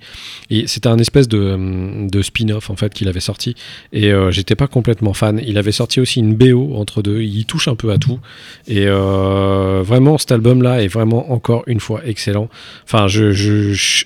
[0.50, 3.56] Et c'était un espèce de, hum, spin-off en fait qu'il avait sorti.
[3.92, 5.42] Et euh, j'étais pas complètement fan.
[5.46, 7.22] Il avait sorti aussi une BO entre deux.
[7.22, 8.20] Il touche un peu à tout.
[8.68, 12.50] Et euh, vraiment, cet album-là est vraiment encore une fois excellent.
[12.86, 13.06] Enfin,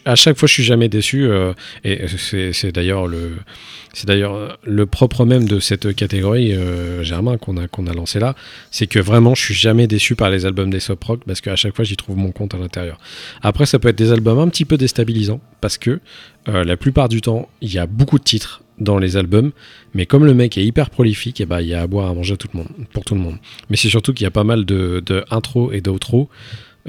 [0.06, 1.30] à chaque fois, je suis jamais déçu.
[1.84, 2.06] et
[2.54, 6.56] c'est d'ailleurs le, propre même de cette catégorie,
[7.02, 8.36] Germain, qu'on a lancé là.
[8.72, 11.56] C'est que vraiment, je suis jamais déçu par les albums des Sop Rock parce qu'à
[11.56, 12.98] chaque fois, j'y trouve mon compte à l'intérieur.
[13.42, 16.00] Après, ça peut être des albums un petit peu déstabilisants parce que
[16.48, 19.52] euh, la plupart du temps, il y a beaucoup de titres dans les albums,
[19.94, 22.14] mais comme le mec est hyper prolifique, et ben il y a à boire à
[22.14, 23.38] manger tout le monde, pour tout le monde.
[23.70, 25.02] Mais c'est surtout qu'il y a pas mal de,
[25.72, 26.30] et d'outro.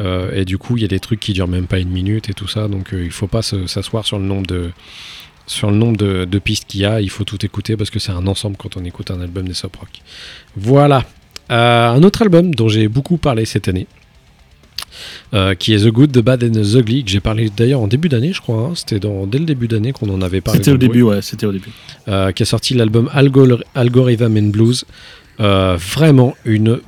[0.00, 2.28] euh, et du coup, il y a des trucs qui durent même pas une minute
[2.28, 2.66] et tout ça.
[2.66, 7.00] Donc, euh, il faut pas se- s'asseoir sur le nombre de pistes qu'il y a.
[7.00, 9.54] Il faut tout écouter parce que c'est un ensemble quand on écoute un album des
[9.54, 9.88] Sop Rock.
[10.56, 11.04] Voilà.
[11.50, 13.86] Euh, un autre album dont j'ai beaucoup parlé cette année.
[15.34, 17.86] euh, qui est The Good, The Bad and The Ugly, que j'ai parlé d'ailleurs en
[17.88, 18.56] début d'année, je crois.
[18.68, 18.72] hein.
[18.74, 20.60] C'était dans- dès le début d'année qu'on en avait parlé.
[20.60, 21.70] C'était au début, ouais, c'était au début.
[22.08, 24.84] euh, qui a sorti l'album Algor- Algorithm and Blues.
[25.38, 26.80] Euh, vraiment une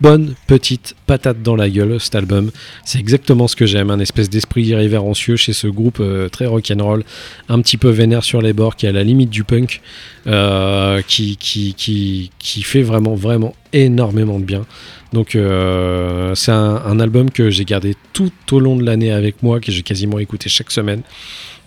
[0.00, 2.50] bonne petite patate dans la gueule cet album.
[2.84, 7.04] C'est exactement ce que j'aime, un espèce d'esprit irrévérencieux chez ce groupe euh, très rock'n'roll,
[7.48, 9.80] un petit peu vénère sur les bords, qui est à la limite du punk,
[10.26, 14.66] euh, qui, qui, qui, qui fait vraiment vraiment énormément de bien.
[15.12, 15.38] Donc
[16.34, 19.82] c'est un album que j'ai gardé tout au long de l'année avec moi, que j'ai
[19.82, 21.02] quasiment écouté chaque semaine.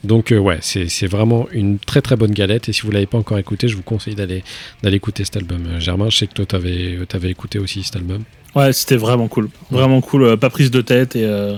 [0.08, 2.70] Donc euh, ouais, c'est vraiment une très très bonne galette.
[2.70, 4.44] Et si vous l'avez pas encore écouté, je vous conseille d'aller
[4.84, 5.66] écouter cet album.
[5.68, 8.24] Euh, Germain, je sais que toi t'avais avais écouté aussi cet album.
[8.56, 9.50] Ouais, c'était vraiment cool.
[9.70, 11.58] Vraiment cool, euh, pas prise de tête et, euh,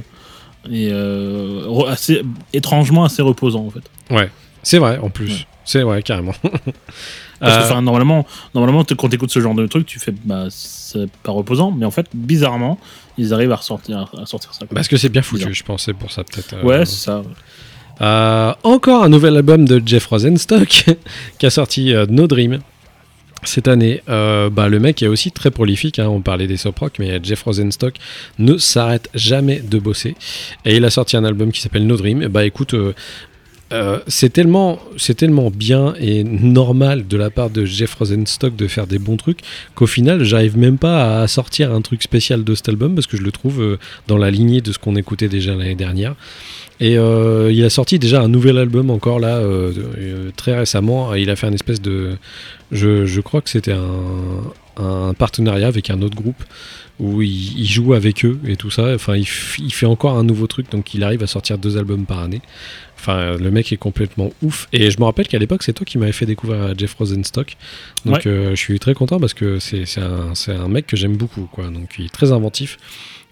[0.70, 2.22] euh, assez,
[2.54, 3.84] étrangement assez reposant en fait.
[4.14, 4.30] Ouais,
[4.64, 5.30] c'est vrai en plus.
[5.32, 5.46] Ouais.
[5.66, 6.34] C'est vrai carrément.
[7.40, 10.48] Parce que Euh, normalement, normalement quand tu écoutes ce genre de truc, tu fais bah,
[10.50, 12.78] c'est pas reposant, mais en fait, bizarrement,
[13.18, 14.66] ils arrivent à ressortir, à sortir ça.
[14.66, 15.54] parce que c'est bien foutu, Bizarre.
[15.54, 16.54] je pense, c'est pour ça peut-être.
[16.56, 17.22] euh, Ouais, c'est ça.
[18.02, 20.86] Euh, encore un nouvel album de Jeff Rosenstock
[21.38, 22.60] qui a sorti euh, No Dream
[23.44, 24.02] cette année.
[24.10, 27.44] Euh, bah, le mec est aussi très prolifique, hein, on parlait des soproc, mais Jeff
[27.44, 27.96] Rosenstock
[28.38, 30.16] ne s'arrête jamais de bosser.
[30.66, 32.22] Et il a sorti un album qui s'appelle No Dream.
[32.22, 32.76] Et bah écoute,
[34.08, 34.80] c'est tellement,
[35.54, 39.40] bien et normal de la part de Jeff Rosenstock de faire des bons trucs
[39.74, 43.16] qu'au final, j'arrive même pas à sortir un truc spécial de cet album parce que
[43.16, 46.16] je le trouve dans la lignée de ce qu'on écoutait déjà l'année dernière.
[46.82, 51.14] Et euh, il a sorti déjà un nouvel album encore là euh, euh, très récemment.
[51.14, 52.18] Il a fait un espèce de,
[52.72, 56.42] je, je crois que c'était un, un partenariat avec un autre groupe
[57.00, 58.94] où il, il joue avec eux et tout ça.
[58.96, 62.20] Enfin, il, fait encore un nouveau truc, donc il arrive à sortir deux albums par
[62.20, 62.42] année.
[62.98, 64.68] Enfin, le mec est complètement ouf.
[64.74, 67.56] Et je me rappelle qu'à l'époque, c'est toi qui m'avais fait découvrir Jeff Rosenstock.
[68.06, 68.28] Donc, Ouais.
[68.28, 71.16] euh, je suis très content parce que c'est c'est un, c'est un mec que j'aime
[71.16, 71.48] beaucoup.
[71.52, 71.70] Quoi.
[71.70, 72.78] Donc, il est très inventif.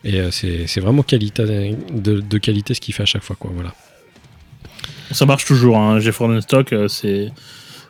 [0.08, 3.36] Et euh, c'est vraiment qualité, de, de qualité ce qu'il fait à chaque fois.
[3.38, 3.52] Quoi.
[3.54, 3.76] Voilà.
[5.12, 6.00] Ça marche toujours, hein.
[6.00, 7.32] Jeff Stock, c'est.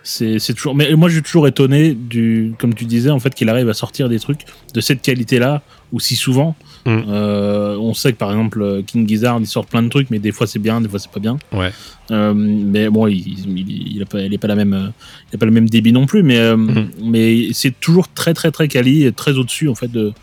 [0.10, 0.74] C'est c'est toujours.
[0.74, 3.74] Mais moi, je suis toujours étonné du, comme tu disais, en fait, qu'il arrive à
[3.74, 6.56] sortir des trucs de cette qualité-là aussi souvent.
[6.86, 7.00] Mm.
[7.10, 10.32] Euh, on sait que par exemple, King Gizzard, il sort plein de trucs, mais des
[10.32, 11.38] fois c'est bien, des fois c'est pas bien.
[11.52, 11.72] Ouais.
[12.12, 14.88] Euh, mais bon, il, il, il a pas, il est pas la même, euh,
[15.30, 16.90] il a pas le même débit non plus, mais euh, Mhm.
[17.04, 20.14] mais c'est toujours très très très quali et très au-dessus en fait de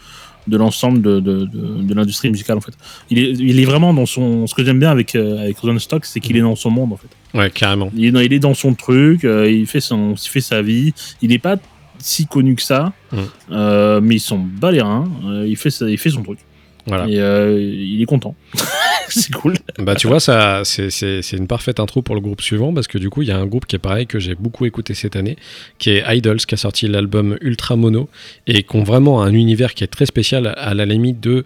[0.46, 2.74] de l'ensemble de, de, de, de l'industrie musicale en fait.
[3.10, 4.46] Il est, il est vraiment dans son.
[4.46, 6.96] Ce que j'aime bien avec euh, avec Stock, c'est qu'il est dans son monde en
[6.96, 7.08] fait.
[7.38, 7.90] Ouais, carrément.
[7.96, 10.62] Il est dans, il est dans son truc, euh, il fait son, il fait sa
[10.62, 10.92] vie.
[11.22, 11.56] Il n'est pas
[11.98, 13.18] si connu que ça, Mhm.
[13.52, 15.08] euh, mais ils sont bas les reins.
[15.26, 16.38] euh, il fait, sa- il fait son truc
[16.86, 17.06] Voilà.
[17.08, 18.34] et il est content.
[19.08, 19.54] c'est cool.
[19.78, 22.86] Bah tu vois, ça, c'est- c'est c'est une parfaite intro pour le groupe suivant parce
[22.88, 24.94] que du coup, il y a un groupe qui est pareil que j'ai beaucoup écouté
[24.94, 25.36] cette année,
[25.78, 28.08] qui est Idols, qui a sorti l'album Ultra Mono
[28.46, 31.44] et qui ont vraiment un univers qui est très spécial à la limite de.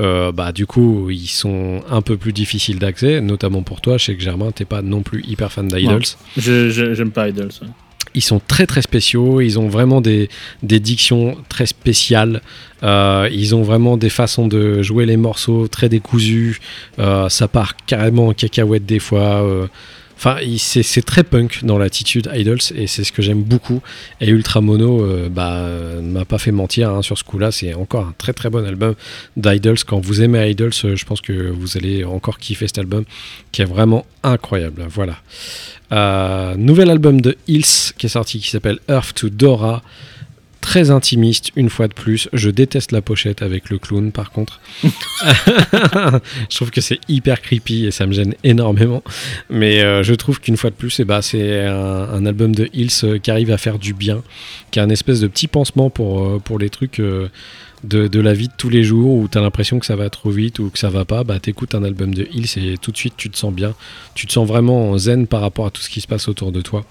[0.00, 3.98] euh, bah du coup, ils sont un peu plus difficiles d'accès, notamment pour toi.
[3.98, 6.02] Je sais que Germain, t'es pas non plus hyper fan d'Idols.
[6.36, 7.50] Je- je- J'aime pas Idols.
[7.60, 7.68] ouais.
[8.14, 10.28] Ils sont très très spéciaux, ils ont vraiment des,
[10.62, 12.42] des dictions très spéciales,
[12.82, 16.60] euh, ils ont vraiment des façons de jouer les morceaux très décousus,
[16.98, 19.68] euh, ça part carrément en cacahuète des fois.
[20.24, 23.82] Enfin, c'est très punk dans l'attitude Idols et c'est ce que j'aime beaucoup.
[24.20, 27.50] Et Ultra Mono euh, bah, euh, ne m'a pas fait mentir hein, sur ce coup-là,
[27.50, 28.94] c'est encore un très très bon album
[29.36, 29.78] d'Idols.
[29.84, 33.02] Quand vous aimez Idols, euh, je pense que vous allez encore kiffer cet album
[33.50, 34.86] qui est vraiment incroyable.
[34.88, 35.16] Voilà.
[36.56, 39.82] Nouvel album de Hills qui est sorti qui s'appelle Earth to Dora.
[40.62, 42.28] Très intimiste, une fois de plus.
[42.32, 44.60] Je déteste la pochette avec le clown, par contre.
[44.84, 49.02] je trouve que c'est hyper creepy et ça me gêne énormément.
[49.50, 52.70] Mais euh, je trouve qu'une fois de plus, eh ben, c'est un, un album de
[52.72, 54.22] Hills euh, qui arrive à faire du bien,
[54.70, 57.28] qui a un espèce de petit pansement pour, euh, pour les trucs euh,
[57.84, 60.10] de, de la vie de tous les jours où tu as l'impression que ça va
[60.10, 61.24] trop vite ou que ça va pas.
[61.24, 63.74] Bah, t'écoutes un album de Hills et tout de suite tu te sens bien.
[64.14, 66.60] Tu te sens vraiment zen par rapport à tout ce qui se passe autour de
[66.60, 66.84] toi.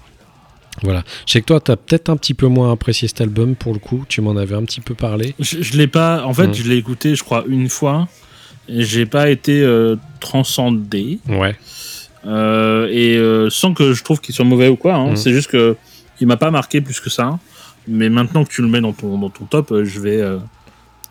[0.82, 1.04] Voilà.
[1.26, 3.72] Je sais que toi, tu as peut-être un petit peu moins apprécié cet album pour
[3.74, 4.04] le coup.
[4.08, 5.34] Tu m'en avais un petit peu parlé.
[5.38, 6.24] Je, je l'ai pas.
[6.24, 6.54] En fait, Mm.
[6.54, 8.08] je l'ai écouté, je crois, une fois.
[8.68, 11.18] J'ai pas été euh, transcendé.
[11.28, 11.56] Ouais.
[12.26, 14.94] Euh, et euh, sans que je trouve qu'il soit mauvais ou quoi.
[14.94, 15.12] hein.
[15.12, 15.16] Mm.
[15.16, 15.76] C'est juste que
[16.20, 17.38] il m'a pas marqué plus que ça.
[17.88, 20.22] Mais maintenant que tu le mets dans ton, dans ton top, je vais,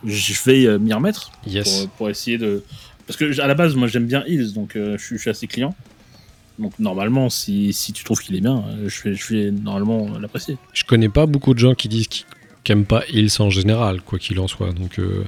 [0.05, 1.69] je vais m'y remettre Yes.
[1.81, 2.63] pour, pour essayer de.
[3.05, 5.75] Parce que à la base, moi, j'aime bien Hills, donc je suis assez client.
[6.59, 10.17] Donc normalement, si, si tu trouves qu'il est bien, euh, je vais, je vais normalement
[10.19, 10.57] l'apprécier.
[10.73, 12.25] Je connais pas beaucoup de gens qui disent qu'ils
[12.63, 14.71] qui aiment pas Hills en général, quoi qu'il en soit.
[14.73, 15.23] Donc, euh,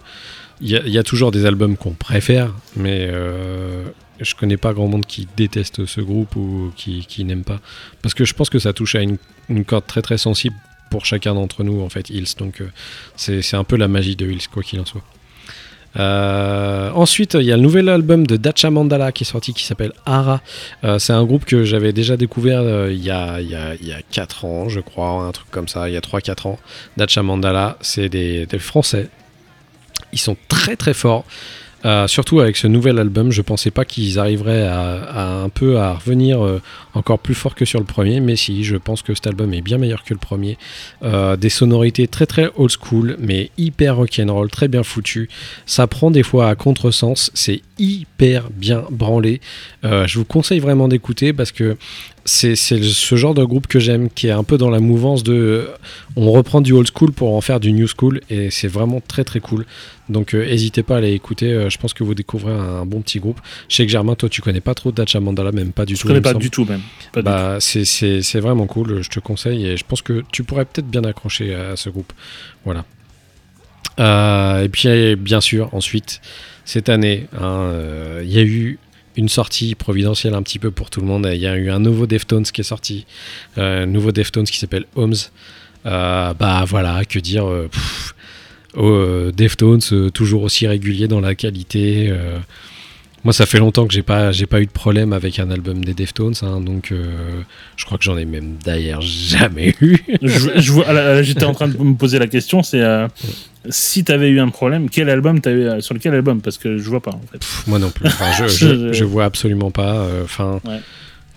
[0.61, 3.85] il y, a- toujours des albums qu'on préfère, mais euh,
[4.19, 7.59] je connais pas grand monde qui déteste ce groupe ou qui, qui n'aime pas.
[8.03, 9.17] Parce que je pense que ça touche à une,
[9.49, 10.55] une corde très très sensible
[10.91, 12.35] pour chacun d'entre nous, en fait, Hills.
[12.37, 12.67] Donc, euh,
[13.15, 15.03] c'est un peu la magie de Hills, quoi qu'il en soit.
[15.97, 19.63] Euh, ensuite, il y a le nouvel album de Dacha Mandala qui est sorti qui
[19.63, 20.41] s'appelle Ara.
[20.83, 23.75] Euh, c'est un groupe que j'avais déjà découvert euh, il y, a, il, y a,
[23.75, 26.47] il y a 4 ans, je crois, un truc comme ça, il y a 3-4
[26.47, 26.59] ans.
[26.97, 29.09] Dacha Mandala, c'est des Français.
[30.11, 31.25] Ils sont très très forts.
[31.85, 35.93] Euh, surtout avec ce nouvel album, je pensais pas qu'ils arriveraient à, un peu à
[35.93, 36.61] revenir euh,
[36.93, 39.61] encore plus fort que sur le premier, mais si, je pense que cet album est
[39.61, 40.57] bien meilleur que le premier.
[41.03, 45.29] Euh, des sonorités très très old school, mais hyper rock'n'roll, très bien foutu.
[45.65, 49.41] Ça prend des fois à contresens, c'est hyper bien branlé.
[49.83, 51.75] Je vous conseille vraiment d'écouter parce que
[52.25, 55.33] c'est ce genre de groupe que j'aime, qui est un peu dans la mouvance de.
[55.33, 55.65] euh,
[56.15, 59.23] On reprend du old school pour en faire du new school, et c'est vraiment très
[59.23, 59.65] très cool.
[60.09, 62.85] Donc euh, n'hésitez pas à aller écouter, euh, je pense que vous découvrez un, un
[62.85, 63.39] bon petit groupe.
[63.69, 66.01] Je sais que Germain, toi tu connais pas trop Dacha Mandala, même pas du Je
[66.01, 66.07] tout.
[66.07, 66.81] connais il me pas du tout même.
[67.23, 71.03] Bah, c'est- vraiment cool, je te conseille et je pense que tu pourrais peut-être bien
[71.03, 72.11] accrocher à ce groupe.
[72.65, 72.85] Voilà.
[73.99, 76.19] Euh, et puis, bien sûr, ensuite,
[76.65, 77.69] cette année, hein,
[78.23, 78.79] il y a eu
[79.15, 81.29] une sortie providentielle un petit peu pour tout le monde.
[81.31, 83.05] Il y a eu un nouveau Deftones qui est sorti,
[83.57, 85.15] euh, un nouveau Deftones qui s'appelle Homes.
[85.85, 88.15] Euh, bah voilà, que dire euh, pff,
[88.75, 92.13] oh, euh, Deftones, toujours aussi régulier dans la qualité.
[93.23, 95.83] Moi, ça fait longtemps que j'ai pas, j'ai pas eu de problème avec un album
[95.85, 97.41] des Deftones, hein, donc euh,
[97.77, 99.97] je crois que j'en ai même d'ailleurs jamais eu.
[100.21, 103.07] je, je J'étais en train de me poser la question, c'est euh,
[103.69, 106.41] si t'avais eu un problème, quel album t'avais euh, sur lequel album?
[106.41, 107.37] Parce que je vois pas en fait.
[107.39, 108.07] Pff, moi non plus.
[108.07, 109.95] Enfin, je, je, je vois absolument pas.
[109.95, 110.79] euh, Enfin, Ouais.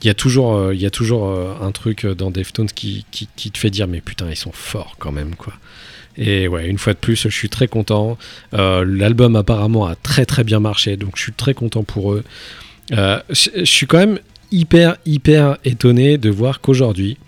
[0.03, 1.31] il y a toujours, il y a toujours
[1.63, 4.97] un truc dans Deftones qui, qui, qui te fait dire mais putain ils sont forts
[4.99, 5.53] quand même quoi.
[6.19, 8.17] Et ouais, une fois de plus, je suis très content.
[8.55, 12.25] Euh, L'album apparemment a très très bien marché, donc je suis très content pour eux.
[12.93, 14.19] Euh, je suis quand même
[14.53, 17.19] hyper hyper étonné de voir qu'aujourd'hui,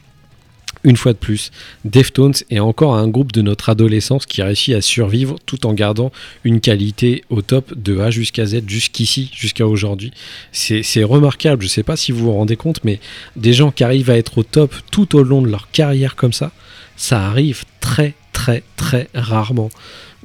[0.85, 1.51] une fois de plus,
[1.85, 6.13] Deftones est encore un groupe de notre adolescence qui réussit à survivre tout en gardant
[6.45, 10.13] une qualité au top de A jusqu'à Z jusqu'ici, jusqu'à aujourd'hui.
[10.53, 13.01] C'est remarquable, je sais pas si vous vous rendez compte, mais
[13.35, 16.33] des gens qui arrivent à être au top tout au long de leur carrière comme
[16.33, 16.53] ça,
[16.97, 19.71] ça arrive très très très rarement.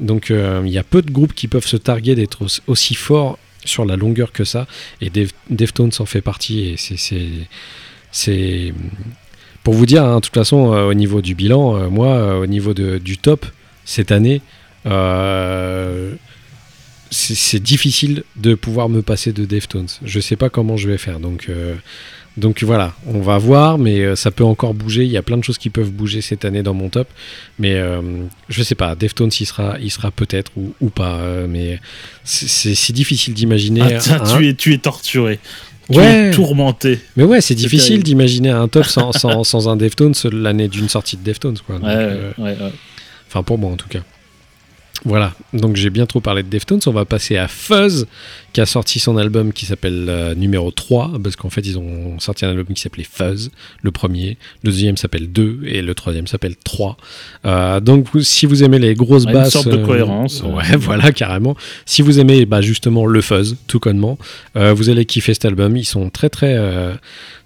[0.09, 3.37] Donc euh, il y a peu de groupes qui peuvent se targuer d'être aussi- forts
[3.65, 4.67] sur la longueur que ça,
[5.01, 8.73] et Def- Deftones en fait partie, et c'est-
[9.63, 12.45] pour vous dire, hein, de toute façon, euh, au niveau du bilan, euh, moi, au
[12.45, 13.45] niveau du top,
[13.85, 14.41] cette année,
[17.11, 19.87] c'est difficile de pouvoir me passer de Deftones.
[20.03, 21.19] Je sais pas comment je vais faire.
[21.19, 21.49] Donc,
[22.35, 25.03] donc voilà, on va voir, mais euh, ça peut encore bouger.
[25.05, 27.07] Il y a plein de choses qui peuvent bouger cette année dans mon top.
[27.59, 28.01] Mais euh,
[28.49, 31.17] je sais pas, Deftones, il sera, il sera peut-être ou, ou pas.
[31.17, 31.79] euh, mais
[32.23, 33.81] c'est- difficile d'imaginer.
[34.09, 35.39] Ah, tu, es, tu es torturé.
[35.91, 36.29] Tu Ouais.
[36.29, 36.99] es tourmenté.
[37.17, 41.17] Mais ouais, c'est difficile d'imaginer un top sans, sans, sans un Deftones l'année d'une sortie
[41.17, 41.57] de Deftones.
[41.65, 41.75] Quoi.
[41.75, 42.55] Donc, Ouais, euh, ouais.
[43.27, 43.99] Enfin, pour moi en tout cas.
[45.05, 46.79] Voilà, donc j'ai bien trop parlé de Deftones.
[46.85, 48.05] On va passer à Fuzz,
[48.53, 52.17] qui a sorti son album qui s'appelle euh, numéro 3, parce qu'en fait, ils ont
[52.19, 53.51] sorti un album qui s'appelait Fuzz,
[53.81, 54.37] le premier.
[54.63, 56.95] Le deuxième s'appelle 2, et le troisième s'appelle 3.
[57.45, 59.51] Euh, donc, vous- si vous aimez les grosses Ouais, une basses.
[59.51, 60.47] sorte de euh, cohérence, euh.
[60.47, 61.57] Ouais, voilà, carrément.
[61.85, 64.17] Si vous aimez bah, justement le Fuzz, tout connement,
[64.55, 65.75] vous allez kiffer cet album.
[65.75, 66.57] Ils sont très, très,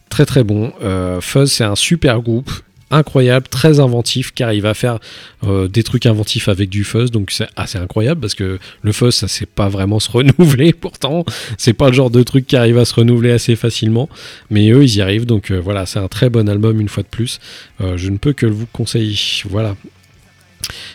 [0.09, 0.73] très, très bons.
[0.83, 2.51] Euh, Fuzz, c'est un super groupe
[2.91, 4.99] incroyable, très inventif, car il va faire
[5.45, 9.13] euh, des trucs inventifs avec du fuzz, donc c'est assez incroyable parce que le fuzz,
[9.13, 10.73] ça sait pas vraiment se renouveler.
[10.73, 11.25] Pourtant,
[11.57, 14.09] c'est pas le genre de truc qui arrive à se renouveler assez facilement,
[14.49, 15.25] mais eux, ils y arrivent.
[15.25, 17.39] Donc euh, voilà, c'est un très bon album une fois de plus.
[17.81, 19.15] Euh, je ne peux que vous conseiller.
[19.49, 19.75] Voilà.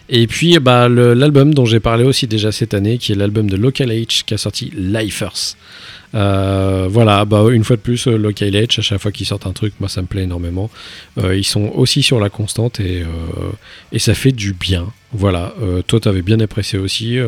[0.08, 3.56] Et puis bah, l'album dont j'ai parlé aussi déjà cette année, qui est l'album de
[3.56, 5.56] Local H qui a sorti Lifers.
[6.14, 9.46] Euh, voilà, bah, une fois de plus, euh, Local H, à chaque fois qu'ils sortent
[9.46, 10.70] un truc, moi ça me plaît énormément.
[11.18, 13.04] Euh, ils sont aussi sur la constante et,
[13.92, 14.92] et ça fait du bien.
[15.12, 15.54] Voilà,
[15.86, 17.18] toi t'avais bien apprécié aussi.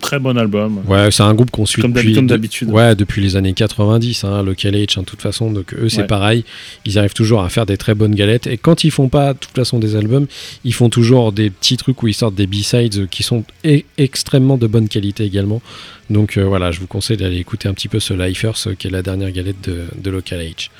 [0.00, 0.80] Très bon album.
[0.88, 2.68] ouais, c'est un groupe qu'on suit Comme de- d'habitude.
[2.70, 5.50] ouais, depuis les années 90, hein, Local H, hein, de toute façon.
[5.50, 6.06] Donc eux, c'est Ouais.
[6.06, 6.44] pareil.
[6.84, 8.46] Ils arrivent toujours à faire des très bonnes galettes.
[8.46, 10.26] Et quand ils font pas, de toute façon, des albums,
[10.64, 14.56] ils font toujours des petits trucs où ils sortent des B-sides qui sont e- extrêmement
[14.58, 15.62] de bonne qualité également.
[16.10, 18.86] Donc euh, voilà, je vous conseille d'aller écouter un petit peu ce Lifers, euh, qui
[18.88, 20.70] est la dernière galette de, de Local H.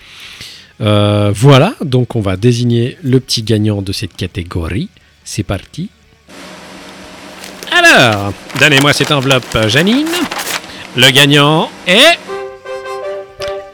[0.81, 4.89] Euh, voilà, donc on va désigner le petit gagnant de cette catégorie.
[5.25, 5.89] C'est parti.
[7.71, 10.07] Alors, donnez-moi cette enveloppe, Janine.
[10.97, 12.19] Le gagnant est.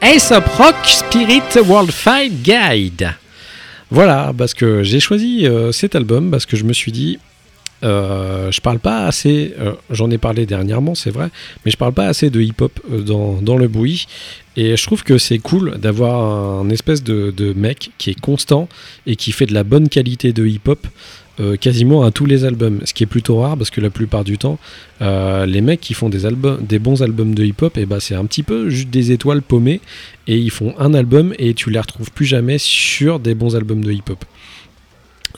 [0.01, 3.13] Aesop Rock Spirit World Fight Guide.
[3.89, 7.19] Voilà, parce que j'ai choisi euh, cet album parce que je me suis dit.
[7.83, 11.29] euh, je parle pas assez, euh, j'en ai parlé dernièrement, c'est vrai,
[11.63, 14.07] mais je parle pas assez de hip-hop dans, le bruit.
[14.57, 18.67] Et je trouve que c'est cool d'avoir un espèce de mec qui est constant
[19.05, 20.85] et qui fait de la bonne qualité de hip-hop
[21.39, 22.81] euh, quasiment à tous les albums.
[22.85, 24.59] Ce qui est plutôt rare parce que la plupart du temps,
[25.01, 28.15] euh, les mecs qui font des, albums, des bons albums de hip-hop, et bah, c'est
[28.15, 29.81] un petit peu juste des étoiles paumées
[30.27, 33.83] et ils font un album et tu les retrouves plus jamais sur des bons albums
[33.83, 34.23] de hip-hop.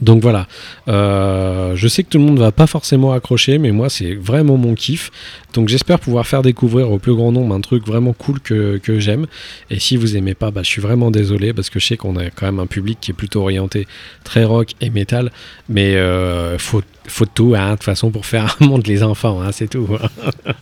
[0.02, 0.48] Donc voilà,
[0.88, 4.58] Euh, je sais que tout le monde va pas forcément accrocher, mais moi c'est vraiment
[4.58, 5.10] mon kiff.
[5.54, 9.00] Donc j'espère pouvoir faire découvrir au plus grand nombre un truc vraiment cool que, que
[9.00, 9.26] j'aime.
[9.70, 12.18] Et si vous aimez pas, bah, je suis vraiment désolé parce que je sais qu'on
[12.18, 13.88] a quand même un public qui est plutôt orienté
[14.24, 15.32] très rock et métal,
[15.70, 19.42] mais euh, faut, faut tout hein, de toute façon pour faire un monde les enfants,
[19.42, 19.88] hein, c'est tout.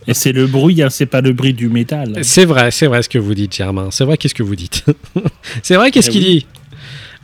[0.06, 2.18] Et c'est le bruit, hein, c'est pas le bruit du métal.
[2.22, 3.88] C'est vrai, c'est vrai ce que vous dites, Germain.
[3.90, 4.84] C'est vrai, qu'est-ce que vous dites?
[5.62, 6.34] C'est vrai, qu'est-ce Eh qu'il oui.
[6.40, 6.46] dit?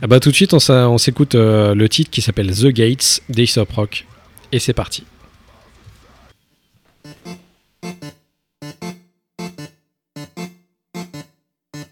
[0.01, 3.71] Ah bah, Tout de suite, on, s'écoute euh, le titre qui s'appelle The Gates d'Aesop
[3.73, 4.05] Rock.
[4.51, 5.03] Et c'est parti.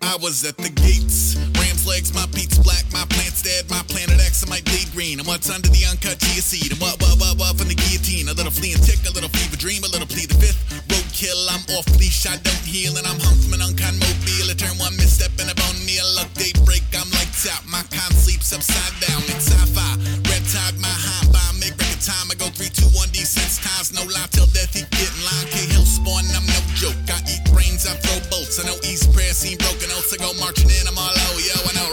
[0.02, 1.38] I was at the gates.
[1.56, 5.20] Ram's legs, my beats black, my plants dead, my planet X, I might bleed green.
[5.20, 6.72] And what's under the uncut seed?
[6.72, 8.28] And what, what, what, what from the guillotine?
[8.28, 10.60] A little flea and tick, a little fever dream, a little plea the fifth.
[10.90, 14.50] Roadkill, I'm off leash, I don't heal, and I'm hung from an unkind mobile.
[14.50, 16.08] I turn one misstep and a bone meal.
[16.18, 17.08] Look, daybreak, I'm
[17.50, 17.66] out.
[17.66, 19.22] My con sleeps upside down.
[19.34, 19.98] It's sci-fi.
[20.30, 22.30] Red tide, my high by make record time.
[22.30, 23.92] I go 3, 2, 1, D six times.
[23.94, 25.48] No lie till death, he get in line.
[25.50, 26.98] K Hill spawn, I'm no joke.
[27.10, 28.62] I eat brains, I throw bolts.
[28.62, 30.14] I know East prayer scene broken oh, oats.
[30.14, 31.56] I go marching in, I'm all low, yo.
[31.58, 31.90] I know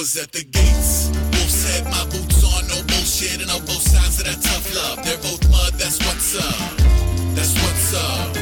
[0.00, 1.12] was at the gates.
[1.36, 4.96] Wolf's head, my boots on, no bullshit, and on both sides of that tough love.
[5.04, 6.56] They're both mud, that's what's up.
[7.36, 8.32] That's what's up.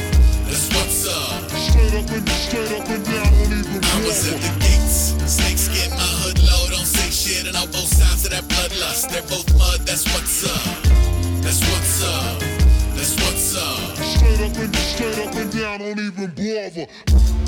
[0.47, 1.51] That's what's up.
[1.51, 5.19] Straight up and straight up and down, don't even I was at the gates.
[5.27, 9.11] Snake skin, my hood low, don't say shit, and on both sides of that bloodlust.
[9.11, 10.63] They're both mud, that's what's up.
[11.43, 12.39] That's what's up.
[12.95, 13.99] That's what's up.
[13.99, 17.38] Straight up and straight up and down, don't even bother.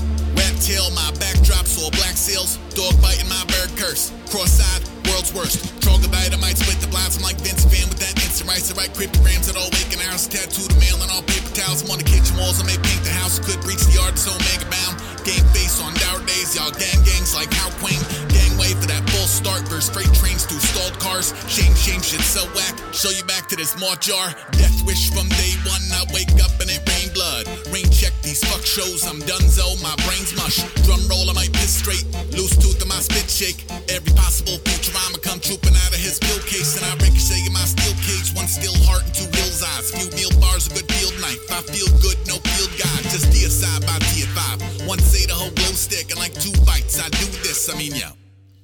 [0.95, 2.57] My backdrops, all black sails.
[2.75, 4.11] Dog biting my bird curse.
[4.31, 5.59] Cross-eyed, world's worst.
[5.81, 7.17] Troglodyte, I might split the blinds.
[7.17, 8.71] I'm like Vince Van with that instant rice.
[8.71, 10.27] I write cryptograms at all waking hours.
[10.27, 11.83] Tattoo the mail on all paper towels.
[11.83, 12.59] I'm on the kitchen walls.
[12.59, 13.39] I may paint the house.
[13.39, 14.99] Could reach the yard, so mega bound.
[15.27, 16.55] Game face on dour days.
[16.55, 17.99] Y'all gang gangs like how Queen.
[18.31, 21.35] Gang way for that full start verse freight trains through stalled cars.
[21.47, 22.75] Shame, shame, shit so whack.
[22.93, 24.31] Show you back to this maw jar.
[24.55, 25.83] Death wish from day one.
[25.91, 26.83] I wake up and it
[27.13, 27.47] blood.
[27.71, 29.05] Rain check these fuck shows.
[29.05, 29.77] I'm donezo.
[29.83, 30.63] My brain's mush.
[30.83, 32.05] Drum roll, I might piss straight.
[32.35, 33.65] Loose tooth in my spit shake.
[33.87, 36.75] Every possible future I'ma come trooping out of his bill case.
[36.79, 38.33] And I ricochet in my steel cage.
[38.35, 39.91] One steel heart and two will's eyes.
[39.91, 41.39] Few meal bars, a good field knife.
[41.51, 43.03] I feel good, no field guide.
[43.11, 44.87] Just deicide by D5.
[44.87, 46.99] One say the whole glow stick and like two bites.
[46.99, 48.09] I do this, I mean, yo.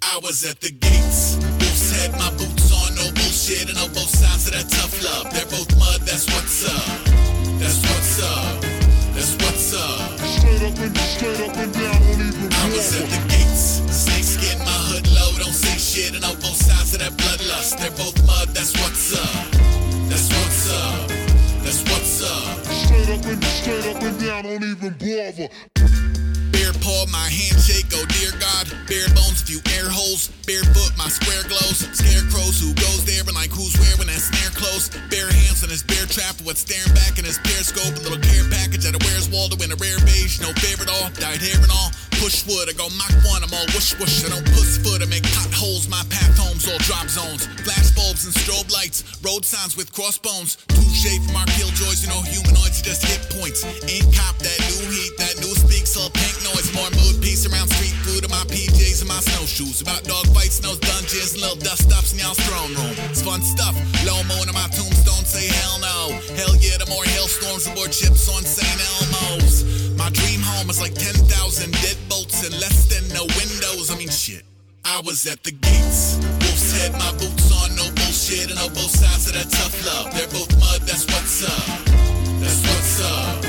[0.01, 1.35] I was at the gates.
[1.59, 5.34] Wolf's head, my boots on, no bullshit, and on both sides of that tough love.
[5.34, 7.26] They're both mud, that's what's up.
[8.17, 8.61] That's what's up.
[9.13, 10.17] That's what's up.
[10.17, 13.85] Straight up and straight up and down, don't even I was at the gates.
[13.93, 17.77] Snake skin, my hood low, don't say shit, and on both sides of that bloodlust.
[17.77, 19.51] They're both mud, that's what's up.
[20.09, 21.09] That's what's up.
[21.61, 22.65] That's what's up.
[22.65, 25.97] Straight up and straight up and down, don't even bother.
[26.67, 28.67] Bare paw, my handshake, oh dear God.
[28.91, 30.27] Bare bones, few air holes.
[30.43, 31.87] Barefoot, my square glows.
[31.95, 34.91] Scarecrows, who goes there and like who's when that snare close.
[35.07, 37.95] Bare hands on his bear trap, what's staring back in his periscope.
[37.95, 40.43] A little care package at a Where's Waldo in a rare beige.
[40.43, 41.91] No favorite all, dyed hair and all.
[42.19, 44.25] Push wood, I go Mach 1, I'm all whoosh whoosh.
[44.25, 45.87] I don't puss foot, I make potholes.
[45.87, 47.45] My path homes, all drop zones.
[47.63, 49.03] Flash bulbs and strobe lights.
[49.23, 50.57] Road signs with crossbones.
[50.71, 53.63] Touche from our killjoys, you know humanoids just hit points.
[53.85, 55.26] Ain't cop that new heat, that
[56.91, 57.14] noise.
[57.14, 59.82] Mood peace around street food and my PJs and my snowshoes.
[59.82, 62.95] About dog fights in dungeons, little dust ups in y'all's throne room.
[63.09, 63.75] It's fun stuff.
[64.06, 66.19] Low mo into my tombstone, say hell no.
[66.35, 68.67] Hell yeah, the more hailstorms, the more chips on St.
[68.67, 69.64] Elmo's.
[69.98, 71.27] My dream home is like 10,000
[71.74, 73.91] deadbolts and less than no windows.
[73.91, 74.43] I mean, shit.
[74.85, 76.16] I was at the gates.
[76.40, 80.14] Wolf's head, my boots on, no bullshit, and on both sides of that tough love.
[80.16, 81.85] They're both mud, that's what's up.
[82.40, 83.41] That's what's up.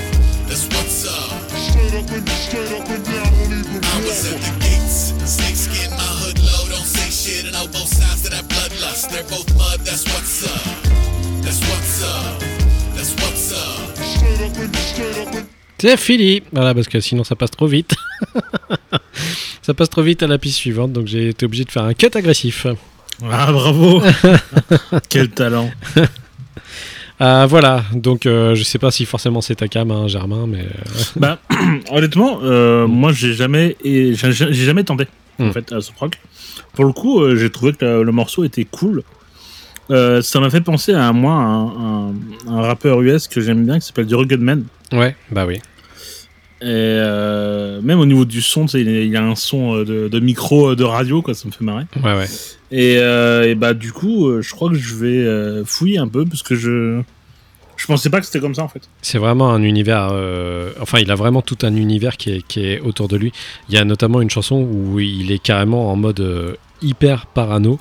[0.49, 1.48] That's what's up.
[1.79, 4.53] Straight up and straight up and down, don't even I was at bother.
[4.53, 5.15] the gates.
[5.31, 9.11] Snake skin, my hood low, don't say shit, and on both sides of that bloodlust.
[9.11, 10.63] They're both mud, that's what's up.
[11.43, 12.41] That's what's up.
[12.97, 13.97] That's what's up.
[13.97, 15.47] Straight up and straight up and
[15.81, 17.95] C'est fini Voilà, parce que sinon ça passe trop vite.
[19.63, 21.95] ça passe trop vite à la piste suivante, donc j'ai été obligé de faire un
[21.95, 22.67] cut agressif.
[23.23, 24.03] Ah, bravo
[25.09, 25.71] Quel talent
[27.21, 30.61] Euh, voilà, donc euh, je sais pas si forcément c'est ta cam, hein, Germain, mais.
[30.61, 31.39] euh, Bah,
[31.91, 35.07] honnêtement, euh, moi j'ai jamais, j'ai jamais tenté
[35.41, 36.19] en fait à ce proc.
[36.75, 39.03] Pour le coup, j'ai trouvé que le, morceau était cool.
[39.91, 42.15] Ça m'a fait penser à moi, un, un,
[42.49, 44.65] un rappeur US que j'aime bien qui s'appelle The Rugged Man.
[44.93, 45.61] Ouais, bah oui.
[46.61, 50.21] Et euh, même au niveau du son, il y a- un son euh, de, de
[50.21, 51.85] micro euh, de radio, quoi, ça me fait marrer.
[52.03, 52.27] Ouais, ouais.
[52.73, 56.43] Et, euh, et bah du coup, je crois que je vais fouiller un peu parce
[56.43, 57.01] que je
[57.77, 58.83] je pensais pas que c'était comme ça en fait.
[59.03, 60.09] C'est vraiment un univers.
[60.13, 63.33] euh, Enfin, il a vraiment tout un univers qui est, qui est autour de lui.
[63.69, 67.79] Il y a notamment une chanson où il est carrément en mode hyper parano.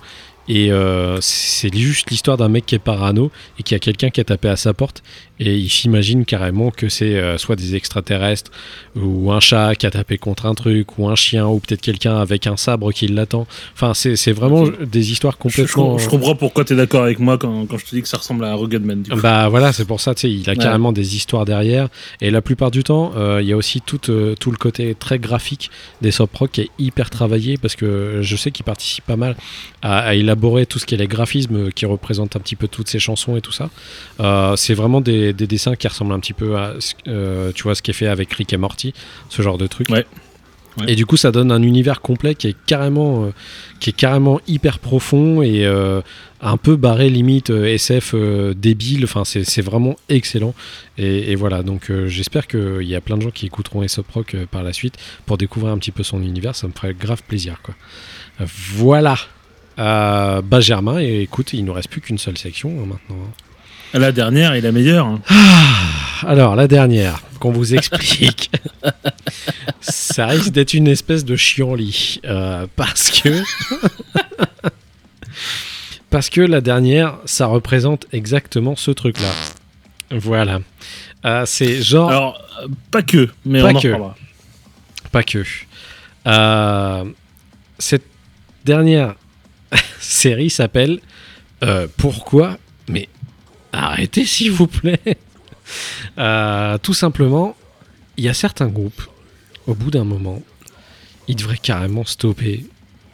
[0.50, 4.22] Et euh, c'est juste l'histoire d'un mec qui est parano et qui a quelqu'un qui
[4.22, 5.04] a tapé à sa porte.
[5.40, 8.52] Et il s'imagine carrément que c'est euh, soit des extraterrestres
[8.96, 12.18] ou un chat qui a tapé contre un truc ou un chien ou peut-être quelqu'un
[12.18, 13.46] avec un sabre qui l'attend.
[13.76, 15.98] Enfin, c'est vraiment des histoires Je, je, complètement.
[16.00, 18.46] je comprends pourquoi t'es d'accord avec moi quand, quand je te dis que ça ressemble
[18.46, 19.04] à Rugged Man.
[19.04, 19.20] Du coup.
[19.22, 20.58] Bah voilà, c'est pour ça, tu sais, il a Ouais.
[20.58, 21.88] carrément des histoires derrière.
[22.20, 24.96] Et la plupart du temps, euh, il y a aussi tout, euh, tout le côté
[24.96, 25.70] très graphique
[26.02, 29.36] des Sop Rock qui est hyper travaillé parce que je sais qu'il participe pas mal
[29.84, 32.90] à, à élaborer tout ce qui est les graphismes qui représentent un petit peu toutes
[32.90, 33.70] ces chansons et tout ça.
[34.58, 37.76] C'est vraiment des, des dessins qui ressemblent un petit peu à ce- euh, tu vois,
[37.76, 38.94] ce qui est fait avec Rick et Morty,
[39.30, 39.90] ce genre de truc.
[39.90, 40.06] Ouais.
[40.80, 40.92] Ouais.
[40.92, 43.30] Et du coup, ça donne un univers complet qui est carrément, euh,
[43.80, 46.02] qui est carrément hyper profond et euh,
[46.40, 48.14] un peu barré limite euh, SF
[48.56, 49.04] débile.
[49.06, 50.54] Enfin, c'est vraiment excellent.
[51.00, 54.36] Et, et voilà, donc j'espère qu'il y a plein de gens qui écouteront Aesop Rock
[54.52, 56.56] par la suite pour découvrir un petit peu son univers.
[56.56, 57.60] Ça me ferait grave plaisir.
[57.64, 57.74] Quoi.
[58.76, 59.18] Voilà.
[59.78, 63.24] Bah Germain, et écoute, il nous reste plus qu'une seule section hein, maintenant.
[63.94, 65.08] La dernière est la meilleure.
[65.08, 65.22] hein.
[66.26, 68.52] Alors, la dernière, qu'on vous explique.
[69.82, 72.20] ça risque d'être une espèce de chienlit.
[72.26, 73.42] euh, parce que.
[76.10, 79.32] parce que la dernière, ça représente exactement ce truc-là.
[80.12, 80.60] Voilà.
[81.26, 82.10] Euh, c'est genre.
[82.12, 82.42] Alors,
[82.92, 83.88] pas que, mais Pas on en que.
[83.88, 84.16] reparlera.
[85.12, 85.44] Pas que.
[86.28, 87.06] Euh,
[87.80, 88.06] cette
[88.66, 89.16] dernière
[90.00, 91.00] série s'appelle
[91.98, 92.58] Pourquoi
[93.84, 95.00] arrêtez s'il vous plaît.
[96.18, 97.58] Euh, tout simplement,
[98.16, 99.02] il y a certains groupes,
[99.68, 100.42] au bout d'un moment,
[101.28, 102.66] ils devraient carrément stopper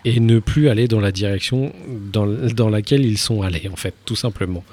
[0.06, 1.74] et ne plus aller dans la direction
[2.12, 4.64] dans, dans laquelle ils sont allés, en fait, tout simplement.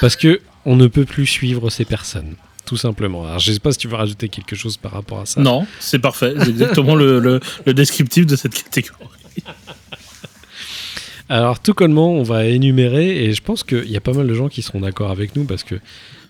[0.00, 3.24] Parce que on ne peut plus suivre ces personnes, tout simplement.
[3.24, 5.40] Alors, je sais pas si tu veux rajouter quelque chose par rapport à ça.
[5.40, 6.34] Non, c'est parfait.
[6.40, 9.04] C'est exactement le, le, le descriptif de cette catégorie.
[11.30, 14.34] Alors, tout comment on va énumérer, et je pense qu'il y a pas mal de
[14.34, 15.76] gens qui seront d'accord avec nous parce que,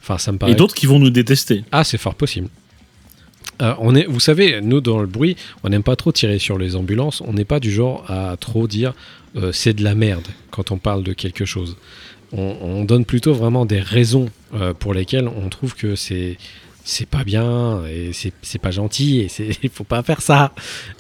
[0.03, 0.53] enfin, ça me paraît.
[0.53, 1.65] Et d'autres qui vont nous détester.
[1.73, 2.49] Ah, c'est fort possible.
[3.63, 6.59] Euh, on est, vous savez, nous dans le bruit, on n'aime pas trop tirer sur
[6.59, 7.23] les ambulances.
[7.27, 8.93] On n'est pas du genre à trop dire
[9.37, 11.79] euh, c'est de la merde quand on parle de quelque chose.
[12.33, 16.37] On, on donne plutôt vraiment des raisons euh, pour lesquelles on trouve que c'est
[16.85, 20.53] c'est pas bien et c'est c'est pas gentil et c'est il faut pas faire ça.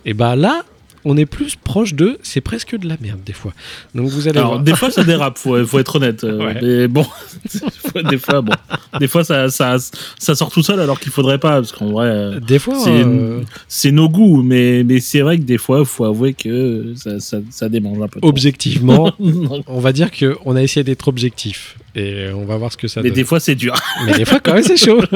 [0.04, 0.64] Et bah là,
[1.04, 3.52] on est plus proche de c'est presque de la merde des fois.
[3.94, 4.62] Donc vous allez Alors, voir.
[4.62, 6.24] des fois, ça dérape, faut, faut être honnête.
[6.24, 6.58] euh, Ouais.
[6.62, 7.06] Mais bon,
[8.10, 8.52] des fois, bon,
[8.98, 9.76] des fois, ça, ça,
[10.18, 12.90] ça sort tout seul alors qu'il faudrait pas, parce qu'en vrai, euh, Des fois, c'est
[13.04, 17.18] euh, c'est nos goûts, mais, mais c'est vrai que des fois, faut avouer que ça,
[17.20, 18.18] ça, ça démange un peu.
[18.22, 19.12] objectivement,
[19.66, 22.88] on va dire que on a essayé d'être objectif et on va voir ce que
[22.88, 23.16] ça mais donne.
[23.16, 23.74] des fois, c'est dur.
[24.06, 25.00] Mais des fois, quand même, c'est chaud.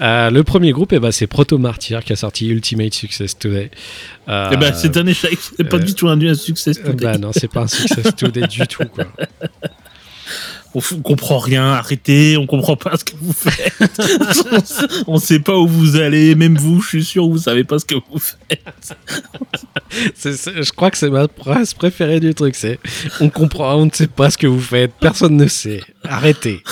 [0.00, 3.70] Euh, le premier groupe, eh ben, c'est Proto Martyr qui a sorti Ultimate Success Today.
[4.28, 5.38] Euh, Et ben, c'est un échec.
[5.56, 6.72] C'est pas euh, du tout un, un succès.
[6.86, 8.84] euh, bah non, c'est pas un Success Today du tout.
[8.94, 9.06] Quoi.
[10.74, 13.72] On, comprend rien, arrêtez, on comprend pas ce que vous faites.
[14.50, 17.64] on, sait, on sait pas où vous allez, même vous, je suis sûr, vous savez
[17.64, 18.96] pas ce que vous faites.
[20.24, 22.54] Je crois que c'est ma phrase préférée du truc.
[22.54, 22.78] C'est
[23.20, 25.82] on comprend, on ne sait pas ce que vous faites, personne ne sait.
[26.04, 26.62] Arrêtez.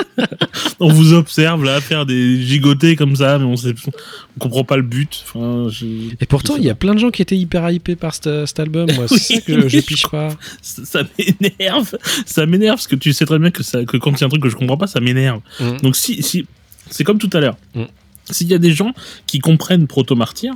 [0.80, 4.76] on vous observe là faire des gigotés comme ça, mais on sait, on comprend pas
[4.76, 5.24] le but.
[5.26, 8.14] Enfin, je- Et pourtant, il y a plein de gens qui étaient hyper hypés par
[8.14, 8.88] cet, album.
[8.94, 10.28] Moi, c'est Oui, ça que je, je piche pas.
[10.62, 11.96] ça, ça m'énerve,
[12.26, 14.26] ça m'énerve parce que tu sais très bien que, ça, que quand il y a
[14.26, 15.40] un truc que je comprends pas, ça m'énerve.
[15.60, 15.76] Mm.
[15.82, 16.46] Donc si, si
[16.90, 17.56] c'est comme tout à l'heure.
[17.74, 17.84] Mm.
[18.30, 18.92] S'il y a des gens
[19.26, 20.54] qui comprennent Proto Martyr,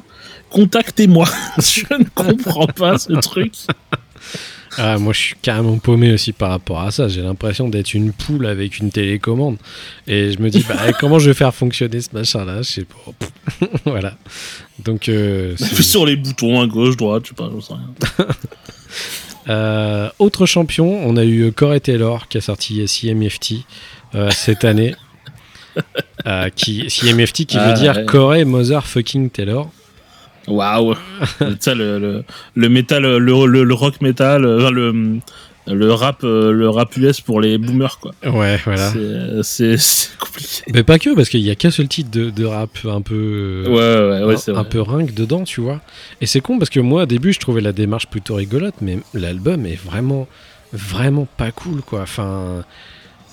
[0.50, 1.28] contactez-moi.
[1.58, 3.54] je ne comprends pas ce truc.
[4.78, 7.08] Ah, moi, je suis carrément paumé aussi par rapport à ça.
[7.08, 9.56] J'ai l'impression d'être une poule avec une télécommande.
[10.06, 12.58] Et je me dis, bah, comment je vais faire fonctionner ce machin-là?
[12.58, 13.68] Je sais pas.
[13.86, 14.18] voilà.
[14.84, 18.26] Donc, euh, sur les boutons à gauche, droite, je sais pas, j'en sais rien.
[19.48, 23.64] Euh, autre champion, on a eu Corey Taylor qui a sorti CMFT
[24.14, 24.94] euh, cette année.
[26.26, 28.06] Euh, qui, CMFT qui Ah, veut dire ouais.
[28.06, 29.70] Corey Motherfucking Taylor.
[30.48, 30.94] Waouh.
[31.40, 35.20] le, le le le, rock enfin, le
[35.66, 38.12] le rap, euh, le rap US pour les boomers quoi.
[38.24, 38.92] Ouais, voilà.
[39.42, 40.62] C'est- C'est compliqué.
[40.72, 43.64] Mais pas que, parce qu'il y a qu'un seul titre de, de rap un peu.
[43.66, 43.72] Ouais,
[44.20, 44.68] ouais, ouais, c'est un, un vrai.
[44.70, 45.80] peu ringue dedans, tu vois.
[46.20, 48.98] Et c'est con parce que moi, au début, je trouvais la démarche plutôt rigolote, mais
[49.14, 50.26] l'album est vraiment,
[50.72, 52.02] vraiment pas cool, quoi.
[52.02, 52.64] Enfin,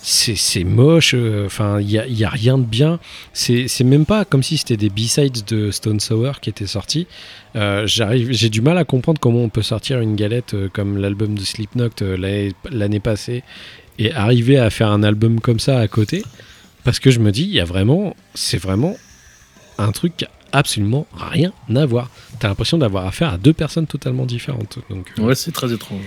[0.06, 3.00] c'est moche, euh, enfin, il y a, y a rien de bien.
[3.32, 7.08] C'est même pas comme si c'était des B-sides de Stone Sour qui étaient sortis.
[7.56, 10.98] Euh, j'arrive- J'ai du mal à comprendre comment on peut sortir une galette euh, comme
[10.98, 12.18] l'album de Slipknot euh,
[12.70, 13.44] l'année- passée
[13.98, 16.24] et arriver à faire un album comme ça à côté.
[16.84, 18.96] Parce que je me dis, il y a vraiment, c'est vraiment
[19.78, 22.10] un truc qui a absolument rien à voir.
[22.40, 24.80] T'as l'impression d'avoir affaire à deux personnes totalement différentes.
[24.90, 26.04] Donc, Ouais, c'est très étrange.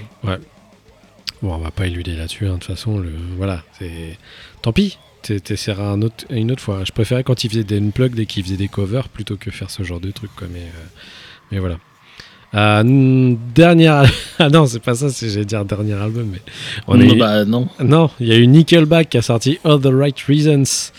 [1.43, 2.47] Bon, on va pas éluder là-dessus.
[2.47, 2.55] hein.
[2.55, 4.19] De toute façon, le, voilà, c'est
[4.63, 4.99] tant pis.
[5.23, 6.83] t'es- T'essaieras un autre, une autre fois.
[6.85, 9.71] Je préférais quand ils faisaient des unplugged et qu'ils faisaient des covers plutôt que faire
[9.71, 10.31] ce genre de truc.
[10.37, 10.47] Quoi.
[10.53, 10.87] Mais, euh,
[11.51, 11.77] mais voilà.
[12.55, 14.05] Euh, dernière.
[14.39, 16.29] Ah non, c'est pas ça, c'est- j'allais dire dernier album.
[16.31, 16.41] Mais
[16.87, 17.69] on non, est- bah non.
[17.83, 20.93] non, il y a eu Nickelback qui a sorti All the Right Reasons.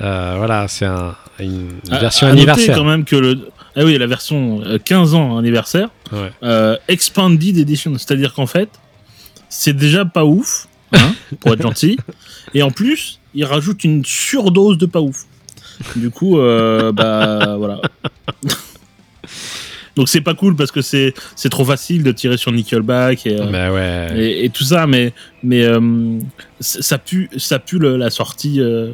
[0.00, 2.76] Euh, voilà, c'est un- une À- version à anniversaire.
[2.76, 6.32] quand même que le ah oui la version euh, 15 ans anniversaire Ouais.
[6.42, 8.68] euh, expanded edition, c'est-à-dire qu'en fait
[9.48, 11.98] c'est déjà pas ouf hein, pour être gentil
[12.54, 15.24] et en plus il rajoute une surdose de pas ouf.
[15.96, 17.80] Du coup euh, bah voilà.
[19.96, 23.40] Donc c'est pas cool parce que c'est c'est trop facile de tirer sur Nickelback et,
[23.40, 24.08] euh, Bah ouais.
[24.16, 25.12] et, et tout ça, mais,
[25.42, 26.18] mais euh,
[26.60, 28.92] ça pue, ça pue le- la sortie euh,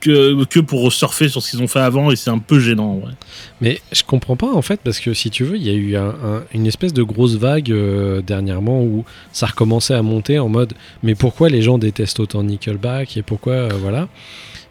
[0.00, 2.94] que, que pour surfer sur ce qu'ils ont fait avant et c'est un peu gênant.
[2.96, 3.12] Ouais.
[3.60, 5.96] Mais je comprends pas en fait parce que si tu veux, il y a eu
[5.96, 10.48] un- un- une espèce de grosse vague euh, dernièrement où ça recommençait à monter en
[10.48, 10.72] mode
[11.02, 14.08] mais pourquoi les gens détestent autant Nickelback et pourquoi euh, voilà.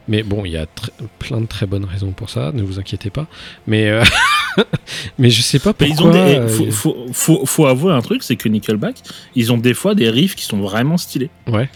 [0.08, 0.66] Mais bon, il y a
[1.20, 3.28] plein de très bonnes raisons pour ça, ne vous inquiétez pas.
[3.68, 4.04] Mais euh,
[5.20, 6.48] mais je sais pas pourquoi.
[6.48, 8.96] faut, faut, faut, faut avouer un truc, c'est que Nickelback,
[9.36, 11.30] ils ont des fois des riffs qui sont vraiment stylés.
[11.48, 11.70] Ouais.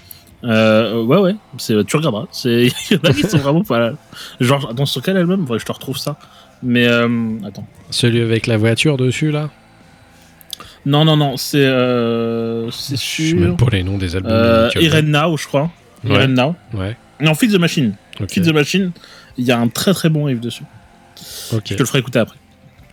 [0.43, 2.25] Euh, ouais, ouais, c'est, tu regarderas.
[2.31, 3.93] C'est, il y en a qui sont vraiment pas là.
[4.39, 5.45] Genre, attends, sur quel album?
[5.57, 6.17] Je te retrouve ça.
[6.61, 7.07] Mais, euh,
[7.45, 7.67] attends.
[7.89, 9.49] Celui avec la voiture dessus là?
[10.85, 13.65] Non, non, non, c'est, euh, c'est Je sais même sûr.
[13.65, 14.31] pas les noms des albums.
[14.33, 14.69] Euh.
[14.81, 15.71] Irene Now, je crois.
[16.03, 16.11] Ouais.
[16.15, 16.55] Irene Now.
[16.73, 16.97] Ouais.
[17.21, 17.95] Non, Feed the Machine.
[18.19, 18.31] Ok.
[18.31, 18.91] Feed the Machine,
[19.37, 20.63] il y a un très très bon riff dessus.
[21.53, 21.61] Ok.
[21.69, 22.35] Je te le ferai écouter après.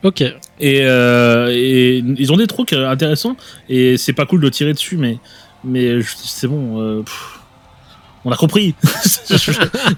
[0.04, 0.20] Ok.
[0.20, 0.34] Et,
[0.82, 3.36] euh, et ils ont des trucs intéressants
[3.68, 5.18] et c'est pas cool de tirer dessus, mais,
[5.64, 6.80] mais c'est bon.
[6.80, 7.39] euh, pff,
[8.24, 8.74] on a compris.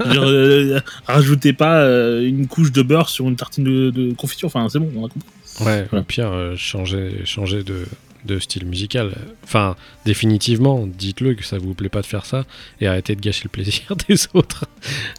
[0.07, 4.47] Euh, rajoutez pas euh, une couche de beurre sur une tartine de, de confiture.
[4.47, 5.29] Enfin, c'est bon, on a compris.
[5.61, 5.87] Ouais.
[5.91, 6.03] Voilà.
[6.03, 7.87] Au pire, euh, changer, changer de
[8.25, 9.13] de style musical.
[9.43, 12.45] Enfin, définitivement, dites-le que ça vous plaît pas de faire ça
[12.81, 14.65] et arrêtez de gâcher le plaisir des autres.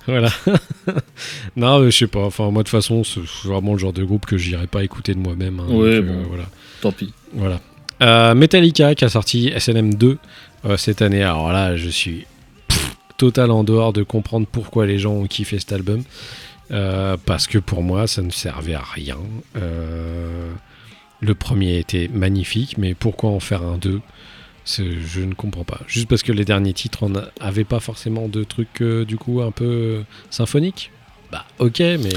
[0.07, 0.29] voilà.
[1.57, 2.21] non, je sais pas.
[2.25, 5.13] Enfin, moi de toute façon, c'est vraiment le genre de groupe que j'irai pas écouter
[5.13, 5.59] de moi-même.
[5.59, 5.67] hein.
[5.69, 6.45] Ouais, Donc, euh, voilà.
[6.81, 7.13] Tant pis.
[7.33, 7.59] Voilà.
[8.35, 10.17] Metallica qui a sorti SNM 2
[10.65, 11.23] euh, cette année.
[11.23, 12.25] Alors là, je suis
[13.17, 16.03] total en dehors de comprendre pourquoi les gens ont kiffé cet album.
[16.71, 19.17] Euh, parce que pour moi, ça ne servait à rien.
[19.57, 20.49] Euh,
[21.19, 24.01] le premier était magnifique, mais pourquoi en faire un 2
[24.65, 25.81] C'est- Je ne comprends pas.
[25.87, 29.51] Juste parce que les derniers titres n'avaient pas forcément de trucs euh, du coup un
[29.51, 30.89] peu symphoniques?
[31.31, 32.13] Bah ok, mais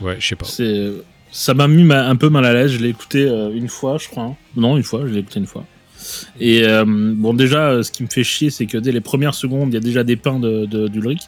[0.00, 0.46] ouais, je sais pas.
[1.30, 2.72] Ça m'a mis un peu mal à l'aise.
[2.72, 3.22] Je l'ai écouté
[3.54, 4.34] une fois, je crois.
[4.56, 5.64] Non, une fois, je l'ai écouté une fois.
[6.40, 9.34] Et euh, bon, déjà, euh, ce qui me fait chier, c'est que dès les premières
[9.34, 11.22] secondes, il y a déjà des pains de, de- d'Ulrich.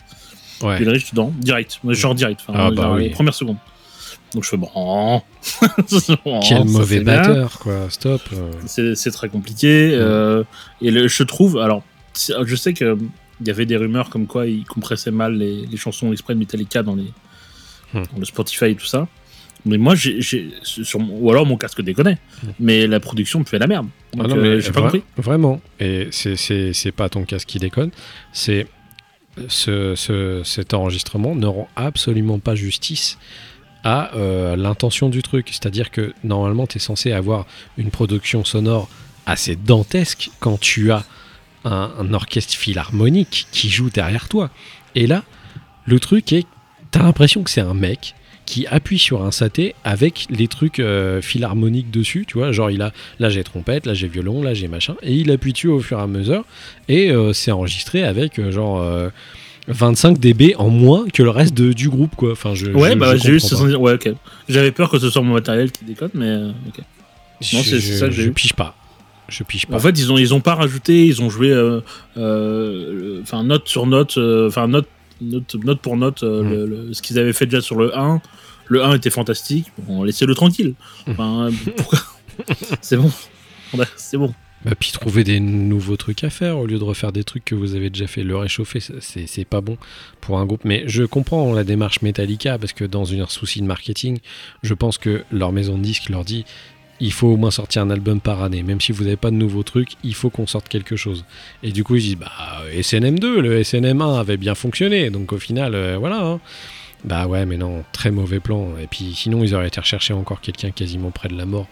[0.63, 0.81] Ouais.
[0.83, 1.79] Ulrich dedans, direct.
[1.89, 2.41] Genre direct.
[2.49, 3.05] Ah, bah oui.
[3.05, 3.57] Les premières secondes.
[4.35, 4.69] Donc je fais bon.
[6.43, 7.87] Quel ça, mauvais batteur, quoi.
[7.89, 8.21] Stop.
[8.33, 8.95] euh.
[8.95, 9.93] C'est très compliqué.
[9.95, 10.45] euh,
[10.83, 11.83] et le- je trouve, alors,
[12.45, 12.99] je sais que
[13.41, 16.41] il y avait des rumeurs comme quoi ils compressaient mal les, les chansons exprès de
[16.41, 17.13] Metallica dans, les,
[17.95, 18.03] Hmm.
[18.13, 19.07] dans le Spotify et tout ça.
[19.69, 22.17] Mais moi, j'ai, j'ai- sur mon- ou alors mon casque déconne.
[22.59, 23.87] Mais la production me fait la merde.
[24.19, 25.03] Ah non, mais euh, j'ai pas vra- compris.
[25.17, 25.61] Vraiment.
[25.81, 27.91] Et c'est- c'est c'est pas ton casque qui déconne.
[28.33, 28.67] C'est
[29.49, 33.19] ce, ce- cet enregistrement ne rend absolument pas justice
[33.85, 35.49] à euh, l'intention du truc.
[35.51, 38.89] C'est-à-dire que normalement, tu es censé avoir une production sonore
[39.27, 41.05] assez dantesque quand tu as
[41.65, 44.51] un, un orchestre philharmonique qui joue derrière toi.
[44.95, 45.23] Et là,
[45.87, 46.47] le truc est,
[46.91, 48.15] t'as l'impression que c'est un mec
[48.49, 52.81] qui appuie sur un saté avec les trucs euh, philharmoniques dessus, tu vois, genre il
[52.81, 55.81] a là j'ai trompette, là j'ai violon, là j'ai machin, et il appuie dessus au
[55.81, 56.45] fur et à mesure,
[56.89, 59.11] et euh, c'est enregistré avec euh, genre euh,
[59.67, 62.33] 25 dB en moins que le reste de- du groupe, quoi.
[62.33, 63.61] Enfin, je, Ouais, je- bah j'ai eu comprends ce pas.
[63.71, 64.09] sens- Ouais, ok.
[64.49, 66.35] J'avais peur que ce soit mon matériel qui déconne, mais
[66.69, 66.79] ok.
[67.53, 68.33] Non, c'est- ça que j'ai je eu.
[68.33, 68.75] pige pas.
[69.29, 69.77] Je pige pas.
[69.77, 71.53] En fait, ils ont, ils ont pas rajouté, ils ont joué,
[72.17, 74.89] enfin, note sur note, enfin, note,
[75.21, 76.51] note, note pour note, euh, Mm.
[76.51, 78.21] le- le- ce qu'ils avaient fait déjà sur le 1.
[78.67, 80.75] Le 1 était fantastique, bon, laissez-le tranquille.
[81.07, 81.11] Mm.
[81.13, 81.99] Enfin, pourquoi
[82.81, 83.11] C'est bon.
[83.97, 84.33] C'est bon.
[84.65, 87.55] Bah, puis trouver des nouveaux trucs à faire au lieu de refaire des trucs que
[87.55, 88.25] vous avez déjà fait.
[88.25, 89.79] Le réchauffer, c'est pas bon
[90.21, 90.63] pour un groupe.
[90.65, 94.19] Mais je comprends la démarche Metallica parce que dans un souci de marketing,
[94.65, 96.45] je pense que leur maison de disques leur dit
[97.01, 98.63] il faut au moins sortir un album par année.
[98.63, 101.25] Même si vous n'avez pas de nouveaux trucs, il faut qu'on sorte quelque chose.
[101.63, 102.33] Et du coup, ils disent bah
[102.75, 105.11] SNM2, le SNM1 avait bien fonctionné.
[105.11, 106.21] Donc au final, euh, voilà.
[106.25, 106.41] hein.
[107.05, 108.71] Bah ouais, mais non, très mauvais plan.
[108.83, 111.69] Et puis sinon, ils auraient été rechercher encore quelqu'un quasiment près de la mort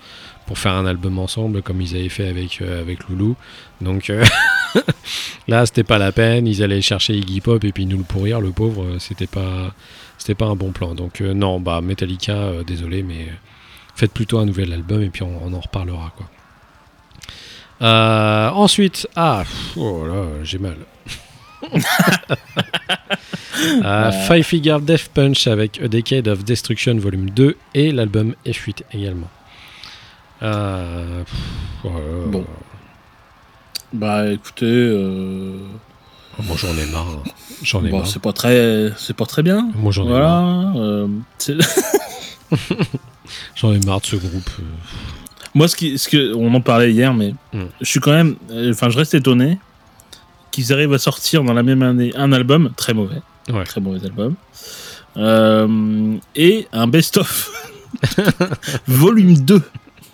[0.47, 3.35] pour faire un album ensemble, comme ils avaient fait avec, euh, Loulou.
[3.81, 4.23] Donc euh,
[5.49, 6.47] là, c'était pas la peine.
[6.47, 8.85] Ils allaient chercher Iggy Pop et puis nous le pourrir, le pauvre.
[8.85, 9.75] euh, C'était pas,
[10.19, 10.95] c'était pas un bon plan.
[10.95, 13.35] Donc euh, non, bah Metallica, euh, désolé, mais euh,
[13.97, 16.27] faites plutôt un nouvel album et puis on, on en reparlera quoi.
[17.83, 20.77] Euh, ensuite, ah, pff, oh là, j'ai mal.
[23.85, 28.83] Euh, Five Figure Death Punch avec A Decade of Destruction Volume 2 et l'album F8
[28.93, 29.29] également.
[30.43, 31.35] Euh, pff,
[31.85, 32.27] oh là.
[32.27, 32.45] Bon.
[33.95, 35.57] Bah, écoutez, euh,
[36.39, 37.07] Oh, moi j'en ai marre.
[37.09, 37.23] hein.
[37.63, 38.07] J'en ai bon, marre.
[38.07, 39.71] c'est pas très, c'est pas très bien.
[39.75, 40.73] Moi j'en ai marre.
[40.75, 41.07] Voilà.
[41.39, 41.57] c'est-
[43.57, 44.51] J'en ai marre de ce groupe.
[45.55, 47.65] Moi, ce qui, ce que, on en parlait hier, mais Mm.
[47.81, 49.59] je suis quand même, euh, enfin, je reste étonné
[50.51, 53.21] qu'ils arrivent à sortir dans la même année un album très mauvais,
[53.51, 53.65] Ouais.
[53.65, 54.35] très mauvais album,
[55.17, 57.51] euh, et un best-of,
[58.87, 59.63] volume 2.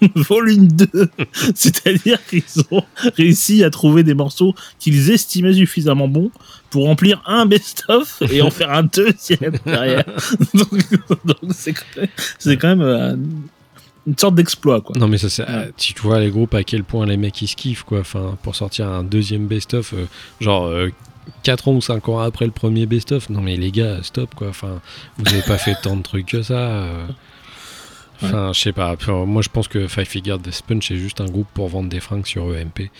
[0.16, 0.88] Volume 2,
[1.54, 2.82] c'est-à-dire qu'ils ont
[3.16, 6.30] réussi à trouver des morceaux qu'ils estimaient suffisamment bons
[6.70, 10.04] pour remplir un best-of et en faire un deuxième derrière.
[10.54, 10.68] donc,
[11.54, 12.08] c'est quand même,
[12.38, 13.16] c'est quand même euh,
[14.06, 14.96] une sorte d'exploit, quoi.
[14.98, 15.48] Non mais ça c'est, Ouais.
[15.50, 18.00] euh, tu vois les groupes à quel point les mecs ils se kiffent quoi.
[18.00, 20.06] Enfin pour sortir un deuxième best-of, euh,
[20.40, 20.72] genre
[21.44, 23.30] 4 ans ou 5 ans après le premier best-of.
[23.30, 24.48] Non mais les gars stop quoi.
[24.48, 24.80] Enfin
[25.18, 26.54] vous avez pas fait tant de trucs que ça.
[26.54, 27.06] euh.
[28.22, 28.96] Enfin je sais pas.
[29.08, 32.00] Moi je pense que Five Figure Death Punch c'est juste un groupe pour vendre des
[32.00, 32.90] fringues sur EMP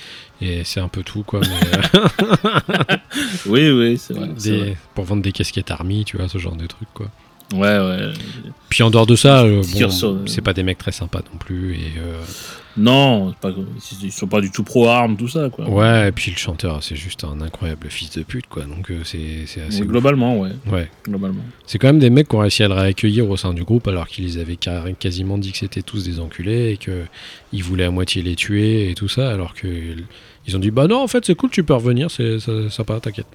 [0.41, 1.41] et c'est un peu tout quoi.
[1.41, 2.97] Mais, euh,
[3.47, 4.76] Oui, oui, c'est vrai.
[4.94, 7.07] pour vendre des casquettes army tu vois ce genre de trucs quoi.
[7.52, 8.12] Ouais, ouais.
[8.70, 11.20] Puis en dehors de ça, euh, bon, sur- euh, c'est pas des mecs très sympas
[11.33, 12.18] non plus et euh,
[12.76, 13.51] Non, pas,
[14.02, 15.68] ils sont pas du tout pro-armes, tout ça, quoi.
[15.68, 18.65] Ouais, et puis le chanteur, c'est juste un incroyable fils de pute, quoi.
[18.65, 19.81] Donc euh, c'est c'est assez.
[19.81, 19.91] Ouais, ouf.
[19.91, 20.52] globalement, ouais.
[20.70, 20.89] Ouais.
[21.05, 21.42] Globalement.
[21.67, 23.89] C'est quand même des mecs qui ont réussi à le réaccueillir au sein du groupe
[23.89, 24.57] alors qu'ils avaient
[24.99, 27.05] quasiment dit que c'était tous des enculés et que
[27.52, 29.68] ils voulaient à moitié les tuer et tout ça, alors que
[30.47, 33.01] ils ont dit bah non, en fait c'est cool, tu peux revenir, c'est c'est sympa,
[33.01, 33.26] t'inquiète.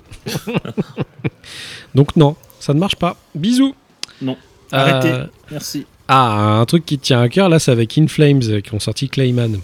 [1.95, 3.17] Donc non, ça ne marche pas.
[3.35, 3.75] Bisous.
[4.21, 4.35] Non.
[4.73, 5.31] Euh, Arrêtez.
[5.51, 5.85] Merci.
[6.07, 8.79] Ah, un truc qui tient à cœur, là, c'est avec In Flames euh, qui ont
[8.79, 9.59] sorti Clayman.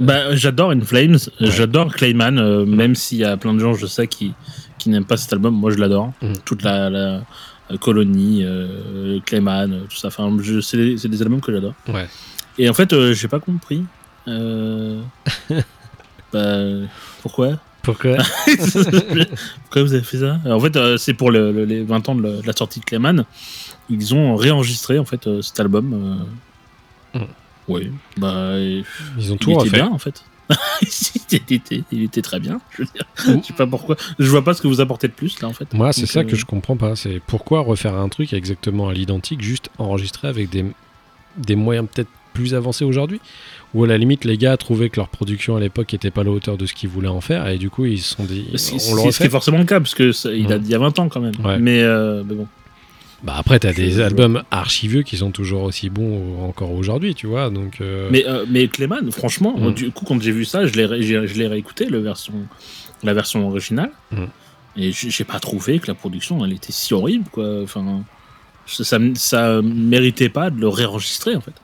[0.00, 3.86] Bah, j'adore In Flames, j'adore Clayman, euh, même s'il y a plein de gens, je
[3.86, 4.32] sais, qui,
[4.78, 5.54] qui n'aiment pas cet album.
[5.54, 6.12] Moi, je l'adore.
[6.22, 6.32] Mhm.
[6.44, 7.22] Toute la, la
[7.80, 10.08] colonie, euh, Clayman, tout ça.
[10.08, 11.74] Enfin, je- c'est des, c'est des albums que j'adore.
[11.88, 12.06] Ouais.
[12.58, 13.82] Et en fait, euh, j'ai pas compris.
[16.32, 16.58] Bah,
[17.22, 17.58] pourquoi?
[17.82, 18.16] Pourquoi?
[19.64, 20.40] Pourquoi vous avez fait ça?
[20.44, 23.24] En fait, c'est pour le- le- les 20 ans de la sortie de Clayman.
[23.90, 25.92] Ils ont réenregistré en fait euh, cet album.
[27.14, 27.18] euh.
[27.18, 27.26] Mhm.
[27.68, 29.70] Oui, bah, Ils ont il tout était refait.
[29.76, 30.24] bien en fait.
[30.82, 32.60] il, était, il était très bien.
[32.70, 33.04] Je veux dire,
[33.42, 33.96] je sais pas pourquoi.
[34.20, 35.72] Je vois pas ce que vous apportez de plus là en fait.
[35.74, 36.94] Moi, c'est ça euh, que je comprends pas.
[36.94, 40.64] C'est pourquoi refaire un truc exactement à l'identique, juste enregistré avec des,
[41.38, 43.20] des moyens peut-être plus avancés aujourd'hui?
[43.74, 46.24] Ou à la limite, les gars trouvaient que leur production à l'époque était pas à
[46.24, 48.46] la hauteur de ce qu'ils voulaient en faire, et du coup, ils se sont dit,
[48.54, 50.68] Ce qui, on ce qui- est forcément le cas, parce que ça- il, a, il
[50.68, 51.34] y a 20 ans quand même.
[51.44, 51.58] Ouais.
[51.58, 52.46] Mais, euh, mais bon.
[53.26, 57.50] Bah après, t'as des albums archivieux qui sont toujours aussi bons encore aujourd'hui, tu vois.
[57.50, 59.74] Donc, euh, Mais, euh, mais Clayman, franchement, Mhm.
[59.74, 62.34] du coup, quand j'ai vu ça, je l'ai ré- j'ai- je l'ai réécouté, le version,
[63.02, 63.90] la version originale.
[64.12, 64.28] Mhm.
[64.76, 67.62] Et j'ai pas trouvé que la production, elle était si horrible, quoi.
[67.64, 68.04] Enfin,
[68.66, 71.54] ça, ça, ça méritait pas de le réenregistrer, en fait.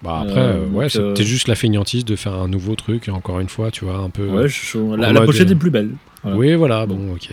[0.00, 3.08] bah après, euh, euh, ouais, c'était euh, juste la feignantise de faire un nouveau truc,
[3.08, 4.28] encore une fois, tu vois, un peu.
[4.28, 5.90] Ouais, je- la, la pochette est plus belle.
[6.22, 6.36] Voilà.
[6.36, 7.28] Oui, voilà, bon, ok.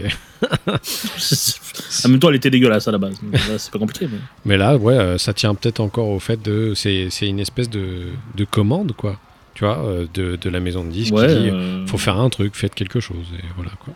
[2.06, 3.16] en même temps, elle était dégueulasse à la base.
[3.58, 4.08] C'est pas compliqué.
[4.12, 4.20] Mais...
[4.46, 6.74] Mais là, ouais, euh, ça tient peut-être encore au fait de.
[6.76, 9.20] C'est une espèce de, de commande, quoi.
[9.54, 12.18] Tu vois, euh, de, de la maison de disques Ouais, qui dit euh, faut faire
[12.18, 13.26] un truc, faites quelque chose.
[13.40, 13.94] Et voilà, quoi.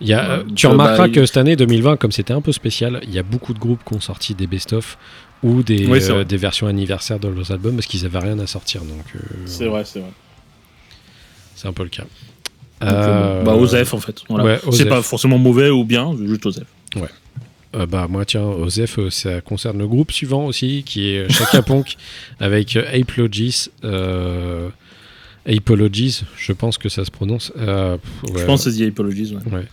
[0.00, 2.40] Il y a, Ouais, tu remarqueras bah, il- que cette année 2020, comme c'était un
[2.42, 4.98] peu spécial, il y a beaucoup de groupes qui ont sorti des best-of
[5.42, 8.46] ou des, Oui, euh, des versions anniversaires de leurs albums parce qu'ils avaient rien à
[8.46, 8.82] sortir.
[8.82, 10.10] Euh, C'est vrai, c'est vrai.
[11.54, 12.04] c'est un peu le cas.
[12.82, 14.16] Euh, Euh, bah, Osef, en fait.
[14.28, 14.44] Voilà.
[14.44, 16.64] ouais, c'est pas forcément mauvais ou bien, juste Osef.
[17.74, 21.62] Euh, bah moi tiens, Osef, euh, ça concerne le groupe suivant aussi, qui est Chaka
[21.62, 21.96] Ponk
[22.38, 23.68] avec Apologies.
[23.82, 24.68] Euh,
[25.48, 27.50] Apologies, je pense que ça se prononce.
[27.56, 27.96] Je
[28.30, 29.34] ouais, pense que c'est The Apologies.
[29.34, 29.54] Ouais.
[29.54, 29.66] ouais.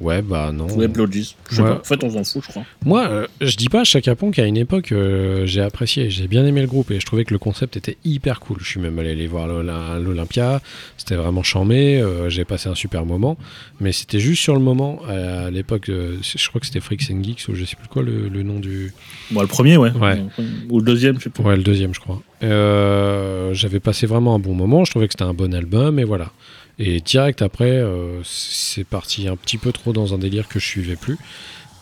[0.00, 0.66] Ouais, bah non.
[0.66, 0.82] Ou.
[0.82, 1.22] Je
[1.56, 1.68] sais Ouais.
[1.68, 1.80] pas.
[1.80, 2.64] En fait, on s'en fout, je crois.
[2.84, 6.44] Moi, euh, je dis pas Chaka Ponk à une époque, euh, j'ai apprécié, j'ai bien
[6.44, 8.58] aimé le groupe et je trouvais que le concept était hyper cool.
[8.60, 10.60] Je suis même allé les voir à l'Olympia,
[10.98, 13.38] c'était vraiment charmé, euh, j'ai passé un super moment,
[13.80, 17.48] mais c'était juste sur le moment, à, l'époque, je crois que c'était Freaks and Geeks
[17.48, 18.92] ou je sais plus quoi le, le nom du.
[19.30, 19.92] Bon, le premier, ouais.
[19.92, 20.22] Ouais.
[20.68, 21.42] Ou le deuxième, je sais pas.
[21.42, 22.20] Ouais, le deuxième, je crois.
[22.42, 24.84] J'avais passé vraiment un bon moment.
[24.84, 26.30] Je trouvais que c'était un bon album, et voilà.
[26.78, 30.66] Et direct après, euh, c'est parti un petit peu trop dans un délire que je
[30.66, 31.16] suivais plus.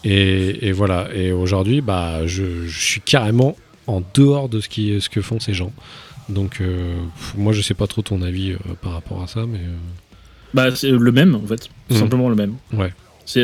[0.05, 1.09] Et, et voilà.
[1.15, 3.57] Et aujourd'hui, bah, je, je suis carrément
[3.87, 5.73] en dehors de ce, qui, ce que font ces gens.
[6.29, 6.95] Donc, euh,
[7.37, 9.61] moi, je sais pas trop ton avis euh, par rapport à ça, mais
[10.55, 11.69] Bah, c'est le même, en fait.
[11.91, 11.97] Mhm.
[11.99, 12.55] Simplement le même.
[12.73, 12.93] ouais.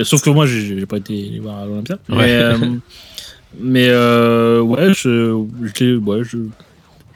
[0.04, 1.98] Sauf que moi, j'ai pas été les voir à l'Olympia.
[2.10, 2.16] Ouais.
[2.18, 2.58] Mais, euh,
[3.58, 6.22] mais euh, ouais, je, ouais,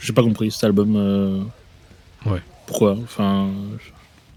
[0.00, 0.94] j'ai pas compris cet album.
[0.96, 1.40] euh,
[2.26, 2.40] Ouais.
[2.66, 2.96] Pourquoi?
[3.02, 3.50] Enfin.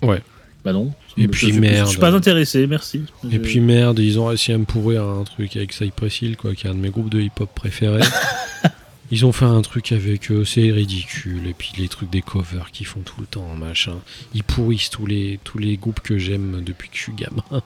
[0.01, 0.22] Ouais.
[0.64, 0.92] Bah non.
[1.16, 1.85] Et puis, merde.
[1.85, 3.03] Je suis pas intéressé, merci.
[3.32, 6.53] Et puis merde, ils ont réussi à me pourrir un truc avec Cypress Hill, quoi,
[6.56, 8.03] qui est un de mes groupes de hip-hop préférés.
[9.11, 11.48] ils ont fait un truc avec eux, c'est ridicule.
[11.48, 13.95] Et puis les trucs des covers qu'ils font tout le temps, machin.
[14.34, 17.64] Ils pourrissent tous les, tous les groupes que j'aime depuis que je suis gamin.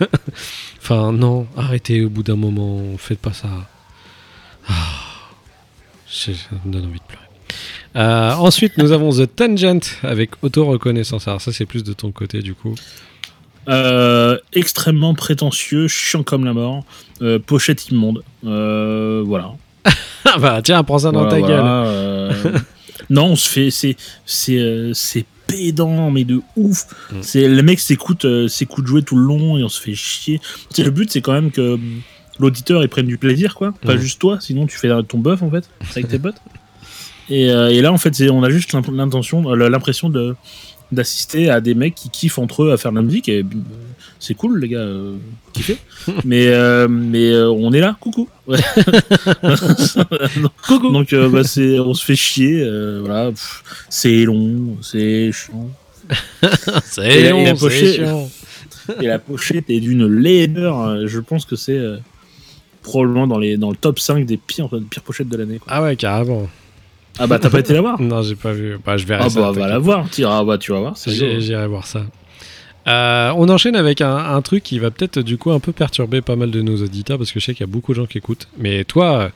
[0.78, 3.48] enfin, non, arrêtez au bout d'un moment, faites pas ça.
[4.68, 4.74] Ah,
[6.06, 6.32] ça
[6.64, 7.29] me donne envie de pleurer.
[7.96, 11.26] Euh, ensuite, nous avons The Tangent avec auto-reconnaissance.
[11.28, 12.74] Alors, ça, c'est plus de ton côté, du coup.
[13.68, 16.84] Euh, extrêmement prétentieux, chiant comme la mort,
[17.22, 18.22] euh, pochette immonde.
[18.42, 19.52] Voilà.
[20.24, 22.62] Ah bah, tiens, prends ça dans Voilà, ta gueule.
[23.10, 23.70] non, on se fait.
[23.70, 23.96] C'est.
[24.26, 24.90] C'est.
[24.94, 26.84] c'est pédant, mais de ouf.
[27.10, 27.16] Mm.
[27.22, 30.40] C'est le mec s'écoute, s'écoute jouer tout le long et on se fait chier.
[30.78, 31.76] Le but, c'est quand même que
[32.38, 33.72] l'auditeur il prenne du plaisir, quoi.
[33.84, 33.98] Pas Mm.
[33.98, 36.36] juste toi, sinon tu fais ton bœuf en fait avec tes potes.
[37.28, 40.34] Et, euh, et là, en fait, on a juste l'intention, euh, l'impression de
[40.92, 43.58] d'assister à des mecs qui kiffent entre eux à faire de la musique et euh,
[44.18, 45.14] c'est cool les gars euh,
[45.52, 45.76] kiffez
[46.24, 48.58] mais euh, mais euh, on est là coucou Ouais.
[50.66, 50.90] Coucou.
[50.92, 52.68] donc bah, c'est on se fait chier
[53.00, 53.30] voilà
[53.88, 55.70] c'est long c'est chiant
[56.84, 58.28] C'est long, c'est chiant.
[59.00, 61.80] et la pochette est d'une laideur je pense que c'est
[62.82, 65.60] probablement dans les dans le top 5 des pires pires pochettes de l'année.
[65.68, 66.48] Ah ouais, carrément.
[67.18, 68.78] Ah bah t'as pas été la voir Non, j'ai pas vu.
[68.84, 70.94] Bah, je verrai ah bah va la voir ah bah tu vas voir.
[71.06, 72.02] J'irai voir ça.
[72.88, 76.22] Euh, on enchaîne avec un, un truc qui va peut-être du coup un peu perturber
[76.22, 78.06] pas mal de nos auditeurs parce que je sais qu'il y a beaucoup de gens
[78.06, 78.48] qui écoutent.
[78.58, 79.30] Mais toi,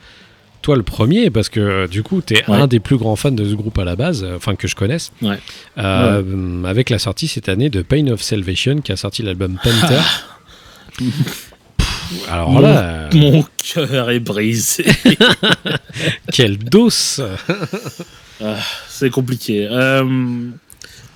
[0.63, 2.57] toi le premier, parce que du coup t'es Ouais.
[2.57, 4.75] un des plus grands fans de ce groupe à la base, euh, enfin que je
[4.75, 5.11] connaisse.
[5.21, 5.37] Ouais.
[5.77, 10.01] Euh, Avec la sortie cette année de Pain of Salvation qui a sorti l'album Panther.
[12.29, 14.85] Alors Mon- là, Mon cœur est brisé.
[16.31, 17.23] quelle dose
[18.87, 19.67] c'est compliqué.
[19.69, 20.49] Euh,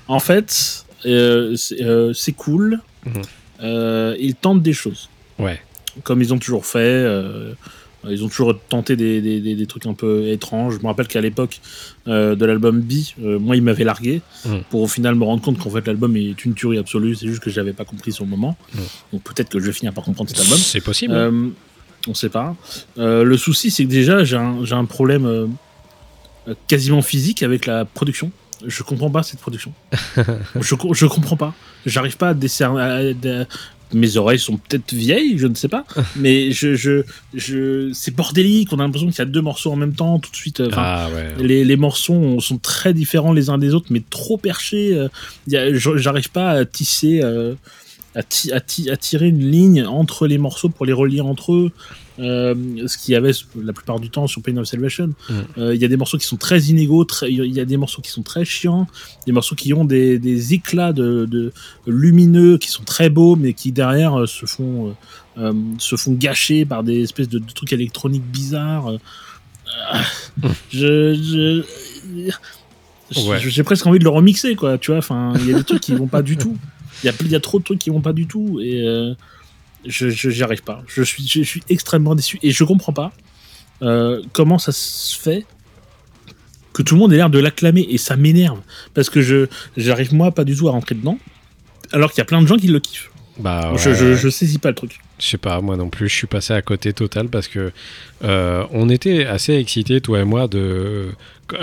[0.08, 2.80] en fait, euh, c'est euh, cool.
[3.06, 3.22] Mhm.
[3.62, 5.10] Euh, ils tentent des choses.
[5.38, 5.62] Ouais.
[6.04, 7.06] Comme ils ont toujours fait.
[8.06, 10.76] Euh, ils ont toujours tenté des, des- des- des trucs un peu étranges.
[10.76, 11.60] Je me rappelle qu'à l'époque
[12.08, 14.62] euh, de l'album B, euh, moi, il m'avait largué Mhm.
[14.70, 17.16] pour au final me rendre compte qu'en fait l'album est une tuerie absolue.
[17.16, 18.58] C'est juste que j'avais pas compris sur le moment.
[18.74, 18.82] Mhm.
[19.14, 20.58] Donc peut-être que je vais finir par comprendre cet album.
[20.58, 21.14] C'est possible.
[21.14, 21.48] Euh,
[22.08, 22.56] on sait pas.
[22.98, 25.50] Le souci, c'est que déjà, j'ai un, un problème
[26.68, 28.32] quasiment physique avec la production.
[28.66, 29.74] Je comprends pas cette production.
[30.60, 31.54] je, je comprends pas.
[31.86, 33.14] J'arrive pas à décerner.
[33.94, 35.86] Mes oreilles sont peut-être vieilles, je ne sais pas.
[36.16, 37.04] mais je, je,
[37.34, 38.70] je, c'est bordélique.
[38.72, 40.62] On a l'impression qu'il y a deux morceaux en même temps, tout de suite.
[40.74, 41.44] ah ouais.
[41.44, 44.94] les, les morceaux sont très différents les uns des autres, mais trop perchés.
[44.96, 45.08] euh,
[45.98, 47.56] J'arrive pas à tisser, euh,
[48.16, 51.72] à, à à tirer une ligne entre les morceaux pour les relier entre eux.
[52.20, 52.54] Euh,
[52.88, 53.32] ce qu'il y avait
[53.64, 55.08] la plupart du temps sur Pain of Salvation.
[55.30, 55.34] Mm.
[55.58, 58.02] Euh, Il y a des morceaux qui sont très inégaux, il y a des morceaux
[58.02, 58.88] qui sont très chiants,
[59.26, 61.52] des morceaux qui ont des, des éclats de, de
[61.88, 64.96] lumineux qui sont très beaux, mais qui derrière euh, se font,
[65.38, 68.92] euh, se font gâcher par des espèces de, de trucs électroniques bizarres.
[70.72, 71.64] Je, je,
[72.28, 72.32] je-
[73.28, 73.40] Ouais.
[73.40, 74.78] j'ai presque envie de le remixer, quoi.
[74.78, 76.56] Tu vois, enfin, il y a des trucs qui vont pas du tout.
[77.04, 78.84] Il y a, il y a trop de trucs qui vont pas du tout et
[78.88, 79.16] euh,
[79.86, 80.84] je, j'y arrive pas.
[80.88, 83.12] Je suis, je suis extrêmement déçu et je comprends pas
[83.82, 85.46] euh, comment ça se fait
[86.74, 88.60] que tout le monde ait l'air de l'acclamer et ça m'énerve
[88.94, 91.18] parce que je j'arrive moi pas du tout à rentrer dedans
[91.92, 93.10] alors qu'il y a plein de gens qui le kiffent.
[93.40, 95.00] Bah, je, ouais, je, je saisis pas le truc.
[95.18, 97.72] Je sais pas, moi non plus, je suis passé à côté total parce que
[98.24, 101.08] euh, on était assez excités, toi et moi, de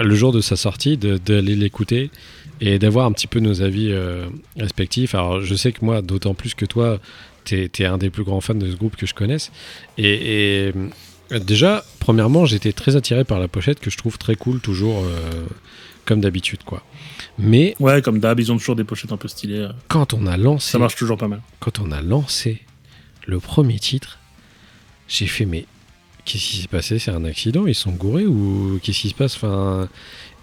[0.03, 2.11] le jour de sa sortie, de- d'aller l'écouter
[2.63, 4.25] et d'avoir un petit peu nos avis euh,
[4.59, 5.15] respectifs.
[5.15, 6.99] Alors, je sais que moi, d'autant plus que toi,
[7.47, 9.51] t'es es un des plus grands fans de ce groupe que je connaisse.
[9.99, 10.69] Et,
[11.31, 15.03] et, déjà, premièrement, j'étais très attiré par la pochette que je trouve très cool, toujours
[15.05, 15.45] euh,
[16.05, 16.83] comme d'habitude, quoi.
[17.39, 19.59] Mais Ouais, comme d'hab, ils ont toujours des pochettes un peu stylées.
[19.59, 21.43] euh, quand on a lancé Ça marche toujours pas mal.
[21.61, 22.63] quand on a lancé
[23.27, 24.19] le premier titre,
[25.09, 25.67] j'ai fait mais
[26.25, 26.99] qu'est-ce qui s'est passé?
[26.99, 29.37] C'est un accident Ils sont gourés ou qu'est-ce qui se passe?
[29.37, 29.89] Enfin,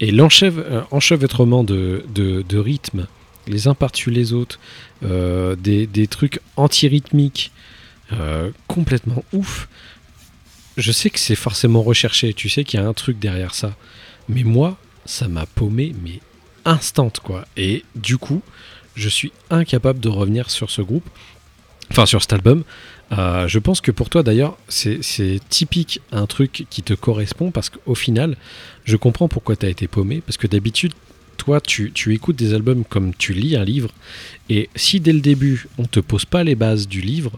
[0.00, 3.06] Et l'enchèv- euh, enchevêtrement de, de, de rythmes,
[3.46, 4.58] les uns par-dessus les autres,
[5.04, 7.52] euh, des, trucs anti-rythmiques,
[8.12, 9.68] euh, complètement ouf.
[10.76, 13.76] Je sais que c'est forcément recherché, tu sais qu'il y a un truc derrière ça.
[14.28, 16.20] Mais moi, ça m'a paumé, mais
[16.64, 17.46] instant quoi.
[17.56, 18.42] Et du coup,
[18.94, 21.08] je suis incapable de revenir sur ce groupe,
[21.90, 22.64] enfin sur cet album.
[23.12, 27.50] Euh, je pense que pour toi d'ailleurs, c'est c'est typique un truc qui te correspond
[27.50, 28.36] parce qu'au final,
[28.84, 30.22] je comprends pourquoi tu as été paumé.
[30.24, 30.94] Parce que d'habitude,
[31.36, 33.90] toi, tu, tu écoutes des albums comme tu lis un livre.
[34.48, 37.32] Et si dès le début, on te pose pas les bases du livre,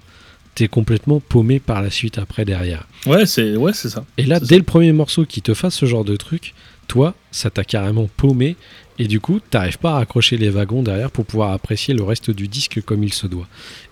[0.55, 2.86] t'es complètement paumé par la suite après derrière.
[3.07, 4.05] Ouais, c'est ouais, c'est ça.
[4.16, 6.55] Et là, dès le premier morceau qui te fasse ce genre de truc,
[6.89, 8.57] toi, ça t'a carrément paumé.
[8.99, 12.31] Et du coup, t'arrives pas à accrocher les wagons derrière pour pouvoir apprécier le reste
[12.31, 13.47] du disque comme il se doit.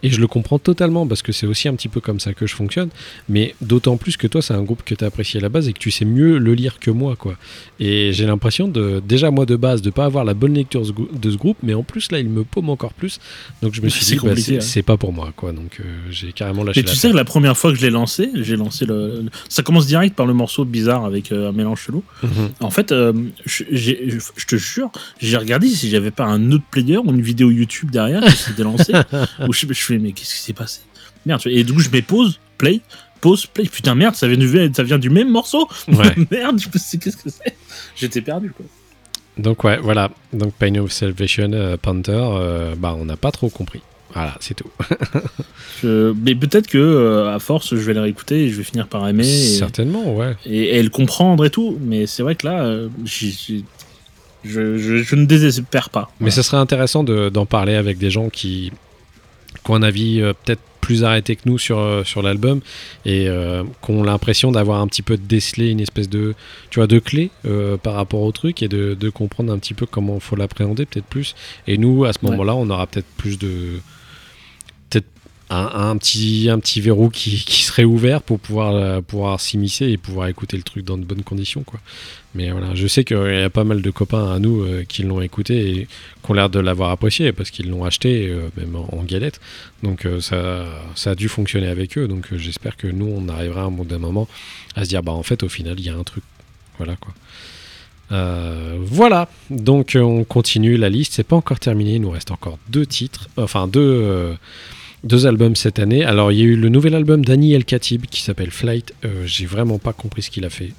[0.05, 2.47] Et je le comprends totalement parce que c'est aussi un petit peu comme ça que
[2.47, 2.91] je fonctionne.
[3.31, 5.73] Mais d'autant plus que toi, c'est un groupe que t'as apprécié à la base et
[5.73, 7.37] que tu sais mieux le lire que moi, quoi.
[7.81, 11.31] Et j'ai l'impression de, déjà moi de base, de pas avoir la bonne lecture de
[11.31, 11.57] ce groupe.
[11.63, 13.19] Mais en plus, là, il me paume encore plus.
[13.63, 14.83] Donc je me suis dit, bah, c'est hein.
[14.85, 15.53] pas pour moi, quoi.
[15.53, 17.83] Donc euh, j'ai carrément lâché Mais tu la sais que la première fois que je
[17.83, 19.23] l'ai lancé, j'ai lancé le.
[19.23, 22.05] le- Ça commence direct par le morceau bizarre avec euh, un mélange chelou.
[22.23, 22.31] Mhm.
[22.61, 23.15] En fait, euh,
[23.47, 27.91] je, te jure, j'ai regardé si j'avais pas un autre player ou une vidéo YouTube
[27.91, 28.93] derrière qui s'était lancée.
[29.49, 30.81] où je, je fais, mais qu'est-ce qui s'est passé?
[31.27, 31.41] Merde.
[31.47, 32.81] Et du coup, je mets pause, play,
[33.21, 33.65] pause, play.
[33.65, 36.15] Putain, merde, ça vient du, ça vient du même morceau Ouais.
[36.31, 37.57] Merde, je me sais qu'est-ce que c'est?
[37.97, 38.67] J'étais perdu, quoi.
[39.39, 40.11] Donc ouais, voilà.
[40.33, 43.81] Donc Pain of Salvation, euh, Panther, euh, bah on n'a pas trop compris.
[44.13, 44.71] Voilà, c'est tout.
[45.83, 48.87] Je- Mais peut-être que, euh, à force, je vais la réécouter et je vais finir
[48.87, 49.27] par aimer.
[49.27, 49.59] Et...
[49.59, 50.37] Certainement, ouais.
[50.47, 51.77] et, et le comprendre et tout.
[51.81, 53.27] Mais c'est vrai que là, euh, je,
[54.45, 56.11] je, je ne désespère pas.
[56.21, 58.71] Mais ce serait intéressant de- d'en parler avec des gens qui,
[59.65, 62.61] qui ont un avis euh, peut-être plus arrêté que nous sur, euh, sur l'album
[63.07, 66.35] et euh, qui ont l'impression d'avoir un petit peu décelé une espèce de,
[66.69, 67.31] tu vois, de clé
[67.83, 70.85] par rapport au truc et de, de comprendre un petit peu comment il faut l'appréhender
[70.85, 71.35] peut-être plus.
[71.67, 73.81] Et nous, à ce moment-là, on aura peut-être plus de...
[75.51, 79.99] Un, petit, un petit verrou qui, qui serait ouvert pour pouvoir, euh, pouvoir s'immiscer et
[79.99, 81.63] pouvoir écouter le truc dans de bonnes conditions.
[81.63, 81.81] Quoi.
[82.35, 85.03] Mais voilà, je sais qu'il y a pas mal de copains à nous euh, qui
[85.03, 88.75] l'ont écouté et qui ont l'air de l'avoir apprécié parce qu'ils l'ont acheté, euh, même
[88.75, 89.39] en, galette.
[89.83, 90.65] Donc ça,
[90.95, 92.09] ça a dû fonctionner avec eux.
[92.09, 94.27] Donc j'espère que nous, on arrivera à un moment
[94.75, 96.25] à se dire, bah en fait, au final, il y a un truc.
[96.79, 97.13] Voilà quoi.
[98.11, 101.15] Voilà, donc on continue la liste.
[101.15, 101.95] C'est pas encore terminé.
[101.95, 104.37] Il nous reste encore deux titres, enfin deux,
[105.05, 106.05] Deux albums cette année.
[106.05, 108.95] Alors, il y a eu le nouvel album d'Annie El Khatib qui s'appelle Flight.
[109.05, 110.73] Euh, J'ai vraiment pas compris ce qu'il a fait.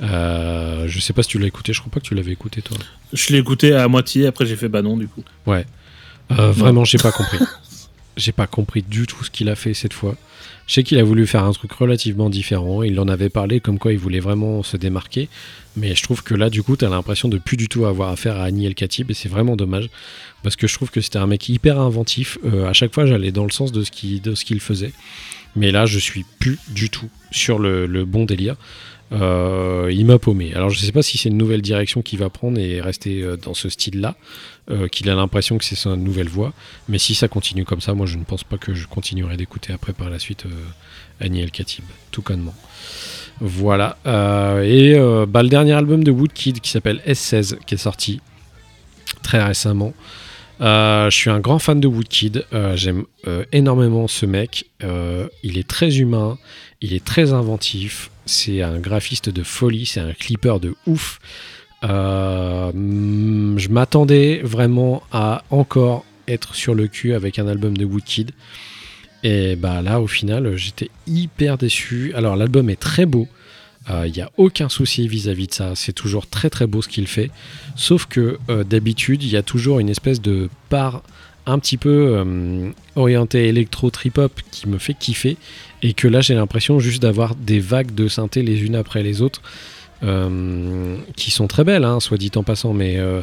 [0.00, 1.72] Euh, je sais pas si tu l'as écouté.
[1.72, 2.76] Je crois pas que tu l'avais écouté, toi.
[3.12, 5.22] Je l'ai écouté à moitié, après j'ai fait bah non du coup.
[5.46, 5.66] Ouais.
[6.32, 7.38] Euh, vraiment, j'ai pas compris.
[8.14, 10.16] J'ai pas compris du tout ce qu'il a fait cette fois.
[10.66, 12.82] Je sais qu'il a voulu faire un truc relativement différent.
[12.82, 15.28] Il en avait parlé comme quoi il voulait vraiment se démarquer.
[15.76, 18.36] Mais je trouve que là, du coup, t'as l'impression de plus du tout avoir affaire
[18.36, 19.90] à Annie El Khatib et c'est vraiment dommage.
[20.42, 22.38] Parce que je trouve que c'était un mec hyper inventif.
[22.44, 23.90] Euh, à chaque fois, j'allais dans le sens de ce
[24.44, 24.92] qu'il faisait.
[25.56, 28.56] Mais là, je suis plus du tout sur le bon délire.
[29.12, 30.52] Euh, il m'a paumé.
[30.54, 33.36] Alors, je sais pas si c'est une nouvelle direction qu'il va prendre et rester euh,
[33.36, 34.16] dans ce style-là,
[34.70, 36.52] euh, qu'il a l'impression que c'est sa nouvelle voix.
[36.88, 39.72] Mais si ça continue comme ça, moi, je ne pense pas que je continuerai d'écouter
[39.72, 40.50] après par la suite euh,
[41.20, 42.54] Annie El Khatib, tout connement.
[43.40, 43.96] Voilà.
[44.64, 44.94] Et
[45.26, 48.20] bah, le dernier album de Woodkid qui s'appelle S16 qui est sorti
[49.22, 49.94] très récemment.
[50.60, 52.44] Je suis un grand fan de Woodkid.
[52.74, 53.04] J'aime
[53.50, 54.66] énormément ce mec.
[55.42, 56.38] Il est très humain.
[56.82, 58.11] Il est très inventif.
[58.26, 59.86] C'est un graphiste de folie.
[59.86, 61.18] C'est un clipper de ouf.
[61.84, 62.70] Euh,
[63.56, 68.30] je m'attendais vraiment à encore être sur le cul avec un album de Woodkid.
[69.24, 72.12] Et bah là, au final, j'étais hyper déçu.
[72.14, 73.28] Alors, l'album est très beau.
[74.04, 75.74] Il n'y a aucun souci vis-à-vis de ça.
[75.74, 77.30] C'est toujours très très beau ce qu'il fait.
[77.74, 81.02] Sauf que euh, d'habitude, il y a toujours une espèce de part
[81.46, 85.36] un petit peu euh, orientée électro trip hop qui me fait kiffer.
[85.82, 89.20] Et que là, j'ai l'impression juste d'avoir des vagues de synthé les unes après les
[89.22, 89.42] autres.
[90.04, 93.22] euh, qui sont très belles, hein, soit dit en passant, mais euh,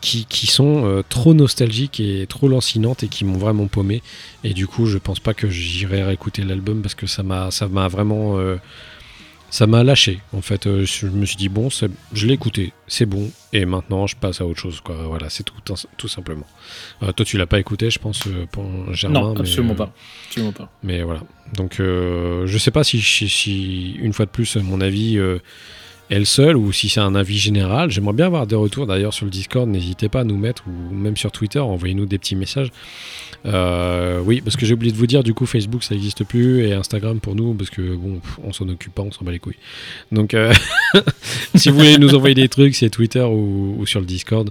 [0.00, 4.02] qui, sont euh, trop nostalgiques et trop lancinantes et qui m'ont vraiment paumé.
[4.42, 8.38] Et du coup, je pense pas que j'irai réécouter l'album parce que ça m'a vraiment
[9.50, 10.20] ça m'a lâché.
[10.32, 11.68] En fait, Euh, je me suis dit bon,
[12.12, 14.80] je l'ai écouté, c'est bon, et maintenant je passe à autre chose.
[14.80, 14.96] Quoi.
[15.06, 15.54] Voilà, c'est tout,
[15.96, 16.46] tout simplement.
[17.02, 18.46] Euh, toi, tu l'as pas écouté, je pense, euh,
[18.92, 19.20] Germain.
[19.20, 19.92] non, mais, absolument euh, pas.
[20.28, 20.70] Absolument pas.
[20.82, 21.20] mais voilà.
[21.54, 25.18] Donc, euh, je sais pas si, si, si, une fois de plus, mon avis
[26.10, 27.90] euh, est le seul ou si c'est un avis général.
[27.90, 29.68] J'aimerais bien avoir des retours d'ailleurs sur le Discord.
[29.68, 32.70] N'hésitez pas à nous mettre ou même sur Twitter, envoyez-nous des petits messages.
[33.44, 36.66] Euh, oui, parce que j'ai oublié de vous dire, du coup, Facebook ça n'existe plus
[36.66, 39.38] et Instagram pour nous, parce que bon, on s'en occupe pas, on s'en bat les
[39.38, 39.58] couilles.
[40.10, 40.52] Donc, euh,
[41.54, 44.50] si vous voulez nous envoyer des trucs, c'est Twitter ou, ou sur le Discord.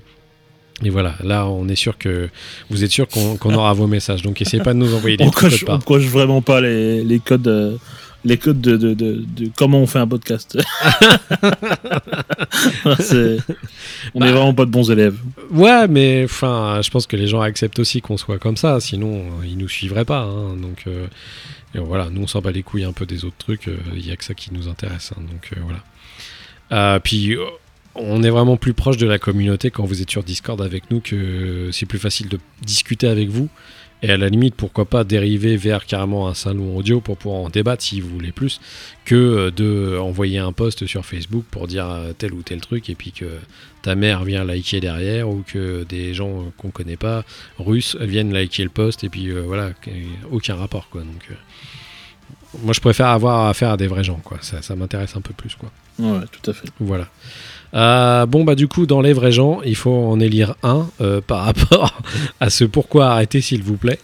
[0.84, 2.27] Et voilà, là on est sûr que
[2.69, 4.22] vous êtes sûr qu'on aura vos messages.
[4.24, 5.51] Donc essayez pas de nous envoyer des On trucs.
[5.51, 7.77] coche, on coche vraiment pas les, les codes, euh,
[8.25, 10.57] les codes de, de, de, de comment on fait un podcast.
[14.13, 14.31] On est Bah.
[14.31, 15.17] vraiment pas de bons élèves.
[15.51, 19.17] Ouais, mais enfin, je pense que les gens acceptent aussi qu'on soit comme ça, sinon
[19.19, 20.21] euh, ils nous suivraient pas.
[20.23, 20.55] hein.
[20.57, 21.07] donc euh,
[21.75, 23.69] voilà, nous on s'en bat les couilles un peu des autres trucs.
[23.93, 25.11] Il y a que ça qui nous intéresse.
[25.15, 25.21] hein.
[25.21, 25.79] donc euh, voilà.
[26.71, 27.43] Euh, puis euh,
[27.95, 30.99] on est vraiment plus proche de la communauté quand vous êtes sur Discord avec nous
[30.99, 33.49] que c'est plus facile de discuter avec vous.
[34.01, 37.49] Et à la limite, pourquoi pas dériver vers carrément un salon audio pour pouvoir en
[37.49, 38.59] débattre si vous voulez plus,
[39.06, 42.90] que euh, de envoyer un post sur Facebook pour dire euh, tel ou tel truc
[42.90, 43.25] et puis que
[43.85, 47.24] ta mère vient liker derrière ou que des gens qu'on connaît pas,
[47.59, 49.72] russes, viennent liker le post et puis euh, voilà,
[50.32, 51.01] aucun rapport quoi.
[51.01, 51.35] Donc, euh,
[52.64, 55.33] moi je préfère avoir affaire à des vrais gens quoi, ça, ça m'intéresse un peu
[55.33, 55.72] plus quoi.
[55.99, 56.67] Ouais, tout à fait.
[56.80, 57.07] Voilà.
[57.75, 61.19] Euh, bon bah du coup dans les vrais gens, il faut en élire un euh,
[61.21, 61.99] par rapport
[62.39, 63.99] à ce pourquoi arrêter s'il vous plaît.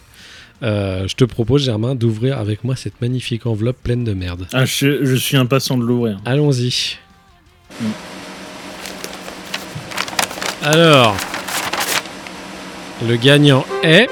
[0.62, 4.46] Euh, je te propose Germain d'ouvrir avec moi cette magnifique enveloppe pleine de merde.
[4.52, 6.20] Ah, je, je suis impatient de l'ouvrir.
[6.24, 6.98] Allons-y.
[10.62, 11.16] Alors,
[13.08, 14.08] le gagnant est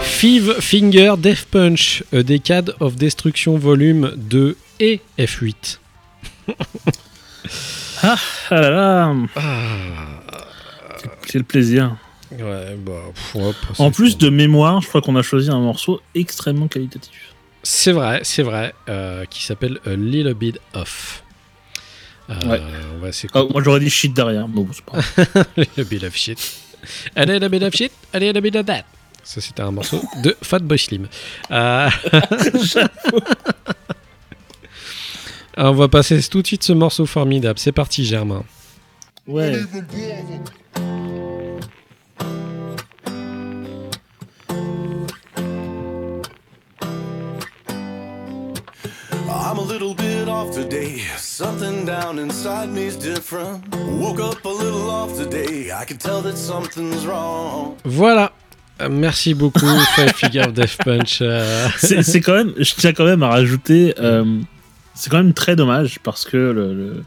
[0.00, 5.81] Five Finger Death Punch, A Decade of Destruction Volume 2 et F8.
[8.02, 8.16] Ah
[8.50, 9.40] là là, Ah,
[11.28, 11.96] quel plaisir.
[12.32, 16.00] ouais, bah, pff, hop, En plus de mémoire, je crois qu'on a choisi un morceau
[16.14, 17.12] extrêmement qualitatif.
[17.62, 21.22] C'est vrai, c'est vrai, euh, qui s'appelle A Little Bit Off.
[22.30, 22.60] Euh, Ouais.
[22.94, 23.08] On va.
[23.34, 24.48] Ah, moi j'aurais dit shit derrière.
[24.48, 26.38] Bon, c'est pas little bit of shit.
[27.14, 28.84] A little bit of shit, a little bit of that.
[29.24, 31.06] Ça, c'était un morceau de Fatboy Slim.
[31.52, 31.88] Euh,
[35.56, 37.58] On va passer tout de suite ce morceau formidable.
[37.58, 38.44] C'est parti, Germain.
[39.26, 39.54] Ouais.
[49.28, 50.98] I'm a little bit off today.
[51.16, 53.62] Something down inside me's different.
[53.98, 55.70] Woke up a little off today.
[55.72, 57.76] I can tell that something's wrong.
[57.84, 58.32] Voilà.
[58.90, 59.66] Merci beaucoup,
[59.96, 61.18] Five Figure Death Punch.
[61.20, 64.24] euh, c'est c'est quand même, je tiens quand même à rajouter, euh,
[64.94, 67.04] c'est quand même très dommage parce que le, le-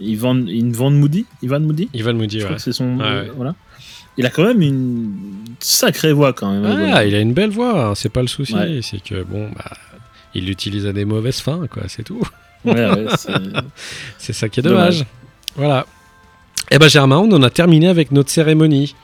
[0.00, 2.56] Ivan, Ivan Moody, Ivan Moody, Ivan Moody, je crois ouais.
[2.56, 3.30] que c'est son, ouais.
[3.36, 3.54] voilà.
[4.16, 5.12] il a quand même une
[5.60, 6.64] sacrée voix quand même.
[6.94, 8.54] Ah, il a une belle voix, hein, c'est pas le souci.
[8.54, 8.80] Ouais.
[8.82, 9.70] C'est que bon, bah,
[10.34, 12.22] il l'utilise à des mauvaises fins, quoi, c'est tout.
[14.18, 15.04] C'est- ça qui est dommage.
[15.56, 15.86] Voilà.
[16.70, 18.94] Eh ben Germain, on en a terminé avec notre cérémonie.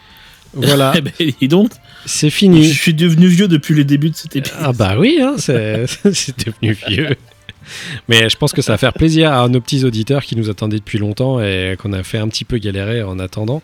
[0.55, 1.71] Voilà, Eh ben, dis donc,
[2.07, 2.69] c'est je fini.
[2.73, 4.59] suis devenu vieux depuis le début de cet épisode.
[4.63, 5.87] Ah bah oui, hein, c'est
[6.47, 7.17] devenu vieux.
[8.09, 10.79] Mais je pense que ça va faire plaisir à nos petits auditeurs qui nous attendaient
[10.79, 13.63] depuis longtemps et qu'on a fait un petit peu galérer en attendant.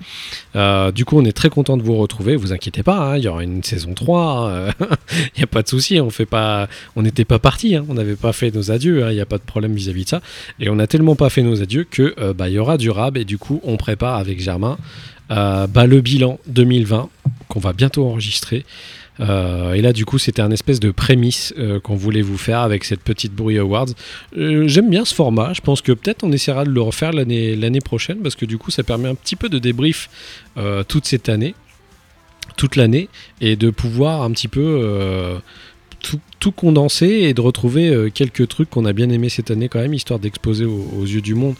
[0.57, 2.37] Euh, du coup, on est très content de vous retrouver.
[2.37, 4.47] Vous inquiétez pas, hein, il y aura une saison 3.
[4.49, 4.73] euh,
[5.37, 6.01] Il n'y a pas de souci.
[6.01, 7.77] On n'était pas parti.
[7.89, 9.05] on n'avait pas fait nos adieux.
[9.05, 10.21] hein, Il n'y a pas de problème vis-à-vis de ça.
[10.61, 12.91] Et on n'a tellement pas fait nos adieux que euh, bah, il y aura du
[12.91, 14.79] rab et du coup, on prépare avec Germain
[15.29, 17.09] bah, le bilan 2020
[17.49, 18.67] qu'on va bientôt enregistrer.
[19.23, 22.61] Euh, et là, du coup, c'était un espèce de prémisse euh, qu'on voulait vous faire
[22.61, 23.87] avec cette petite bruit awards.
[24.37, 25.53] Euh, J'aime bien ce format.
[25.53, 28.71] Je pense que peut-être on essaiera de le refaire l'année prochaine parce que du coup,
[28.71, 30.11] ça permet un petit peu de débrief
[30.89, 31.55] toute cette année,
[32.57, 33.09] toute l'année,
[33.41, 35.41] et de pouvoir un petit peu
[36.03, 39.69] tout, tout condenser et de retrouver euh, quelques trucs qu'on a bien aimé cette année
[39.69, 41.55] quand même, histoire d'exposer aux, aux yeux du monde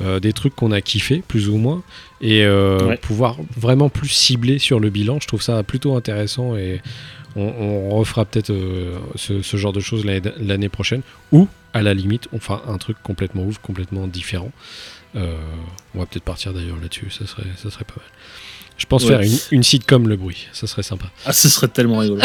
[0.00, 1.82] euh, des trucs qu'on a kiffé plus ou moins
[2.20, 2.96] et euh, Ouais.
[2.96, 5.18] pouvoir vraiment plus cibler sur le bilan.
[5.20, 6.80] Je trouve ça plutôt intéressant et
[7.36, 11.02] on, on refera peut-être euh, ce, ce genre de choses l'année prochaine
[11.32, 14.50] ou à la limite on fera un truc complètement ouf, complètement différent.
[15.14, 18.06] On va peut-être partir d'ailleurs là-dessus, ça serait, ça serait pas mal.
[18.78, 19.08] Je pense Ouais.
[19.10, 21.06] faire une, une sitcom le bruit, ça serait sympa.
[21.26, 22.22] Ah, ce serait tellement rigolo.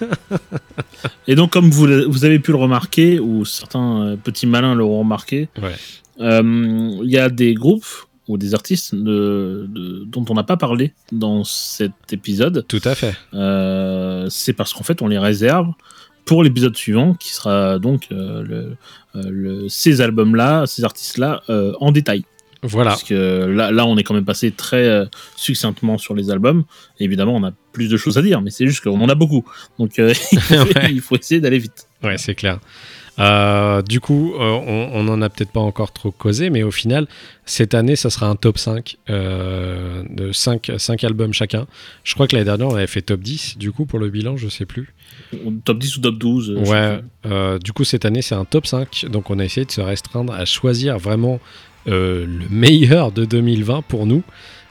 [1.26, 5.00] Et donc, comme vous, vous avez pu le remarquer, ou certains euh, petits malins l'auront
[5.00, 5.74] remarqué, Ouais.
[6.20, 7.86] euh, il y a des groupes
[8.28, 12.64] ou des artistes de- de- dont on n'a pas parlé dans cet épisode.
[12.68, 13.14] Tout à fait.
[13.34, 15.68] Euh, C'est parce qu'en fait, on les réserve
[16.24, 18.76] pour l'épisode suivant, qui sera donc euh, le,
[19.30, 21.42] le- ces albums-là, ces artistes-là,
[21.80, 22.24] en détail.
[22.62, 22.90] Voilà.
[22.90, 25.04] Parce que là, là, on est quand même passé très euh,
[25.36, 26.64] succinctement sur les albums.
[26.98, 29.14] Et évidemment, on a plus de choses à dire, mais c'est juste qu'on en a
[29.14, 29.44] beaucoup.
[29.78, 30.88] Donc, euh, il, faut, Ouais.
[30.90, 31.86] il faut essayer d'aller vite.
[32.02, 32.58] Ouais, c'est clair.
[33.18, 37.06] Euh, du coup, on, on en a peut-être pas encore trop causé, mais au final,
[37.46, 41.66] cette année, ça sera un top 5 euh, de 5, 5 albums chacun.
[42.04, 44.36] Je crois que l'année dernière, on avait fait top 10, du coup, pour le bilan,
[44.36, 44.92] je sais plus.
[45.64, 46.70] Top 10 ou top 12 euh, je sais
[47.30, 49.06] Ouais, du coup, cette année, c'est un top 5.
[49.08, 51.40] Donc, on a essayé de se restreindre à choisir vraiment
[51.86, 54.22] le meilleur de 2020 pour nous.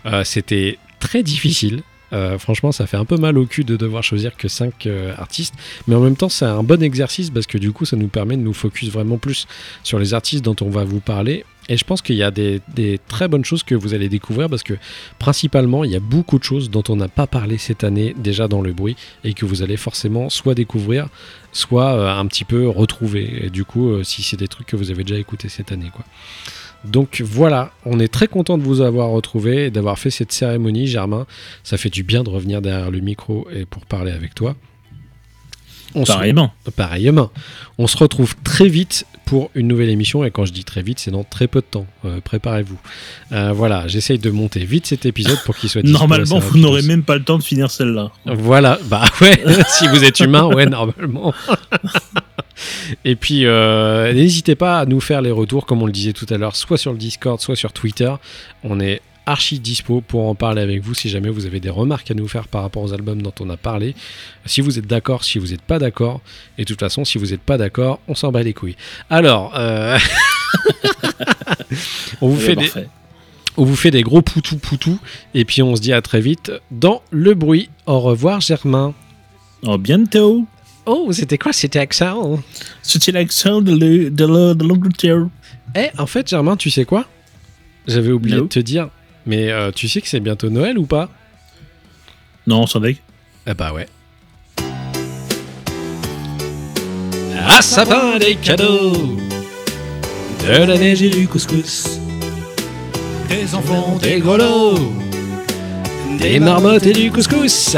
[0.05, 1.81] Euh, C'était très difficile.
[2.13, 4.87] Euh, franchement, ça fait un peu mal au cul de devoir choisir que 5
[5.17, 5.55] artistes.
[5.87, 8.37] Mais en même temps, c'est un bon exercice parce que du coup, ça nous permet
[8.37, 9.47] de nous focus vraiment plus
[9.83, 11.45] sur les artistes dont on va vous parler.
[11.67, 12.61] Et je pense qu'il y a des,
[13.07, 14.75] très bonnes choses que vous allez découvrir parce que
[15.17, 18.47] principalement, il y a beaucoup de choses dont on n'a pas parlé cette année déjà
[18.47, 21.07] dans le bruit et que vous allez forcément soit découvrir,
[21.51, 23.45] soit euh, un petit peu retrouver.
[23.45, 25.89] Et du coup, euh, si c'est des trucs que vous avez déjà écoutés cette année,
[25.93, 26.05] quoi.
[26.87, 30.87] Donc voilà, on est très content de vous avoir retrouvé et d'avoir fait cette cérémonie,
[30.87, 31.25] Germain.
[31.63, 34.55] Ça fait du bien de revenir derrière le micro et pour parler avec toi.
[35.97, 36.51] On se- Pareillement.
[36.75, 37.31] Pareillement.
[37.77, 40.23] On se retrouve très vite pour une nouvelle émission.
[40.25, 41.87] Et quand je dis très vite, c'est dans très peu de temps.
[42.03, 42.77] Euh, Préparez-vous.
[43.31, 47.03] Euh, voilà, j'essaye de monter vite cet épisode pour qu'il soit Normalement, vous n'aurez même
[47.03, 48.11] pas le temps de finir celle-là.
[48.25, 51.33] Voilà, bah ouais, si vous êtes humain, ouais, normalement.
[53.03, 56.27] Et puis, euh, n'hésitez pas à nous faire les retours, comme on le disait tout
[56.29, 58.13] à l'heure, soit sur le Discord, soit sur Twitter.
[58.63, 62.11] On est archi dispo pour en parler avec vous si jamais vous avez des remarques
[62.11, 63.95] à nous faire par rapport aux albums dont on a parlé.
[64.45, 66.21] Si vous êtes d'accord, si vous n'êtes pas d'accord.
[66.57, 68.75] Et de toute façon, si vous n'êtes pas d'accord, on s'en bat les couilles.
[69.09, 69.97] Alors, euh,
[72.21, 72.87] on, vous fait des, parfait.
[73.57, 74.99] on vous fait des gros poutous poutous.
[75.33, 77.69] Et puis on se dit à très vite dans le bruit.
[77.85, 78.93] Au revoir, Germain.
[79.63, 80.45] Oh, bientôt.
[80.85, 81.51] Oh, c'était quoi?
[81.53, 82.39] C'était accent
[82.83, 85.27] C'était l'accent de le- de le- de l'Angleterre.
[85.75, 87.05] Eh, en fait, Germain, tu sais quoi?
[87.87, 88.43] J'avais oublié No.
[88.43, 88.89] de te dire.
[89.25, 91.09] Mais euh, tu sais que c'est bientôt Noël ou pas?
[92.47, 93.01] Non, sans deck.
[93.47, 93.87] Ah bah ouais.
[97.47, 99.17] À sapin des cadeaux
[100.43, 101.99] De la neige et du couscous
[103.29, 104.79] Des enfants, des grelots
[106.19, 107.75] Des marmottes et du couscous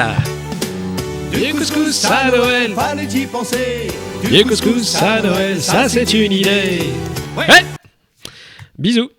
[1.31, 2.73] Du couscous à Noël.
[2.75, 3.88] Fallait y penser.
[4.23, 6.89] Du couscous à Noël, ça c'est une idée.
[7.38, 7.45] Ouais.
[8.77, 9.09] Bisous.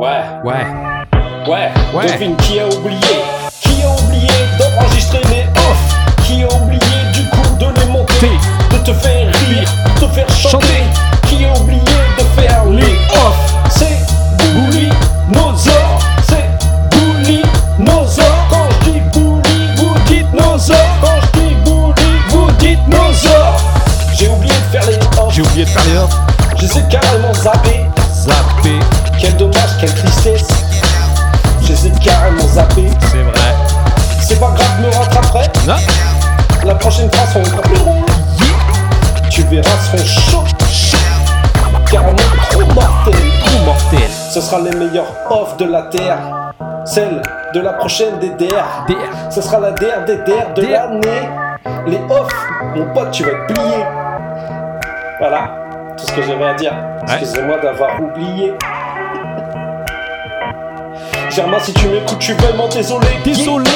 [0.00, 0.66] Ouais, Ouais.
[1.48, 2.06] Ouais, Ouais.
[2.06, 3.00] devine qui a oublié.
[3.60, 5.82] Qui a oublié d'enregistrer les off?
[6.26, 6.80] Qui a oublié
[7.12, 8.30] du coup de les monter?
[8.70, 10.82] De te faire rire, de te faire chanter.
[11.28, 11.80] Qui a oublié
[12.18, 13.36] de faire les off?
[13.70, 13.98] C'est
[14.54, 14.88] Bouli
[15.32, 15.70] Nozo
[25.62, 26.08] oublié les.
[26.58, 27.86] Je sais carrément zapper.
[28.12, 28.78] Zapper.
[29.18, 30.48] Quel dommage, quelle tristesse.
[31.62, 32.88] Je sais carrément zapper.
[33.10, 33.54] C'est vrai.
[34.20, 35.46] C'est pas grave, me rattraperai.
[35.66, 35.76] Non.
[36.64, 38.06] La prochaine fois sera encore plus drôle.
[39.30, 40.98] Tu verras, seront chaud, chaud.
[41.90, 42.16] Carrément
[42.50, 43.14] trop mortel.
[43.44, 44.10] Trop mortel.
[44.30, 46.18] Ce sera les meilleurs offres de la terre.
[46.84, 47.22] Celle
[47.54, 48.84] de la prochaine DDR.
[48.88, 49.30] DR.
[49.30, 51.28] Ce sera la DR DDR de l'année.
[51.86, 52.34] Les offres,
[52.74, 54.01] mon pote, tu vas être plié.
[55.22, 55.54] Voilà,
[55.96, 56.74] tout ce que j'avais à dire.
[57.04, 58.54] Excusez-moi d'avoir oublié.
[61.30, 63.06] Germain, si tu m'écoutes, je suis vraiment désolé.
[63.22, 63.70] Désolé.